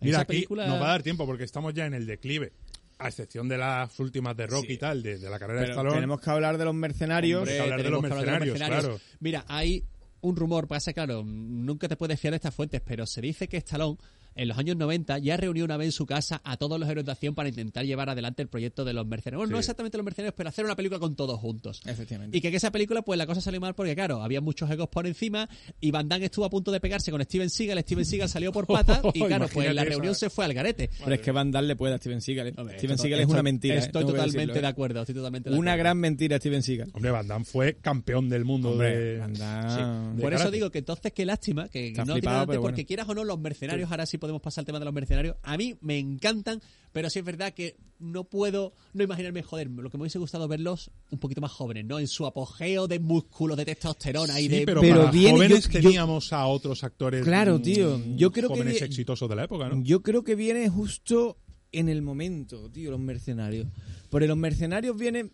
Mira, 0.00 0.18
esa 0.18 0.22
aquí 0.22 0.32
película... 0.32 0.66
nos 0.66 0.80
va 0.80 0.86
a 0.86 0.90
dar 0.90 1.02
tiempo 1.02 1.26
porque 1.26 1.44
estamos 1.44 1.74
ya 1.74 1.86
en 1.86 1.94
el 1.94 2.06
declive. 2.06 2.52
A 2.98 3.08
excepción 3.08 3.46
de 3.46 3.58
las 3.58 3.98
últimas 4.00 4.34
de 4.36 4.46
Rock 4.46 4.70
y 4.70 4.78
tal, 4.78 5.02
de, 5.02 5.18
de 5.18 5.28
la 5.28 5.38
carrera 5.38 5.60
de 5.60 5.68
Stallone. 5.68 5.96
tenemos 5.96 6.18
que 6.20 6.30
hablar 6.30 6.56
de 6.56 6.64
los 6.64 6.74
mercenarios. 6.74 7.40
Hombre, 7.40 7.54
que 7.54 7.60
hablar 7.60 7.82
de 7.82 7.90
los 7.90 8.02
mercenarios, 8.02 8.56
claro. 8.56 9.00
Mira, 9.20 9.44
hay 9.48 9.84
un 10.22 10.34
rumor, 10.34 10.66
pasa 10.66 10.92
claro, 10.94 11.22
nunca 11.22 11.88
te 11.88 11.96
puedes 11.96 12.18
fiar 12.18 12.32
de 12.32 12.36
estas 12.36 12.54
fuentes, 12.54 12.80
pero 12.80 13.04
se 13.06 13.20
dice 13.20 13.48
que 13.48 13.58
Stallone 13.58 13.98
en 14.36 14.48
los 14.48 14.58
años 14.58 14.76
90 14.76 15.18
ya 15.18 15.36
reunió 15.36 15.64
una 15.64 15.76
vez 15.76 15.86
en 15.86 15.92
su 15.92 16.06
casa 16.06 16.40
a 16.44 16.56
todos 16.56 16.78
los 16.78 16.88
héroes 16.88 17.06
de 17.06 17.12
acción 17.12 17.34
para 17.34 17.48
intentar 17.48 17.84
llevar 17.84 18.10
adelante 18.10 18.42
el 18.42 18.48
proyecto 18.48 18.84
de 18.84 18.92
los 18.92 19.06
mercenarios. 19.06 19.40
Bueno, 19.40 19.52
no 19.52 19.58
exactamente 19.58 19.96
los 19.96 20.04
mercenarios, 20.04 20.34
pero 20.36 20.48
hacer 20.48 20.64
una 20.64 20.76
película 20.76 21.00
con 21.00 21.16
todos 21.16 21.40
juntos. 21.40 21.80
Efectivamente. 21.86 22.36
Y 22.36 22.40
que 22.40 22.48
en 22.48 22.54
esa 22.54 22.70
película, 22.70 23.02
pues 23.02 23.18
la 23.18 23.26
cosa 23.26 23.40
salió 23.40 23.60
mal 23.60 23.74
porque, 23.74 23.94
claro, 23.94 24.22
había 24.22 24.40
muchos 24.40 24.70
egos 24.70 24.88
por 24.88 25.06
encima 25.06 25.48
y 25.80 25.90
Van 25.90 26.08
Damme 26.08 26.26
estuvo 26.26 26.44
a 26.44 26.50
punto 26.50 26.70
de 26.70 26.80
pegarse 26.80 27.10
con 27.10 27.22
Steven 27.22 27.50
Seagal. 27.50 27.78
Steven 27.80 28.04
Seagal 28.04 28.28
salió 28.28 28.52
por 28.52 28.66
patas 28.68 29.00
y, 29.14 29.22
claro, 29.22 29.48
pues 29.52 29.74
la 29.74 29.84
reunión 29.84 30.14
se 30.14 30.30
fue 30.30 30.44
al 30.44 30.54
garete. 30.54 30.90
Pero 30.98 31.14
es 31.14 31.20
que 31.20 31.30
Van 31.32 31.50
Damme 31.50 31.68
le 31.68 31.76
puede 31.76 31.94
a 31.94 31.98
Steven 31.98 32.20
Seagal. 32.20 32.48
¿eh? 32.48 32.54
Hombre, 32.56 32.78
Steven 32.78 32.98
Seagal 32.98 33.20
es 33.20 33.26
una 33.26 33.42
mentira. 33.42 33.76
¿eh? 33.76 33.78
Estoy 33.78 34.04
totalmente 34.04 34.38
decirlo, 34.38 34.54
de 34.54 34.60
¿eh? 34.60 34.66
acuerdo. 34.66 35.00
Estoy 35.00 35.14
totalmente 35.14 35.50
de 35.50 35.56
Una 35.56 35.72
acuerdo. 35.72 35.84
gran 35.84 35.98
mentira, 35.98 36.38
Steven 36.38 36.62
Seagal. 36.62 36.90
Hombre, 36.92 37.10
Van 37.10 37.26
Damme 37.26 37.44
fue 37.44 37.76
campeón 37.76 38.28
del 38.28 38.44
mundo 38.44 38.72
Hombre, 38.72 38.96
de... 38.96 39.18
Van 39.18 39.34
Damme. 39.34 40.16
de 40.16 40.22
Por 40.22 40.34
eso 40.34 40.50
digo 40.50 40.70
que 40.70 40.78
entonces 40.78 41.12
qué 41.12 41.24
lástima 41.24 41.68
que 41.68 41.88
Está 41.88 42.04
no 42.04 42.14
flipado, 42.14 42.46
tiene 42.46 42.60
porque 42.60 42.82
bueno. 42.82 42.86
quieras 42.86 43.08
o 43.08 43.14
no 43.14 43.24
los 43.24 43.38
mercenarios, 43.38 43.90
ahora 43.90 44.06
sí 44.06 44.18
podemos 44.26 44.42
pasar 44.42 44.62
al 44.62 44.66
tema 44.66 44.78
de 44.78 44.84
los 44.84 44.94
mercenarios. 44.94 45.36
A 45.42 45.56
mí 45.56 45.76
me 45.80 45.98
encantan, 45.98 46.60
pero 46.92 47.08
sí 47.10 47.18
es 47.20 47.24
verdad 47.24 47.52
que 47.54 47.76
no 47.98 48.24
puedo 48.24 48.74
no 48.92 49.02
imaginarme 49.04 49.42
joder, 49.42 49.70
lo 49.70 49.88
que 49.90 49.96
me 49.96 50.02
hubiese 50.02 50.18
gustado 50.18 50.46
verlos 50.48 50.90
un 51.10 51.18
poquito 51.18 51.40
más 51.40 51.50
jóvenes, 51.52 51.84
¿no? 51.86 51.98
En 51.98 52.08
su 52.08 52.26
apogeo 52.26 52.86
de 52.88 52.98
músculos, 53.00 53.56
de 53.56 53.64
testosterona 53.64 54.38
y 54.40 54.48
de 54.48 54.66
pero, 54.66 54.80
Pero 54.82 54.96
para 55.06 55.08
jóvenes 55.12 55.68
yo- 55.68 55.70
yo- 55.72 55.80
teníamos 55.80 56.32
a 56.32 56.46
otros 56.46 56.84
actores 56.84 57.24
Claro, 57.24 57.58
mm, 57.58 57.62
tío. 57.62 58.00
Yo 58.16 58.32
creo 58.32 58.48
que 58.50 58.54
jóvenes 58.56 58.80
vi- 58.80 58.86
exitosos 58.86 59.28
de 59.28 59.36
la 59.36 59.44
época, 59.44 59.68
¿no? 59.68 59.82
Yo 59.82 60.02
creo 60.02 60.22
que 60.24 60.34
viene 60.34 60.68
justo 60.68 61.38
en 61.72 61.88
el 61.88 62.02
momento, 62.02 62.70
tío, 62.70 62.90
los 62.90 63.00
mercenarios. 63.00 63.66
Porque 64.10 64.26
los 64.26 64.36
mercenarios 64.36 64.96
vienen 64.96 65.32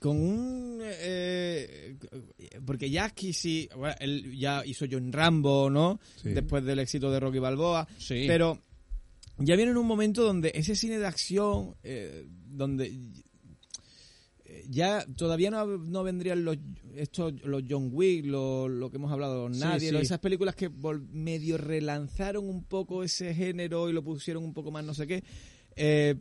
con 0.00 0.16
un... 0.16 0.80
eh, 0.82 1.96
porque 2.64 2.90
Jackie 2.90 3.32
sí... 3.32 3.68
bueno, 3.76 3.94
él 4.00 4.36
ya 4.36 4.64
hizo 4.64 4.86
John 4.90 5.12
Rambo, 5.12 5.70
¿no? 5.70 6.00
Sí. 6.22 6.30
Después 6.30 6.64
del 6.64 6.78
éxito 6.80 7.10
de 7.10 7.20
Rocky 7.20 7.38
Balboa. 7.38 7.86
Sí. 7.98 8.24
Pero 8.26 8.58
ya 9.38 9.56
viene 9.56 9.72
en 9.72 9.76
un 9.76 9.86
momento 9.86 10.24
donde 10.24 10.52
ese 10.54 10.74
cine 10.74 10.98
de 10.98 11.06
acción, 11.06 11.76
eh, 11.82 12.26
donde 12.46 12.92
ya 14.68 15.04
todavía 15.16 15.50
no, 15.50 15.66
no 15.78 16.02
vendrían 16.02 16.44
los 16.44 16.56
estos 16.94 17.34
los 17.44 17.62
John 17.68 17.90
Wick, 17.92 18.24
lo, 18.26 18.68
lo 18.68 18.90
que 18.90 18.96
hemos 18.96 19.12
hablado, 19.12 19.48
nadie, 19.48 19.90
sí. 19.90 19.96
esas 19.96 20.18
películas 20.18 20.54
que 20.54 20.70
medio 21.12 21.58
relanzaron 21.58 22.48
un 22.48 22.64
poco 22.64 23.02
ese 23.02 23.34
género 23.34 23.88
y 23.88 23.92
lo 23.92 24.02
pusieron 24.02 24.44
un 24.44 24.54
poco 24.54 24.70
más 24.70 24.84
no 24.84 24.94
sé 24.94 25.06
qué. 25.06 25.22
Eh, 25.74 26.14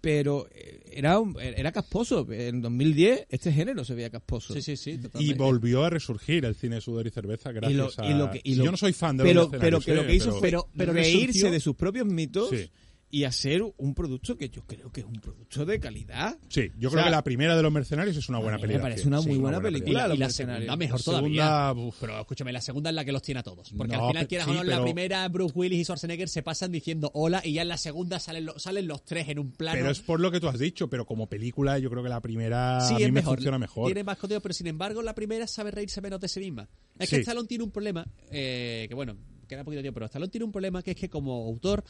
pero 0.00 0.48
eh, 0.54 0.80
era 0.92 1.18
un- 1.18 1.36
era 1.40 1.72
casposo. 1.72 2.26
En 2.30 2.62
2010 2.62 3.26
este 3.30 3.52
género 3.52 3.84
se 3.84 3.94
veía 3.94 4.10
casposo. 4.10 4.54
Sí, 4.54 4.62
sí, 4.62 4.76
sí, 4.76 4.98
Y 5.18 5.34
volvió 5.34 5.84
a 5.84 5.90
resurgir 5.90 6.44
el 6.44 6.54
cine 6.54 6.80
sudor 6.80 7.06
y 7.06 7.10
cerveza 7.10 7.52
gracias 7.52 7.96
lo- 7.96 8.04
a... 8.04 8.10
y 8.10 8.14
lo 8.14 8.30
que- 8.30 8.40
y 8.44 8.52
Si 8.52 8.58
lo- 8.58 8.64
yo 8.66 8.70
no 8.70 8.76
soy 8.76 8.92
fan 8.92 9.16
de 9.16 9.24
pero, 9.24 9.50
pero 9.50 9.78
mercenarios, 9.80 9.84
que 9.84 9.94
lo 9.94 10.02
¿eh? 10.02 10.06
que 10.06 10.14
hizo 10.14 10.24
pero- 10.26 10.38
fue 10.38 10.48
Pero- 10.50 10.68
pero 10.76 10.92
reírse 10.92 11.26
resurgió- 11.26 11.50
de 11.50 11.60
sus 11.60 11.76
propios 11.76 12.06
mitos 12.06 12.50
Sí. 12.50 12.70
Y 13.10 13.24
a 13.24 13.32
ser 13.32 13.62
un 13.78 13.94
producto 13.94 14.36
que 14.36 14.50
yo 14.50 14.62
creo 14.66 14.92
que 14.92 15.00
es 15.00 15.06
un 15.06 15.14
producto 15.14 15.64
de 15.64 15.80
calidad. 15.80 16.36
Sí, 16.50 16.70
yo 16.78 16.88
O 16.88 16.92
creo 16.92 17.04
que 17.04 17.10
la 17.10 17.24
primera 17.24 17.56
de 17.56 17.62
los 17.62 17.72
mercenarios 17.72 18.14
es 18.18 18.28
una 18.28 18.38
buena 18.38 18.56
a 18.56 18.58
mí 18.58 18.62
me 18.62 18.68
película. 18.68 18.90
parece 18.90 19.08
una 19.08 19.22
sí, 19.22 19.28
muy 19.28 19.38
buena 19.38 19.58
Y 19.58 19.60
película. 19.62 20.00
la, 20.00 20.08
Los 20.08 20.16
y 20.16 20.20
la 20.20 20.30
segunda 20.30 20.76
mejor 20.76 21.02
todavía. 21.02 21.72
uf. 21.74 21.96
Pero 22.00 22.20
escúchame, 22.20 22.52
la 22.52 22.60
segunda 22.60 22.90
es 22.90 22.96
la 22.96 23.04
que 23.06 23.12
los 23.12 23.22
tiene 23.22 23.40
a 23.40 23.42
todos. 23.42 23.72
Porque 23.76 23.96
No, 23.96 24.04
al 24.04 24.10
final, 24.10 24.28
quieras 24.28 24.44
sí, 24.46 24.50
o 24.50 24.54
no, 24.56 24.60
en 24.60 24.68
la 24.68 24.82
primera 24.82 25.26
Bruce 25.28 25.54
Willis 25.56 25.80
y 25.80 25.84
Schwarzenegger 25.84 26.28
se 26.28 26.42
pasan 26.42 26.70
diciendo 26.70 27.10
hola 27.14 27.40
y 27.42 27.54
ya 27.54 27.62
en 27.62 27.68
la 27.68 27.78
segunda 27.78 28.18
salen, 28.18 28.44
lo- 28.44 28.58
salen 28.58 28.86
los 28.86 29.02
tres 29.06 29.26
en 29.30 29.38
un 29.38 29.52
plano. 29.52 29.78
Pero 29.78 29.90
es 29.90 30.00
por 30.00 30.20
lo 30.20 30.30
que 30.30 30.38
tú 30.38 30.48
has 30.48 30.58
dicho, 30.58 30.90
pero 30.90 31.06
como 31.06 31.28
película 31.30 31.78
yo 31.78 31.88
creo 31.88 32.02
que 32.02 32.10
la 32.10 32.20
primera 32.20 32.80
sí, 32.82 32.92
a 32.94 32.96
mí 32.98 33.02
es 33.04 33.08
me 33.08 33.20
mejor. 33.20 33.36
funciona 33.38 33.58
mejor. 33.58 33.86
Tiene 33.86 34.04
más 34.04 34.18
contenido, 34.18 34.42
pero 34.42 34.52
sin 34.52 34.66
embargo, 34.66 35.00
la 35.00 35.14
primera 35.14 35.46
sabe 35.46 35.70
reírse 35.70 36.02
menos 36.02 36.20
de 36.20 36.28
sí 36.28 36.40
misma. 36.40 36.68
Es 36.98 37.08
que. 37.08 37.16
Stallone 37.20 37.48
tiene 37.48 37.64
un 37.64 37.70
problema, 37.70 38.06
eh, 38.30 38.84
que 38.86 38.94
bueno, 38.94 39.16
queda 39.48 39.64
poquito 39.64 39.80
tiempo, 39.80 39.94
pero 39.94 40.06
Stallone 40.06 40.30
tiene 40.30 40.44
un 40.44 40.52
problema 40.52 40.82
que 40.82 40.90
es 40.90 40.96
que 40.98 41.08
como 41.08 41.46
autor 41.46 41.82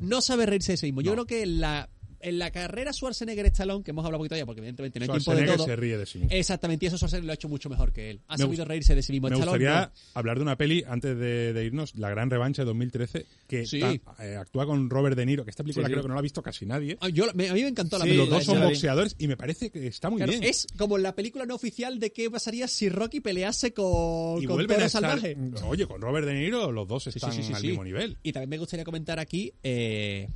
no 0.00 0.20
sabe 0.20 0.46
reírse 0.46 0.72
de 0.72 0.76
sí 0.78 0.86
mismo. 0.86 1.00
Yo 1.00 1.12
creo 1.12 1.26
que 1.26 1.46
la, 1.46 1.90
en 2.20 2.38
la 2.38 2.50
carrera 2.50 2.92
Schwarzenegger-Stallone, 2.92 3.84
que 3.84 3.90
hemos 3.92 4.04
hablado 4.04 4.18
un 4.22 4.28
poquito 4.28 4.36
ya, 4.36 4.46
porque 4.46 4.60
evidentemente 4.60 4.98
no 4.98 5.04
hay 5.04 5.08
tiempo 5.08 5.18
de 5.18 5.22
Schwarzenegger 5.22 5.56
todo. 5.56 5.66
se 5.66 5.76
ríe 5.76 5.98
de 5.98 6.06
sí 6.06 6.18
mismo. 6.18 6.34
Exactamente, 6.34 6.84
y 6.84 6.88
eso 6.88 6.96
Schwarzenegger 6.96 7.26
lo 7.26 7.32
ha 7.32 7.34
hecho 7.34 7.48
mucho 7.48 7.68
mejor 7.68 7.92
que 7.92 8.10
él. 8.10 8.20
Ha 8.28 8.36
Me 8.36 8.44
sabido 8.44 8.64
reírse 8.64 8.94
de 8.94 9.02
sí 9.02 9.12
mismo. 9.12 9.28
Me 9.28 9.34
Stallone 9.36 9.58
gustaría 9.58 9.80
no. 9.86 9.92
hablar 10.14 10.36
de 10.38 10.42
una 10.42 10.56
peli 10.56 10.84
antes 10.88 11.16
de, 11.18 11.52
de 11.52 11.64
irnos, 11.64 11.94
La 11.96 12.10
Gran 12.10 12.30
Revancha 12.30 12.62
de 12.62 12.66
2013, 12.66 13.26
que 13.46 13.66
Sí. 13.66 13.80
ta- 13.80 13.98
eh, 14.24 14.36
actúa 14.36 14.66
con 14.66 14.90
Robert 14.90 15.16
De 15.16 15.26
Niro, 15.26 15.44
que 15.44 15.50
esta 15.50 15.62
película 15.62 15.86
Sí, 15.86 15.92
creo 15.92 16.02
que 16.02 16.08
no 16.08 16.14
la 16.14 16.20
ha 16.20 16.22
visto 16.22 16.42
casi 16.42 16.66
nadie. 16.66 16.96
Ah, 17.00 17.08
yo, 17.08 17.26
me- 17.34 17.48
a 17.48 17.54
mí 17.54 17.62
me 17.62 17.68
encantó 17.68 17.98
la 17.98 18.04
Sí, 18.04 18.10
Los 18.10 18.16
película. 18.28 18.36
dos 18.38 18.44
son 18.46 18.60
boxeadores 18.62 19.16
y 19.18 19.28
me 19.28 19.36
parece 19.36 19.70
que 19.70 19.86
está 19.86 20.10
muy 20.10 20.18
Claro, 20.18 20.32
bien. 20.32 20.44
es 20.44 20.66
como 20.76 20.98
la 20.98 21.14
película 21.14 21.46
no 21.46 21.54
oficial 21.54 21.98
de 21.98 22.12
qué 22.12 22.30
pasaría 22.30 22.68
si 22.68 22.88
Rocky 22.88 23.20
pelease 23.20 23.72
con, 23.72 24.42
y 24.42 24.46
con 24.46 24.60
estar, 24.60 24.90
Salvaje. 24.90 25.36
Oye, 25.66 25.86
con 25.86 26.00
Robert 26.00 26.26
De 26.26 26.34
Niro 26.34 26.72
los 26.72 26.86
dos 26.88 27.06
están 27.06 27.30
al 27.30 27.62
mismo 27.62 27.84
nivel. 27.84 28.16
Y 28.22 28.32
también 28.32 28.50
me 28.50 28.58
gustaría 28.58 28.84
comentar 28.84 29.18
aquí 29.18 29.52
eh, 29.62 30.28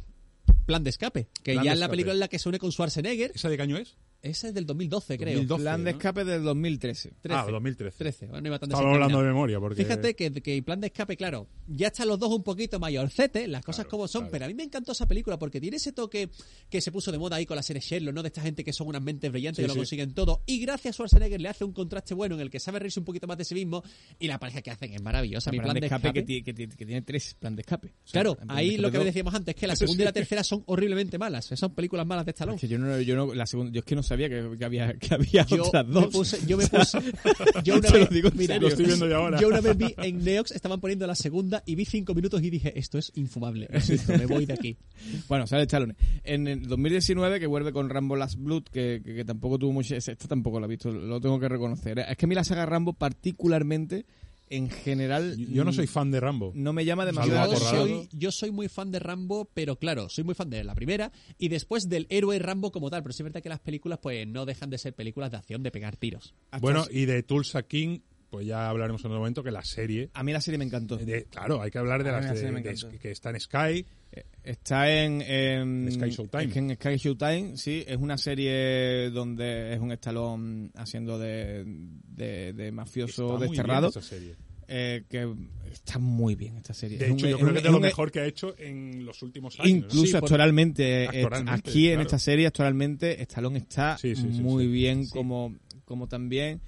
Plan 0.67 0.85
de 0.85 0.91
Escape, 0.91 1.29
que 1.43 1.55
Plan 1.55 1.65
ya 1.65 1.73
es 1.73 1.79
la 1.79 1.89
película 1.89 2.15
en 2.15 2.21
la 2.21 2.29
que 2.29 2.39
se 2.39 2.49
une 2.49 2.59
con 2.59 2.73
Schwarzenegger. 2.73 3.33
¿Esa 3.35 3.49
de 3.49 3.57
qué 3.57 3.63
año 3.63 3.77
es? 3.77 3.97
Esa 4.23 4.47
es 4.49 4.55
del 4.55 4.67
2012, 4.67 5.19
creo. 5.19 5.35
2012. 5.35 5.63
Plan 5.63 5.85
de 5.85 5.91
¿no? 5.93 5.99
escape 5.99 6.25
del 6.25 6.43
2013. 6.45 7.13
13. 7.21 7.39
Ah, 7.41 7.45
2013. 7.51 7.99
13. 7.99 8.27
Bueno, 8.27 8.41
no 8.43 8.47
iba 8.49 8.59
tan 8.61 8.71
Estaba 8.71 8.93
hablando 8.95 9.19
de 9.21 9.25
memoria 9.27 9.59
porque... 9.59 9.83
Fíjate 9.83 10.15
que, 10.15 10.31
que 10.31 10.63
Plan 10.63 10.81
de 10.81 10.87
Escape, 10.87 11.17
claro, 11.17 11.49
ya 11.67 11.89
están 11.89 12.07
los 12.07 12.21
dos 12.21 12.31
un 12.31 12.45
poquito 12.45 12.79
mayorcete, 12.79 13.49
las 13.49 13.65
cosas 13.65 13.85
Claro, 13.87 13.91
como 13.91 14.07
son, 14.09 14.23
claro. 14.23 14.31
pero 14.33 14.45
a 14.45 14.49
mí 14.49 14.55
me 14.55 14.63
encantó 14.63 14.93
esa 14.93 15.09
película 15.09 15.39
porque 15.41 15.61
tiene 15.61 15.79
ese 15.79 15.91
toque 15.93 16.31
que 16.71 16.81
se 16.81 16.93
puso 16.93 17.11
de 17.11 17.19
moda 17.19 17.35
ahí 17.37 17.47
con 17.47 17.57
la 17.57 17.65
serie 17.65 17.83
Sherlock, 17.83 18.15
¿no? 18.15 18.23
De 18.23 18.29
esta 18.29 18.43
gente 18.43 18.63
que 18.63 18.73
son 18.73 18.87
unas 18.87 19.03
mentes 19.03 19.31
brillantes 19.33 19.57
Sí, 19.57 19.63
que 19.63 19.67
lo 19.69 19.75
sí. 19.75 19.81
consiguen 19.81 20.15
todo. 20.15 20.43
Y 20.47 20.61
gracias 20.61 20.93
a 20.93 20.95
Schwarzenegger 20.95 21.41
le 21.41 21.49
hace 21.49 21.65
un 21.65 21.73
contraste 21.73 22.15
bueno 22.15 22.37
en 22.37 22.43
el 22.43 22.51
que 22.51 22.61
sabe 22.61 22.79
reírse 22.79 23.01
un 23.01 23.05
poquito 23.05 23.27
más 23.27 23.37
de 23.39 23.45
sí 23.45 23.57
mismo 23.57 23.83
y 24.21 24.29
la 24.29 24.39
pareja 24.39 24.63
que 24.63 24.71
hacen 24.71 24.93
es 24.95 25.03
maravillosa. 25.03 25.51
Mi 25.51 25.59
plan, 25.59 25.75
de 25.75 25.87
escape, 25.87 26.13
Que, 26.13 26.23
ti- 26.23 26.43
que 26.45 26.55
ti- 26.55 26.69
que 26.69 26.87
tiene 26.87 27.03
tres 27.03 27.35
plan 27.41 27.57
de 27.57 27.63
escape. 27.63 27.89
O 27.89 27.91
sea, 28.05 28.23
Claro, 28.23 28.39
ahí 28.47 28.69
escape 28.69 28.83
lo 28.83 28.91
que 28.93 28.97
dos. 28.99 29.07
decíamos 29.07 29.35
antes, 29.35 29.57
que 29.57 29.67
la 29.67 29.75
segunda 29.77 30.03
y 30.03 30.07
la 30.07 30.13
tercera 30.13 30.45
son 30.45 30.63
horriblemente 30.67 31.19
malas. 31.19 31.47
Son 31.47 31.75
películas 31.75 32.07
malas 32.07 32.25
de 32.25 32.31
Stallone. 32.31 32.55
Es 32.55 32.61
que 32.61 32.69
yo 32.69 32.79
no, 32.79 33.01
yo 33.01 33.17
no, 33.17 33.35
la 33.35 33.47
segunda, 33.47 33.73
yo 33.73 33.81
es 33.81 33.85
que 33.85 33.97
no 33.97 34.03
sabía 34.13 34.29
que, 34.29 34.57
que 34.59 34.65
había, 34.65 34.95
que 34.95 35.15
había 35.15 35.45
Yo 35.47 35.65
otras 35.65 35.87
me 35.87 35.93
dos. 35.95 36.07
puse, 36.09 36.39
yo 36.47 36.57
me 36.57 36.67
puse, 36.67 36.99
yo 37.65 37.77
una 37.79 37.89
lo 37.89 37.95
vez, 37.99 38.11
digo 38.11 38.29
en 38.29 38.37
mira, 38.37 38.55
serio. 38.55 38.61
Lo 38.61 38.69
estoy 38.69 38.87
viendo 38.87 39.09
yo 39.09 39.17
ahora. 39.17 39.41
Yo 39.41 39.49
una 39.49 39.61
vez 39.61 39.77
vi 39.77 39.95
en 39.99 40.23
Neox, 40.25 40.53
estaban 40.53 40.81
poniendo 40.81 41.07
la 41.07 41.15
segunda 41.15 41.63
y 41.67 41.75
vi 41.75 41.85
cinco 41.85 42.15
minutos 42.15 42.43
y 42.43 42.51
dije, 42.51 42.79
esto 42.79 42.99
es 42.99 43.11
infumable, 43.15 43.69
me 44.09 44.27
voy 44.27 44.47
de 44.47 44.53
aquí. 44.55 44.77
Bueno, 45.29 45.47
sale 45.47 45.63
Stallone. 45.65 45.95
En 46.25 46.47
el 46.49 46.67
2019, 46.67 47.41
que 47.41 47.47
vuelve 47.47 47.73
con 47.73 47.89
Rambo 47.91 48.17
Last 48.17 48.39
Blood, 48.39 48.65
que, 48.65 49.01
que- 49.05 49.15
que 49.15 49.25
tampoco 49.25 49.59
tuvo 49.59 49.73
mucho... 49.73 49.95
Esta 49.97 50.15
tampoco 50.29 50.59
la 50.61 50.67
he 50.67 50.69
visto, 50.71 50.91
lo 50.93 51.21
tengo 51.21 51.39
que 51.41 51.49
reconocer. 51.49 51.99
Es 51.99 52.17
que 52.17 52.27
a 52.27 52.29
mí 52.29 52.35
la 52.35 52.45
saga 52.45 52.67
Rambo 52.67 52.93
particularmente, 52.95 54.05
en 54.53 54.69
general... 54.69 55.37
Yo 55.39 55.47
yo 55.47 55.65
no 55.65 55.73
soy 55.73 55.87
fan 55.87 56.11
de 56.11 56.21
Rambo. 56.21 56.53
No 56.55 56.73
me 56.73 56.85
llama 56.85 57.07
demasiado... 57.07 57.55
Yo 57.55 57.59
soy, 57.59 58.09
yo 58.13 58.31
soy 58.31 58.51
muy 58.51 58.69
fan 58.69 58.91
de 58.91 58.99
Rambo, 58.99 59.49
pero 59.55 59.77
claro, 59.77 60.09
soy 60.11 60.25
muy 60.25 60.35
fan 60.35 60.51
de 60.51 60.63
la 60.63 60.75
primera 60.75 61.11
y 61.39 61.49
después 61.49 61.89
del 61.89 62.07
héroe 62.11 62.39
Rambo 62.39 62.71
como 62.71 62.91
tal, 62.91 63.03
pero 63.03 63.15
sí 63.15 63.23
es 63.23 63.25
verdad 63.25 63.43
que 63.43 63.49
las 63.49 63.61
películas 63.61 63.99
pues 64.03 64.27
no 64.29 64.45
dejan 64.45 64.69
de 64.69 64.77
ser 64.77 64.95
películas 64.95 65.31
de 65.31 65.39
acción, 65.39 65.63
de 65.63 65.71
pegar 65.71 65.97
tiros. 65.97 66.35
Bueno, 66.61 66.85
y 66.91 67.07
de 67.07 67.23
Tulsa 67.23 67.63
King, 67.63 68.01
pues 68.33 68.47
ya 68.47 68.71
hablaremos 68.71 69.03
en 69.05 69.09
otro 69.11 69.19
momento, 69.19 69.43
que 69.45 69.51
la 69.51 69.63
serie... 69.63 70.09
A 70.15 70.23
mí 70.23 70.33
la 70.33 70.41
serie 70.41 70.57
me 70.57 70.65
encantó. 70.65 70.97
de- 70.97 71.27
claro, 71.27 71.61
hay 71.61 71.71
que 71.71 71.77
hablar 71.77 72.03
de 72.03 72.09
A 72.09 72.13
la 72.21 72.35
serie 72.35 72.51
de- 72.51 72.99
que 72.99 73.11
está 73.11 73.29
en 73.29 73.39
Sky. 73.39 73.85
Eh, 74.11 74.25
Está 74.43 74.91
en, 74.91 75.21
en 75.21 75.93
Sky 75.93 76.09
Showtime. 76.11 76.45
es 76.45 76.53
que 76.53 76.59
En 76.59 76.75
Sky 76.77 76.97
Showtime, 76.97 77.57
sí. 77.59 77.85
Es 77.87 77.99
una 77.99 78.17
serie 78.17 79.11
donde 79.11 79.75
es 79.75 79.81
un 79.81 79.93
estalón 79.93 80.73
haciendo 80.77 81.19
de, 81.19 81.63
de, 81.67 82.55
de 82.55 82.73
mafioso 82.73 83.35
Está 83.35 83.47
muy 83.47 83.49
desterrado. 83.57 83.91
bien 83.91 83.99
esa 83.99 84.03
serie. 84.03 84.37
eh, 84.69 85.05
que 85.11 85.35
está 85.71 85.99
muy 85.99 86.35
bien 86.35 86.57
esta 86.57 86.73
serie. 86.73 86.97
De 86.97 87.05
Es 87.05 87.11
un- 87.11 87.19
hecho, 87.19 87.29
yo 87.29 87.37
creo 87.37 87.49
un- 87.49 87.53
que 87.53 87.59
es 87.59 87.65
de 87.65 87.71
lo 87.71 87.77
un- 87.77 87.83
mejor 87.83 88.11
que 88.11 88.21
ha 88.21 88.27
hecho 88.27 88.55
en 88.59 89.05
los 89.05 89.23
últimos 89.23 89.61
años. 89.61 89.69
Incluso 89.71 90.07
Sí, 90.07 90.17
actualmente, 90.17 91.05
eh, 91.05 91.09
Actualmente, 91.25 91.51
aquí 91.53 91.89
en 91.91 92.01
esta 92.01 92.19
serie, 92.19 92.47
actualmente, 92.47 93.21
Stallone 93.23 93.59
está 93.59 93.99
Sí, 93.99 94.17
sí, 94.17 94.23
sí, 94.33 94.41
muy 94.41 94.67
bien, 94.69 95.07
como, 95.09 95.55
como 95.85 96.09
también 96.09 96.61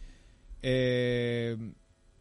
eh, 0.67 1.57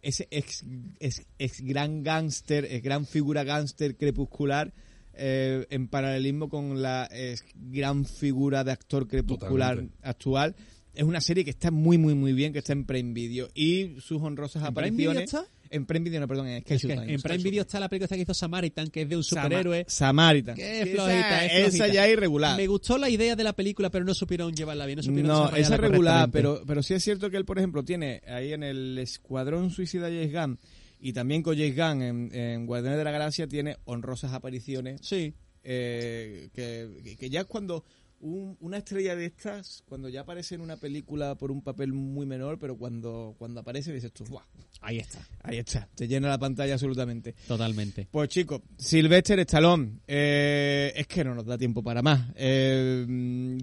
ese 0.01 0.27
ex, 0.31 0.65
ex, 0.99 1.25
ex 1.39 1.61
gran 1.61 2.03
gángster, 2.03 2.65
ex 2.65 2.83
gran 2.83 3.05
figura 3.05 3.45
gángster 3.45 3.95
crepuscular, 3.95 4.73
eh, 5.13 5.65
en 5.69 5.87
paralelismo 5.87 6.49
con 6.49 6.81
la 6.81 7.07
ex 7.09 7.45
gran 7.55 8.03
figura 8.05 8.65
de 8.65 8.73
actor 8.73 9.07
crepuscular 9.07 9.75
Totalmente. 9.75 9.97
actual. 10.01 10.55
Es 10.93 11.03
una 11.03 11.21
serie 11.21 11.45
que 11.45 11.51
está 11.51 11.71
muy, 11.71 11.97
muy, 11.97 12.15
muy 12.15 12.33
bien, 12.33 12.51
que 12.51 12.59
está 12.59 12.73
en 12.73 12.85
Prime 12.85 13.13
Video. 13.13 13.47
Y 13.55 13.95
sus 14.01 14.21
honrosas 14.21 14.67
¿En 14.67 14.73
Prime 14.73 14.91
Video 14.91 15.11
apariciones... 15.11 15.33
está? 15.33 15.62
En 15.73 15.85
Prime 15.85 16.03
Video, 16.05 16.19
no, 16.21 16.27
perdón, 16.27 16.47
en 16.47 16.61
Sky 16.61 16.77
Showtime. 16.77 17.13
en 17.13 17.21
Prime 17.21 17.43
Video 17.43 17.61
está 17.63 17.79
la 17.79 17.89
película 17.89 18.05
esta 18.05 18.15
que 18.15 18.21
hizo 18.21 18.33
Samaritan, 18.33 18.89
que 18.89 19.01
es 19.01 19.09
de 19.09 19.17
un 19.17 19.23
superhéroe. 19.23 19.85
Samaritan. 19.87 20.55
Esa- 20.59 20.85
flojita, 20.91 21.45
es 21.45 21.73
esa 21.75 21.87
ya 21.87 22.05
es 22.07 22.13
irregular. 22.13 22.55
Me 22.57 22.67
gustó 22.67 22.97
la 22.97 23.09
idea 23.09 23.35
de 23.35 23.43
la 23.43 23.53
película, 23.53 23.89
pero 23.89 24.05
no 24.05 24.13
supieron 24.13 24.53
llevarla 24.53 24.85
bien. 24.85 24.97
No, 24.97 25.03
supieron 25.03 25.27
No, 25.27 25.55
esa 25.55 25.75
es 25.75 25.79
regular, 25.81 26.29
pero, 26.31 26.61
pero 26.67 26.83
sí 26.83 26.93
es 26.93 27.03
cierto 27.03 27.29
que 27.29 27.37
él, 27.37 27.45
por 27.45 27.57
ejemplo, 27.57 27.83
tiene 27.83 28.21
ahí 28.27 28.53
en 28.53 28.63
el 28.63 28.97
Escuadrón 28.99 29.69
Suicida 29.71 30.07
James 30.07 30.31
Gunn 30.31 30.59
y 30.99 31.11
también 31.13 31.41
con 31.43 31.55
James 31.57 31.75
Gunn 31.75 32.01
en, 32.01 32.35
en 32.35 32.65
Guardianes 32.65 32.97
de 32.99 33.03
la 33.03 33.11
Galaxia 33.11 33.47
tiene 33.47 33.77
honrosas 33.85 34.31
apariciones 34.33 35.01
Sí. 35.03 35.33
eh, 35.63 36.49
que, 36.53 37.15
que 37.19 37.29
ya 37.29 37.41
es 37.41 37.45
cuando 37.45 37.83
un- 38.23 38.57
una 38.61 38.77
estrella 38.77 39.15
de 39.15 39.25
estas, 39.25 39.83
cuando 39.87 40.09
ya 40.09 40.21
aparece 40.21 40.55
en 40.55 40.61
una 40.61 40.77
película 40.77 41.35
por 41.35 41.51
un 41.51 41.61
papel 41.61 41.93
muy 41.93 42.25
menor, 42.25 42.57
pero 42.57 42.77
cuando, 42.77 43.35
cuando 43.37 43.59
aparece 43.59 43.93
dices 43.93 44.11
tú, 44.13 44.23
"Buah, 44.25 44.43
Ahí 44.81 44.99
está. 44.99 45.19
ahí 45.43 45.57
está, 45.57 45.87
te 45.95 46.07
llena 46.07 46.29
la 46.29 46.37
pantalla 46.39 46.73
absolutamente. 46.73 47.35
Totalmente. 47.47 48.07
Pues 48.09 48.29
chicos, 48.29 48.61
Sylvester 48.77 49.39
Stallone, 49.39 49.99
eh, 50.07 50.91
es 50.95 51.07
que 51.07 51.23
no 51.23 51.35
nos 51.35 51.45
da 51.45 51.57
tiempo 51.57 51.83
para 51.83 52.01
más. 52.01 52.29
Eh, 52.35 53.05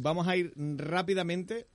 vamos 0.01 0.27
a 0.29 0.37
ir 0.37 0.53
rápidamente. 0.57 1.67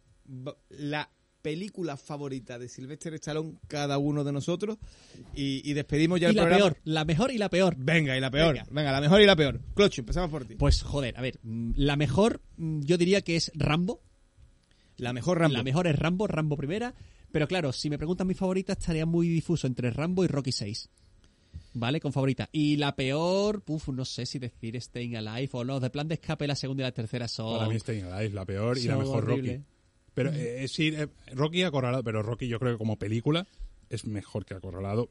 La 0.70 1.10
película 1.46 1.96
favorita 1.96 2.58
de 2.58 2.68
Sylvester 2.68 3.14
Stallone, 3.14 3.60
cada 3.68 4.00
uno 4.00 4.24
de 4.24 4.32
nosotros, 4.32 4.80
y, 5.36 5.62
y 5.70 5.74
despedimos 5.74 6.20
ya 6.20 6.30
Y 6.30 6.30
el 6.32 6.38
la 6.38 6.42
programa. 6.42 6.64
peor, 6.72 6.78
la 6.86 7.06
mejor 7.06 7.32
y 7.32 7.38
la 7.38 7.50
peor. 7.52 7.76
Venga, 7.78 8.18
y 8.18 8.20
la 8.20 8.32
peor. 8.32 8.56
Venga. 8.56 8.68
Venga. 8.72 8.92
la 8.92 9.00
mejor 9.00 9.22
y 9.22 9.28
la 9.28 9.36
peor. 9.36 9.62
Clocho, 9.76 10.02
empezamos 10.02 10.32
por 10.32 10.46
ti. 10.46 10.56
Pues 10.56 10.82
joder, 10.82 11.16
a 11.16 11.22
ver, 11.22 11.38
mm, 11.44 11.74
la 11.76 11.98
mejor 11.98 12.42
mm, 12.58 12.82
yo 12.82 12.98
diría 12.98 13.22
que 13.22 13.36
es 13.36 13.52
Rambo. 13.54 14.02
La 14.98 15.14
mejor 15.14 15.38
Rambo. 15.38 15.54
La 15.56 15.62
mejor 15.64 15.86
es 15.86 15.96
Rambo, 15.96 16.26
Rambo 16.26 16.58
primera. 16.58 16.96
Pero 17.32 17.48
claro, 17.48 17.72
si 17.74 17.92
me 17.92 18.00
preguntan 18.00 18.26
mi 18.26 18.34
favorita, 18.34 18.74
estaría 18.74 19.06
muy 19.06 19.28
difuso 19.28 19.68
entre 19.68 19.92
Rambo 19.92 20.24
y 20.24 20.28
Rocky 20.28 20.52
6. 20.52 20.90
¿Vale? 21.76 22.00
Con 22.00 22.12
favorita. 22.12 22.50
Y 22.52 22.78
la 22.78 22.96
peor, 22.96 23.62
uf, 23.68 23.90
no 23.90 24.04
sé 24.04 24.26
si 24.26 24.40
decir 24.40 24.82
Staying 24.82 25.18
Alive 25.18 25.50
o 25.52 25.64
no. 25.64 25.80
De 25.80 25.92
plan 25.92 26.08
de 26.08 26.16
escape, 26.16 26.48
la 26.48 26.56
segunda 26.56 26.82
y 26.82 26.86
la 26.86 26.92
tercera 26.92 27.28
son. 27.28 27.60
Para 27.60 27.70
mí 27.70 27.78
Staying 27.78 28.06
Alive, 28.06 28.34
la 28.34 28.46
peor 28.46 28.80
y 28.80 28.86
la 28.86 28.98
mejor 28.98 29.26
horribles. 29.26 29.58
Rocky. 29.58 29.75
Pero 30.16 30.32
eh, 30.34 30.64
es 30.64 30.80
ir, 30.80 30.96
eh, 31.00 31.08
Rocky 31.34 31.62
acorralado, 31.64 32.04
pero 32.04 32.24
Rocky 32.24 32.48
yo 32.48 32.58
creo 32.60 32.72
que 32.74 32.78
como 32.80 32.98
película 32.98 33.46
es 33.90 34.06
mejor 34.08 34.46
que 34.46 34.56
acorralado. 34.56 35.10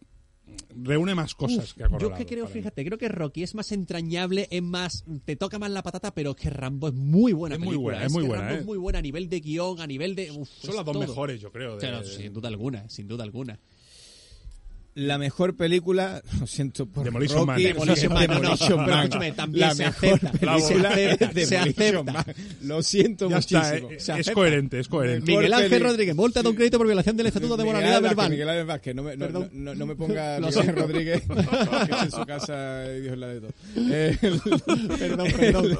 Reúne 0.76 1.14
más 1.14 1.35
cosas 1.35 1.70
Uf, 1.70 1.72
que 1.76 1.85
acorralado. 1.85 2.10
Yo 2.10 2.16
que 2.18 2.26
creo, 2.26 2.44
mí. 2.44 2.51
fíjate, 2.52 2.85
creo 2.85 2.98
que 2.98 3.09
Rocky 3.09 3.43
es 3.43 3.55
más 3.55 3.72
entrañable, 3.72 4.47
es 4.51 4.62
más, 4.62 5.05
te 5.24 5.36
toca 5.36 5.59
más 5.59 5.70
la 5.70 5.82
patata, 5.82 6.12
pero 6.14 6.31
es 6.32 6.36
que 6.36 6.51
Rambo 6.51 6.89
es 6.89 6.94
muy 6.94 7.32
buena 7.32 7.55
Es 7.56 7.60
muy 7.62 7.76
buena, 7.76 8.05
es 8.05 8.12
muy 8.12 8.22
que 8.22 8.28
buena, 8.28 8.43
Rambo 8.43 8.56
¿eh? 8.56 8.60
es 8.60 8.66
muy 8.66 8.76
buena 8.78 8.98
a 8.98 9.02
nivel 9.02 9.28
de 9.31 9.40
guion, 9.40 9.81
a 9.81 9.86
nivel 9.86 10.14
de... 10.14 10.31
uf, 10.32 10.48
Son 10.48 10.76
las 10.76 10.85
dos 10.85 10.93
todo. 10.93 11.06
mejores, 11.06 11.40
yo 11.40 11.51
creo. 11.51 11.74
de- 11.74 11.78
Claro, 11.81 12.05
sin 12.05 12.32
duda 12.35 12.48
alguna, 12.48 12.86
sin 12.90 13.09
duda 13.09 13.24
alguna. 13.24 13.59
La 14.97 15.19
mejor 15.19 15.57
película, 15.57 16.23
lo 16.41 16.47
siento 16.47 16.87
por 16.87 17.03
Demolition 17.05 17.45
Man. 17.45 17.61
Demolition 17.61 18.12
Man, 18.12 18.27
no, 18.29 18.35
no, 18.35 18.41
Demolition 18.41 18.79
pero 18.85 18.87
Man. 18.97 18.99
escúchame, 19.05 19.33
también 19.33 19.69
la 19.69 19.75
se 19.75 19.85
mejor 19.87 20.09
acepta, 20.15 20.31
película 20.33 20.95
se 20.95 21.07
acepta, 21.11 21.27
de 21.33 21.47
se 21.47 21.55
Demolition 21.57 22.09
acepta. 22.09 22.12
Man. 22.12 22.25
Lo 22.62 22.83
siento 22.85 23.29
Ya 23.31 23.39
está, 23.39 23.59
muchísimo. 23.59 23.91
eh, 23.91 24.01
Se 24.01 24.21
es 24.21 24.31
coherente, 24.31 24.79
es 24.79 24.87
coherente. 24.89 25.33
Miguel 25.33 25.53
Ángel 25.53 25.71
peli- 25.71 25.83
Rodríguez, 25.85 26.15
multa 26.15 26.43
de 26.43 26.49
un 26.49 26.55
crédito 26.55 26.79
por 26.79 26.87
violación 26.87 27.16
del 27.16 27.27
Estatuto 27.27 27.57
de 27.57 27.65
Moralidad 27.65 27.95
Vázquez, 27.95 28.09
Verbal. 28.11 28.31
Miguel 28.31 28.49
Ángel 28.49 28.66
Vázquez, 28.66 28.95
no 28.95 29.03
me, 29.03 29.16
no, 29.16 29.49
no, 29.53 29.75
no 29.75 29.87
me 29.87 29.97
ponga 29.97 30.39
Lo 30.39 30.47
Miguel. 30.49 30.77
Rodríguez, 30.77 31.23
que 31.23 31.33
está 31.43 32.03
en 32.05 32.11
su 32.12 32.25
casa 32.27 32.85
y 32.97 33.01
Dios 33.01 33.19
la 33.19 33.27
de 33.29 33.41
todo. 33.41 33.51
Eh, 33.77 34.19
el- 34.23 34.41
Perdón, 34.99 35.29
perdón. 35.37 35.79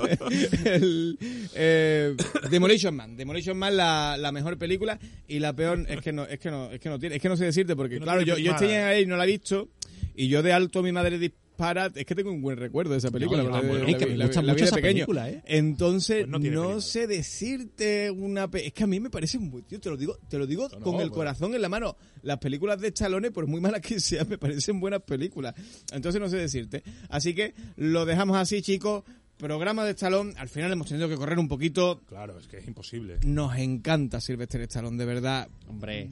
el- 0.65 1.19
eh, 1.55 2.17
Demolition 2.51 2.95
Man, 2.97 3.17
Demolition 3.17 3.57
Man 3.57 3.77
la, 3.77 4.17
la 4.19 4.33
mejor 4.33 4.59
película 4.59 4.99
y 5.29 5.39
la 5.39 5.53
peor 5.53 5.85
es 5.89 6.01
que 6.01 6.13
no 6.13 6.25
es 6.25 6.39
que 6.39 6.51
no 6.51 6.71
es 6.71 6.81
que 6.81 6.89
no 6.89 6.99
tiene, 6.99 7.17
es 7.17 7.23
que 7.23 7.29
no 7.29 7.37
sé 7.37 7.45
decirte 7.45 7.77
porque 7.77 8.01
claro, 8.01 8.23
yo, 8.23 8.37
yo 8.39 8.53
estoy 8.53 8.71
en 8.73 8.83
ahí 8.85 9.04
y 9.05 9.07
no 9.07 9.17
la 9.17 9.25
he 9.25 9.29
visto 9.29 9.69
y 10.17 10.29
yo 10.29 10.43
de 10.43 10.53
alto 10.53 10.83
mi 10.83 10.91
madre 10.93 11.19
dis- 11.21 11.33
para... 11.57 11.87
Es 11.95 12.05
que 12.05 12.17
tengo 12.17 12.33
un 12.33 12.43
buen 12.43 12.57
recuerdo 12.57 12.93
de 12.93 12.99
esa 12.99 13.13
película. 13.13 13.45
No, 13.45 13.51
la- 13.51 13.61
bueno, 13.61 13.87
es 13.87 13.95
que 13.97 14.07
la- 14.07 14.11
me 14.11 14.17
la- 14.17 14.27
gusta 14.27 14.43
la 14.43 14.47
vi 14.47 14.51
mucho 14.55 14.65
de 14.65 14.67
esa 14.67 14.75
pequeño. 14.77 14.95
película, 15.07 15.31
¿eh? 15.31 15.43
Entonces, 15.47 16.27
Pues 16.29 16.43
no 16.53 16.81
sé 16.81 17.07
decirte 17.07 18.11
una... 18.11 18.51
pe- 18.51 18.67
Es 18.67 18.73
que 18.73 18.83
a 18.83 18.87
mí 18.89 18.99
me 18.99 19.09
parece 19.11 19.39
muy... 19.39 19.63
Tío, 19.63 19.81
te 19.81 19.89
lo 19.89 19.97
digo, 19.97 20.19
te 20.29 20.37
lo 20.37 20.47
digo 20.49 20.69
No, 20.73 20.79
no, 20.81 20.85
con 20.85 20.95
el 20.97 21.09
pues- 21.09 21.13
corazón 21.13 21.55
en 21.55 21.63
la 21.63 21.69
mano. 21.69 21.97
Las 22.23 22.39
películas 22.39 22.81
de 22.81 22.89
Stallone, 22.89 23.31
por 23.31 23.47
muy 23.47 23.61
malas 23.61 23.81
que 23.83 24.01
sean, 24.01 24.29
me 24.29 24.37
parecen 24.37 24.81
buenas 24.81 25.03
películas. 25.03 25.55
Entonces 25.93 26.21
no 26.21 26.29
sé 26.29 26.39
decirte. 26.39 26.83
Así 27.09 27.35
que 27.35 27.55
lo 27.77 28.05
dejamos 28.05 28.37
así, 28.37 28.61
chicos. 28.61 29.05
Programa 29.37 29.85
de 29.85 29.93
Stallone. 29.93 30.33
Al 30.37 30.49
final 30.49 30.73
hemos 30.73 30.89
tenido 30.89 31.09
que 31.09 31.17
correr 31.17 31.39
un 31.39 31.47
poquito. 31.49 32.01
Claro, 32.09 32.37
es 32.39 32.49
que 32.49 32.59
es 32.59 32.67
imposible. 32.67 33.19
Nos 33.25 33.57
encanta 33.59 34.21
Sylvester 34.21 34.61
Stallone, 34.63 34.97
de 34.97 35.05
verdad 35.05 35.49
Hombre, 35.69 36.09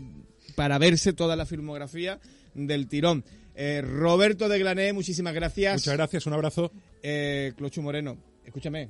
para 0.55 0.79
verse 0.79 1.13
toda 1.13 1.35
la 1.37 1.47
filmografía 1.47 2.21
del 2.55 2.89
tirón. 2.89 3.25
Eh, 3.55 3.83
Roberto 3.83 4.49
de 4.49 4.59
Glané, 4.59 4.93
muchísimas 4.93 5.35
gracias. 5.35 5.75
Muchas 5.75 5.95
gracias, 5.95 6.27
un 6.27 6.33
abrazo. 6.33 6.73
Eh, 7.03 7.53
Clochu 7.57 7.83
Moreno, 7.83 8.17
escúchame. 8.45 8.89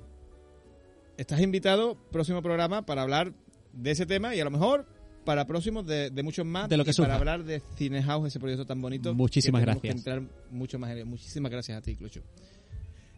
Estás 1.16 1.40
invitado 1.40 1.96
próximo 2.10 2.42
programa 2.42 2.86
para 2.86 3.02
hablar 3.02 3.32
de 3.72 3.90
ese 3.90 4.06
tema 4.06 4.34
y 4.34 4.40
a 4.40 4.44
lo 4.44 4.50
mejor 4.50 4.86
para 5.24 5.46
próximos 5.46 5.86
de, 5.86 6.10
de 6.10 6.22
muchos 6.22 6.44
más 6.44 6.68
De 6.68 6.76
lo 6.76 6.84
que 6.84 6.90
y 6.90 6.94
para 6.94 7.16
hablar 7.16 7.44
de 7.44 7.62
Cinehouse, 7.76 8.28
ese 8.28 8.40
proyecto 8.40 8.66
tan 8.66 8.80
bonito. 8.80 9.14
Muchísimas 9.14 9.62
gracias. 9.62 9.82
Que 9.82 9.90
entrar 9.90 10.22
mucho 10.50 10.78
más 10.78 10.90
en 10.90 10.98
él. 10.98 11.06
Muchísimas 11.06 11.50
gracias 11.50 11.78
a 11.78 11.82
ti, 11.82 11.96
Clochu. 11.96 12.20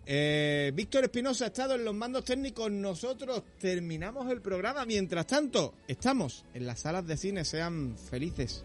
Eh, 0.07 0.71
Víctor 0.75 1.05
Espinosa 1.05 1.45
ha 1.45 1.49
estado 1.49 1.75
en 1.75 1.85
los 1.85 1.95
mandos 1.95 2.25
técnicos. 2.25 2.71
Nosotros 2.71 3.43
terminamos 3.59 4.31
el 4.31 4.43
programa. 4.43 4.85
Mientras 4.85 5.27
tanto, 5.27 5.75
estamos 5.89 6.45
en 6.53 6.67
las 6.67 6.81
salas 6.81 7.07
de 7.07 7.17
cine. 7.17 7.45
Sean 7.45 7.97
felices. 7.97 8.65